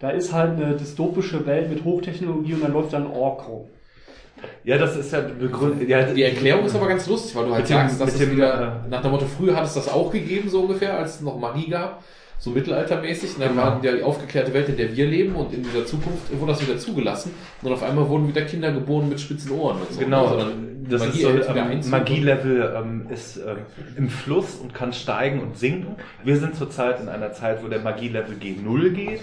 [0.00, 3.66] Da ist halt eine dystopische Welt mit Hochtechnologie und dann läuft dann ein Ork rum.
[4.62, 5.88] Ja, das ist ja begründet.
[5.88, 8.30] Ja, Die Erklärung ist aber ganz lustig, weil du halt dem- sagst, dass es dem,
[8.36, 11.20] wieder, äh, nach dem Motto, früher hat es das auch gegeben, so ungefähr, als es
[11.22, 12.04] noch Magie gab,
[12.38, 13.34] so mittelaltermäßig.
[13.34, 13.62] Und dann Genau.
[13.62, 16.62] war ja die aufgeklärte Welt, in der wir leben und in dieser Zukunft wurde das
[16.64, 17.32] wieder zugelassen.
[17.62, 19.98] Und auf einmal wurden wieder Kinder geboren mit spitzen Ohren und so.
[19.98, 21.90] Genau, Also dann das Magie ist so, ähm.
[21.90, 23.58] Magielevel ähm, ist ähm,
[23.96, 25.96] im Fluss und kann steigen und sinken.
[26.24, 29.22] Wir sind zurzeit in einer Zeit, wo der Magielevel gegen Null geht.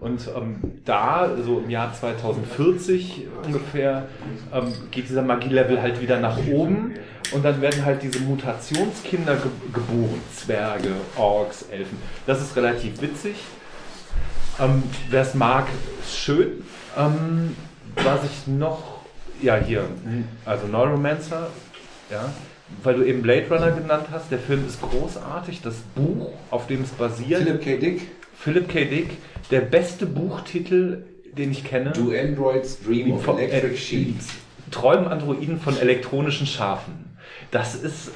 [0.00, 4.06] Und ähm, da, so im Jahr 2040 ungefähr,
[4.52, 6.94] ähm, geht dieser Magielevel halt wieder nach oben.
[7.32, 10.20] Und dann werden halt diese Mutationskinder ge geboren.
[10.32, 11.98] Zwerge, Orks, Elfen.
[12.26, 13.36] Das ist relativ witzig.
[14.60, 15.66] Ähm, Wer es mag,
[16.00, 16.62] ist schön.
[16.96, 17.56] Ähm,
[17.96, 18.93] was ich noch,
[19.44, 19.84] ja hier,
[20.44, 21.48] also Neuromancer,
[22.10, 22.32] ja,
[22.82, 26.82] weil du eben Blade Runner genannt hast, der Film ist großartig, das Buch, auf dem
[26.82, 27.76] es basiert, Philip K.
[27.76, 28.08] Dick,
[28.38, 28.84] Philip K.
[28.86, 29.10] Dick,
[29.50, 31.04] der beste Buchtitel,
[31.36, 31.92] den ich kenne.
[31.92, 34.28] Do Androids Dream of Electric Sheets.
[34.70, 37.16] Träumen Androiden von elektronischen Schafen.
[37.50, 38.10] Das ist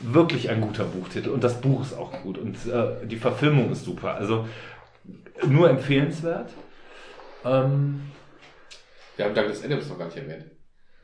[0.00, 3.84] wirklich ein guter Buchtitel und das Buch ist auch gut und äh, die Verfilmung ist
[3.84, 4.16] super.
[4.16, 4.48] Also
[5.46, 6.50] nur empfehlenswert.
[7.44, 8.02] Ähm,
[9.16, 10.44] Wir haben Douglas Adams noch gar nicht erwähnt.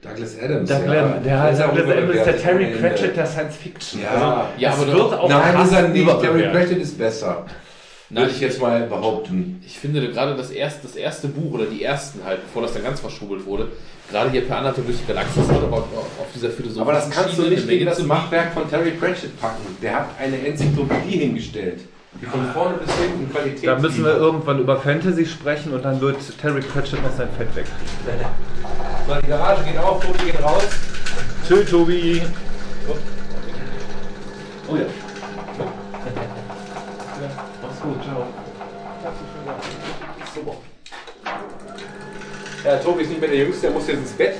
[0.01, 0.69] Douglas Adams.
[0.69, 1.19] Douglas, ja.
[1.19, 2.67] der, ist auch Douglas Adams ist der Terry.
[2.67, 4.03] Pratchett der Science Fiction.
[4.03, 4.11] Ja.
[4.11, 6.21] also, Ja, aber wird auch Nein, krass ist nicht.
[6.21, 6.43] Terry.
[6.49, 7.47] Pratchett ist besser.
[8.11, 9.63] Würde ich jetzt mal behaupten.
[9.67, 12.83] Ich finde gerade das erste, das erste Buch oder die ersten halt, bevor das dann
[12.83, 13.69] ganz verschwurbelt wurde,
[14.11, 16.81] gerade hier per Anhalter durch die Galaxis hat aber auf, auf dieser Philosophie.
[16.81, 19.77] Aber das kannst du nicht gegen das Machwerk von Terry Pratchett packen.
[19.83, 21.81] Der hat eine Enzyklopädie hingestellt.
[22.21, 23.69] Die von vorne bis hinten Qualität.
[23.69, 27.55] Da müssen wir irgendwann über Fantasy sprechen und dann wird Terry Pratchett noch sein Fett
[27.55, 27.67] weg.
[29.07, 30.65] So, die Garage geht auf, Tobi geht raus.
[31.47, 32.23] Tschüss, Tobi.
[34.69, 34.85] Oh ja.
[37.63, 38.27] Mach's gut, ciao.
[42.65, 44.35] Ja, Tobi ist nicht mehr der Jüngste, der muss jetzt ins Bett.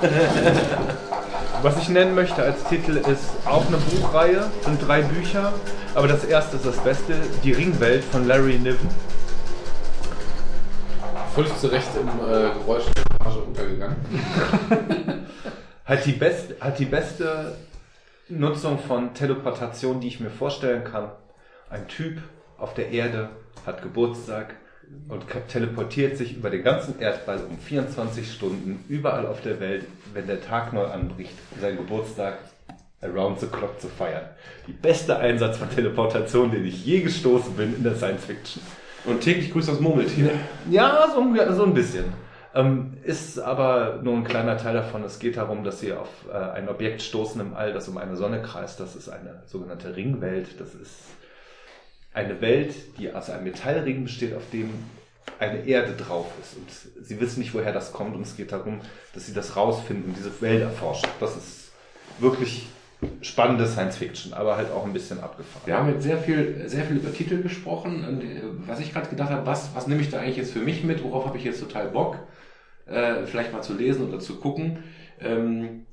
[1.60, 5.52] Was ich nennen möchte als Titel ist auch eine Buchreihe, sind drei Bücher,
[5.92, 8.88] aber das erste ist das Beste, Die Ringwelt von Larry Niven.
[11.34, 13.96] Völlig zu Recht im äh, Geräusch der Garage untergegangen.
[15.84, 17.56] Hat die, best, hat die beste
[18.28, 21.10] Nutzung von Teleportation, die ich mir vorstellen kann.
[21.70, 22.18] Ein Typ
[22.56, 23.30] auf der Erde
[23.66, 24.54] hat Geburtstag
[25.08, 30.26] und teleportiert sich über den ganzen Erdball um 24 Stunden überall auf der Welt, wenn
[30.26, 32.38] der Tag neu anbricht, seinen Geburtstag
[33.00, 34.24] around the clock zu feiern.
[34.66, 38.62] Die beste Einsatz von Teleportation, den ich je gestoßen bin in der Science Fiction.
[39.04, 40.30] Und täglich grüßt das Murmeltier.
[40.70, 42.06] Ja, so, ein- so ein bisschen.
[42.54, 45.04] Ähm, ist aber nur ein kleiner Teil davon.
[45.04, 48.16] Es geht darum, dass sie auf äh, ein Objekt stoßen im All, das um eine
[48.16, 48.80] Sonne kreist.
[48.80, 50.60] Das ist eine sogenannte Ringwelt.
[50.60, 50.96] Das ist
[52.12, 54.70] eine Welt, die aus einem Metallring besteht, auf dem
[55.38, 56.56] eine Erde drauf ist.
[56.56, 58.16] Und sie wissen nicht, woher das kommt.
[58.16, 58.80] Und es geht darum,
[59.14, 61.08] dass sie das rausfinden und diese Welt erforschen.
[61.20, 61.72] Das ist
[62.18, 62.66] wirklich
[63.20, 65.66] spannende Science Fiction, aber halt auch ein bisschen abgefahren.
[65.66, 68.04] Wir haben jetzt sehr viel, sehr viel über Titel gesprochen.
[68.04, 70.60] Und äh, was ich gerade gedacht habe, was, was nehme ich da eigentlich jetzt für
[70.60, 71.04] mich mit?
[71.04, 72.18] Worauf habe ich jetzt total Bock?
[72.86, 74.82] Äh, vielleicht mal zu lesen oder zu gucken.
[75.20, 75.86] Ähm,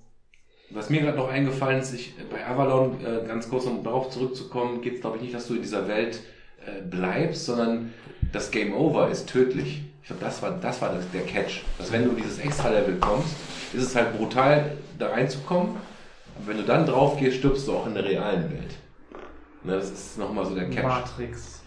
[0.76, 4.82] was mir gerade noch eingefallen ist, ich, bei Avalon, äh, ganz kurz um darauf zurückzukommen,
[4.82, 6.20] geht es glaube ich nicht, dass du in dieser Welt
[6.66, 7.94] äh, bleibst, sondern
[8.32, 9.84] das Game Over ist tödlich.
[10.02, 11.64] Ich glaube, das war, das war das, der Catch.
[11.78, 13.36] Dass wenn du in dieses Extra-Level kommst,
[13.74, 15.78] ist es halt brutal, da reinzukommen.
[16.36, 18.76] Aber wenn du dann drauf gehst, stirbst du auch in der realen Welt.
[19.64, 20.84] Ne, das ist nochmal so der Catch.
[20.84, 21.64] Matrix.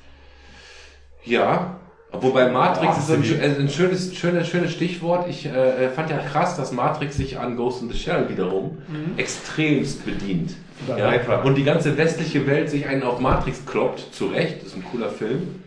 [1.25, 1.81] Ja,
[2.13, 5.29] wobei Matrix ist so ein, äh, ein schönes, schönes, schönes Stichwort.
[5.29, 8.79] Ich äh, fand ja krass, dass Matrix sich an Ghost in the Shell wiederum
[9.17, 10.57] extremst bedient.
[10.87, 11.43] Ja?
[11.43, 14.85] Und die ganze westliche Welt sich einen auf Matrix kloppt, zu Recht, das ist ein
[14.85, 15.63] cooler Film.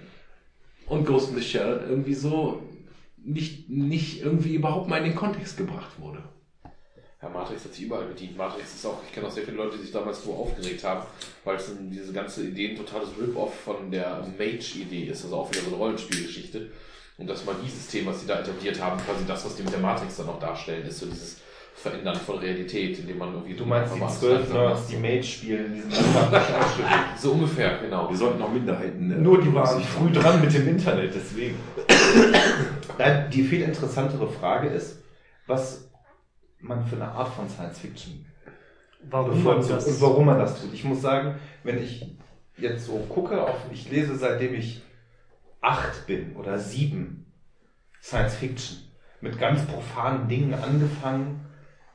[0.87, 2.61] Und Ghost in the Shell irgendwie so
[3.23, 6.23] nicht, nicht irgendwie überhaupt mal in den Kontext gebracht wurde.
[7.21, 8.35] Ja, Matrix hat sich überall bedient.
[8.35, 11.03] Matrix ist auch, ich kenne auch sehr viele Leute, die sich damals nur aufgeregt haben,
[11.43, 15.23] weil es dann diese ganze Idee ein totales Rip-Off von der Mage-Idee ist.
[15.25, 16.71] Also auch wieder so eine Rollenspielgeschichte.
[17.19, 20.17] Und das Magiesystem, was sie da etabliert haben, quasi das, was die mit der Matrix
[20.17, 21.37] dann auch darstellen, ist so dieses
[21.75, 23.53] Verändern von Realität, indem man irgendwie...
[23.53, 24.97] Du meinst die zwölf Nerds, die.
[24.97, 26.87] Mage spielen in Ausschnitt.
[27.19, 28.09] So ungefähr, genau.
[28.09, 29.11] Wir sollten auch Minderheiten.
[29.11, 31.55] äh, Nur die waren früh dran mit dem Internet, deswegen.
[33.31, 34.99] Die viel interessantere Frage ist,
[35.47, 35.90] was
[36.61, 38.25] man für eine Art von Science Fiction
[39.09, 39.87] Warum man bevorzugt das?
[39.87, 40.73] und warum man das tut.
[40.73, 42.15] Ich muss sagen, wenn ich
[42.57, 44.81] jetzt so gucke, auf, ich lese seitdem ich
[45.61, 47.31] acht bin oder sieben
[48.01, 48.77] Science Fiction
[49.21, 51.45] mit ganz profanen Dingen angefangen.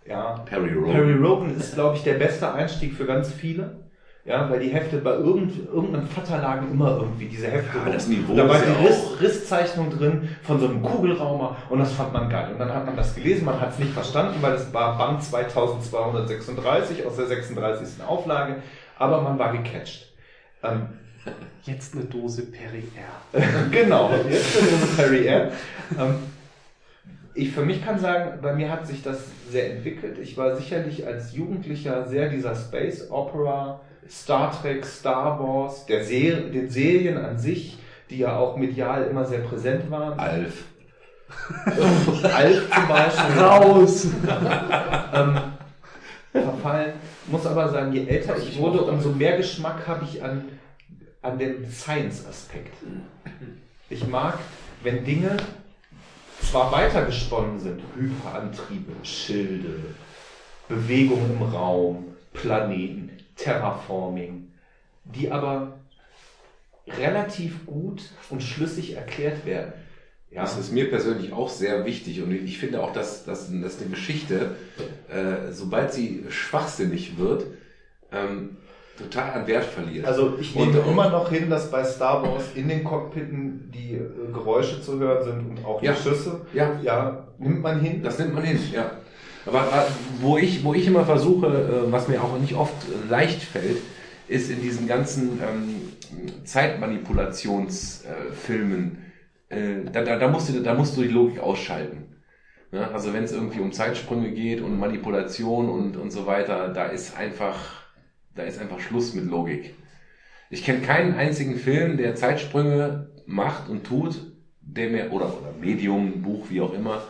[0.07, 0.93] Ja, Perry Rowan.
[0.93, 3.86] Perry Rogan ist, glaube ich, der beste Einstieg für ganz viele.
[4.27, 7.78] Ja, weil die Hefte bei irgend, irgendeinem Vater lagen immer irgendwie diese Hefte.
[7.78, 11.78] Ja, das Niveau da war ja die Riss, Risszeichnung drin von so einem Kugelraumer und
[11.78, 12.51] das fand man geil.
[12.53, 15.23] Und dann hat man das gelesen, man hat es nicht verstanden, weil es war Band
[15.23, 18.03] 2236 aus der 36.
[18.05, 18.57] Auflage,
[18.98, 20.12] aber man war gecatcht.
[20.65, 20.89] Ähm,
[21.62, 22.85] Jetzt eine Dose Perrier.
[23.70, 25.51] genau, jetzt ist es Harry R.
[25.98, 26.15] Ähm,
[27.35, 29.19] ich für mich kann sagen, bei mir hat sich das
[29.51, 30.19] sehr entwickelt.
[30.19, 36.37] Ich war sicherlich als Jugendlicher sehr dieser Space Opera, Star Trek, Star Wars, der Ser
[36.51, 37.78] den Serien an sich,
[38.11, 40.19] die ja auch medial immer sehr präsent waren.
[40.19, 40.65] Alf.
[42.23, 43.43] Alf zum Beispiel.
[43.43, 44.05] Raus!
[45.15, 45.39] ähm,
[46.33, 46.93] verfallen.
[47.27, 50.45] Muss aber sagen, je älter ich wurde, umso mehr Geschmack habe ich an,
[51.23, 52.74] an dem Science-Aspekt.
[53.91, 54.39] Ich mag,
[54.83, 55.37] wenn Dinge
[56.41, 59.81] zwar weitergesponnen sind, Hyperantriebe, Schilde,
[60.69, 64.51] Bewegung im Raum, Planeten, Terraforming,
[65.05, 65.79] die aber
[66.99, 69.73] relativ gut und schlüssig erklärt werden.
[70.31, 73.81] Ja, Das ist mir persönlich auch sehr wichtig und ich finde auch, dass, dass, dass
[73.81, 74.57] eine Geschichte,
[75.09, 77.47] äh, sobald sie schwachsinnig wird,
[78.13, 78.57] ähm,
[78.99, 80.05] total an Wert verliert.
[80.07, 83.95] Also ich Und- nehme immer noch hin, dass bei Star Wars in den Cockpiten die
[83.95, 85.95] äh, Geräusche zu hören sind und auch die Ja.
[85.95, 86.41] Schüsse.
[86.53, 88.03] ja, Ja, nimmt man hin.
[88.03, 88.91] das nimmt man hin, ja.
[89.47, 89.86] Aber äh,
[90.20, 93.78] wo ich, wo ich immer versuche, äh, was mir auch nicht oft äh, leicht fällt,
[94.28, 95.93] ist in diesen ganzen ähm,
[96.44, 98.98] Zeitmanipulationsfilmen,
[99.48, 102.16] äh, da, da, da, musst du, da musst du die Logik ausschalten.
[102.73, 102.90] Ne?
[102.93, 107.16] Also wenn es irgendwie um Zeitsprünge geht und Manipulation und, und so weiter, da ist
[107.16, 107.85] einfach,
[108.35, 109.74] da ist einfach Schluss mit Logik.
[110.51, 116.23] Ich kenne keinen einzigen Film, der Zeitsprünge macht und tut, der mir, oder, oder Medium,
[116.23, 117.02] Buch, wie auch immer,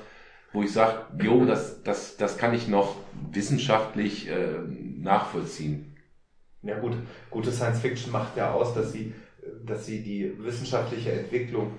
[0.57, 2.97] wo ich sage, jo, das, das, das kann ich noch
[3.31, 4.57] wissenschaftlich äh,
[4.99, 5.95] nachvollziehen.
[6.63, 6.95] Ja gut,
[7.29, 9.13] gute Science Fiction macht ja aus, dass sie,
[9.67, 11.73] dass sie die wissenschaftliche Entwicklung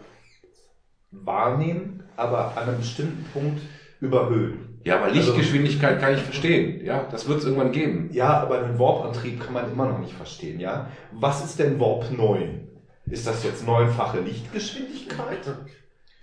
[1.09, 3.61] wahrnehmen, aber an einem bestimmten Punkt
[3.99, 4.79] überhöhen.
[4.83, 6.85] Ja, aber Lichtgeschwindigkeit kann ich verstehen.
[6.85, 8.11] Ja, das wird es irgendwann geben.
[8.13, 10.91] Ja, aber einen Warp-Antrieb kann man immer noch nicht verstehen, ja?
[11.11, 12.67] Was ist denn Warp 9?
[13.07, 15.39] Ist das jetzt neunfache Lichtgeschwindigkeit?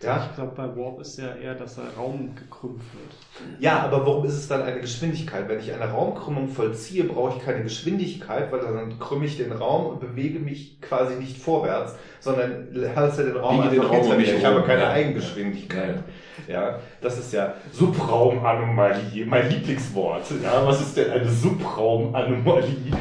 [0.04, 3.60] Ja, Ich glaube, bei Warp ist ja eher, dass der Raum gekrümmt wird.
[3.60, 5.48] Ja, aber warum ist es dann eine Geschwindigkeit?
[5.48, 9.86] Wenn ich eine Raumkrümmung vollziehe, brauche ich keine Geschwindigkeit, weil dann krümme ich den Raum
[9.86, 14.14] und bewege mich quasi nicht vorwärts, sondern halte den Raum Biege den einfach Raum hinter
[14.14, 14.38] um mich mir.
[14.38, 14.90] Ich habe keine ja.
[14.90, 16.04] Eigengeschwindigkeit.
[16.48, 20.24] Ja, das ist ja Subraumanomalie, mein Lieblingswort.
[20.42, 22.92] Ja, was ist denn eine Subraumanomalie?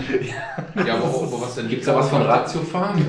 [0.86, 3.04] Ja, aber, aber was der Nick Gibt's da was von Ratiofahren?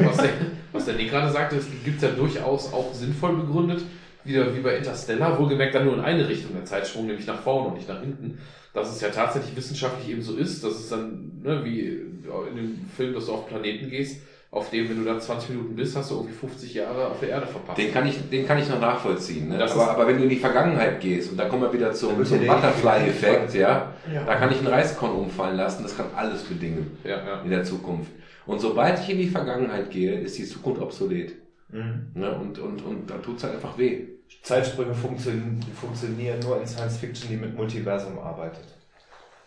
[0.74, 3.82] Was der, Nick gerade sagte, es gibt ja durchaus auch sinnvoll begründet,
[4.24, 7.68] wieder wie bei Interstellar, wohlgemerkt dann nur in eine Richtung der Zeitsprung, nämlich nach vorne
[7.68, 8.38] und nicht nach hinten.
[8.72, 12.90] Dass es ja tatsächlich wissenschaftlich eben so ist, dass es dann, ne, wie in dem
[12.96, 16.10] Film, dass du auf Planeten gehst, auf dem, wenn du da 20 Minuten bist, hast
[16.10, 17.78] du irgendwie 50 Jahre auf der Erde verpasst.
[17.78, 19.50] Den kann ich, den kann ich noch nachvollziehen.
[19.50, 19.58] Ne?
[19.58, 22.24] Das Aber, aber wenn du in die Vergangenheit gehst, und da kommen wir wieder zum,
[22.24, 24.24] zum Butterfly-Effekt, ja, Ja.
[24.24, 27.42] da kann ich einen Reiskorn umfallen lassen, das kann alles bedingen ja, ja.
[27.44, 28.10] in der Zukunft.
[28.46, 31.34] Und sobald ich in die Vergangenheit gehe, ist die Zukunft obsolet.
[31.70, 32.10] Mhm.
[32.14, 32.36] Ne?
[32.38, 34.08] Und, und, und da tut's halt einfach weh.
[34.42, 38.64] Zeitsprünge funktionieren, funktionieren nur in Science Fiction, die mit Multiversum arbeitet.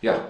[0.00, 0.28] Ja,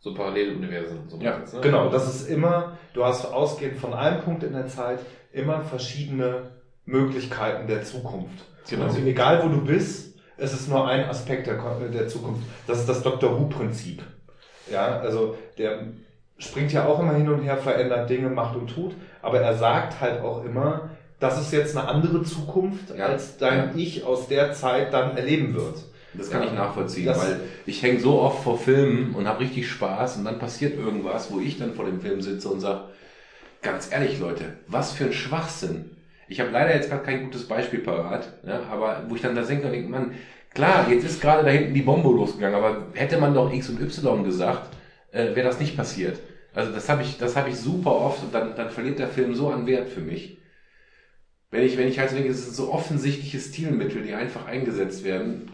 [0.00, 0.98] So Paralleluniversen.
[1.00, 1.60] und So Ja, was, ne?
[1.60, 5.00] Genau, das ist immer, du hast ausgehend von einem Punkt in der Zeit
[5.32, 6.52] immer verschiedene
[6.84, 8.44] Möglichkeiten der Zukunft.
[8.68, 8.84] Genau.
[8.84, 11.56] Also egal wo du bist, es ist nur ein Aspekt der,
[11.88, 12.42] der Zukunft.
[12.66, 13.38] Das ist das Dr.
[13.38, 14.02] Who-Prinzip.
[14.70, 15.88] Ja, also der
[16.38, 20.00] springt ja auch immer hin und her, verändert Dinge, macht und tut, aber er sagt
[20.00, 23.06] halt auch immer, das ist jetzt eine andere Zukunft, Ja.
[23.06, 25.84] als dein Ich aus der Zeit dann erleben wird.
[26.14, 26.48] das kann Ja.
[26.48, 30.24] ich nachvollziehen, Das- weil ich hänge so oft vor Filmen und habe richtig Spaß und
[30.24, 32.80] dann passiert irgendwas, wo ich dann vor dem Film sitze und sage,
[33.62, 35.96] ganz ehrlich Leute, was für ein Schwachsinn.
[36.28, 39.42] Ich habe leider jetzt gerade kein gutes Beispiel parat, ja, aber wo ich dann da
[39.42, 40.12] denke, Mann,
[40.54, 43.80] Klar, jetzt ist gerade da hinten die Bombe losgegangen, aber hätte man doch X und
[43.82, 44.70] Y gesagt,
[45.12, 46.18] äh, wäre das nicht passiert.
[46.58, 49.32] Also das habe ich, das habe ich super oft und dann, dann verliert der Film
[49.32, 50.38] so an Wert für mich.
[51.52, 55.04] Wenn ich, wenn ich halt so denke, es sind so offensichtliche Stilmittel, die einfach eingesetzt
[55.04, 55.52] werden.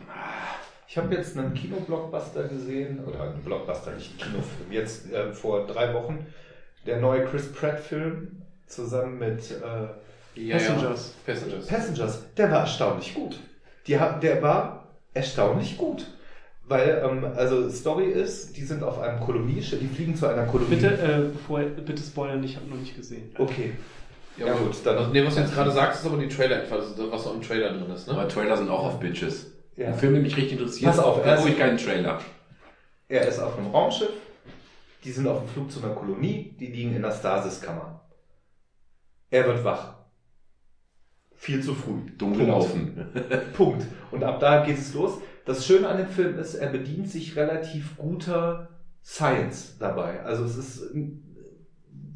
[0.89, 5.67] Ich habe jetzt einen Kinoblockbuster gesehen, oder einen Blockbuster, nicht einen Kinofilm, jetzt äh, vor
[5.67, 6.25] drei Wochen,
[6.87, 11.15] der neue Chris Pratt-Film zusammen mit äh, Ja, Passengers.
[11.27, 11.35] Ja.
[11.35, 11.67] Passengers.
[11.67, 13.41] Passengers, der war erstaunlich gut.
[13.87, 16.07] Die, der war erstaunlich gut.
[16.67, 20.71] Weil, ähm, also Story ist, die sind auf einem Kolonieschiff, die fliegen zu einer Kolonie.
[20.77, 23.31] Bitte, äh, bevor, bitte spoilern, ich habe noch nicht gesehen.
[23.39, 23.73] Okay.
[24.39, 26.63] Ja, Ja, gut, dann- Also, nee, was du jetzt gerade sagst, ist aber die Trailer,
[26.71, 28.15] also was noch im Trailer drin ist, ne?
[28.15, 29.53] Aber Trailer sind auch auf Bitches.
[29.77, 29.89] Ja.
[29.89, 32.19] Ein Film, der mich richtig interessiert, Pass auf, erst- brauche ich keinen Trailer.
[33.09, 34.09] Er ist auf einem Raumschiff,
[35.05, 38.01] die sind auf dem Flug zu einer Kolonie, die liegen in der Stasiskammer.
[39.31, 39.95] Er wird wach.
[41.37, 42.01] Viel zu früh.
[42.17, 42.39] Dumm Punkt.
[42.39, 43.07] gelaufen.
[43.55, 43.85] Punkt.
[44.11, 45.19] Und ab da geht es los.
[45.45, 48.69] Das Schöne an dem Film ist, er bedient sich relativ guter
[49.05, 50.23] Science dabei.
[50.23, 50.83] Also es ist,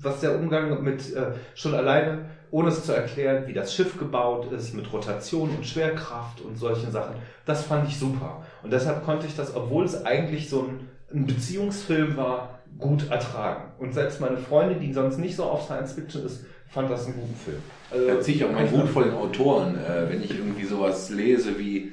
[0.00, 4.50] was der Umgang mit, äh, schon alleine, ohne es zu erklären, wie das Schiff gebaut
[4.52, 8.42] ist, mit Rotation und Schwerkraft und solchen Sachen, das fand ich super.
[8.62, 13.72] Und deshalb konnte ich das, obwohl es eigentlich so ein, ein Beziehungsfilm war, gut ertragen.
[13.78, 17.16] Und selbst meine Freundin, die sonst nicht so auf Science Fiction ist, fand das einen
[17.16, 17.62] guten Film.
[17.90, 21.10] Also, Da ziehe ich auch meinen Hut vor den Autoren, äh, wenn ich irgendwie sowas
[21.10, 21.92] lese wie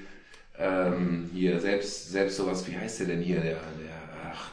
[0.59, 3.59] ähm, hier selbst selbst sowas, wie heißt der denn hier, der, der
[4.31, 4.51] ach,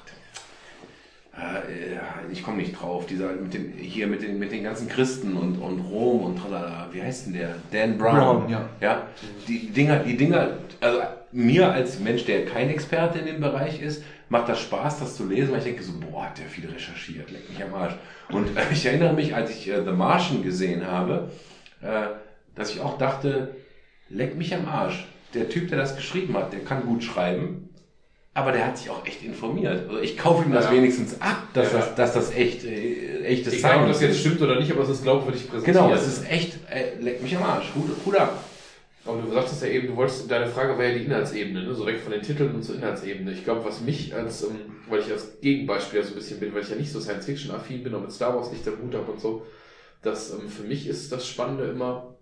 [1.36, 5.36] äh, ich komme nicht drauf, dieser mit den, hier mit den mit den ganzen Christen
[5.36, 7.54] und und Rom und tralala, wie heißt denn der?
[7.70, 8.16] Dan Brown.
[8.16, 8.68] Brown, ja.
[8.80, 9.06] Ja,
[9.48, 11.00] die Dinger, die Dinger, also
[11.32, 15.26] mir als Mensch, der kein Experte in dem Bereich ist, macht das Spaß, das zu
[15.26, 17.94] lesen, weil ich denke so, boah, hat der viel recherchiert, leck mich am Arsch.
[18.30, 21.30] Und äh, ich erinnere mich, als ich äh, The Martian gesehen habe,
[21.82, 22.06] äh,
[22.54, 23.54] dass ich auch dachte,
[24.08, 25.06] leck mich am Arsch.
[25.34, 27.70] Der Typ, der das geschrieben hat, der kann gut schreiben,
[28.34, 29.88] aber der hat sich auch echt informiert.
[29.88, 30.72] Also ich kaufe ihm das Ja.
[30.72, 31.78] wenigstens ab, dass, Ja.
[31.78, 34.88] das, dass das echt äh, echtes Egal, ob das jetzt stimmt oder nicht, aber es
[34.90, 35.76] ist glaubwürdig präsentiert.
[35.76, 37.66] Genau, es ist echt, äh, leck mich am Arsch.
[37.74, 38.42] Hut, Hut ab.
[39.04, 41.74] Aber du sagtest ja eben, du wolltest, deine Frage war ja die Inhaltsebene, ne?
[41.74, 43.32] so weg von den Titeln und zur Inhaltsebene.
[43.32, 44.50] Ich glaube, was mich als, ähm,
[44.88, 47.94] weil ich als Gegenbeispiel so ein bisschen bin, weil ich ja nicht so Science-Fiction-affin bin
[47.94, 49.44] und mit Star Wars nicht der Hut habe und so,
[50.02, 52.14] dass ähm, für mich ist das Spannende immer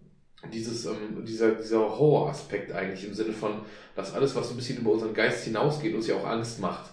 [0.53, 3.53] dieses, ähm, dieser, dieser Horror-Aspekt eigentlich im Sinne von,
[3.97, 6.91] dass alles, was so ein bisschen über unseren Geist hinausgeht, uns ja auch Angst macht.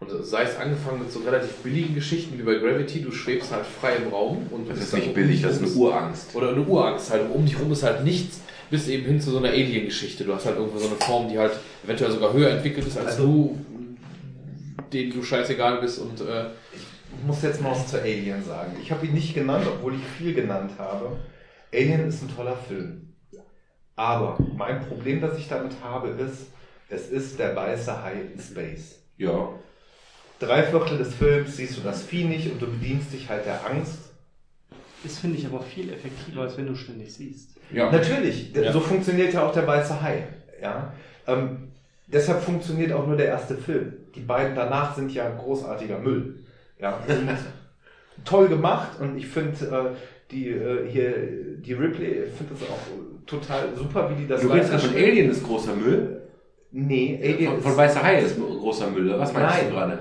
[0.00, 3.64] Und sei es angefangen mit so relativ billigen Geschichten wie bei Gravity, du schwebst halt
[3.64, 6.34] frei im Raum und Das ist nicht um billig, das ist eine Urangst.
[6.34, 7.22] oder eine Urangst halt.
[7.32, 8.40] Um dich rum ist halt nichts,
[8.70, 10.24] bis eben hin zu so einer Alien-Geschichte.
[10.24, 11.52] Du hast halt irgendwo so eine Form, die halt
[11.84, 13.58] eventuell sogar höher entwickelt ist als du,
[14.92, 18.72] denen du scheißegal bist und äh, Ich muss jetzt mal was zu Alien sagen.
[18.82, 21.16] Ich habe ihn nicht genannt, obwohl ich viel genannt habe.
[21.74, 23.14] Alien ist ein toller Film.
[23.96, 26.48] Aber mein Problem, das ich damit habe, ist,
[26.88, 29.00] es ist der weiße Hai in Space.
[29.16, 29.50] Ja.
[30.40, 33.64] Drei Viertel des Films siehst du das Vieh nicht und du bedienst dich halt der
[33.66, 33.98] Angst.
[35.02, 37.50] Das finde ich aber viel effektiver, als wenn du ständig siehst.
[37.72, 37.90] Ja.
[37.90, 40.26] Natürlich, so funktioniert ja auch der weiße Hai.
[40.60, 40.92] Ja?
[41.26, 41.68] Ähm,
[42.06, 43.92] deshalb funktioniert auch nur der erste Film.
[44.14, 46.40] Die beiden danach sind ja großartiger Müll.
[46.80, 46.98] Ja?
[48.24, 49.96] Toll gemacht und ich finde äh,
[50.34, 51.12] die äh, hier
[51.58, 52.78] die Ripley, ich finde das auch
[53.26, 56.20] total super, wie die das Du redest gerade von Alien ist großer Müll?
[56.72, 59.06] Nee, Alien Von, von Weißer Hai ist großer Müll.
[59.08, 59.66] oder Was meinst Nein.
[59.68, 59.98] du gerade?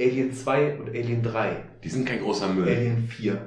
[0.00, 1.56] Alien 2 und Alien 3.
[1.82, 2.68] Die sind kein großer Müll.
[2.68, 3.38] Alien 4.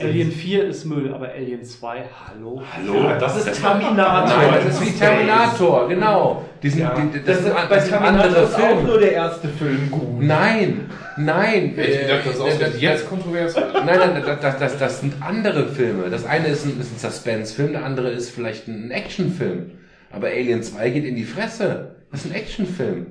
[0.00, 2.62] Alien 4 ist Müll, aber Alien 2, hallo?
[2.74, 2.94] Hallo?
[3.04, 4.36] Ja, das ist Terminator.
[4.38, 6.44] Nein, das ist wie Terminator, genau.
[6.62, 6.94] Die sind, Ja.
[6.94, 10.22] die, das, Das, sind, bei Terminator ist auch nur der erste Film gut.
[10.22, 11.74] Nein, nein.
[11.76, 13.54] ich äh, dachte, das ist auch das- jetzt kontrovers.
[13.54, 16.08] Nein, nein, das, das, das, das sind andere Filme.
[16.10, 19.72] Das eine ist ein, ist ein Suspense-Film, der andere ist vielleicht ein Actionfilm.
[20.12, 21.96] Aber Alien 2 geht in die Fresse.
[22.10, 23.06] Das ist ein Actionfilm.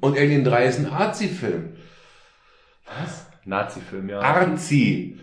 [0.00, 1.70] Und Alien 3 ist ein Arzi-Film.
[3.44, 4.20] Nazi-Film, ja.
[4.20, 5.18] Arzi.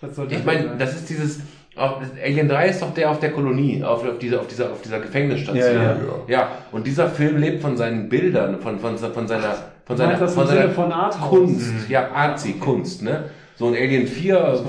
[0.00, 1.40] Was soll Ich meine, das ist dieses.
[1.76, 4.82] Auf, Alien 3 ist doch der auf der Kolonie, auf, auf, dieser, auf, dieser, auf
[4.82, 5.76] dieser Gefängnisstation.
[5.76, 5.96] Ja, ja.
[6.26, 9.54] ja, und dieser Film lebt von seinen Bildern, von, von, von seiner,
[9.86, 10.92] von seiner, das von Sinne seiner von?
[11.28, 11.88] Kunst.
[11.88, 13.26] Ja, Arzi, Kunst, ne?
[13.54, 14.64] So ein Alien 4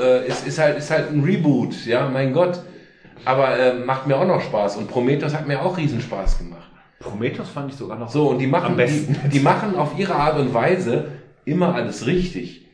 [0.00, 2.60] äh, ist, ist, halt, ist halt ein Reboot, ja, mein Gott.
[3.24, 4.76] Aber äh, macht mir auch noch Spaß.
[4.76, 6.68] Und Prometheus hat mir auch Riesenspaß gemacht.
[6.98, 9.16] Prometheus fand ich sogar noch So, und die machen, am besten.
[9.24, 11.06] Die, die machen auf ihre Art und Weise
[11.44, 12.66] immer alles richtig.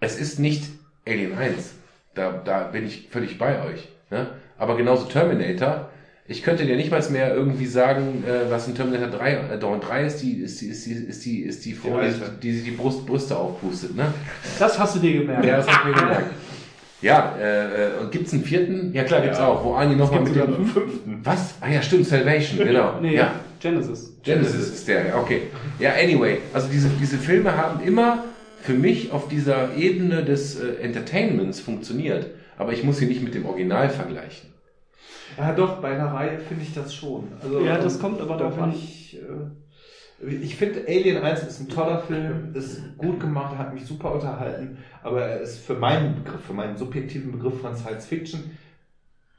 [0.00, 0.77] Es ist nicht
[1.08, 1.74] Alien 1.
[2.14, 3.88] Da, da bin ich völlig bei euch.
[4.10, 4.26] Ne?
[4.58, 5.88] Aber genauso Terminator.
[6.30, 9.80] Ich könnte dir nicht mal mehr irgendwie sagen, äh, was in Terminator 3, äh, Dawn
[9.80, 12.12] 3 ist, die, ist die, ist die, ist die, ist die Frau, die,
[12.42, 14.12] die, die, die Brust, Brüste aufpustet, ne?
[14.58, 15.44] Das hast du dir gemerkt.
[15.46, 16.30] Ja, das hab ich mir gemerkt.
[17.00, 18.92] Ja, äh, äh, und gibt's einen vierten?
[18.92, 21.20] Ja klar, gibt's auch, wo Arnie nochmal mit dem fünften.
[21.22, 21.54] Was?
[21.60, 22.98] Ah ja, stimmt, Salvation, genau.
[23.00, 23.32] Nee, ja.
[23.60, 24.12] Genesis.
[24.22, 25.42] Genesis ist der, ja, okay.
[25.78, 28.24] Ja, anyway, also diese, diese Filme haben immer
[28.62, 33.34] für mich auf dieser Ebene des äh, Entertainments funktioniert, aber ich muss sie nicht mit
[33.34, 34.52] dem Original vergleichen.
[35.36, 37.28] Ja, doch, bei einer Reihe finde ich das schon.
[37.40, 38.72] Also, Ja, das kommt aber da drauf bin an.
[38.72, 43.86] Ich, äh, ich finde Alien 1 ist ein toller Film, ist gut gemacht, hat mich
[43.86, 48.58] super unterhalten, aber er ist für meinen Begriff, für meinen subjektiven Begriff von Science Fiction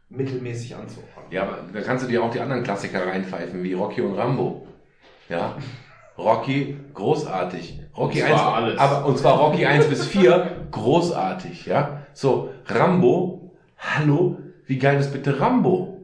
[0.09, 1.25] mittelmäßig anzuordnen.
[1.31, 4.65] Ja, aber da kannst du dir auch die anderen Klassiker reinpfeifen, wie Rocky und Rambo.
[5.27, 5.57] Ja.
[6.19, 7.79] Rocky, großartig.
[7.97, 8.77] Rocky Und 1, zwar alles.
[8.77, 12.03] aber, und zwar Rocky 1 bis 4, großartig, ja.
[12.13, 15.95] So, Rambo, hallo, wie geil ist bitte Rambo?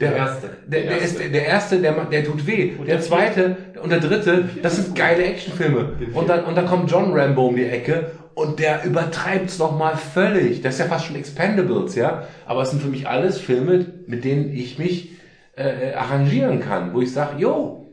[0.00, 0.50] Der erste.
[0.66, 1.30] Der, der, Der ist, erste.
[1.30, 2.72] der erste, der, der tut weh.
[2.78, 5.92] Und der der zweite und der dritte, das sind geile Actionfilme.
[6.14, 9.96] Und dann, und dann kommt John Rambo um die Ecke und der übertreibt's noch mal
[9.96, 10.62] völlig.
[10.62, 12.24] Das ist ja fast schon Expendables, ja.
[12.46, 15.12] Aber es sind für mich alles Filme, mit denen ich mich
[15.56, 17.83] äh, arrangieren kann, wo ich sage, yo,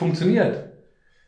[0.00, 0.66] funktioniert.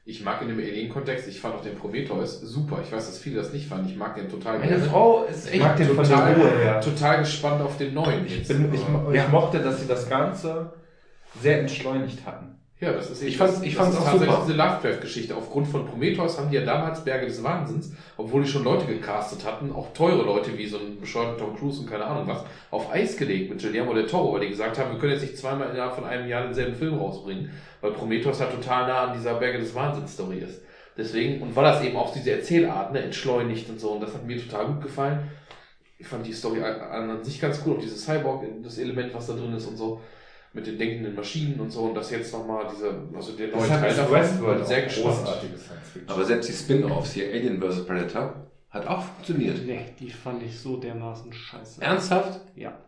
[0.05, 2.81] Ich mag in dem Alien-Kontext, ich fand auch den Prometheus super.
[2.85, 3.89] Ich weiß, dass viele das nicht fanden.
[3.89, 4.85] Ich mag den total Meine gerne.
[4.85, 6.81] Frau ist Ich echt mag den von der total, Ruhe her.
[6.81, 8.27] total gespannt auf den neuen.
[8.27, 9.29] Ich, bin, ich, ich Ja.
[9.29, 10.73] mochte, dass sie das Ganze
[11.41, 12.57] sehr entschleunigt hatten.
[12.83, 14.43] Ja, das ist Ich eben- fand's- das- ich fand's auch tatsächlich super.
[14.45, 15.37] diese Lovecraft-Geschichte.
[15.37, 19.45] Aufgrund von Prometheus haben die ja damals Berge des Wahnsinns, obwohl die schon Leute gecastet
[19.47, 22.93] hatten, auch teure Leute wie so ein bescheuerter Tom Cruise und keine Ahnung was, auf
[22.93, 25.71] Eis gelegt mit Guillermo del Toro, weil die gesagt haben, wir können jetzt nicht zweimal
[25.71, 29.59] innerhalb von einem Jahr denselben Film rausbringen, weil Prometheus halt total nah an dieser Berge
[29.59, 30.61] des Wahnsinns-Story ist.
[30.97, 34.27] Deswegen, und weil das eben auch diese Erzählart, ne, entschleunigt und so, und das hat
[34.27, 35.31] mir total gut gefallen.
[35.99, 39.29] Ich fand die Story an an sich ganz cool, auch dieses Cyborg, das Element, was
[39.29, 40.01] da drin ist und so,
[40.55, 43.95] mit den denkenden Maschinen und so, und das jetzt nochmal diese, also der neue Teil
[43.95, 45.17] davon, bin sehr gespannt.
[45.17, 46.11] großartiges Science Fiction.
[46.11, 47.87] Aber selbst die Spin-Offs hier, Alien vs.
[47.87, 48.35] Predator,
[48.71, 49.67] hat auch funktioniert.
[49.67, 51.81] Nee, die fand ich so dermaßen scheiße.
[51.83, 52.41] Ernsthaft?
[52.55, 52.79] Ja.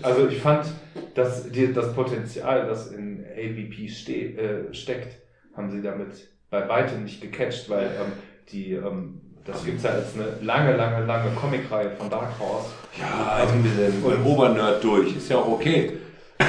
[0.00, 0.66] Also ich fand,
[1.14, 5.18] dass die, das Potenzial, das in AVP ste äh, steckt,
[5.54, 8.12] haben sie damit bei weitem nicht gecatcht, weil ähm,
[8.50, 12.70] die, ähm, das gibt's ja als eine lange, lange, lange Comicreihe von Dark Horse.
[12.98, 15.14] Ja, also mit dem Und- Obernerd durch.
[15.16, 15.98] Ist ja auch okay.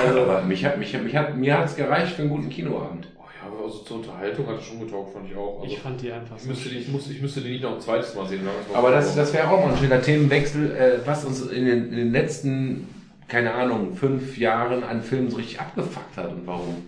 [0.07, 3.07] Also, aber mich hat, mich, mich hat, mir hat's gereicht für einen guten Kinoabend.
[3.17, 5.61] Oh ja, aber also zur Unterhaltung hat es schon getaugt, fand ich auch.
[5.61, 7.63] Also, Ich fand die einfach ich, so müsste die, ich, muss, ich müsste die nicht
[7.63, 8.41] noch ein zweites Mal sehen.
[8.41, 11.65] es mal Aber das, das wäre auch mal ein schöner Themenwechsel, äh, was uns in
[11.65, 12.87] den, in den letzten,
[13.27, 16.87] keine Ahnung, fünf Jahren an Filmen so richtig abgefuckt hat und warum.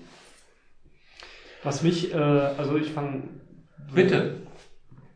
[1.63, 3.23] Was mich, äh, also ich fange.
[3.93, 4.35] Bitte.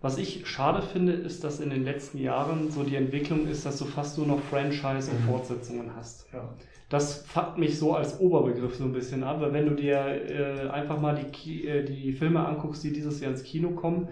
[0.02, 3.78] Was ich schade finde, ist, dass in den letzten Jahren so die Entwicklung ist, dass
[3.78, 6.26] du fast nur noch Franchise und Fortsetzungen hast.
[6.32, 6.50] Ja.
[6.90, 10.70] Das fuckt mich so als Oberbegriff so ein bisschen ab, weil wenn du dir äh,
[10.70, 14.08] einfach mal die, Ki äh, die Filme anguckst, die dieses Jahr ins Kino kommen,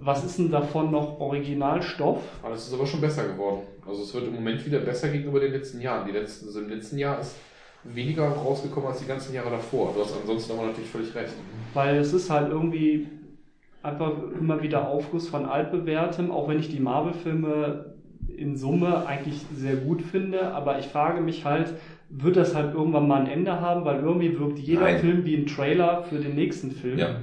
[0.00, 2.22] was ist denn davon noch Originalstoff?
[2.42, 3.62] Aber das ist aber schon besser geworden.
[3.86, 6.06] Also es wird im Moment wieder besser gegenüber den letzten Jahren.
[6.06, 7.36] Die letzten, also im letzten Jahr ist
[7.84, 9.92] weniger rausgekommen als die ganzen Jahre davor.
[9.94, 11.34] Du hast ansonsten aber natürlich völlig recht.
[11.74, 13.08] Weil es ist halt irgendwie
[13.82, 17.94] einfach immer wieder Aufguss von altbewährtem, auch wenn ich die Marvel-Filme
[18.36, 21.74] in Summe eigentlich sehr gut finde, aber ich frage mich halt,
[22.08, 25.00] wird das halt irgendwann mal ein Ende haben, weil irgendwie wirkt jeder Nein.
[25.00, 26.98] Film wie ein Trailer für den nächsten Film.
[26.98, 27.16] Ja.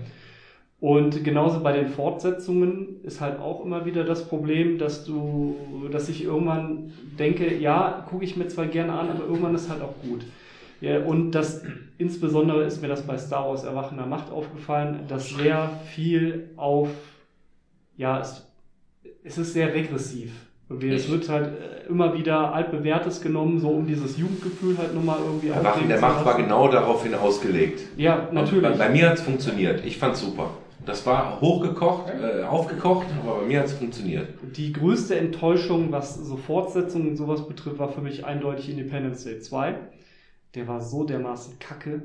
[0.79, 5.55] Und genauso bei den Fortsetzungen ist halt auch immer wieder das Problem, dass du,
[5.91, 9.81] dass ich irgendwann denke, ja, gucke ich mir zwar gerne an, aber irgendwann ist halt
[9.81, 10.25] auch gut.
[10.81, 11.63] Ja, und das
[11.97, 16.89] insbesondere ist mir das bei Star Wars Erwachender Macht aufgefallen, dass sehr viel auf,
[17.95, 18.45] ja, es,
[19.23, 20.33] es ist sehr regressiv.
[20.73, 25.19] Irgendwie, Es wird halt äh, immer wieder altbewährtes genommen, so um dieses Jugendgefühl halt nochmal
[25.23, 27.81] irgendwie Waffen aufleben der Macht war genau daraufhin ausgelegt.
[27.97, 28.63] Ja, natürlich.
[28.77, 29.85] Bei, bei mir hat's funktioniert.
[29.85, 30.51] Ich fand's super.
[30.85, 34.27] Das war hochgekocht, äh, aufgekocht, aber bei mir hat's funktioniert.
[34.55, 39.39] Die größte Enttäuschung, was so Fortsetzungen und sowas betrifft, war für mich eindeutig Independence Day
[39.39, 39.75] 2.
[40.55, 42.01] Der war so dermaßen kacke.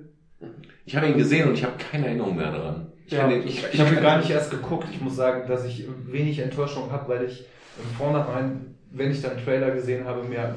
[0.84, 2.86] Ich habe ihn gesehen und ich habe keine Erinnerung mehr daran.
[3.05, 3.26] Ich Ja.
[3.26, 4.86] den- ich, Ich habe ihn gar nicht erst geguckt.
[4.92, 7.47] Ich muss sagen, dass ich wenig Enttäuschung habe, weil ich
[7.78, 10.55] im Vornherein, wenn ich dann einen Trailer gesehen habe, mir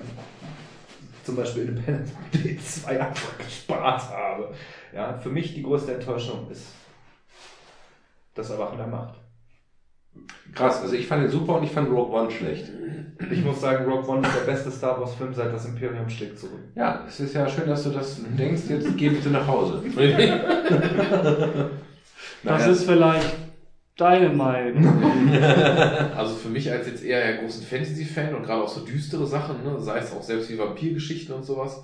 [1.24, 4.54] zum Beispiel Independence Day 2 einfach gespart habe.
[4.94, 6.68] Ja, für mich die größte Enttäuschung ist
[8.34, 9.16] das Erwachen der Macht.
[10.54, 12.66] Krass, also ich fand ihn super und ich fand Rogue One schlecht.
[13.32, 16.40] Ich muss sagen, Rogue One ist der beste Star Wars Film seit das Imperium schlägt
[16.40, 16.60] zurück.
[16.76, 18.64] Ja, es ist ja schön, dass du das denkst.
[18.68, 19.82] Jetzt geh bitte nach Hause.
[22.44, 22.72] Das Naja.
[22.72, 23.36] ist vielleicht
[24.02, 25.32] deine Meinung.
[26.18, 29.80] Also für mich als jetzt eher großen Fantasy-Fan und gerade auch so düstere Sachen, ne,
[29.80, 31.84] sei es auch selbst wie Vampirgeschichten und sowas,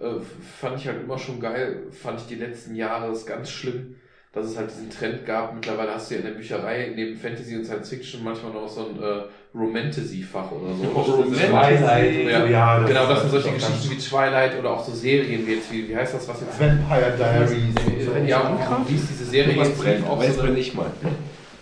[0.00, 0.14] äh,
[0.60, 1.84] fand ich halt immer schon geil.
[1.90, 3.96] Fand ich die letzten Jahre ist ganz schlimm,
[4.32, 5.54] dass es halt diesen Trend gab.
[5.54, 8.86] Mittlerweile hast du ja in der Bücherei neben Fantasy und Science Fiction manchmal noch so
[8.88, 9.22] ein äh,
[9.54, 10.84] Romantasy-Fach oder so.
[10.84, 11.46] Romantasy.
[11.46, 14.92] Twilight, Ja, ja, das genau, das sind solche doch Geschichten wie Twilight oder auch so
[14.92, 16.60] Serien wie jetzt, wie, wie heißt das, was jetzt...
[16.60, 18.28] Vampire Diaries.
[18.28, 20.90] Ja, und wie ist diese Serie Was jetzt brennt, auch so eine, ich mal.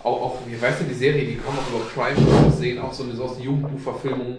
[0.07, 2.93] Auch, auch, wie heißt denn die Serie, die kann man auch über Prime sehen, auch
[2.93, 4.37] so eine, so aus einer Jugendbuchverfilmung,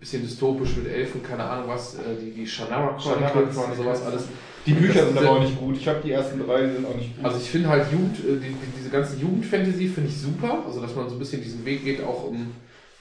[0.00, 4.24] bisschen dystopisch mit Elfen, keine Ahnung was, äh, die, die Shannara Chronicles und sowas alles.
[4.64, 5.76] Die Bücher Das sind aber auch nicht gut.
[5.76, 7.24] Ich habe die ersten drei, die sind auch nicht gut.
[7.24, 10.80] Also ich finde halt Jugend, äh, die, die, diese ganze Jugendfantasy finde ich super, also
[10.80, 12.52] dass man so ein bisschen diesen Weg geht, auch um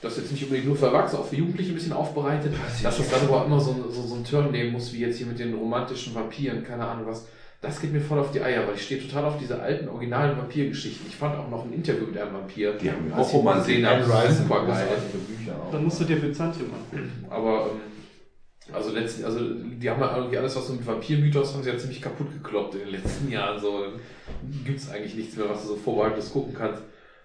[0.01, 3.09] das jetzt nicht unbedingt nur für Erwachsene, auch für Jugendliche ein bisschen aufbereitet, dass es
[3.09, 5.55] dann aber immer so, so, so einen Turn nehmen muss, wie jetzt hier mit den
[5.55, 7.25] romantischen Vampiren, keine Ahnung was.
[7.59, 10.37] Das geht mir voll auf die Eier, weil ich stehe total auf diese alten, originalen
[10.37, 11.07] Vampirgeschichten.
[11.07, 13.85] Ich fand auch noch ein Interview mit einem Vampir, Die haben auch wo man gesehen
[13.85, 14.87] hat, super geil.
[15.71, 17.25] Dann musst du dir Byzantium angucken.
[17.29, 21.63] Aber ähm, also letzten, also die haben ja irgendwie alles, was so mit Vampirmythos haben
[21.63, 23.59] sie ja ziemlich kaputt gekloppt in den letzten Jahren.
[23.59, 23.85] So
[24.63, 26.83] gibt es eigentlich nichts mehr, was du so vorbehaltenes gucken kannst.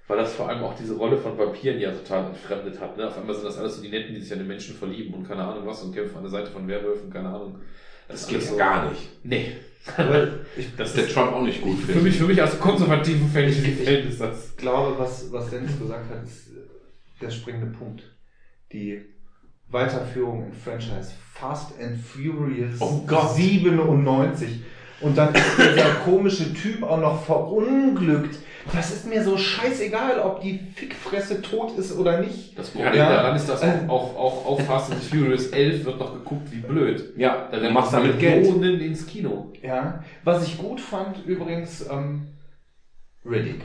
[0.09, 2.97] Weil das vor allem auch diese Rolle von Vampiren ja total entfremdet hat.
[2.97, 3.07] Ne?
[3.07, 5.29] Auf einmal sind das alles so die Netten, die sich an den Menschen verlieben und
[5.29, 7.61] keine Ahnung was und kämpfen an der Seite von Werwölfen, keine Ahnung.
[8.13, 9.09] Das geht ja gar nicht.
[9.25, 9.53] Nee.
[10.77, 14.21] Das ist der Trump auch nicht gut Für mich, für mich als konservativen Fantasy-Fan ist
[14.21, 14.51] das.
[14.51, 16.61] Ich glaube, was, was Dennis gesagt hat, ist äh,
[17.21, 18.05] der springende Punkt.
[18.73, 19.03] Die
[19.69, 23.35] Weiterführung in Franchise Fast and Furious Oh Gott.
[23.35, 24.63] 97.
[25.01, 28.37] Und dann ist dieser komische Typ auch noch verunglückt.
[28.73, 32.57] Das ist mir so scheißegal, ob die Fickfresse tot ist oder nicht.
[32.57, 33.09] Das Problem Ja.
[33.09, 36.59] daran ist, dass auch, auch, auch, auch Fast and Furious 11 wird noch geguckt, wie
[36.59, 37.13] blöd.
[37.17, 38.43] Ja, Da du rennen machst damit Geld.
[38.45, 39.53] Millionen ins Kino.
[39.63, 42.29] Ja, was ich gut fand übrigens, ähm,
[43.29, 43.63] Riddick.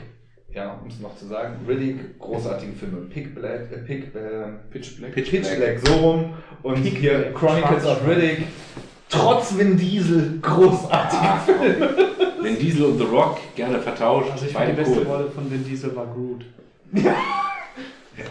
[0.52, 3.02] Ja, um es noch zu sagen, Riddick, großartige Filme.
[3.02, 5.12] Pick Black, äh, Pick, äh, Pitch Black.
[5.12, 5.78] Pitch, Black.
[5.86, 6.34] so rum.
[6.62, 8.38] Und hier Chronicles of Riddick.
[9.08, 11.88] Trotz Vin Diesel, großartiger Film.
[12.42, 15.06] Wenn Diesel und The Rock gerne vertauscht, Also ich finde, die beste cool.
[15.06, 16.44] Rolle von Vin Diesel war Groot.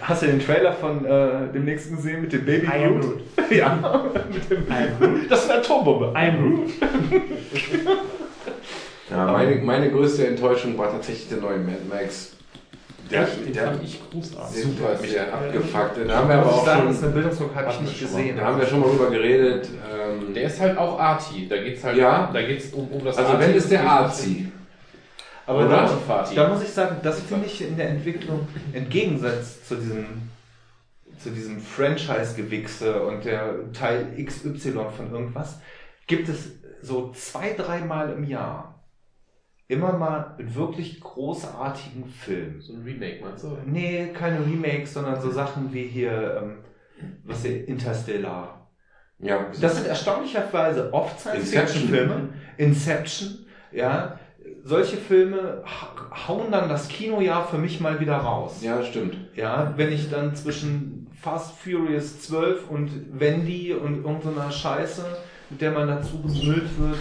[0.02, 3.20] Hast du den Trailer von äh, dem nächsten gesehen mit dem Baby I am Groot?
[3.50, 4.66] Ja, mit dem
[5.30, 6.14] Das ist eine Atombombe.
[6.16, 6.70] I am Groot.
[9.10, 12.37] Ja, meine, meine größte Enttäuschung war tatsächlich der neue Mad Max.
[13.12, 14.64] Der, Den der, fand ich großartig.
[14.64, 15.34] super, mich sehr.
[15.34, 15.98] abgefuckt.
[16.08, 18.38] Da haben wir aber auch sagen, schon, das ist eine Bildungslücke, habe ich nicht gesehen.
[18.38, 19.70] da haben wir schon mal drüber geredet.
[19.70, 21.48] Ähm, Der ist halt auch Arty.
[21.48, 22.30] Da geht's halt, Ja.
[22.34, 23.44] da geht's um, um das also Arty.
[23.46, 24.52] wenn ist der Arzi.
[25.46, 25.90] Aber da,
[26.36, 30.06] da muss ich sagen, das finde ich in der Entwicklung im Gegensatz zu diesem,
[31.20, 35.60] zu diesem Franchise-Gewichse und der Teil XY von irgendwas,
[36.06, 36.50] gibt es
[36.82, 38.77] so zwei, dreimal im Jahr
[39.68, 42.62] immer mal einen wirklich großartigen Film.
[42.62, 43.58] So ein Remake, meinst du?
[43.66, 46.58] Nee, keine Remakes, sondern so Sachen wie hier, ähm,
[47.24, 48.70] was hier, Interstellar.
[49.20, 52.30] Ja, Das sind erstaunlicherweise oft Science-Fiction-Filme.
[52.58, 54.20] Inception, ja.
[54.64, 58.62] Solche Filme ha- hauen dann das Kinojahr für mich mal wieder raus.
[58.62, 59.18] ja, stimmt.
[59.36, 65.04] Ja, wenn ich dann zwischen Fast Furious 12 und Wendy und irgendeiner Scheiße,
[65.50, 66.98] mit der man dazu bemüllt wird,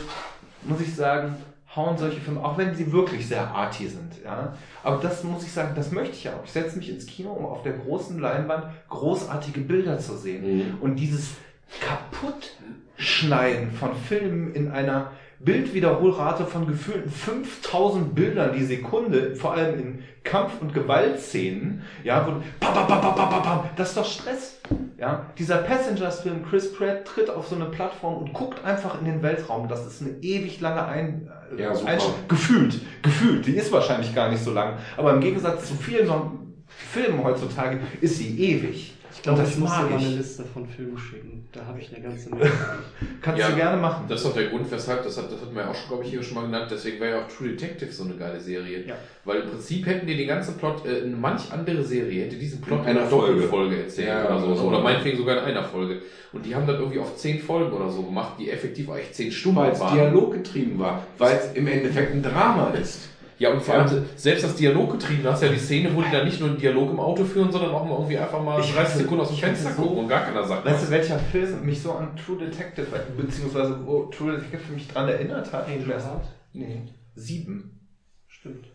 [0.64, 1.36] muss ich sagen,
[1.76, 4.54] hauen solche Filme, auch wenn sie wirklich sehr arty sind, ja.
[4.82, 6.42] Aber das muss ich sagen, das möchte ich auch.
[6.44, 10.42] Ich setze mich ins Kino, um auf der großen Leinwand großartige Bilder zu sehen.
[10.42, 10.78] Mhm.
[10.80, 11.34] Und dieses
[11.80, 19.98] Kaputtschneiden von Filmen in einer Bildwiederholrate von gefühlten 5000 Bildern die Sekunde, vor allem in
[20.24, 24.60] Kampf- und Gewaltszenen, ja, wo, bam, bam, bam, bam, bam, bam, das ist doch Stress.
[24.98, 29.22] Ja, dieser Passengers-Film, Chris Pratt tritt auf so eine Plattform und guckt einfach in den
[29.22, 29.68] Weltraum.
[29.68, 31.72] Das ist eine ewig lange Ein äh, Ja.
[31.72, 33.46] Einsch- Gefühlt, gefühlt.
[33.46, 34.78] Die ist wahrscheinlich gar nicht so lang.
[34.96, 36.10] Aber im Gegensatz zu vielen
[36.66, 38.95] Filmen heutzutage ist sie ewig.
[39.16, 40.08] Ich glaube, ich muss dir mal eine.
[40.08, 41.48] Liste von Filmen schicken.
[41.52, 42.50] Da habe ich eine ganze Menge.
[43.22, 44.04] Kannst Ja, du gerne machen.
[44.08, 46.04] Das ist auch der Grund, weshalb, das hat, das hat man ja auch schon, glaube
[46.04, 48.84] ich, hier schon mal genannt, deswegen war ja auch True Detective so eine geile Serie.
[48.86, 48.94] Ja.
[49.24, 52.60] Weil im Prinzip hätten die den ganzen Plot, äh, eine manch andere Serie hätte diesen
[52.60, 53.32] Plot In in einer Folge.
[53.34, 54.46] Doppelfolge erzählt Ja, oder so.
[54.48, 54.62] genau.
[54.68, 56.02] Oder meinetwegen sogar in einer Folge.
[56.32, 59.32] Und die haben dann irgendwie auf zehn Folgen oder so gemacht, die effektiv eigentlich zehn
[59.32, 59.94] Stunden Weil es waren.
[59.94, 61.02] dialoggetrieben war.
[61.18, 63.08] Weil es im Endeffekt ein Drama ist.
[63.38, 63.82] Ja, und vor Ja.
[63.84, 66.48] allem selbst das Dialoggetrieben, da hast du ja die Szene, wo die dann nicht nur
[66.48, 69.20] einen Dialog im Auto führen, sondern auch mal irgendwie einfach mal Ich 30 hatte- Sekunden
[69.22, 71.92] aus dem Fenster so- gucken und gar keiner sagt Weißt du, welcher Film mich so
[71.92, 75.66] an True Detective, beziehungsweise wo True Detective mich dran erinnert hat?
[75.68, 76.26] Angel Heart?
[76.54, 76.82] Nee.
[77.14, 77.78] Sieben.
[78.26, 78.66] Stimmt.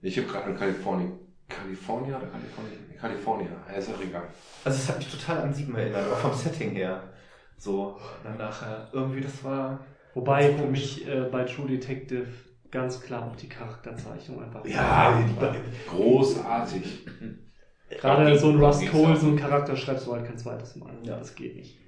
[0.00, 1.12] Ich habe gerade an Kalifornien.
[1.48, 2.78] California oder Kalifornien?
[3.00, 3.48] California.
[3.70, 4.22] Ja, ist auch egal.
[4.64, 7.02] Also es hat mich total an Sieben erinnert, auch vom Setting her.
[7.56, 9.84] So, dann nachher, irgendwie das war...
[10.14, 12.26] Wobei für mich äh, bei True Detective
[12.72, 14.64] ganz klar auch die Charakterzeichnung einfach.
[14.66, 15.22] Ja,
[15.88, 17.04] Großartig.
[17.90, 20.90] Gerade so ein Rust Cole, so ein Charakter schreibst du halt kein zweites Mal.
[21.04, 21.16] Ja.
[21.18, 21.78] Das geht nicht.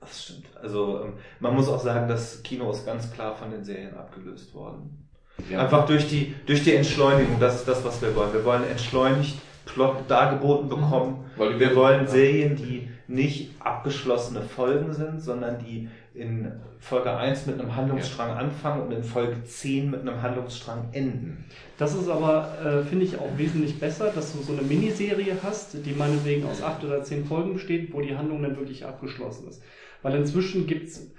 [0.00, 0.46] Das stimmt.
[0.60, 4.52] Also ähm, man muss auch sagen, das Kino ist ganz klar von den Serien abgelöst
[4.52, 5.08] worden.
[5.48, 5.60] Ja.
[5.60, 8.32] Einfach durch die, durch die Entschleunigung, das ist das, was wir wollen.
[8.32, 11.24] Wir wollen entschleunigt Plot dargeboten bekommen.
[11.36, 17.46] Weil die- wir wollen Serien, die nicht abgeschlossene Folgen sind, sondern die in Folge 1
[17.46, 21.44] mit einem Handlungsstrang anfangen und in Folge 10 mit einem Handlungsstrang enden.
[21.78, 25.84] Das ist aber, äh, finde ich, auch wesentlich besser, dass du so eine Miniserie hast,
[25.86, 29.62] die meinetwegen aus acht oder zehn Folgen besteht, wo die Handlung dann wirklich abgeschlossen ist.
[30.02, 31.12] Weil inzwischen gibt's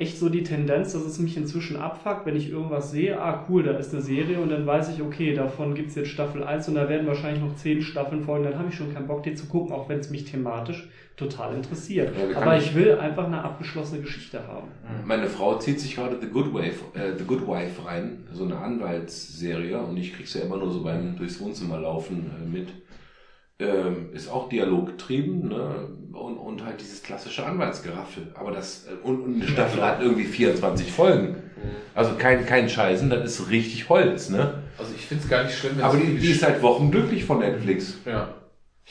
[0.00, 3.62] echt so die Tendenz, dass es mich inzwischen abfuckt, wenn ich irgendwas sehe, ah cool,
[3.62, 6.76] da ist eine Serie und dann weiß ich, okay, davon gibt's jetzt Staffel 1 und
[6.76, 9.44] da werden wahrscheinlich noch zehn Staffeln folgen, dann habe ich schon keinen Bock, die zu
[9.44, 10.88] gucken, auch wenn es mich thematisch
[11.20, 12.14] total interessiert.
[12.16, 14.68] Ja, Aber ich will einfach eine abgeschlossene Geschichte haben.
[15.04, 18.56] Meine Frau zieht sich gerade The Good Wife, äh, The Good Wife rein, so eine
[18.56, 22.68] Anwaltsserie und ich krieg's ja immer nur so beim durchs Wohnzimmer laufen äh, mit.
[23.58, 25.88] Ähm, ist auch dialoggetrieben ne?
[26.12, 28.28] und, und halt dieses klassische Anwaltsgeraffel.
[28.34, 31.36] Aber das äh, und, und eine Staffel hat irgendwie 24 Folgen.
[31.94, 34.62] Also kein, kein Scheißen, das ist richtig Holz, ne?
[34.78, 37.24] Also ich finde es gar nicht schlimm, wenn Aber die, die ist seit Wochen glücklich
[37.26, 37.98] von Netflix.
[38.06, 38.30] Ja.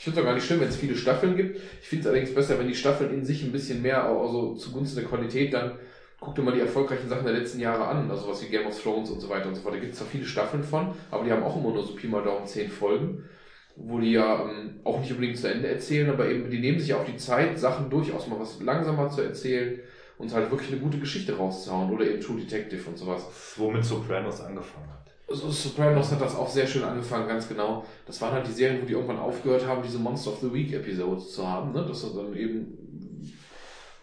[0.00, 1.60] Ich finde es auch gar nicht schlimm, wenn es viele Staffeln gibt.
[1.82, 4.98] Ich finde es allerdings besser, wenn die Staffeln in sich ein bisschen mehr, also zugunsten
[4.98, 5.72] der Qualität, dann
[6.18, 8.10] guck dir mal die erfolgreichen Sachen der letzten Jahre an.
[8.10, 9.74] Also was wie Game of Thrones und so weiter und so fort.
[9.74, 12.08] Da gibt es zwar viele Staffeln von, aber die haben auch immer nur so Pi
[12.08, 13.28] mal Daumen zehn Folgen,
[13.76, 16.94] wo die ja ähm, auch nicht unbedingt zu Ende erzählen, aber eben, die nehmen sich
[16.94, 19.80] auch die Zeit, Sachen durchaus mal was langsamer zu erzählen
[20.16, 21.90] und halt wirklich eine gute Geschichte rauszuhauen.
[21.90, 23.26] Oder eben True Detective und sowas.
[23.58, 24.99] Womit Sopranos angefangen hat.
[25.30, 27.84] Also Sopranos hat das auch sehr schön angefangen, ganz genau.
[28.04, 30.72] Das waren halt die Serien, wo die irgendwann aufgehört haben, diese Monster of the Week
[30.72, 31.84] Episodes zu haben, ne?
[31.86, 33.32] Das hat dann eben,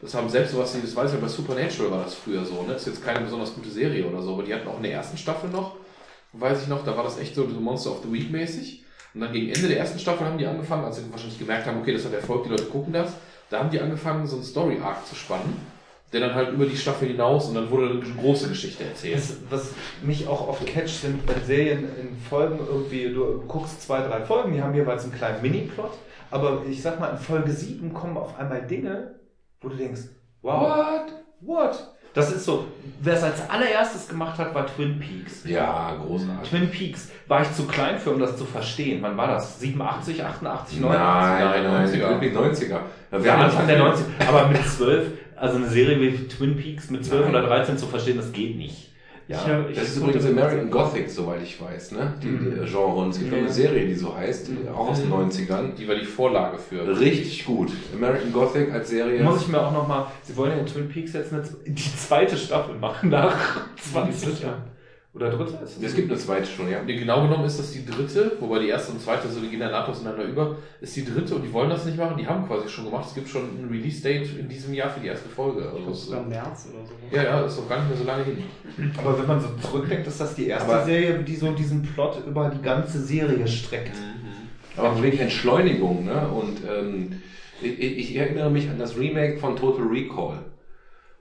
[0.01, 2.69] das haben selbst sowas, das weiß ich bei Supernatural war das früher so, ne?
[2.73, 4.93] Das ist jetzt keine besonders gute Serie oder so, aber die hatten auch in der
[4.93, 5.75] ersten Staffel noch,
[6.31, 8.85] weiß ich noch, da war das echt so so Monster of the Week mäßig.
[9.13, 11.81] Und dann gegen Ende der ersten Staffel haben die angefangen, als sie wahrscheinlich gemerkt haben,
[11.81, 13.11] okay, das hat Erfolg, die Leute gucken das,
[13.49, 15.57] da haben die angefangen, so einen Story-Arc zu spannen,
[16.13, 19.15] der dann halt über die Staffel hinaus und dann wurde eine große Geschichte erzählt.
[19.17, 19.71] Das, was
[20.01, 24.53] mich auch oft catcht, sind, wenn Serien in Folgen irgendwie, du guckst zwei, drei Folgen,
[24.53, 25.91] die haben jeweils einen kleinen Mini-Plot,
[26.31, 29.15] aber ich sag mal, in Folge 7 kommen auf einmal Dinge,
[29.61, 30.01] wo du denkst,
[30.41, 31.13] wow, What?
[31.41, 31.93] what?
[32.13, 32.65] Das ist so,
[33.01, 35.43] wer es als allererstes gemacht hat, war Twin Peaks.
[35.47, 36.49] Ja, großartig.
[36.49, 39.03] Twin Peaks war ich zu klein für, um das zu verstehen.
[39.03, 39.59] Wann war das?
[39.59, 41.45] 87, 88, 89?
[41.45, 42.09] Nein, nein, 90er.
[42.09, 42.79] wirklich 90er.
[43.23, 47.21] Ja, Anfang der 90 Aber mit 12, also eine Serie wie Twin Peaks mit 12
[47.25, 47.35] Nein.
[47.35, 48.91] oder 13 zu verstehen, das geht nicht.
[49.29, 52.13] Ja, Ich, äh, ich- Das ist übrigens American Gothic, soweit ich weiß, ne?
[52.23, 52.95] Die, die Genre.
[52.95, 55.75] Und es gibt auch eine Serie, die so heißt, auch aus den 90ern.
[55.75, 56.97] Die war die Vorlage für.
[56.99, 57.69] Richtig gut.
[57.93, 59.21] American Gothic als Serie.
[59.23, 62.37] Muss ich mir auch nochmal, sie wollen ja in Twin Peaks jetzt eine, die zweite
[62.37, 63.35] Staffel machen nach
[63.91, 64.63] 20 Jahren.
[65.17, 66.81] Oder dritte ist es gibt eine zweite schon, ja.
[66.85, 69.59] Nee, genau genommen ist das die dritte, wobei die erste und zweite, so die gehen
[69.59, 72.45] ja nahtlos ineinander über, ist die dritte und die wollen das nicht machen, die haben
[72.47, 73.05] quasi schon gemacht.
[73.07, 75.61] Es gibt schon ein Release-Date in diesem Jahr für die erste Folge.
[75.61, 77.15] Ich Also glaube das, sogar im März oder so.
[77.15, 78.43] ja, ja, ist doch gar nicht mehr so lange hin.
[78.97, 82.21] Aber wenn man so zurückdenkt, ist das die erste Aber- Serie, die so diesen Plot
[82.27, 83.95] über die ganze Serie streckt.
[84.75, 86.27] Aber wegen Entschleunigung, ne?
[86.27, 87.21] Und ähm,
[87.63, 90.37] ich, ich erinnere mich an das Remake von Total Recall.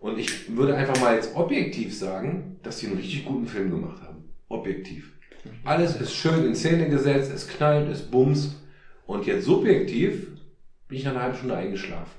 [0.01, 4.03] Und ich würde einfach mal jetzt objektiv sagen, dass sie einen richtig guten Film gemacht
[4.03, 4.25] haben.
[4.49, 5.13] Objektiv.
[5.65, 8.57] Alles ist schön in Szene gesetzt, es knallt, es bums.
[9.07, 10.27] Und jetzt subjektiv
[10.89, 12.11] bin ich nach einer halben Stunde eingeschlafen.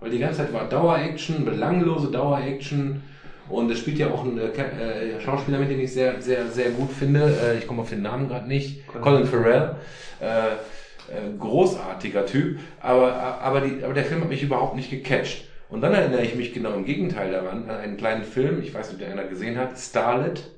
[0.00, 3.02] Weil die ganze Zeit war Dauer-Action, belanglose Dauer-Action.
[3.48, 6.70] Und es spielt ja auch ein äh, äh, Schauspieler mit, den ich sehr, sehr, sehr
[6.70, 7.36] gut finde.
[7.42, 8.86] Äh, ich komme auf den Namen gerade nicht.
[8.86, 9.76] Colin Farrell.
[10.20, 10.52] Äh,
[11.10, 12.60] äh, großartiger Typ.
[12.80, 15.49] Aber, aber, die, aber der Film hat mich überhaupt nicht gecatcht.
[15.70, 18.88] Und dann erinnere ich mich genau im Gegenteil daran, an einen kleinen Film, ich weiß
[18.88, 20.50] nicht, ob der einer gesehen hat, Starlet.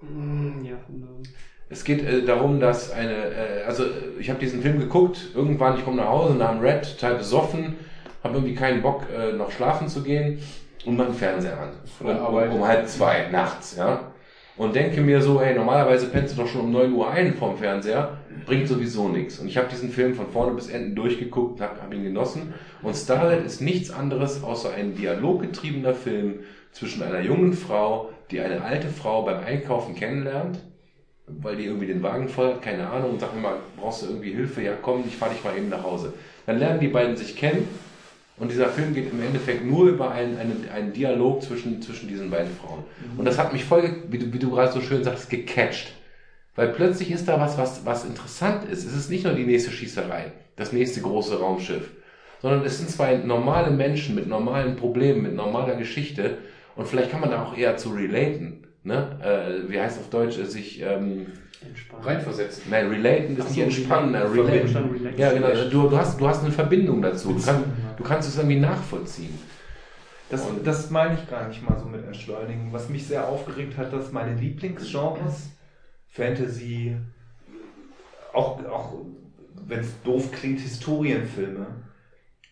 [0.00, 1.32] Mm, Ja, von der-
[1.70, 3.88] Es geht äh, darum, dass eine, äh, also äh,
[4.18, 7.76] ich habe diesen Film geguckt, irgendwann, ich komme nach Hause, nahm Red, total besoffen,
[8.22, 10.38] habe irgendwie keinen Bock, äh, noch schlafen zu gehen
[10.84, 11.70] und den Fernseher an.
[12.00, 14.12] Um, um, um halb zwei nachts, ja.
[14.56, 17.56] Und denke mir so, ey, normalerweise pennst du doch schon um 9 Uhr ein vom
[17.56, 19.38] Fernseher, bringt sowieso nichts.
[19.38, 22.54] Und ich habe diesen Film von vorne bis Ende durchgeguckt, habe hab ihn genossen.
[22.80, 28.62] Und Starlet ist nichts anderes außer ein dialoggetriebener Film zwischen einer jungen Frau, die eine
[28.62, 30.60] alte Frau beim Einkaufen kennenlernt,
[31.26, 34.06] weil die irgendwie den Wagen voll hat, keine Ahnung, und sagt mir mal, brauchst du
[34.06, 34.62] irgendwie Hilfe?
[34.62, 36.12] Ja, komm, ich fahr dich mal eben nach Hause.
[36.46, 37.66] Dann lernen die beiden sich kennen
[38.36, 42.30] und dieser Film geht im Endeffekt nur über einen, einen, einen Dialog zwischen, zwischen diesen
[42.30, 42.82] beiden Frauen.
[43.16, 45.92] Und das hat mich voll, wie du, wie du gerade so schön sagst, gecatcht.
[46.56, 48.84] Weil plötzlich ist da was, was, was interessant ist.
[48.84, 51.90] Es ist nicht nur die nächste Schießerei, das nächste große Raumschiff,
[52.42, 56.38] sondern es sind zwei normale Menschen mit normalen Problemen, mit normaler Geschichte.
[56.74, 58.64] Und vielleicht kann man da auch eher zu relaten.
[58.82, 59.18] Ne?
[59.22, 61.26] Äh, wie heißt auf Deutsch, äh, sich ähm.
[62.02, 62.64] Reinversetzen.
[62.70, 64.14] Nein, relaten ist Ach nicht so, entspannen.
[64.14, 65.16] relaten.
[65.16, 65.48] Ja, genau.
[65.70, 67.32] Du, du, hast, du hast eine Verbindung dazu.
[67.32, 67.62] Du, ja.
[67.96, 69.38] du kannst es irgendwie nachvollziehen.
[70.30, 72.72] Das, Und- das meine ich gar nicht mal so mit Entschleunigen.
[72.72, 75.50] Was mich sehr aufgeregt hat, dass meine Lieblingsgenres,
[76.08, 76.96] Fantasy,
[78.32, 78.94] auch, auch
[79.66, 81.66] wenn es doof klingt, Historienfilme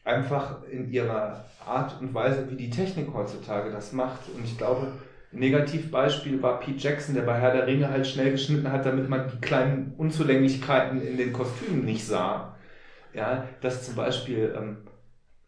[0.04, 4.20] einfach in ihrer Art und Weise, wie die Technik heutzutage das macht.
[4.34, 4.88] Und ich glaube,
[5.32, 9.28] Negativbeispiel war Pete Jackson, der bei Herr der Ringe halt schnell geschnitten hat, damit man
[9.32, 12.56] die kleinen Unzulänglichkeiten in den Kostümen nicht sah.
[13.14, 14.76] Ja, dass zum Beispiel ähm,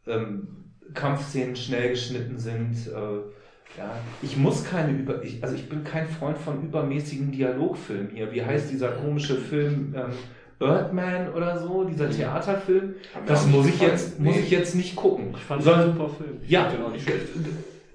[0.06, 0.48] ähm,
[0.94, 2.74] Kampfszenen schnell geschnitten sind.
[2.88, 3.90] Äh, ja,
[4.22, 8.30] ich muss keine über, ich, also ich bin kein Freund von übermäßigen Dialogfilmen hier.
[8.32, 10.12] Wie heißt dieser komische Film ähm,
[10.58, 12.94] Birdman oder so, dieser Theaterfilm?
[13.26, 15.34] Das muss ich jetzt, muss ich jetzt nicht gucken.
[15.36, 16.40] Ich fand Sondern- ein super Film.
[16.46, 16.70] ja,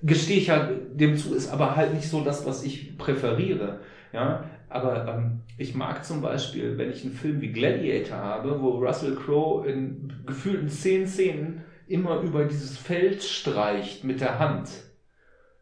[0.01, 3.81] gestehe ich ja dem zu, ist aber halt nicht so das, was ich präferiere.
[4.13, 8.77] Ja, aber ähm, ich mag zum Beispiel, wenn ich einen Film wie Gladiator habe, wo
[8.77, 14.69] Russell Crowe in gefühlten zehn Szenen immer über dieses Feld streicht mit der Hand.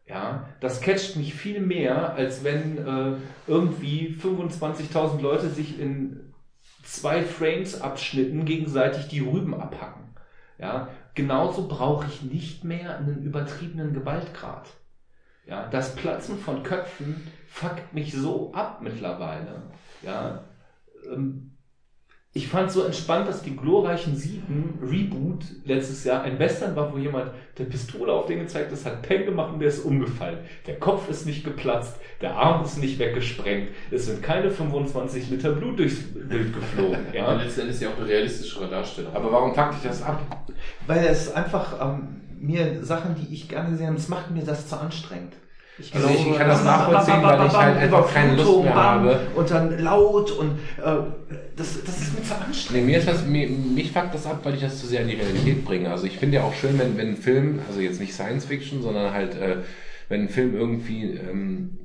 [0.06, 6.32] Ja, das catcht mich viel mehr, als wenn äh, irgendwie 25.000 Leute sich in
[6.82, 10.14] zwei Frames abschnitten gegenseitig die Rüben abhacken.
[10.58, 14.68] Ja, genauso brauche ich nicht mehr einen übertriebenen Gewaltgrad.
[15.46, 19.62] Ja, das Platzen von Köpfen fuckt mich so ab mittlerweile.
[20.00, 20.44] Ja,
[21.12, 21.47] ähm,
[22.38, 26.98] ich fand so entspannt, dass die glorreichen Sieben Reboot letztes Jahr ein Western war, wo
[26.98, 30.38] jemand der Pistole auf den gezeigt hat, hat Peng gemacht und der ist umgefallen.
[30.68, 35.50] Der Kopf ist nicht geplatzt, der Arm ist nicht weggesprengt, es sind keine 25 Liter
[35.50, 37.06] Blut durchs Bild geflogen.
[37.08, 37.32] Aber Ja.
[37.32, 39.12] letzten Endes ja auch eine realistischere Darstellung.
[39.16, 40.22] Aber warum fuckt dich das ab?
[40.86, 44.78] Weil es einfach ähm, mir Sachen, die ich gerne sehe, das macht mir das zu
[44.78, 45.32] anstrengend.
[45.92, 49.20] Also ich kann das nachvollziehen, weil ich halt einfach keine Lust mehr habe.
[49.36, 50.96] Und dann laut und äh,
[51.56, 52.86] das, das ist mir zu anstrengend.
[52.86, 55.08] Nee, mir ist das, mir, mich fuckt das ab, weil ich das zu sehr in
[55.08, 55.90] die Realität bringe.
[55.90, 58.82] Also ich finde ja auch schön, wenn, wenn ein Film, also jetzt nicht Science Fiction,
[58.82, 59.58] sondern halt, äh,
[60.08, 61.78] wenn ein Film irgendwie, ähm,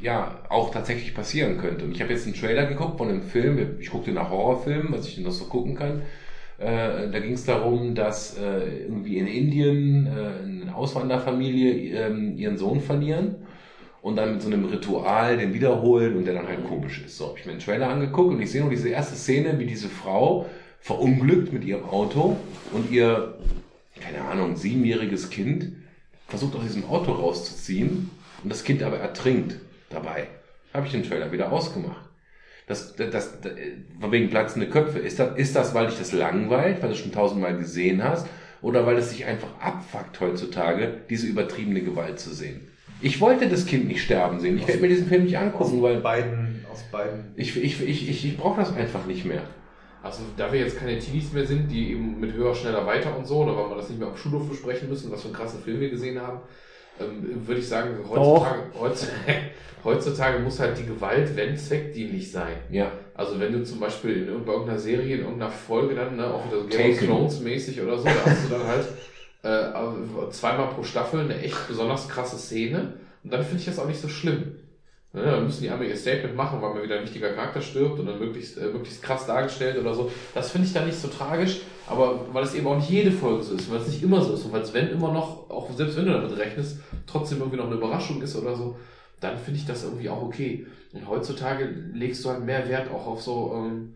[0.00, 1.84] ja, auch tatsächlich passieren könnte.
[1.84, 5.08] Und ich habe jetzt einen Trailer geguckt von einem Film, ich gucke nach Horrorfilmen, was
[5.08, 6.02] ich noch so gucken kann.
[6.58, 12.58] Äh, da ging es darum, dass äh, irgendwie in Indien äh, eine Auswanderfamilie ähm, ihren
[12.58, 13.36] Sohn verlieren
[14.02, 17.16] und dann mit so einem Ritual den wiederholen und der dann halt komisch ist.
[17.16, 19.66] So habe ich mir den Trailer angeguckt und ich sehe nur diese erste Szene, wie
[19.66, 20.46] diese Frau
[20.80, 22.36] verunglückt mit ihrem Auto
[22.72, 23.38] und ihr,
[24.00, 25.72] keine Ahnung, siebenjähriges Kind
[26.26, 28.10] versucht aus diesem Auto rauszuziehen
[28.42, 29.56] und das Kind aber ertrinkt
[29.90, 30.26] dabei.
[30.74, 32.07] Habe ich den Trailer wieder ausgemacht.
[32.68, 33.52] Das, das, das, das
[34.00, 34.98] von wegen platzende Köpfe.
[34.98, 38.26] Ist das, ist das, weil dich das langweilt, weil du es schon tausendmal gesehen hast,
[38.60, 42.68] oder weil es sich einfach abfuckt heutzutage, diese übertriebene Gewalt zu sehen?
[43.00, 44.58] Ich wollte das Kind nicht sterben sehen.
[44.58, 47.32] Ich werde mir diesen Film nicht angucken, weil beiden, aus beiden.
[47.36, 49.42] ich, ich, ich, ich, ich brauche das einfach nicht mehr.
[50.02, 53.26] Also da wir jetzt keine Teenies mehr sind, die eben mit höher, schneller, weiter und
[53.26, 55.62] so, oder weil wir das nicht mehr auf Schulhof besprechen müssen, was für einen krassen
[55.62, 56.40] Film wir gesehen haben,
[57.00, 59.40] ähm, würde ich sagen, heutzutage, heutzutage,
[59.84, 62.56] heutzutage muss halt die Gewalt, wenn zweckdienlich sein.
[62.70, 62.92] Ja.
[63.14, 66.60] Also wenn du zum Beispiel in irgendeiner Serie, in irgendeiner Folge dann, ne, auch wieder
[66.60, 67.04] so Game of.
[67.04, 68.86] Thrones mäßig oder so, da hast du dann halt
[70.28, 72.94] äh, zweimal pro Staffel eine echt besonders krasse Szene
[73.24, 74.56] und dann finde ich das auch nicht so schlimm.
[75.18, 77.98] Ne, dann müssen die einmal ihr Statement machen, weil mir wieder ein wichtiger Charakter stirbt
[77.98, 80.10] und dann möglichst, äh, möglichst krass dargestellt oder so.
[80.32, 83.42] Das finde ich dann nicht so tragisch, aber weil es eben auch nicht jede Folge
[83.42, 85.70] so ist, weil es nicht immer so ist und weil es wenn immer noch, auch
[85.74, 88.76] selbst wenn du damit rechnest, trotzdem irgendwie noch eine Überraschung ist oder so,
[89.20, 90.66] dann finde ich das irgendwie auch okay.
[90.92, 93.94] Und heutzutage legst du halt mehr Wert auch auf so, ähm,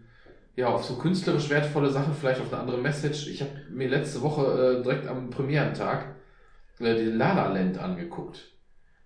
[0.57, 3.29] ja, auf so künstlerisch wertvolle Sachen, vielleicht auf eine andere Message.
[3.29, 6.17] Ich habe mir letzte Woche äh, direkt am Premierentag
[6.81, 8.52] äh, den La Land angeguckt.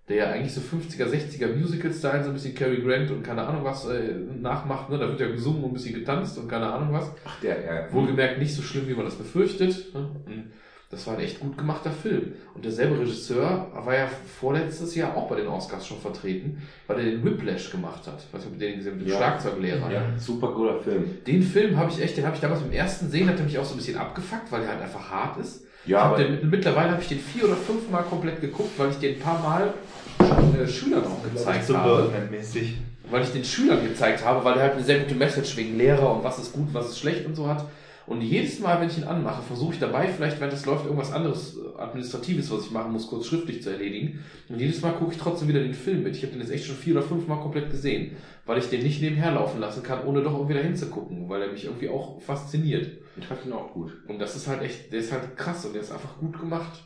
[0.08, 3.64] Der ja eigentlich so 50er, 60er Musical-Style, so ein bisschen Cary Grant und keine Ahnung
[3.64, 4.88] was äh, nachmacht.
[4.88, 4.98] Ne?
[4.98, 7.10] Da wird ja gesungen und ein bisschen getanzt und keine Ahnung was.
[7.24, 7.92] Ach, der, ja.
[7.92, 9.92] Wohlgemerkt nicht so schlimm, wie man das befürchtet.
[9.94, 10.00] ne?
[10.26, 10.44] Und
[10.90, 12.34] Das war ein echt gut gemachter Film.
[12.54, 14.06] Und derselbe Regisseur war ja
[14.38, 18.24] vorletztes Jahr auch bei den Oscars schon vertreten, weil er den Whiplash gemacht hat.
[18.30, 19.16] Was mit den gesehen mit dem Ja.
[19.16, 19.92] Schlagzeuglehrer.
[19.92, 21.18] ja, super guter Film.
[21.26, 23.58] Den Film habe ich echt, den habe ich damals beim ersten sehen, hat er mich
[23.58, 25.64] auch so ein bisschen abgefuckt, weil der halt einfach hart ist.
[25.84, 28.70] Ja, Ich hab aber den, mittlerweile habe ich den vier oder fünf Mal komplett geguckt,
[28.78, 29.74] weil ich den ein paar Mal
[30.30, 32.10] äh, Schülern auch gezeigt habe
[33.10, 36.16] weil ich den Schülern gezeigt habe, weil er halt eine sehr gute Message wegen Lehrer
[36.16, 37.64] und was ist gut, was ist schlecht und so hat.
[38.06, 41.12] Und jedes Mal, wenn ich ihn anmache, versuche ich dabei, vielleicht während es läuft, irgendwas
[41.12, 44.20] anderes äh, Administratives, was ich machen muss, kurz schriftlich zu erledigen.
[44.48, 46.14] Und jedes Mal gucke ich trotzdem wieder den Film mit.
[46.14, 48.12] Ich habe den jetzt echt schon vier oder fünf Mal komplett gesehen,
[48.44, 51.42] weil ich den nicht nebenher laufen lassen kann, ohne doch irgendwie dahin zu gucken, weil
[51.42, 52.88] er mich irgendwie auch fasziniert.
[53.16, 53.92] ich fand ihn auch gut.
[54.06, 56.84] Und das ist halt echt, der ist halt krass und der ist einfach gut gemacht.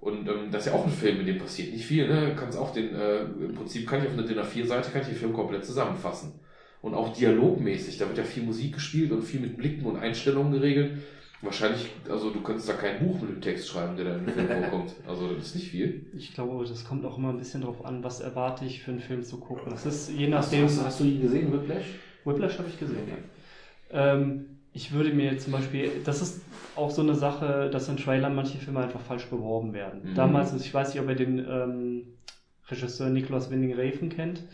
[0.00, 2.08] Und ähm, das ist ja auch ein Film, in dem passiert nicht viel.
[2.08, 2.34] Ne?
[2.34, 5.16] Kannst auch den, äh, im Prinzip kann ich auf einer DIN A4-Seite kann ich den
[5.16, 6.40] Film komplett zusammenfassen.
[6.80, 10.52] Und auch dialogmäßig, da wird ja viel Musik gespielt und viel mit Blicken und Einstellungen
[10.52, 10.92] geregelt.
[11.42, 14.46] Wahrscheinlich, also du könntest da kein Buch mit dem Text schreiben, der da im Film
[14.46, 14.94] vorkommt.
[15.06, 16.06] Also das ist nicht viel.
[16.16, 19.00] Ich glaube, das kommt auch immer ein bisschen drauf an, was erwarte ich für einen
[19.00, 19.70] Film zu gucken.
[19.70, 20.64] Das ist je Hast, nachdem.
[20.64, 21.84] hast, hast du ihn gesehen, Whiplash?
[22.24, 24.14] Whiplash habe ich gesehen, ja.
[24.14, 26.42] Ähm, ich würde mir zum Beispiel, das ist
[26.76, 30.00] auch so eine Sache, dass in Trailern manche Filme einfach falsch beworben werden.
[30.10, 30.14] Mhm.
[30.14, 32.02] Damals, ich weiß nicht, ob ihr den ähm,
[32.70, 34.44] Regisseur Nicholas Winding Refn kennt.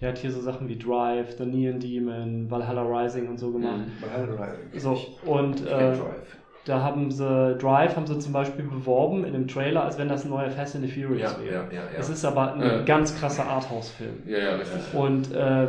[0.00, 3.78] Der hat hier so Sachen wie Drive, The Neon Demon, Valhalla Rising und so gemacht.
[4.72, 4.78] Mhm.
[4.78, 5.92] So, und äh,
[6.64, 10.24] da haben sie Drive haben sie zum Beispiel beworben in dem Trailer, als wenn das
[10.24, 11.54] ein neuer Fast and the Furious Ja, wäre.
[11.54, 11.98] ja, ja, ja.
[11.98, 12.82] Es ist aber ein Ja.
[12.82, 14.22] ganz krasser Arthouse-Film.
[14.26, 14.94] Ja, ja, richtig.
[14.94, 15.68] Und äh,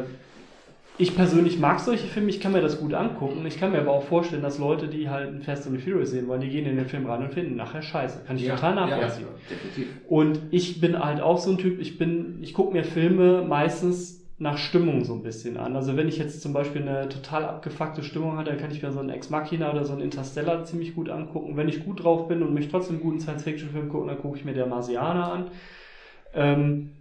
[0.98, 3.46] ich persönlich mag solche Filme, ich kann mir das gut angucken.
[3.46, 6.12] Ich kann mir aber auch vorstellen, dass Leute, die halt ein Fast and the Furious
[6.12, 8.24] sehen wollen, die gehen in den Film rein und finden nachher scheiße.
[8.26, 9.28] Kann ich Ja, total ja, nachvollziehen.
[9.50, 9.88] definitiv.
[10.08, 14.22] Und ich bin halt auch so ein Typ, ich bin, ich gucke mir Filme meistens
[14.38, 15.76] nach Stimmung so ein bisschen an.
[15.76, 18.92] Also wenn ich jetzt zum Beispiel eine total abgefuckte Stimmung hatte, dann kann ich mir
[18.92, 21.56] so einen Ex Machina oder so einen Interstellar ziemlich gut angucken.
[21.56, 24.44] Wenn ich gut drauf bin und mich trotzdem einen guten Science-Fiction-Film gucken, dann gucke ich
[24.46, 25.52] mir der Marsianer an.
[26.34, 26.92] Ähm,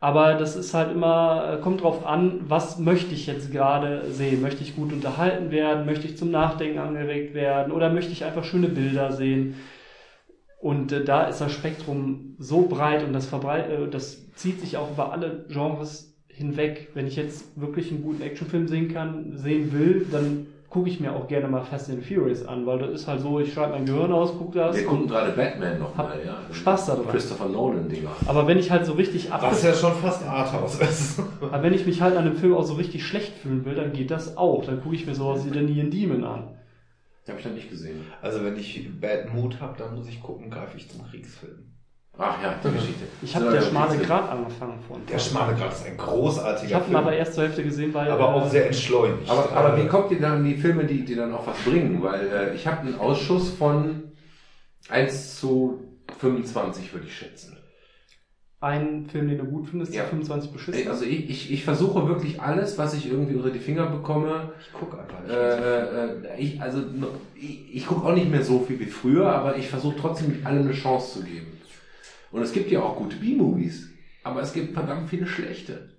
[0.00, 4.40] aber das ist halt immer, äh, kommt drauf an, was möchte ich jetzt gerade sehen?
[4.40, 5.84] Möchte ich gut unterhalten werden?
[5.84, 7.70] Möchte ich zum Nachdenken angeregt werden?
[7.70, 9.56] Oder möchte ich einfach schöne Bilder sehen?
[10.58, 14.78] Und äh, da ist das Spektrum so breit und das, verbreit, äh, das zieht sich
[14.78, 16.88] auch über alle Genres hinweg.
[16.94, 21.12] Wenn ich jetzt wirklich einen guten Actionfilm sehen kann, sehen will, dann gucke ich mir
[21.12, 23.84] auch gerne mal Fast and Furious an, weil das ist halt so, ich schalte mein
[23.84, 24.76] Gehirn aus, gucke das.
[24.76, 26.38] Wir gucken gerade Batman nochmal, ja.
[26.52, 27.08] Spaß daran.
[27.08, 28.10] Christopher Nolan-Dinger.
[28.26, 31.22] aber wenn ich halt so richtig ab, Was ja schon fast Arthouse ist.
[31.42, 33.92] aber wenn ich mich halt an einem Film auch so richtig schlecht fühlen will, dann
[33.92, 34.64] geht das auch.
[34.64, 36.56] Dann gucke ich mir sowas wie The Neon Demon an.
[37.28, 38.00] Habe ich noch nicht gesehen.
[38.22, 41.69] Also wenn ich Bad Mood habe, dann muss ich gucken, greife ich zum Kriegsfilm.
[42.18, 43.04] Ach ja, die Geschichte.
[43.22, 43.96] Ich habe So, der schmale.
[43.98, 45.06] Grat angefangen von.
[45.06, 46.96] Der schmale Grat ist ein großartiger Ich habe ihn Film.
[46.96, 49.30] aber erst zur Hälfte gesehen, weil aber auch äh, sehr entschleunigt.
[49.30, 52.02] Aber, aber wie kommt ihr dann die Filme, die, die dann auch was bringen?
[52.02, 54.02] Weil äh, ich habe einen Ausschuss von
[54.90, 55.80] 1 zu
[56.18, 57.56] 25, würde ich schätzen.
[58.60, 60.02] ein Film, den du gut findest, Ja.
[60.02, 60.88] die 25 beschissen.
[60.90, 64.52] Also ich, ich, ich versuche wirklich alles, was ich irgendwie unter die Finger bekomme.
[64.60, 65.30] ich gucke einfach nicht.
[65.30, 65.38] viel.
[65.38, 66.82] Äh, äh, ich, also
[67.34, 70.64] ich, ich gucke auch nicht mehr so viel wie früher, aber ich versuche trotzdem allem
[70.64, 71.46] eine Chance zu geben.
[72.30, 73.90] Und es gibt ja auch gute B-Movies,
[74.22, 75.90] aber es gibt verdammt viele schlechte.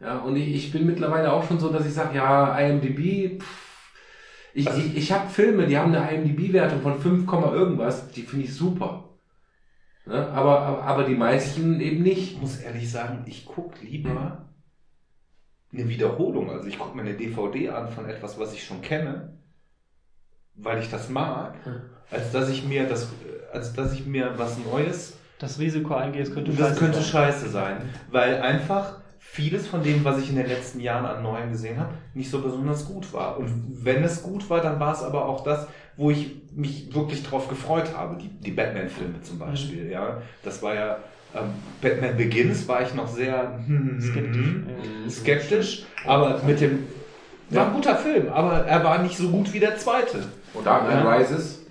[0.00, 3.68] Ja, und ich, bin mittlerweile auch schon so, dass ich sage, ja, IMDb, pff,
[4.54, 8.46] ich, ich, ich habe Filme, die haben eine IMDb-Wertung von 5, Komma irgendwas, die finde
[8.46, 9.08] ich super.
[10.06, 10.26] Ne?
[10.28, 12.32] Aber, aber, aber die meisten eben nicht.
[12.32, 14.48] Ich muss ehrlich sagen, ich gucke lieber
[15.72, 16.50] eine Wiederholung.
[16.50, 19.38] Also ich gucke mir eine DVD an von etwas, was ich schon kenne,
[20.54, 21.54] weil ich das mag,
[22.10, 23.10] als dass ich mir das,
[23.52, 26.98] als dass ich mir was Neues das Risiko eingehe, es könnte Und das scheiße könnte
[27.00, 27.04] sein.
[27.06, 27.76] scheiße sein,
[28.10, 31.90] weil einfach vieles von dem, was ich in den letzten Jahren an Neuem gesehen habe,
[32.14, 33.38] nicht so besonders gut war.
[33.38, 37.22] Und wenn es gut war, dann war es aber auch das, wo ich mich wirklich
[37.24, 38.16] drauf gefreut habe.
[38.16, 40.22] Die, die Batman-Filme zum Beispiel, ja.
[40.42, 40.96] Das war ja,
[41.34, 41.50] ähm,
[41.82, 43.58] Batman Begins war ich noch sehr
[44.00, 44.10] Skeptisch.
[44.10, 45.10] skeptisch, Ja.
[45.10, 46.84] skeptisch aber mit dem,
[47.50, 50.18] war ein guter Film, aber er war nicht so gut wie der zweite.
[50.54, 51.20] Und Dark Knight.
[51.20, 51.62] Rises,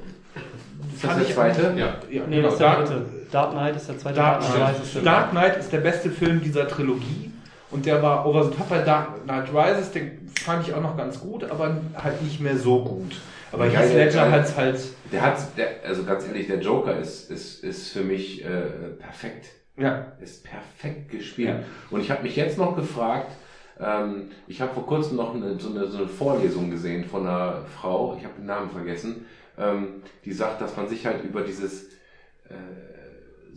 [0.93, 1.73] ist das der zweite?
[1.75, 1.95] Ja.
[2.09, 2.43] Ja, Nee, genau.
[2.43, 3.05] das ist der dritte.
[3.31, 4.15] Dark Knight ist der zweite.
[4.15, 7.31] Dark, Knight Knight, ist der Dark Knight ist der beste Film dieser Trilogie
[7.71, 10.95] und der war over the top bei Dark Knight Rises, den fand ich auch noch
[10.95, 13.19] ganz gut, aber halt nicht mehr so gut.
[13.51, 14.79] Aber Ja, Heath Ledger hat's halt,
[15.11, 18.49] Der hat, der, also ganz ehrlich, der Joker ist, ist, ist für mich äh,
[18.99, 19.47] perfekt.
[19.77, 21.49] ja, Ist perfekt gespielt.
[21.49, 21.59] Ja.
[21.89, 23.31] Und ich habe mich jetzt noch gefragt,
[23.79, 27.61] ähm, ich habe vor kurzem noch eine, so, eine, so eine Vorlesung gesehen von einer
[27.79, 29.25] Frau, ich habe den Namen vergessen,
[29.57, 31.85] ähm, die sagt, dass man sich halt über dieses
[32.49, 32.53] äh,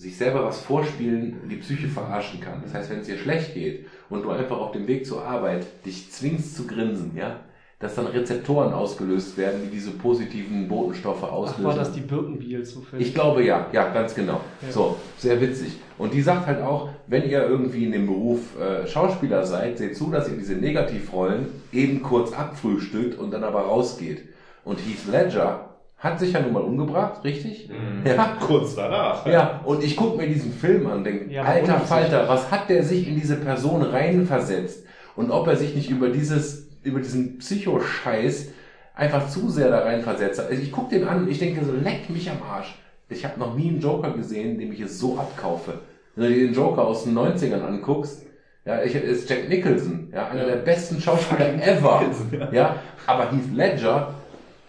[0.01, 2.63] sich selber was vorspielen, die Psyche verarschen kann.
[2.65, 5.67] Das heißt, wenn es dir schlecht geht und du einfach auf dem Weg zur Arbeit
[5.85, 7.41] dich zwingst zu grinsen, ja,
[7.81, 11.65] dass dann Rezeptoren ausgelöst werden, die diese positiven Botenstoffe Ach, auslösen.
[11.65, 13.09] war das die Birkenbiel zufällig?
[13.09, 14.41] Ich glaube ja, ja, ganz genau.
[14.71, 15.77] So, sehr witzig.
[15.99, 19.99] Und die sagt halt auch, wenn ihr irgendwie in dem Beruf äh, Schauspieler seid, seht
[19.99, 24.25] zu, dass ihr diese Negativrollen eben kurz abfrühstückt und dann aber rausgeht.
[24.65, 25.70] Und Heath Ledger
[26.01, 27.71] hat sich ja nun mal umgebracht, richtig?
[28.05, 28.37] Ja.
[28.41, 29.27] kurz danach.
[29.27, 32.71] Ja, und ich gucke mir diesen Film an und denke, Ja, alter Falter, was hat
[32.71, 34.85] der sich in diese Person reinversetzt?
[35.15, 38.49] Und ob er sich nicht über dieses, über diesen Psychoscheiß
[38.95, 40.51] einfach zu sehr da reinversetzt hat.
[40.51, 42.75] Also ich gucke den an und ich denke so, leck mich am Arsch.
[43.11, 45.81] Ich habe noch nie einen Joker gesehen, dem ich es so abkaufe.
[46.17, 48.23] Wenn du dir den Joker aus den 90ern anguckst,
[48.65, 52.01] ja, ich, ist Jack Nicholson, ja, einer der besten Schauspieler ever.
[52.31, 54.15] Nicholson, Ja, aber Heath Ledger,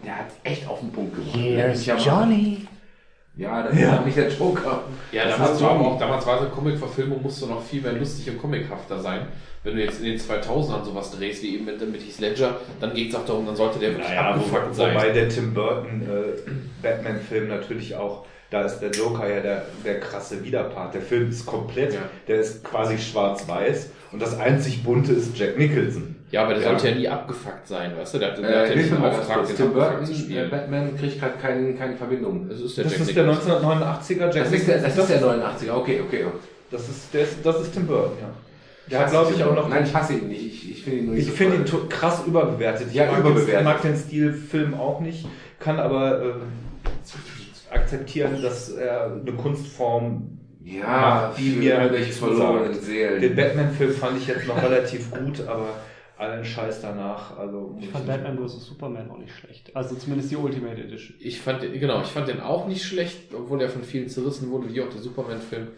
[0.04, 1.36] der hat echt auf den Punkt gebracht.
[1.36, 2.06] Leck mich am Arsch.
[3.34, 4.82] Ja, das ist ja nicht der Joker.
[5.10, 8.28] Ja, Das damals war auch, damals war so eine Comic-Verfilmung, musste noch viel mehr lustig
[8.28, 9.26] und comichafter sein.
[9.64, 12.92] Wenn du jetzt in den 2000ern sowas drehst, wie eben mit, mit Heath Ledger, dann
[12.92, 14.94] geht es auch darum, dann sollte der wirklich Naja, wo, abgefuckt sein.
[14.94, 16.50] wobei der Tim Burton äh,
[16.82, 20.92] Batman-Film natürlich auch, da ist der Joker ja der, der krasse Widerpart.
[20.92, 22.00] Der Film ist komplett, Ja.
[22.28, 26.16] der ist quasi schwarz-weiß und das einzig bunte ist Jack Nicholson.
[26.32, 26.68] Ja, aber der Ja.
[26.70, 28.18] sollte ja nie abgefuckt sein, weißt du?
[28.18, 30.50] Der, der hat Äh, ja hilf nicht ganz Auftrag, den Tim Burton, zu äh, spielen.
[30.50, 32.48] Batman kriegt gerade keine, keine Verbindung.
[32.48, 33.52] Das ist der Das Jack ist der Nicholson.
[33.52, 36.24] 1989er Jack Das ist der, das ist der 89er, okay, okay.
[36.70, 38.28] Das ist, der ist, das ist Tim Burton, ja.
[38.90, 39.68] Der hat, glaube ich, auch noch.
[39.68, 40.44] Nein, ich hasse ihn nicht.
[40.44, 42.88] Ich, ich finde ihn nur nicht Ich so finde ihn krass überbewertet.
[42.88, 43.54] Ich Ja, mag überbewertet.
[43.54, 45.26] Den, mag den Stilfilm auch nicht,
[45.60, 52.84] kann aber äh, akzeptieren, dass er eine Kunstform Ja, die für mir nicht verlorenen zusagt.
[52.86, 53.20] Seelen.
[53.20, 55.68] Den Batman-Film fand ich jetzt noch relativ gut, aber
[56.22, 57.36] allen Scheiß danach.
[57.38, 58.64] Also Ich fand Batman vs.
[58.66, 59.74] Superman auch nicht schlecht.
[59.76, 61.16] Also zumindest die Ultimate Edition.
[61.20, 64.50] Ich fand, den- genau, ich fand den auch nicht schlecht, obwohl er von vielen zerrissen
[64.50, 65.68] wurde, wie auch der Superman-Film.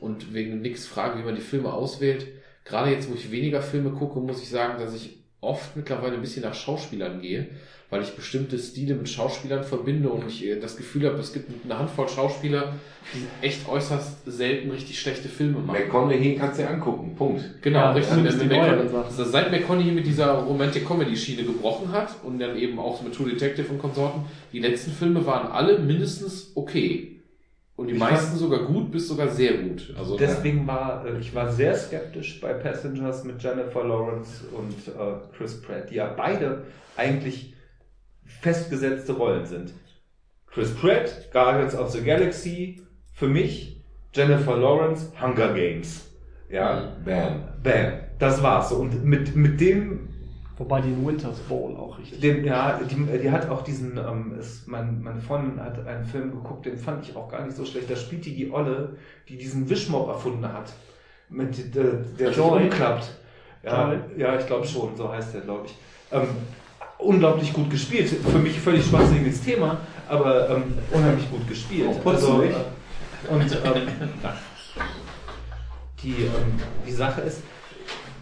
[0.00, 2.26] Und wegen nix Frage, wie man die Filme auswählt.
[2.64, 6.20] Gerade jetzt, wo ich weniger Filme gucke, muss ich sagen, dass ich oft mittlerweile ein
[6.20, 7.48] bisschen nach Schauspielern gehe,
[7.94, 11.48] weil ich bestimmte Stile mit Schauspielern verbinde und ich äh, das Gefühl habe, es gibt
[11.64, 12.72] eine Handvoll Schauspieler,
[13.14, 15.78] die echt äußerst selten richtig schlechte Filme machen.
[15.80, 17.14] McConaughey kannst du dir angucken.
[17.14, 17.44] Punkt.
[17.62, 18.16] Genau, Ja, richtig.
[18.16, 23.00] Wenn die McConaughey- also seit McConaughey mit dieser Romantic-Comedy-Schiene gebrochen hat und dann eben auch
[23.00, 27.20] mit True Detective und Konsorten, die letzten Filme waren alle mindestens okay.
[27.76, 29.94] Und die Ich meisten sogar gut bis sogar sehr gut.
[29.96, 35.36] Also Deswegen war äh, ich war sehr skeptisch bei Passengers mit Jennifer Lawrence und äh,
[35.36, 36.64] Chris Pratt, die ja beide
[36.96, 37.53] eigentlich
[38.24, 39.72] festgesetzte Rollen sind.
[40.46, 42.80] Chris Pratt, Guardians of the Galaxy,
[43.12, 46.10] für mich Jennifer Lawrence, Hunger Games.
[46.48, 47.42] Ja, Bam.
[47.62, 48.68] bam, das war's.
[48.68, 48.76] so.
[48.76, 50.08] Und mit, mit dem
[50.56, 52.20] Wobei die in Winter's Bone auch richtig.
[52.20, 56.30] Den, ja, die, die hat auch diesen, ähm, ist, mein, meine Freundin hat einen Film
[56.30, 57.90] geguckt, den fand ich auch gar nicht so schlecht.
[57.90, 58.96] Da spielt die die Olle,
[59.28, 60.72] die diesen Wischmopp erfunden hat.
[61.28, 63.10] Mit, der, der sich umklappt.
[63.64, 65.74] Ja, ja ich glaube schon, so heißt der, glaube ich.
[66.12, 66.28] Ähm,
[66.98, 68.08] unglaublich gut gespielt.
[68.08, 71.88] Für mich völlig schwachsinniges Thema, aber ähm, unheimlich gut gespielt.
[71.90, 72.52] Oh, putzelig.
[72.52, 73.88] äh, und ähm,
[76.02, 77.42] die, ähm, die Sache ist,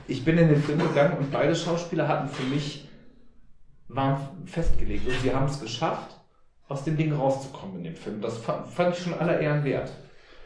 [0.07, 2.89] ich bin in den Film gegangen und beide Schauspieler hatten für mich,
[3.89, 6.17] waren festgelegt und sie haben es geschafft,
[6.69, 8.21] aus dem Ding rauszukommen in dem Film.
[8.21, 9.93] Das fand, fand ich schon aller Ehren wert.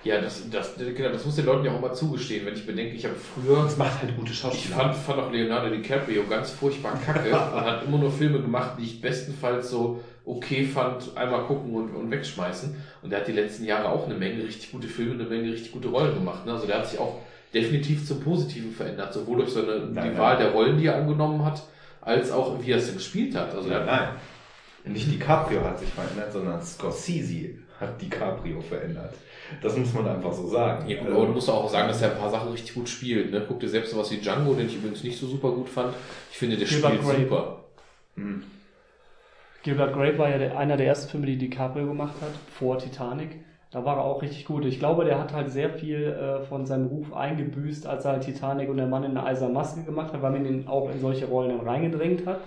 [0.07, 2.95] Ja, das, das, genau, das muss den Leuten ja auch mal zugestehen, wenn ich bedenke,
[2.95, 4.77] ich habe früher Das macht halt gute Ich Schauspieler.
[4.77, 8.85] fand, fand auch Leonardo DiCaprio ganz furchtbar kacke und hat immer nur Filme gemacht, die
[8.85, 12.75] ich bestenfalls so okay fand, einmal gucken und, und wegschmeißen.
[13.03, 15.73] Und der hat die letzten Jahre auch eine Menge richtig gute Filme, eine Menge richtig
[15.73, 16.45] gute Rollen gemacht.
[16.47, 16.53] Ne?
[16.53, 17.21] Also der hat sich auch
[17.55, 20.19] definitiv zum Positiven verändert, sowohl durch seine, die nein.
[20.19, 21.63] Wahl der Rollen, die er angenommen hat,
[22.01, 23.55] als auch wie er es gespielt hat.
[23.55, 24.09] Also hat Nein.
[24.85, 29.15] Nicht DiCaprio hat sich verändert, sondern Scorsese hat DiCaprio verändert.
[29.63, 30.89] Das muss man einfach so sagen.
[30.89, 33.31] Ja, gut, aber du musst auch sagen, dass er ein paar Sachen richtig gut spielt.
[33.31, 33.45] Ne?
[33.47, 35.95] Guck dir selbst sowas wie Django, den ich übrigens nicht so super gut fand.
[36.31, 37.23] Ich finde, der Gilbert spielt Grape.
[37.23, 37.65] super.
[38.17, 38.43] Hm.
[39.63, 43.41] Gilbert Grape war ja der, einer der ersten Filme, die DiCaprio gemacht hat, vor Titanic.
[43.73, 44.65] Da war er auch richtig gut.
[44.65, 48.23] Ich glaube, der hat halt sehr viel äh, von seinem Ruf eingebüßt, als er halt
[48.23, 51.01] Titanic und der Mann in der eisernen Maske gemacht hat, weil man ihn auch in
[51.01, 52.41] solche Rollen dann reingedrängt hat.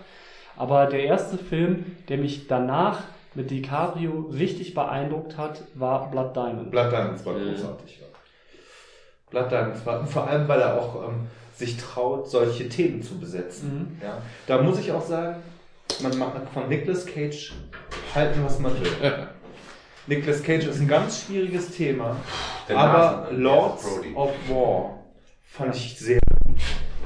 [0.56, 3.04] Aber der erste Film, der mich danach
[3.36, 6.72] mit DiCaprio richtig beeindruckt hat, war Blood Diamond.
[6.72, 8.00] Blood Diamonds war großartig.
[8.00, 8.08] Ja.
[9.30, 13.98] Blood Diamonds war, vor allem, weil er auch ähm, sich traut, solche Themen zu besetzen.
[14.00, 14.06] Mhm.
[14.06, 14.22] Ja.
[14.48, 15.42] Da muss ich auch sagen,
[16.02, 17.54] man mag von Nicolas Cage
[18.16, 18.90] halten, was man will.
[20.08, 22.16] Nicolas Cage ist ein ganz schwieriges Thema,
[22.68, 23.86] Der aber Nathan, Lords
[24.16, 25.00] of War
[25.44, 26.19] fand ich sehr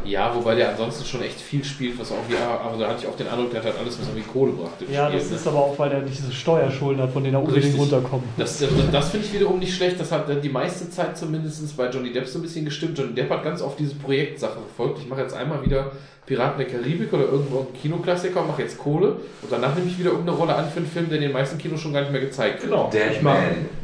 [0.06, 3.08] Ja, wobei der ansonsten schon echt viel spielt, was auch wie, aber da hatte ich
[3.08, 4.86] auch den Eindruck, der hat halt alles, was irgendwie Kohle brachte.
[4.92, 5.36] Ja, gespielt, das ne?
[5.38, 7.82] ist aber auch, weil er diese Steuerschulden hat, von denen er unbedingt Richtig.
[7.82, 8.24] runterkommt.
[8.38, 10.00] Das, das, das finde ich wiederum nicht schlecht.
[10.00, 12.98] Das hat dann die meiste Zeit zumindest bei Johnny Depp so ein bisschen gestimmt.
[12.98, 15.00] Johnny Depp hat ganz oft diese Projektsache verfolgt.
[15.00, 15.92] Ich mache jetzt einmal wieder
[16.26, 19.10] Piraten der Karibik oder irgendwo einen Kinoklassiker und mache jetzt Kohle.
[19.42, 21.58] Und danach nehme ich wieder irgendeine Rolle an für einen Film, der in den meisten
[21.58, 22.72] Kinos schon gar nicht mehr gezeigt wird.
[22.72, 22.90] Genau.
[22.92, 23.38] Dead ich mache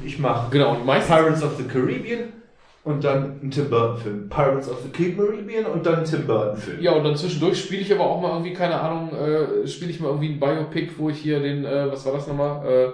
[0.05, 1.15] ich mach Genau, und meistens.
[1.15, 2.38] Pirates of the Caribbean
[2.83, 4.29] und dann ein Tim Burton Film.
[4.29, 6.81] Pirates of the Caribbean und dann ein Tim Burton Film.
[6.81, 9.99] Ja, und dann zwischendurch spiele ich aber auch mal irgendwie, keine Ahnung, äh, spiele ich
[9.99, 12.65] mal irgendwie ein Biopic, wo ich hier den, äh, was war das nochmal?
[12.65, 12.85] Äh,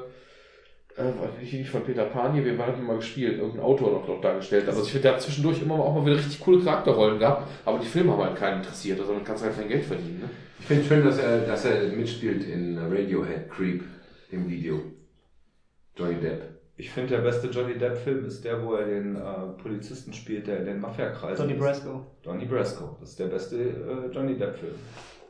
[0.97, 3.38] äh, ich nicht von Peter Pan hier, wen war das mal gespielt?
[3.38, 4.67] Irgendein Autor noch, noch dargestellt.
[4.67, 7.80] Also ich finde, der hat zwischendurch immer auch mal wieder richtig coole Charakterrollen gehabt, aber
[7.80, 10.19] die Filme haben halt keinen interessiert, also damit kannst du halt kein Geld verdienen.
[10.22, 10.30] Ne?
[10.59, 13.83] Ich finde schön, dass er, dass er mitspielt in Radiohead Creep
[14.31, 14.81] im Video.
[15.97, 16.55] Johnny Depp.
[16.78, 19.20] Ich finde, der beste Johnny Depp-Film ist der, wo er den äh,
[19.62, 21.60] Polizisten spielt, der in den Mafia-Kreisen Donnie ist.
[21.60, 22.06] Brasco.
[22.22, 22.98] Donnie Brasco.
[23.00, 24.76] Das ist der beste äh, Johnny Depp-Film.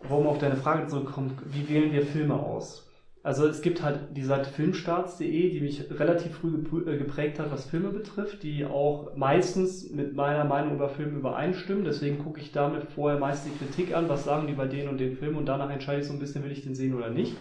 [0.07, 2.85] Warum auf deine Frage zurückkommt, wie wählen wir Filme aus?
[3.21, 7.65] Also es gibt halt die Seite filmstarts.de, die mich relativ früh äh, geprägt hat, was
[7.65, 11.85] Filme betrifft, die auch meistens mit meiner Meinung über Filme übereinstimmen.
[11.85, 14.99] Deswegen gucke ich damit vorher meist die Kritik an, was sagen die bei denen und
[14.99, 17.35] den Filmen und danach entscheide ich so ein bisschen, will ich den sehen oder nicht.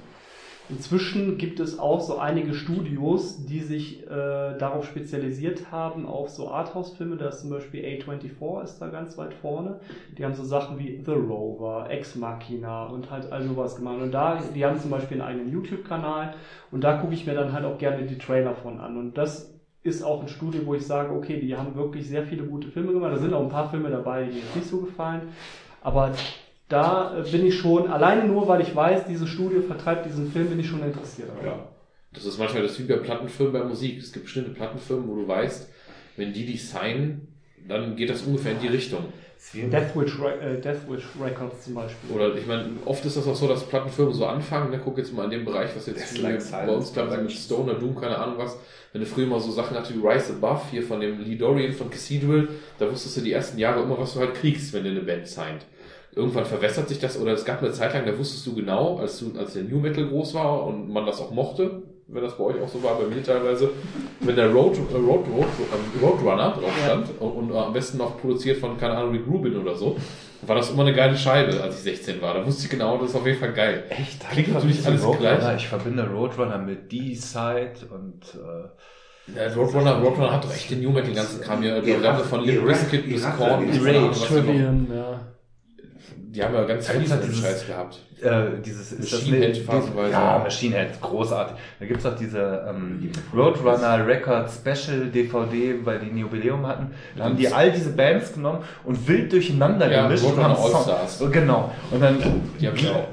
[0.71, 6.51] Inzwischen gibt es auch so einige Studios, die sich äh, darauf spezialisiert haben, auf so
[6.51, 7.17] Arthouse-Filme.
[7.17, 9.81] Da ist zum Beispiel A24 ist da ganz weit vorne.
[10.17, 14.01] Die haben so Sachen wie The Rover, Ex Machina und halt all sowas gemacht.
[14.01, 16.35] Und da, die haben zum Beispiel einen eigenen YouTube-Kanal
[16.71, 18.97] und da gucke ich mir dann halt auch gerne die Trailer von an.
[18.97, 22.45] Und das ist auch ein Studio, wo ich sage, okay, die haben wirklich sehr viele
[22.45, 23.13] gute Filme gemacht.
[23.13, 25.29] Da sind auch ein paar Filme dabei, die mir nicht so gefallen.
[25.83, 26.13] Aber
[26.75, 30.49] da äh, bin ich schon, alleine nur, weil ich weiß, dieses Studio vertreibt diesen Film,
[30.49, 31.31] bin ich schon interessiert.
[31.45, 31.69] Ja.
[32.13, 33.99] Das ist manchmal das wie bei Plattenfirmen bei Musik.
[33.99, 35.69] Es gibt bestimmte Plattenfirmen, wo du weißt,
[36.17, 37.29] wenn die dich signen,
[37.69, 39.05] dann geht das ungefähr in die Richtung.
[39.53, 42.11] Deathwish, Re- äh, Deathwish Records zum Beispiel.
[42.15, 45.13] Oder ich meine, oft ist das auch so, dass Plattenfirmen so anfangen, ne, guck jetzt
[45.13, 48.17] mal in dem Bereich, was jetzt Like bei uns glaube ich mit Stoner Doom, keine
[48.17, 48.57] Ahnung was,
[48.93, 51.73] wenn du früher mal so Sachen hatte wie Rise Above, hier von dem Lee Dorian
[51.73, 54.91] von Cathedral, da wusstest du die ersten Jahre immer, was du halt kriegst, wenn du
[54.91, 55.67] eine Band signed.
[56.17, 59.19] Irgendwann verwässert sich das, oder es gab eine Zeit lang, da wusstest du genau, als
[59.19, 62.45] du, als der New Metal groß war und man das auch mochte, wenn das bei
[62.45, 63.71] euch auch so war, bei mir teilweise,
[64.21, 68.21] wenn der Road, äh, Road, Road, ähm, Roadrunner drauf stand und, und am besten noch
[68.21, 69.97] produziert von, keine Ahnung, Rick Rubin oder so,
[70.43, 72.35] war das immer eine geile Scheibe, als ich 16 war.
[72.35, 73.85] Da wusste ich genau, das ist auf jeden Fall geil.
[73.89, 74.29] Echt?
[74.31, 75.57] Klingt natürlich alles gleich.
[75.57, 80.91] Ich verbinde Roadrunner mit D-Side und äh, Ja, Roadrunner, Roadrunner hat doch echt den New
[80.91, 85.21] Metal, ganzen Kram hier, die haben von Limp Bizkit bis Korn noch- Trivium, ja.
[86.35, 87.99] Die haben ja ganz viel halt dieses- Scheiß gehabt.
[88.21, 90.11] äh, dieses ist Machine Head phasenweise.
[90.13, 91.57] Ja, Machine Head, großartig.
[91.79, 96.91] Da gibt's auch diese ähm, Roadrunner Record Special DVD, weil die ein Jubiläum hatten.
[97.17, 100.25] Da haben die all diese Bands genommen und wild durcheinander Ja, gemischt.
[100.25, 100.91] Roadrunner und haben.
[101.21, 101.73] Oh, Genau.
[101.91, 102.19] Und dann
[102.61, 103.07] Die hab ich auch.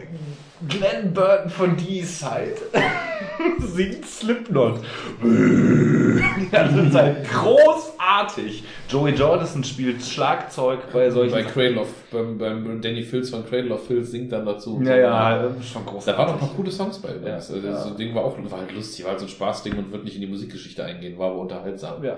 [0.68, 2.58] Glenn Burton von D-Side
[3.60, 4.80] singt Slipknot.
[6.52, 8.64] Das ist halt großartig.
[8.90, 13.74] Joey Jordison spielt Schlagzeug bei solchen Bei Cradle of, beim, beim Danny Filz von Cradle
[13.74, 14.82] of Filth singt dann dazu.
[14.84, 16.06] Ja, ja, schon großartig.
[16.06, 17.50] Da waren auch paar coole Songs bei übrigens.
[17.50, 17.78] Ja, also ja.
[17.78, 20.04] So ein Ding war auch war halt lustig, war halt so ein Spaßding und wird
[20.04, 22.04] nicht in die Musikgeschichte eingehen, war aber unterhaltsam.
[22.04, 22.18] Ja.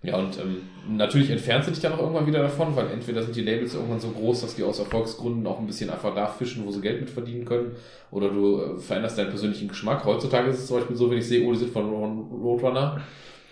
[0.00, 0.58] Ja, und ähm,
[0.96, 3.98] natürlich entfernt sie dich dann auch irgendwann wieder davon, weil entweder sind die Labels irgendwann
[3.98, 7.00] so groß, dass die aus Erfolgsgründen auch ein bisschen einfach da fischen, wo sie Geld
[7.00, 7.72] mit verdienen können,
[8.12, 10.04] oder du äh, veränderst deinen persönlichen Geschmack.
[10.04, 13.00] Heutzutage ist es zum Beispiel so, wenn ich sehe, oh, die sind von Ro- Roadrunner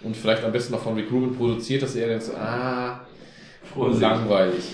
[0.05, 3.01] und vielleicht am besten noch von Rick Rubin produziert, dass er jetzt, ah,
[3.75, 4.65] langweilig.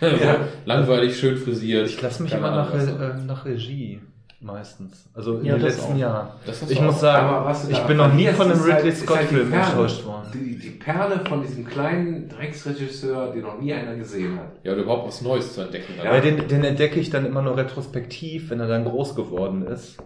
[0.00, 0.06] so,
[0.66, 1.88] langweilig, schön frisiert.
[1.88, 4.00] Ich lasse mich Keine immer nach, Re- äh, nach Regie
[4.44, 5.08] meistens.
[5.14, 6.26] Also in Ja, den das letzten auch.
[6.46, 7.00] Hast Ich muss auch.
[7.00, 9.66] sagen, ich bin noch nie verlierst, von einem halt- Ridley halt die Scott-Film Perle.
[9.70, 10.28] enttäuscht worden.
[10.34, 14.52] Die, die Perle von diesem kleinen Drecksregisseur, den noch nie einer gesehen hat.
[14.62, 15.94] Ja, oder überhaupt was Neues zu entdecken.
[16.02, 19.96] Ja, den, den entdecke ich dann immer nur retrospektiv, wenn er dann groß geworden ist.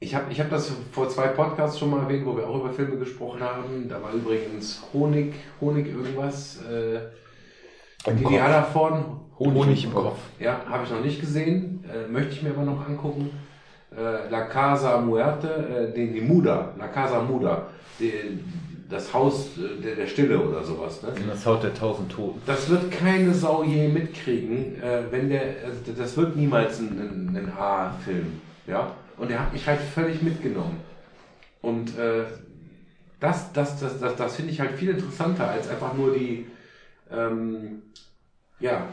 [0.00, 2.72] Ich habe ich hab das vor zwei Podcasts schon mal erwähnt, wo wir auch über
[2.72, 3.88] Filme gesprochen haben.
[3.88, 6.60] Da war übrigens Honig, Honig irgendwas.
[6.70, 6.98] Äh,
[8.08, 8.32] Im die Kopf.
[8.32, 8.52] Ideal
[9.38, 9.54] davon.
[9.54, 10.18] Honig im Kopf.
[10.38, 11.84] Ja, habe ich noch nicht gesehen.
[11.84, 13.30] Äh, möchte ich mir aber noch angucken.
[13.90, 17.68] Äh, La Casa Muerte, äh, den, die Muda, La Casa Muda.
[17.98, 18.12] Die,
[18.88, 21.02] das Haus äh, der, der Stille oder sowas.
[21.02, 21.12] Ne?
[21.28, 22.40] Das Haut der tausend Toten.
[22.46, 27.36] Das wird keine Sau je mitkriegen, äh, wenn der, also das wird niemals ein, ein,
[27.36, 28.92] ein A-Film, ja.
[29.16, 30.80] Und er hat mich halt völlig mitgenommen.
[31.60, 32.24] Und äh,
[33.20, 36.46] das, das, das, das, das finde ich halt viel interessanter als einfach nur die,
[37.10, 37.82] ähm,
[38.60, 38.86] ja,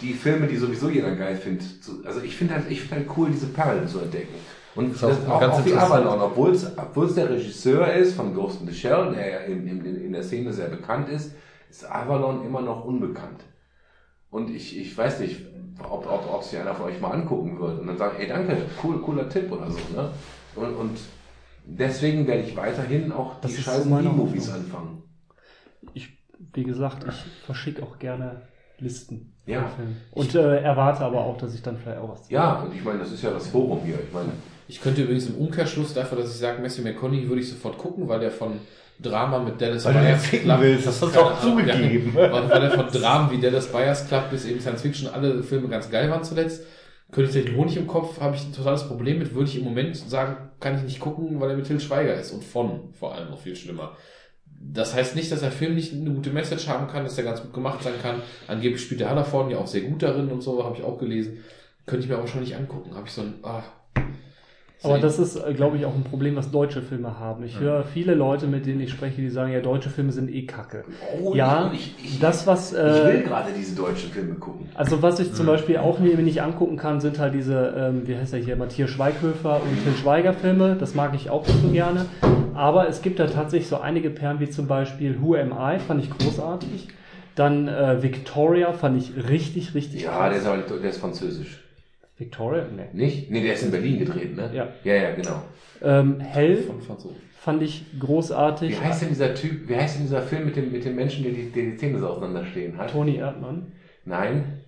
[0.00, 1.66] die Filme, die sowieso jeder geil findet.
[2.04, 4.34] Also ich finde halt, ich finde halt cool, diese Perlen zu entdecken.
[4.74, 6.04] Und Das auch auch, ganz auch wie interessant.
[6.06, 9.38] Avalon, obwohl es, obwohl es der Regisseur ist von Ghost in the Shell, der ja
[9.40, 11.32] in, in, in der Szene sehr bekannt ist,
[11.70, 13.44] ist Avalon immer noch unbekannt.
[14.30, 15.42] Und ich, ich weiß nicht,
[15.78, 18.56] ob, ob, ob sich einer von euch mal angucken wird und dann sagen, ey danke,
[18.82, 19.78] cool, cooler Tipp oder so.
[19.94, 20.10] Ne?
[20.56, 20.98] Und, und
[21.64, 24.28] deswegen werde ich weiterhin auch Das die scheiß so Hoffnung.
[24.28, 25.02] anfangen.
[25.94, 26.18] Ich,
[26.52, 28.42] wie gesagt, ich verschicke auch gerne
[28.78, 29.33] Listen.
[29.46, 29.70] Ja.
[30.12, 33.00] Und äh, erwarte aber auch, dass ich dann vielleicht auch was Ja, und ich meine,
[33.00, 33.98] das ist ja das Forum hier.
[34.06, 34.30] Ich meine,
[34.68, 38.08] Ich könnte übrigens im Umkehrschluss dafür, dass ich sage, Messi McConaughey würde ich sofort gucken,
[38.08, 38.58] weil der von
[39.00, 42.12] Drama mit Dallas Weil Buyers Club- willst, das hast du auch zugegeben.
[42.16, 45.42] Ja, weil, weil er von Dramen wie Dallas Buyers Club bis eben Science Fiction alle
[45.42, 46.62] Filme ganz geil waren zuletzt.
[47.12, 49.64] Könnte ich den Honig im Kopf, habe ich ein totales Problem mit, würde ich im
[49.64, 53.14] Moment sagen, kann ich nicht gucken, weil er mit Till Schweiger ist und von vor
[53.14, 53.92] allem noch viel schlimmer.
[54.72, 57.42] Das heißt nicht, dass der Film nicht eine gute Message haben kann, dass er ganz
[57.42, 58.22] gut gemacht sein kann.
[58.48, 61.44] Angeblich spielt der Hallerford ja auch sehr gut darin und so, habe ich auch gelesen.
[61.86, 62.94] Könnte ich mir aber schon nicht angucken.
[62.94, 63.62] Habe ich so ein, ah.
[64.82, 67.42] Aber das ist, äh, glaube ich, auch ein Problem, was deutsche Filme haben.
[67.44, 70.44] Ich höre viele Leute, mit denen ich spreche, die sagen, ja, deutsche Filme sind eh
[70.44, 70.84] kacke.
[71.22, 72.72] oh, ja, ich, ich, das, was...
[72.72, 74.68] ich Äh, will gerade diese deutschen Filme gucken.
[74.74, 78.14] Also was ich zum Beispiel auch mir nicht angucken kann, sind halt diese, ähm, wie
[78.16, 80.76] heißt er hier, Matthias Schweighöfer und Till Schweiger Filme.
[80.78, 82.04] Das mag ich auch so gerne.
[82.54, 86.04] Aber es gibt da tatsächlich so einige Perlen, wie zum Beispiel Who Am I, fand
[86.04, 86.88] ich großartig.
[87.36, 90.42] Dann äh, Victoria fand ich richtig, richtig Ja, der krass.
[90.42, 91.63] ist, aber, der ist französisch.
[92.16, 92.66] Victoria?
[92.74, 92.88] Nee.
[92.92, 93.30] Nicht?
[93.30, 94.50] Nee, der ist in Berlin gedreht, ne?
[94.54, 94.68] Ja.
[94.84, 95.42] Ja, ja, genau.
[95.82, 97.16] Ähm, Hell Von Franzosen.
[97.40, 98.70] fand ich großartig.
[98.70, 101.24] Wie heißt denn dieser Typ, wie heißt denn dieser Film mit dem, mit dem Menschen,
[101.24, 102.90] der die, der die Zähne so auseinanderstehen hat?
[102.90, 103.72] Toni Erdmann.
[104.04, 104.60] Nein.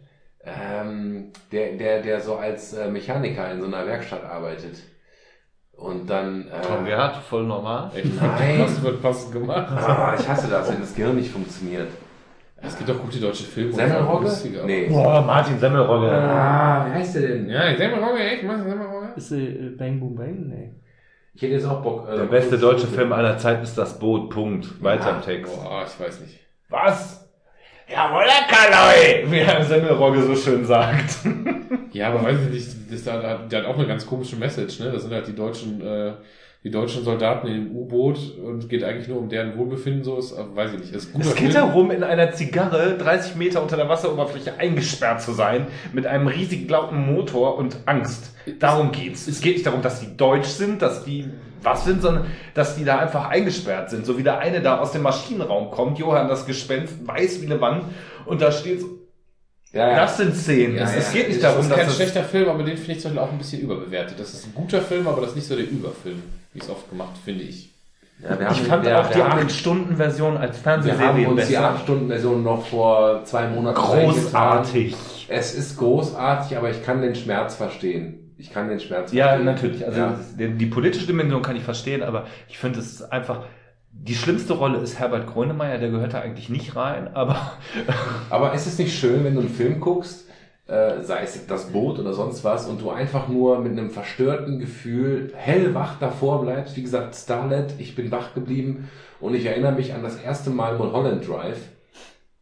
[0.44, 4.78] Ähm, der, der, der so als äh, Mechaniker in so einer Werkstatt arbeitet.
[5.72, 6.48] Und dann.
[6.48, 7.90] Äh, Tom Gerhardt, voll normal.
[7.94, 8.58] Nein.
[8.58, 9.70] Das wird passend gemacht.
[9.70, 11.88] Ah, ich hasse das, wenn das Gehirn nicht funktioniert.
[12.66, 13.72] Es gibt auch gute deutsche Filme.
[13.72, 14.30] Semmelrogge?
[14.66, 14.86] Nee.
[14.88, 16.10] Boah, Martin Semmelrogge.
[16.10, 17.48] Ah, wie heißt der denn?
[17.48, 18.42] Ja, Semmelrogge, echt?
[18.42, 19.08] Du Semmelrogge?
[19.16, 20.48] Ist äh, Bang Boom Bang?
[20.48, 20.72] Nee.
[21.34, 22.08] Ich hätte jetzt auch Bock.
[22.10, 24.30] äh, Der beste deutsche Film aller Zeiten ist Das Boot.
[24.30, 24.82] Punkt.
[24.82, 25.54] Weiter im Text.
[25.54, 26.38] Boah, ich weiß nicht.
[26.68, 27.22] Was?
[27.88, 29.30] Jawohl, Kaloi!
[29.30, 31.18] Wie Herr Semmelrogge so schön sagt.
[31.92, 34.90] Ja, aber weiß ich nicht, das da, der hat auch eine ganz komische Message, ne?
[34.90, 36.12] Das sind halt die deutschen, äh,
[36.66, 40.32] die deutschen Soldaten in dem U-Boot und geht eigentlich nur um deren Wohlbefinden, so ist,
[40.32, 40.94] aber weiß ich nicht.
[40.96, 45.30] Das ist Es geht darum, in einer Zigarre 30 Meter unter der Wasseroberfläche eingesperrt zu
[45.30, 48.32] sein, mit einem riesig lauten Motor und Angst.
[48.58, 49.28] Darum geht's.
[49.28, 51.26] Es geht nicht darum, dass die deutsch sind, dass die
[51.62, 54.04] was sind, sondern dass die da einfach eingesperrt sind.
[54.04, 57.60] So wie der eine da aus dem Maschinenraum kommt, Johann das Gespenst, weiß wie eine
[57.60, 57.84] Wand,
[58.24, 58.88] und da steht so,
[59.72, 59.96] Ja, ja.
[60.00, 60.74] das sind Szenen.
[60.78, 62.76] Ja, es, es geht nicht Das darum, ist kein dass es, schlechter Film, aber den
[62.76, 64.18] finde ich zum Beispiel auch ein bisschen überbewertet.
[64.18, 66.22] Das ist ein guter Film, aber das ist nicht so der Überfilm,
[66.62, 67.72] es oft gemacht, finde ich.
[68.22, 71.46] Ja, wir ich fand wir, auch wir die haben, 8-Stunden-Version als Wir haben Fernsehserie uns
[71.46, 71.74] die besser.
[71.76, 73.76] 8-Stunden-Version noch vor zwei Monaten.
[73.76, 74.96] Großartig.
[75.28, 78.32] Es ist großartig, aber ich kann den Schmerz verstehen.
[78.38, 79.44] Ich kann den Schmerz Ja, verstehen.
[79.46, 79.84] natürlich.
[79.86, 80.18] Also Ja.
[80.38, 83.44] die, die politische Dimension kann ich verstehen, aber ich finde es ist einfach.
[83.98, 87.52] Die schlimmste Rolle ist Herbert Grönemeyer, der gehört da eigentlich nicht rein, aber
[88.28, 90.25] Aber ist es nicht schön, wenn du einen Film guckst,
[90.66, 94.58] äh, sei es das Boot oder sonst was, und du einfach nur mit einem verstörten
[94.58, 96.76] Gefühl hellwach davor bleibst?
[96.76, 98.88] Wie gesagt, Starlet, ich bin wach geblieben
[99.20, 101.60] und ich erinnere mich an das erste Mal Mulholland Drive.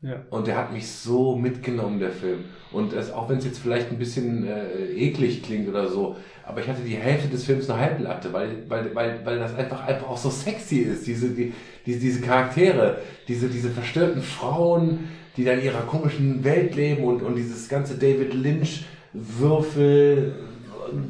[0.00, 0.16] Ja.
[0.28, 2.44] Und der hat mich so mitgenommen, der Film.
[2.72, 6.60] Und es, auch wenn es jetzt vielleicht ein bisschen äh, eklig klingt oder so, aber
[6.60, 10.08] ich hatte die Hälfte des Films eine Halblatte, weil, weil, weil, weil das einfach, einfach
[10.08, 11.06] auch so sexy ist.
[11.06, 11.54] Diese, die,
[11.86, 17.22] diese, diese Charaktere, diese, diese verstörten Frauen, die dann in ihrer komischen Welt leben und,
[17.22, 20.34] und dieses ganze David Lynch Würfel,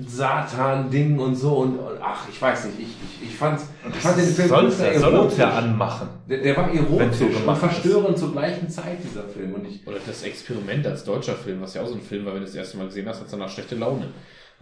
[0.06, 4.18] Satan-Ding und so und, und ach, ich weiß nicht, ich, ich, ich fand, ich fand
[4.18, 5.64] den Film ultra er soll uns ja erotisch.
[5.64, 6.08] anmachen.
[6.28, 9.54] Der, der war erotisch und verstörend zur gleichen Zeit, dieser Film.
[9.54, 12.34] Und ich, Oder das Experiment als deutscher Film, was ja auch so ein Film war,
[12.34, 14.08] wenn du das erste Mal gesehen hast, hat danach schlechte Laune.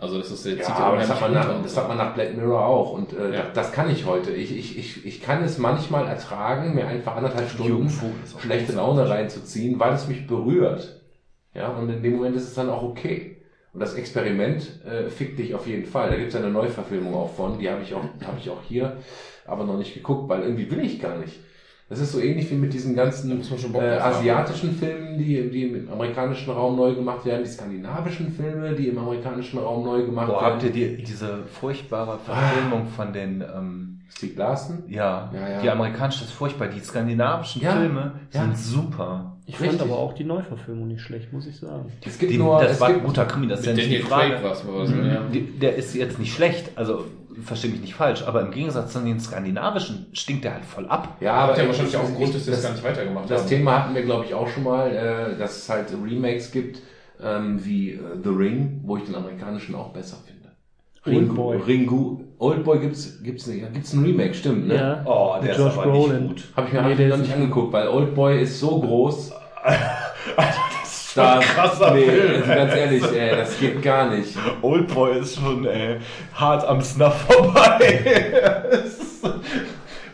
[0.03, 2.37] Also das ist der ja, aber das hat, man nach, das hat man nach Black
[2.37, 2.93] Mirror auch.
[2.93, 3.43] Und äh, Ja.
[3.45, 4.33] das, das kann ich heute.
[4.33, 7.89] Ich, ich, ich, ich kann es manchmal ertragen, mir einfach anderthalb Stunden
[8.41, 8.73] schlechte.
[8.73, 11.01] Laune reinzuziehen, weil es mich berührt.
[11.55, 13.37] Ja, und in dem Moment ist es dann auch okay.
[13.73, 16.11] Und das Experiment äh, fickt dich auf jeden Fall.
[16.11, 18.97] Da gibt es eine Neuverfilmung auch von, die habe ich auch, habe ich auch hier,
[19.47, 21.39] aber noch nicht geguckt, weil irgendwie will ich gar nicht.
[21.89, 26.51] Das ist so ähnlich wie mit diesen ganzen äh, asiatischen Filmen, die, die im amerikanischen
[26.53, 30.53] Raum neu gemacht werden, die skandinavischen Filme, die im amerikanischen Raum neu gemacht Boah, werden.
[30.55, 34.85] habt ihr die, diese furchtbare Verfilmung von den, ähm, Stieg Larsen?
[34.89, 35.61] ja, Ja, ja.
[35.63, 38.43] die amerikanische ist furchtbar, die skandinavischen Ja, Filme ja.
[38.43, 39.37] sind super.
[39.45, 39.81] Ich Richtig.
[39.81, 41.91] fand aber auch die Neuverfilmung nicht schlecht, muss ich sagen.
[42.07, 43.91] Es gibt Die, nur, das es war ein gibt, guter Krimi, das ist ja nicht
[43.91, 44.35] die Frage.
[44.43, 45.05] War das, Mhm.
[45.07, 45.23] ja.
[45.33, 47.05] Die- Der ist jetzt nicht schlecht, also
[47.41, 51.17] verstehe mich nicht falsch, aber im Gegensatz zu den skandinavischen stinkt der halt voll ab.
[51.21, 52.85] ja, Aber aber ja ich- wahrscheinlich auch einen Grund, dass sie das das, gar nicht
[52.85, 53.49] weitergemacht das haben.
[53.49, 56.81] Thema hatten wir, glaube ich, auch schon mal, äh, dass es halt Remakes gibt,
[57.23, 60.43] ähm, wie äh, The Ring, wo ich den amerikanischen auch besser finde.
[61.05, 64.75] Ringu, Ringu, Oldboy gibt's, gibt's, ja, gibt's ein Remake, stimmt, ne?
[64.77, 65.03] Ja.
[65.05, 66.35] Oh, Mit Josh Brolin.
[66.57, 68.61] Habe ich mir Nee, hab ich der noch ist nicht nicht angeguckt, weil Oldboy ist
[68.61, 69.33] so groß.
[71.15, 72.43] das ist Da, ein krasser nee, Film.
[72.43, 74.37] also ganz ehrlich, ey, das geht gar nicht.
[74.63, 75.99] Oldboy ist schon ey,
[76.35, 78.33] hart am Snuff vorbei.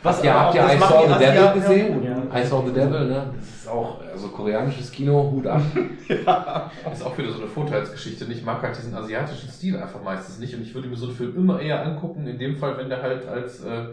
[0.03, 2.05] Was, ja, habt ihr das I Saw the Devil Asiaten ja gesehen?
[2.05, 2.41] Ja.
[2.41, 3.35] I Saw the Devil, ne?
[3.37, 5.61] Das ist auch, also koreanisches Kino, Hut ab.
[6.85, 8.25] Das ist auch wieder so eine Vorteilsgeschichte.
[8.31, 11.17] Ich mag halt diesen asiatischen Stil einfach meistens nicht und ich würde mir so einen
[11.17, 13.89] Film immer eher angucken, in dem Fall, wenn der halt als äh,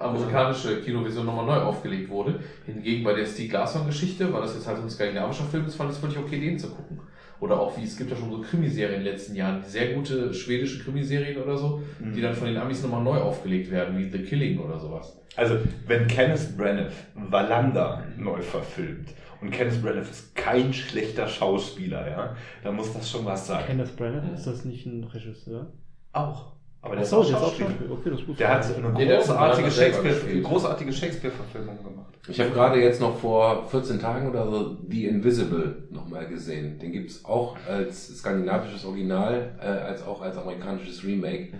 [0.00, 2.40] amerikanische Kinoversion nochmal neu aufgelegt wurde.
[2.66, 5.90] Hingegen bei der Steve Larsson-Geschichte, weil das jetzt halt so ein skandinavischer Film ist, fand
[5.90, 7.00] ich es völlig okay, den zu gucken.
[7.40, 10.34] Oder auch wie, es gibt ja schon so Krimiserien in den letzten Jahren, sehr gute
[10.34, 14.24] schwedische Krimiserien oder so, die dann von den Amis nochmal neu aufgelegt werden, wie The
[14.24, 15.16] Killing oder sowas.
[15.36, 22.36] Also, wenn Kenneth Branagh Wallander neu verfilmt und Kenneth Branagh ist kein schlechter Schauspieler, ja,
[22.64, 23.64] dann muss das schon was sein.
[23.64, 25.72] Kenneth Branagh, ist das nicht ein Regisseur?
[26.12, 26.57] Auch.
[26.80, 27.70] Aber der ist so, auch der ist auch Schauspieler.
[27.90, 32.14] Okay, das Der hat eine Nee, großartige selber Shakespeare, Shakespeare-Verfilmung gemacht.
[32.28, 36.78] Ich habe gerade jetzt noch vor 14 Tagen oder so The Invisible nochmal gesehen.
[36.78, 41.54] Den gibt's auch als skandinavisches Original, äh, als auch als amerikanisches Remake.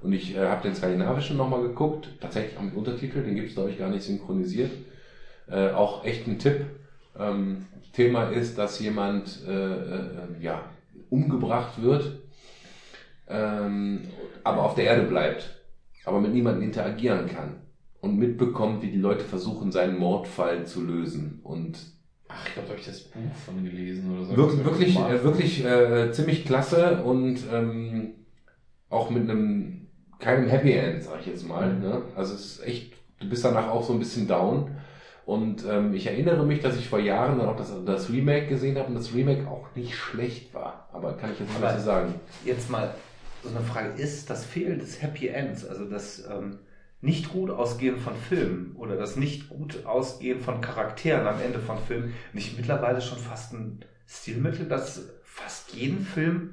[0.00, 3.70] Und ich äh, habe den skandinavischen nochmal geguckt, tatsächlich auch mit Untertitel, den gibt's glaube
[3.70, 4.70] ich gar nicht synchronisiert.
[5.50, 6.64] Äh, auch echt ein Tipp.
[7.18, 10.08] Ähm, Thema ist, dass jemand äh, äh,
[10.40, 10.62] ja,
[11.10, 12.21] umgebracht wird
[13.28, 14.02] ähm,
[14.44, 15.54] aber auf der Erde bleibt,
[16.04, 17.60] aber mit niemandem interagieren kann
[18.00, 21.78] und mitbekommt, wie die Leute versuchen, seinen Mordfall zu lösen und
[22.28, 24.36] Ach, ich glaube, da habe ich das Buch von gelesen oder so.
[24.36, 28.14] wirklich, wirklich, äh, wirklich äh, ziemlich klasse und ähm,
[28.88, 29.86] auch mit einem
[30.18, 31.74] keinem Happy End, sag ich jetzt mal.
[31.74, 32.02] Ne?
[32.16, 34.70] Also es ist echt, du bist danach auch so ein bisschen down.
[35.26, 38.76] Und ähm, ich erinnere mich, dass ich vor Jahren dann auch das, das Remake gesehen
[38.78, 40.88] habe und das Remake auch nicht schlecht war.
[40.92, 42.14] Aber kann ich jetzt Aber- so sagen.
[42.44, 42.94] Jetzt mal
[43.42, 46.58] so eine Frage, ist das Fehlen des Happy Ends, also das ähm,
[47.00, 51.78] nicht gut ausgehen von Filmen oder das nicht gut ausgehen von Charakteren am Ende von
[51.78, 56.52] Filmen nicht mittlerweile schon fast ein Stilmittel, das fast jeden Film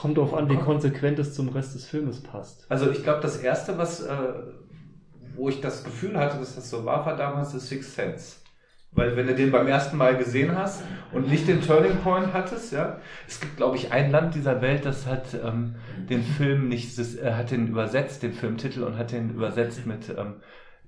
[0.00, 2.64] Kommt darauf an, wie konsequent es zum Rest des Filmes passt.
[2.70, 4.16] Also ich glaube, das erste, was, äh,
[5.36, 8.36] wo ich das Gefühl hatte, dass das so war, war damals The Sixth Sense.
[8.92, 12.72] Weil wenn du den beim ersten Mal gesehen hast und nicht den Turning Point hattest,
[12.72, 15.76] ja, es gibt, glaube ich, ein Land dieser Welt, das hat ähm,
[16.08, 20.08] den Film nicht, das, äh, hat den übersetzt, den Filmtitel und hat den übersetzt mit
[20.08, 20.34] ähm,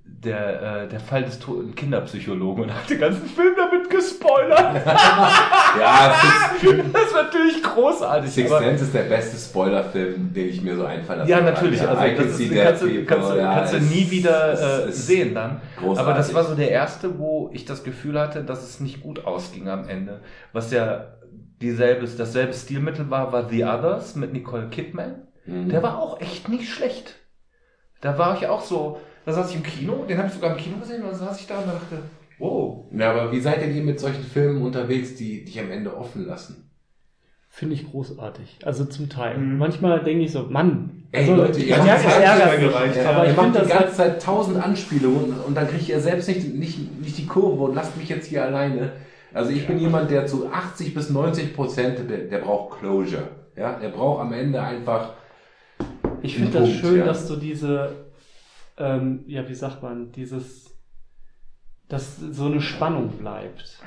[0.05, 4.82] der, äh, der Fall des toten Kinderpsychologen und hat den ganzen Film damit gespoilert.
[5.81, 6.14] Ja,
[6.92, 8.31] das ist natürlich großartig.
[8.31, 11.31] Six Sense ist der beste Spoilerfilm, den ich mir so einfallen lasse.
[11.31, 11.81] Ja, natürlich.
[11.81, 14.89] Also I das ist, kannst, du, people, kannst, du, ja, kannst du nie wieder äh,
[14.90, 15.62] ist sehen dann.
[15.78, 15.98] großartig.
[15.98, 19.24] Aber das war so der erste, wo ich das Gefühl hatte, dass es nicht gut
[19.24, 20.20] ausging am Ende.
[20.52, 21.14] Was ja
[21.62, 25.26] dieselbe, dasselbe Stilmittel war, war The Others mit Nicole Kidman.
[25.47, 25.70] Mhm.
[25.70, 27.14] Der war auch echt nicht schlecht.
[28.02, 30.57] Da war ich auch so, da saß ich im Kino, den habe ich sogar im
[30.57, 32.02] Kino gesehen, und dann saß ich da und dachte,
[32.39, 32.84] wow.
[32.92, 36.26] Ja, aber wie seid denn ihr mit solchen Filmen unterwegs, die dich am Ende offen
[36.26, 36.70] lassen?
[37.49, 38.59] Finde ich großartig.
[38.65, 39.36] Also zum Teil.
[39.36, 39.59] Mhm.
[39.59, 43.07] Manchmal denke ich so, Mann, Ey, also, Leute, ich ihr habt ärgert nicht mich, gereicht.
[43.07, 46.01] aber ihr ich macht die das ganze halt, Zeit tausend Anspielungen und dann kriegt ihr
[46.01, 48.92] selbst nicht, nicht, nicht die Kurve und lasst mich jetzt hier alleine.
[49.34, 53.28] Also ich bin jemand, der zu 80 bis 90 Prozent, der, der braucht Closure.
[53.55, 55.10] Ja, der braucht am Ende einfach
[56.23, 57.05] ich finde das schön, ja.
[57.05, 57.91] dass du diese,
[58.83, 60.77] ähm, ja, wie sagt man, dieses,
[61.89, 63.78] dass so eine Spannung bleibt.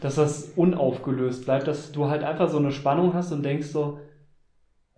[0.00, 4.00] Dass das unaufgelöst bleibt, dass du halt einfach so eine Spannung hast und denkst so,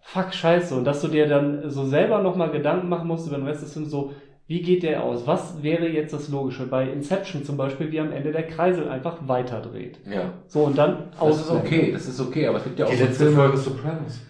[0.01, 0.75] fuck, scheiße.
[0.75, 3.73] Und dass du dir dann so selber nochmal Gedanken machen musst über den Rest des
[3.73, 4.13] Films, so,
[4.47, 5.27] wie geht der aus?
[5.27, 6.67] Was wäre jetzt das Logische?
[6.67, 9.99] Bei Inception zum Beispiel, wie am Ende der Kreisel einfach weiterdreht.
[10.07, 10.35] Ja.
[10.47, 12.97] So, und dann Das ist okay, das ist okay, aber es gibt ja auch Die
[12.97, 13.37] so letzte Filme.
[13.37, 14.21] Folge Sopranos.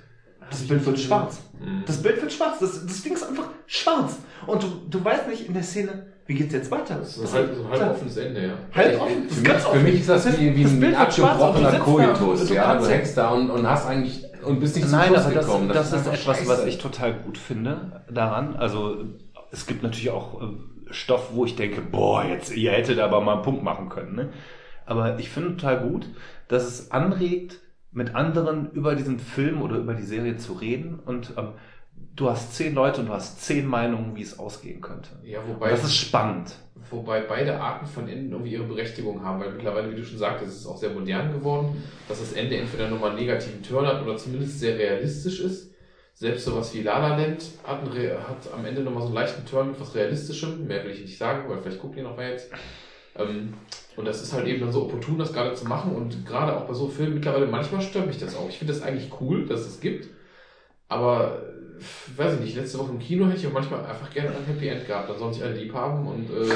[0.50, 1.42] Das Bild wird schwarz.
[1.86, 2.58] Das Bild wird schwarz.
[2.60, 4.18] Das, das Ding ist einfach schwarz.
[4.46, 6.96] Und du, du weißt nicht in der Szene, wie geht's jetzt weiter?
[6.98, 8.52] Das ist halt so ein halb offenes Ende, ja.
[8.74, 9.24] Halb offen.
[9.28, 9.82] Das Für ist mich, ganz für offen.
[9.84, 12.40] mich ist das wie, wie das ein abgebrochener Koitus.
[12.42, 14.98] und du Ja, kannst du hängst da und, und hast eigentlich und bist nicht zum
[14.98, 15.68] Nein, Schluss aber das, gekommen.
[15.68, 16.48] das, ist einfach etwas, scheiße.
[16.48, 18.56] was ich total gut finde daran.
[18.56, 18.98] Also
[19.50, 20.46] es gibt natürlich auch äh,
[20.90, 24.14] Stoff, wo ich denke, boah, jetzt ihr hättet aber mal einen Punkt machen können.
[24.14, 24.28] Ne?
[24.86, 26.06] Aber ich finde total gut,
[26.48, 31.34] dass es anregt, mit anderen über diesen Film oder über die Serie zu reden und
[31.38, 31.50] ähm,
[32.16, 35.10] du hast zehn Leute und du hast zehn Meinungen, wie es ausgehen könnte.
[35.22, 36.52] Ja, Und wobei, das ist spannend.
[36.90, 40.52] wobei beide Arten von Enden irgendwie ihre Berechtigung haben, weil mittlerweile, wie du schon sagtest,
[40.52, 44.02] ist es auch sehr modern geworden, dass das Ende entweder nochmal einen negativen Turn hat
[44.02, 45.70] oder zumindest sehr realistisch ist.
[46.16, 49.70] Selbst sowas wie La La Land hat, hat am Ende nochmal so einen leichten Turn
[49.72, 50.64] mit was Realistischem.
[50.66, 52.50] Mehr will ich nicht sagen, weil vielleicht guckt ihr noch mal jetzt.
[53.16, 53.54] Ähm,
[53.96, 55.94] und das ist halt eben dann so opportun, das gerade zu machen.
[55.96, 58.48] Und gerade auch bei so Filmen mittlerweile, manchmal stört mich das auch.
[58.48, 60.08] Ich finde das eigentlich cool, dass es gibt.
[60.88, 61.42] Aber,
[62.16, 64.68] weiß ich nicht, letzte Woche im Kino hätte ich auch manchmal einfach gerne ein Happy
[64.68, 65.10] End gehabt.
[65.10, 66.06] Dann soll sich alle lieb haben.
[66.06, 66.52] Und, äh,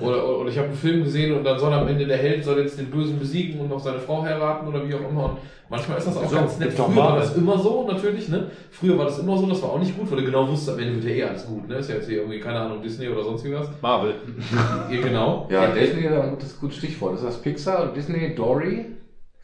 [0.04, 2.44] oder, oder, oder ich habe einen Film gesehen und dann soll am Ende der Held
[2.44, 5.24] soll jetzt den Bösen besiegen und noch seine Frau heiraten oder wie auch immer.
[5.24, 5.38] Und
[5.68, 6.72] manchmal ist das auch So, ganz nett.
[6.72, 8.28] Früher war das immer so, natürlich.
[8.28, 8.50] Ne?
[8.70, 10.78] Früher war das immer so, das war auch nicht gut, weil du genau wusstest, am
[10.78, 11.68] Ende wird ja eh alles gut.
[11.68, 11.76] Ne?
[11.76, 13.68] Ist ja jetzt hier irgendwie, keine Ahnung, Disney oder sonst irgendwas.
[13.80, 14.14] Marvel.
[14.90, 15.46] Ja, genau.
[15.50, 17.14] Ja, Disney ist ein gutes, gutes Stichwort.
[17.14, 18.86] Das ist das Pixar, Disney, Dory,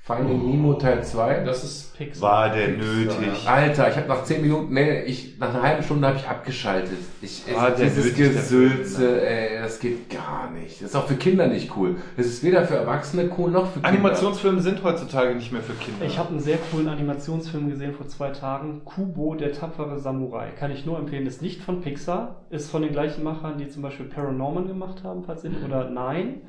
[0.07, 1.45] Finding Nemo Teil 2.
[1.45, 2.31] Das ist Pixar.
[2.31, 3.49] War der nötig?
[3.49, 6.99] Alter, ich habe nach 10 Minuten, nee, ich, nach einer halben Stunde habe ich abgeschaltet.
[7.23, 10.83] Ich, es, Ah, der dieses nötig, der Gesülze, ey, das geht gar nicht.
[10.83, 11.97] Das ist auch für Kinder nicht cool.
[12.19, 13.89] Das ist weder für Erwachsene cool noch für Kinder.
[13.89, 16.05] Animationsfilme sind heutzutage nicht mehr für Kinder.
[16.05, 18.83] Ich habe einen sehr coolen Animationsfilm gesehen vor zwei Tagen.
[18.85, 20.51] Kubo, der tapfere Samurai.
[20.51, 21.27] Kann ich nur empfehlen.
[21.27, 22.45] Ist nicht von Pixar.
[22.51, 26.43] Ist von den gleichen Machern, die zum Beispiel Paranorman gemacht haben, falls ihr, oder Nein.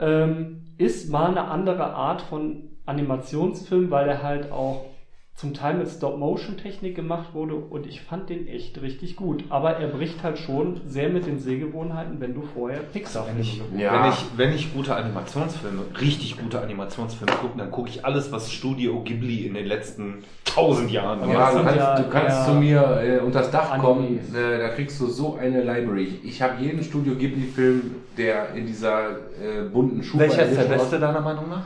[0.00, 4.86] Ähm, ist mal eine andere Art von Animationsfilm, weil er halt auch
[5.34, 9.44] zum Teil mit Stop-Motion-Technik gemacht wurde und ich fand den echt richtig gut.
[9.48, 13.62] Aber er bricht halt schon sehr mit den Sehgewohnheiten, wenn du vorher Pixar-Filme Wenn ich,
[13.76, 13.94] Ja.
[14.04, 18.52] wenn, ich, wenn ich gute Animationsfilme, richtig gute Animationsfilme gucke, dann gucke ich alles, was
[18.52, 22.52] Studio Ghibli in den letzten tausend Jahren Ja, du kannst, ja du kannst eher zu
[22.52, 24.34] mir äh, unter das Dach kommen, Animes.
[24.34, 26.20] äh, da kriegst du so eine Library.
[26.22, 31.00] Ich habe jeden Studio Ghibli-Film, der in dieser äh, bunten Schuhe Welcher ist der beste
[31.00, 31.64] deiner Meinung nach?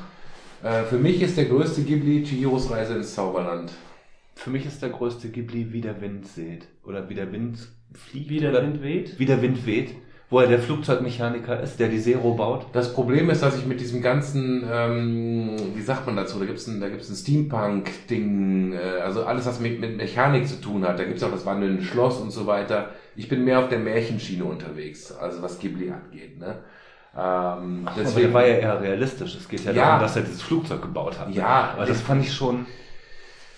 [0.67, 3.71] Äh, für mich ist der größte Ghibli Chihiros Reise ins Zauberland.
[4.35, 6.67] Für mich ist der größte Ghibli, wie der Wind seht.
[6.85, 7.57] Oder wie der Wind
[7.95, 8.31] fliegt.
[8.31, 9.19] Wie der oder Wind weht.
[9.19, 9.95] Wie der Wind weht.
[10.29, 12.67] Wo er der Flugzeugmechaniker ist, der die Zero baut.
[12.73, 16.67] Das Problem ist, dass ich mit diesem ganzen, ähm, wie sagt man dazu, da gibt's
[16.67, 20.99] ein, da gibt's ein Steampunk-Ding, äh, also alles, was mit, mit Mechanik zu tun hat.
[20.99, 22.91] Da gibt's auch das wandelnde Schloss und so weiter.
[23.15, 26.41] Ich bin mehr auf der Märchenschiene unterwegs, also was Ghibli angeht.
[26.41, 26.57] Ne?
[27.19, 29.35] Ähm, Deswegen aber der war ja eher realistisch.
[29.37, 29.85] Es geht ja, Ja.
[29.87, 31.33] darum, dass er dieses Flugzeug gebaut hat.
[31.35, 32.67] Ja, aber das fand ich schon,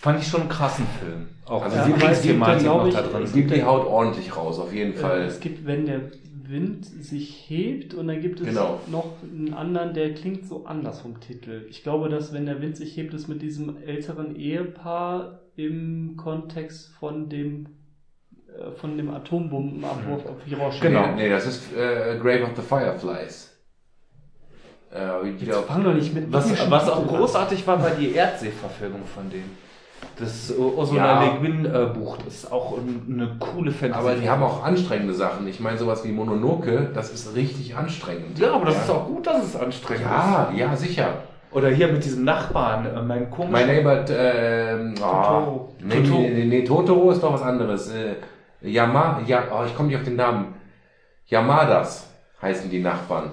[0.01, 1.28] fand ich schon einen krassen Film.
[1.47, 3.23] Auch Also die die Kriegsthematik noch ich, da drin.
[3.25, 5.23] es Ghibli haut ordentlich raus, auf jeden Äh, Fall.
[5.23, 6.01] Es gibt, wenn der
[6.45, 8.81] Wind sich hebt und dann gibt es Genau.
[8.87, 11.67] noch einen anderen, der klingt so anders vom Titel.
[11.69, 16.91] Ich glaube, dass wenn der Wind sich hebt, ist mit diesem älteren Ehepaar im Kontext
[16.99, 17.67] von dem
[18.57, 20.83] äh, von dem Atombombenabwurf auf Hiroshima.
[20.89, 21.07] Genau.
[21.17, 23.48] Nee, nee, das ist äh, Grave of the Fireflies.
[24.94, 29.02] Äh, Jetzt wieder fang doch nicht mit Was, was auch großartig war, war die Erdsee-Verfilmung
[29.05, 29.57] von denen.
[30.18, 31.33] Das Ursula Ja.
[31.34, 34.00] Le Guin äh, Buch, das ist auch ein- eine coole Fantasy.
[34.00, 35.47] aber die haben auch anstrengende Sachen.
[35.49, 38.39] Ich meine, sowas wie Mononoke, das ist richtig anstrengend.
[38.39, 41.08] Ja, aber das ist auch gut, dass es anstrengend Ja, ja, sicher.
[41.08, 41.57] ist.
[41.57, 43.67] Oder hier mit diesem Nachbarn, äh, mein komischer.
[43.67, 45.70] My Neighbor, ähm, Totoro.
[45.70, 46.20] Oh, nee, Totoro.
[46.20, 47.91] Nee, nee, nee, Totoro ist doch was anderes.
[47.92, 48.15] Äh,
[48.60, 50.55] Yama, ja, oh, ich komme nicht auf den Namen.
[51.26, 52.08] Yamadas
[52.42, 53.31] heißen die Nachbarn.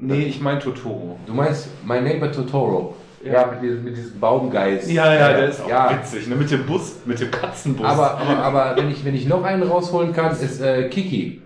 [0.00, 1.18] Nee, ich mein Totoro.
[1.26, 2.94] Du meinst My Neighbor Totoro?
[3.24, 3.46] Ja, Ja.
[3.52, 4.88] mit, diesem- mit diesem Baumgeist.
[4.90, 5.90] Ja, ja, der ist auch ja.
[5.98, 6.36] witzig, ne?
[6.36, 7.84] Mit dem Bus, mit dem Katzenbus.
[7.86, 11.42] Aber, aber, aber wenn ich, wenn ich noch einen rausholen kann, ist äh, Kiki.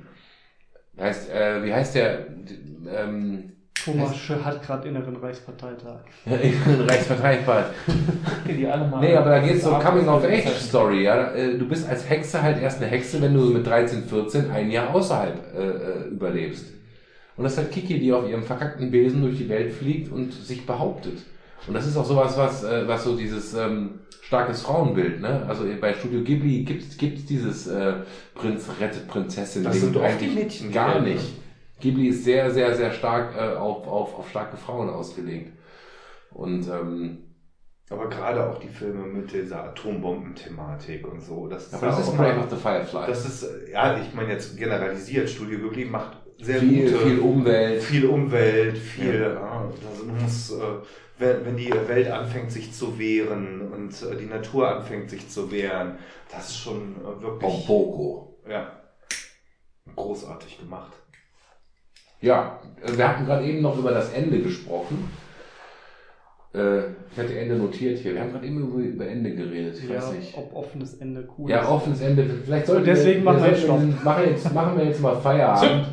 [1.00, 2.26] Heißt, äh, wie heißt der?
[2.94, 3.52] Ähm,
[3.84, 6.02] Thomas Schö hat gerade inneren Reichsparteitag.
[6.26, 7.64] Reichsverteidigbar.
[8.46, 9.00] die alle mal.
[9.00, 11.32] Nee, aber da geht's so Das Coming of Abend- Age Story, ja.
[11.32, 14.70] Äh, Du bist als Hexe halt erst eine Hexe, wenn du mit 13, 14 ein
[14.70, 16.66] Jahr außerhalb äh, äh, überlebst.
[17.36, 20.32] Und das ist halt Kiki, die auf ihrem verkackten Besen durch die Welt fliegt und
[20.32, 21.18] sich behauptet.
[21.66, 25.44] Und das ist auch sowas, was, äh, was so dieses ähm, starkes Frauenbild, ne?
[25.48, 27.94] Also bei Studio Ghibli gibt's gibt's dieses äh,
[28.34, 31.32] Prinz rettet Prinzessin Das sind oft die Mädchen, gar werden, nicht.
[31.80, 35.52] Ghibli ist sehr, sehr, sehr stark äh, auf, auf, auf starke Frauen ausgelegt.
[36.30, 37.18] Und ähm,
[37.90, 41.46] Aber gerade auch die Filme mit dieser Atombomben-Thematik und so.
[41.46, 43.06] Das ist aber das ja ist auch of the Firefly.
[43.06, 47.82] Das ist, ja, ich meine jetzt generalisiert, Studio Ghibli macht sehr viel, gute, viel Umwelt.
[47.82, 50.62] viel Umwelt, viel, ah, das muss, äh,
[51.18, 55.50] wenn, wenn die Welt anfängt sich zu wehren und äh, die Natur anfängt sich zu
[55.52, 55.98] wehren,
[56.30, 58.36] das ist schon äh, wirklich, Pompoko.
[58.48, 58.72] ja,
[59.94, 60.92] großartig gemacht.
[62.20, 65.10] Ja, wir hatten gerade eben noch über das Ende gesprochen.
[66.54, 68.12] Ich hatte Ende notiert hier.
[68.12, 69.74] Wir haben gerade eben über, Ende geredet.
[69.82, 70.36] Ich Ja, weiß nicht.
[70.36, 71.68] ob offenes Ende cool Ja, ist.
[71.68, 72.28] offenes Ende.
[72.44, 75.86] Vielleicht sollten Deswegen wir, machen wir jetzt sollten- machen, jetzt, machen wir jetzt mal Feierabend.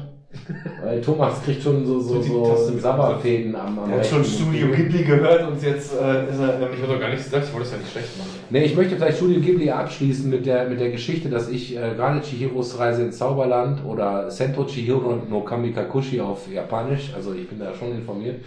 [0.83, 4.67] Weil Thomas kriegt schon so, so, so Sabberfäden am, am Er hat schon Studio.
[4.67, 7.65] Ghibli gehört und jetzt äh, ist er, Ich habe doch gar nichts gesagt, ich wollte
[7.67, 8.29] es ja nicht schlecht machen.
[8.51, 11.95] Nee, ich möchte vielleicht Studio Ghibli abschließen mit der, mit der Geschichte, dass ich äh,
[11.95, 17.59] gerade Chihiros Reise ins Zauberland oder Sento Chihiro no Kamikakushi auf Japanisch, also ich bin
[17.59, 18.41] da schon informiert,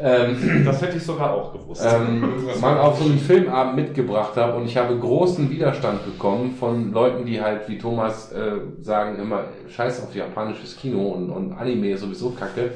[0.00, 1.84] ähm, das hätte ich sogar auch gewusst.
[1.84, 2.24] ähm,
[2.60, 7.24] mal auf so einen Filmabend mitgebracht habe und ich habe großen Widerstand bekommen von Leuten,
[7.24, 12.00] die halt wie Thomas äh, sagen immer Scheiß auf japanisches Kino und, und Anime ist
[12.00, 12.72] sowieso Kacke,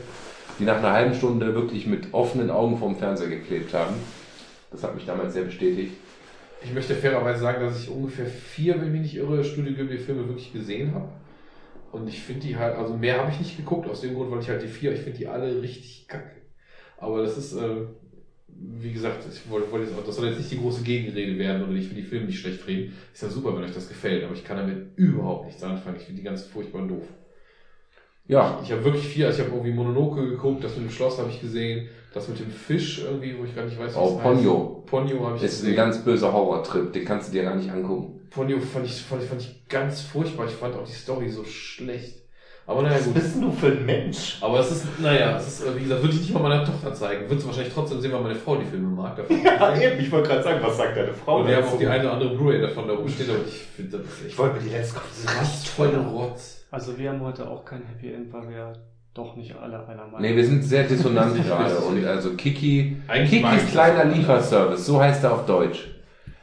[0.58, 3.94] die nach einer halben Stunde wirklich mit offenen Augen vorm Fernseher geklebt haben.
[4.70, 5.92] Das hat mich damals sehr bestätigt.
[6.62, 10.26] Ich möchte fairerweise sagen, dass ich ungefähr vier, wenn ich mich nicht irre, Studio Ghibli-Filme
[10.26, 11.08] wirklich gesehen habe.
[11.92, 14.40] Und ich finde die halt, also mehr habe ich nicht geguckt, aus dem Grund, weil
[14.40, 16.32] ich halt die vier, ich finde die alle richtig kacke.
[16.98, 17.76] Aber das ist, äh,
[18.48, 21.62] wie gesagt, ich wollte, wollte jetzt, auch- das soll jetzt nicht die große Gegenrede werden
[21.62, 22.92] oder ich will die Filme nicht schlecht reden.
[23.14, 25.96] Ist ja super, wenn euch das gefällt, aber ich kann damit überhaupt nichts anfangen.
[25.96, 27.04] Ich finde die ganz furchtbar doof.
[28.28, 31.18] Ja, Ich habe wirklich viel, also ich habe irgendwie Mononoke geguckt, das mit dem Schloss
[31.18, 34.16] habe ich gesehen, das mit dem Fisch irgendwie, wo ich gar nicht weiß, wie Oh,
[34.18, 34.76] es Ponyo.
[34.82, 34.86] heißt.
[34.86, 35.72] Ponyo habe ich Das ist gesehen.
[35.72, 38.20] ein ganz böser Horrortrip, den kannst du dir gar nicht angucken.
[38.30, 40.44] Ponyo fand ich, fand, ich, fand ich ganz furchtbar.
[40.46, 42.16] Ich fand auch die Story so schlecht.
[42.66, 43.14] Aber naja, Was gut.
[43.14, 44.36] bist denn du für ein Mensch?
[44.42, 47.22] Aber es ist, naja, es ist, wie gesagt, würde ich nicht mal meiner Tochter zeigen.
[47.30, 49.16] Würde sie wahrscheinlich trotzdem sehen, weil meine Frau die Filme mag.
[49.16, 49.80] Davon.
[49.80, 51.40] eben, ich wollte gerade sagen, was sagt deine Frau?
[51.40, 53.96] Und wir haben auch die eine oder andere Blu-ray davon da rumstehen, aber ich finde
[53.96, 54.26] das ist echt.
[54.32, 55.06] Ich wollte mir die letzte Kopf
[55.40, 56.57] was voll der Rotz.
[56.70, 58.72] Also wir haben heute auch kein Happy End, weil wir
[59.14, 61.76] doch nicht alle einer Meinung Nee, wir sind sehr dissonant gerade.
[61.76, 64.04] Und also Kiki, Eigentlich Kikis kleiner.
[64.04, 65.88] Lieferservice, so heißt er auf Deutsch.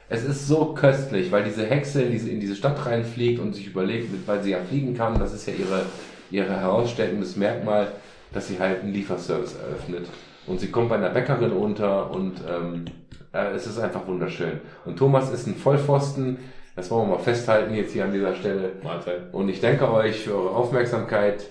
[0.09, 3.67] Es ist so köstlich, weil diese Hexe in diese, in diese Stadt reinfliegt und sich
[3.67, 5.83] überlegt, weil sie ja fliegen kann, das ist ja ihre,
[6.29, 7.87] ihre herausstellendes Merkmal,
[8.33, 10.07] dass sie halt einen Lieferservice eröffnet.
[10.47, 12.85] Und sie kommt bei einer Bäckerin unter und ähm,
[13.33, 14.59] äh, es ist einfach wunderschön.
[14.85, 16.37] Und Thomas ist ein Vollpfosten,
[16.75, 18.73] das wollen wir mal festhalten jetzt hier an dieser Stelle.
[18.83, 19.33] Mahlzeit.
[19.33, 21.45] Und ich danke euch für eure Aufmerksamkeit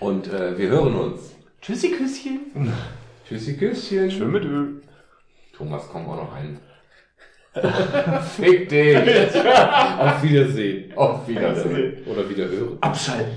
[0.00, 1.34] und äh, wir hören uns.
[1.60, 2.40] Tschüssi, Küsschen.
[3.28, 4.10] Tschüssi, Küsschen.
[4.10, 4.82] Schön mit Öl.
[5.56, 6.58] Thomas, komm auch noch ein.
[8.36, 8.96] Fick dich.
[8.98, 10.92] Auf Wiedersehen.
[10.96, 12.04] Auf Wiedersehen.
[12.04, 12.78] Oder Wiederhören.
[12.80, 13.32] Abschalten.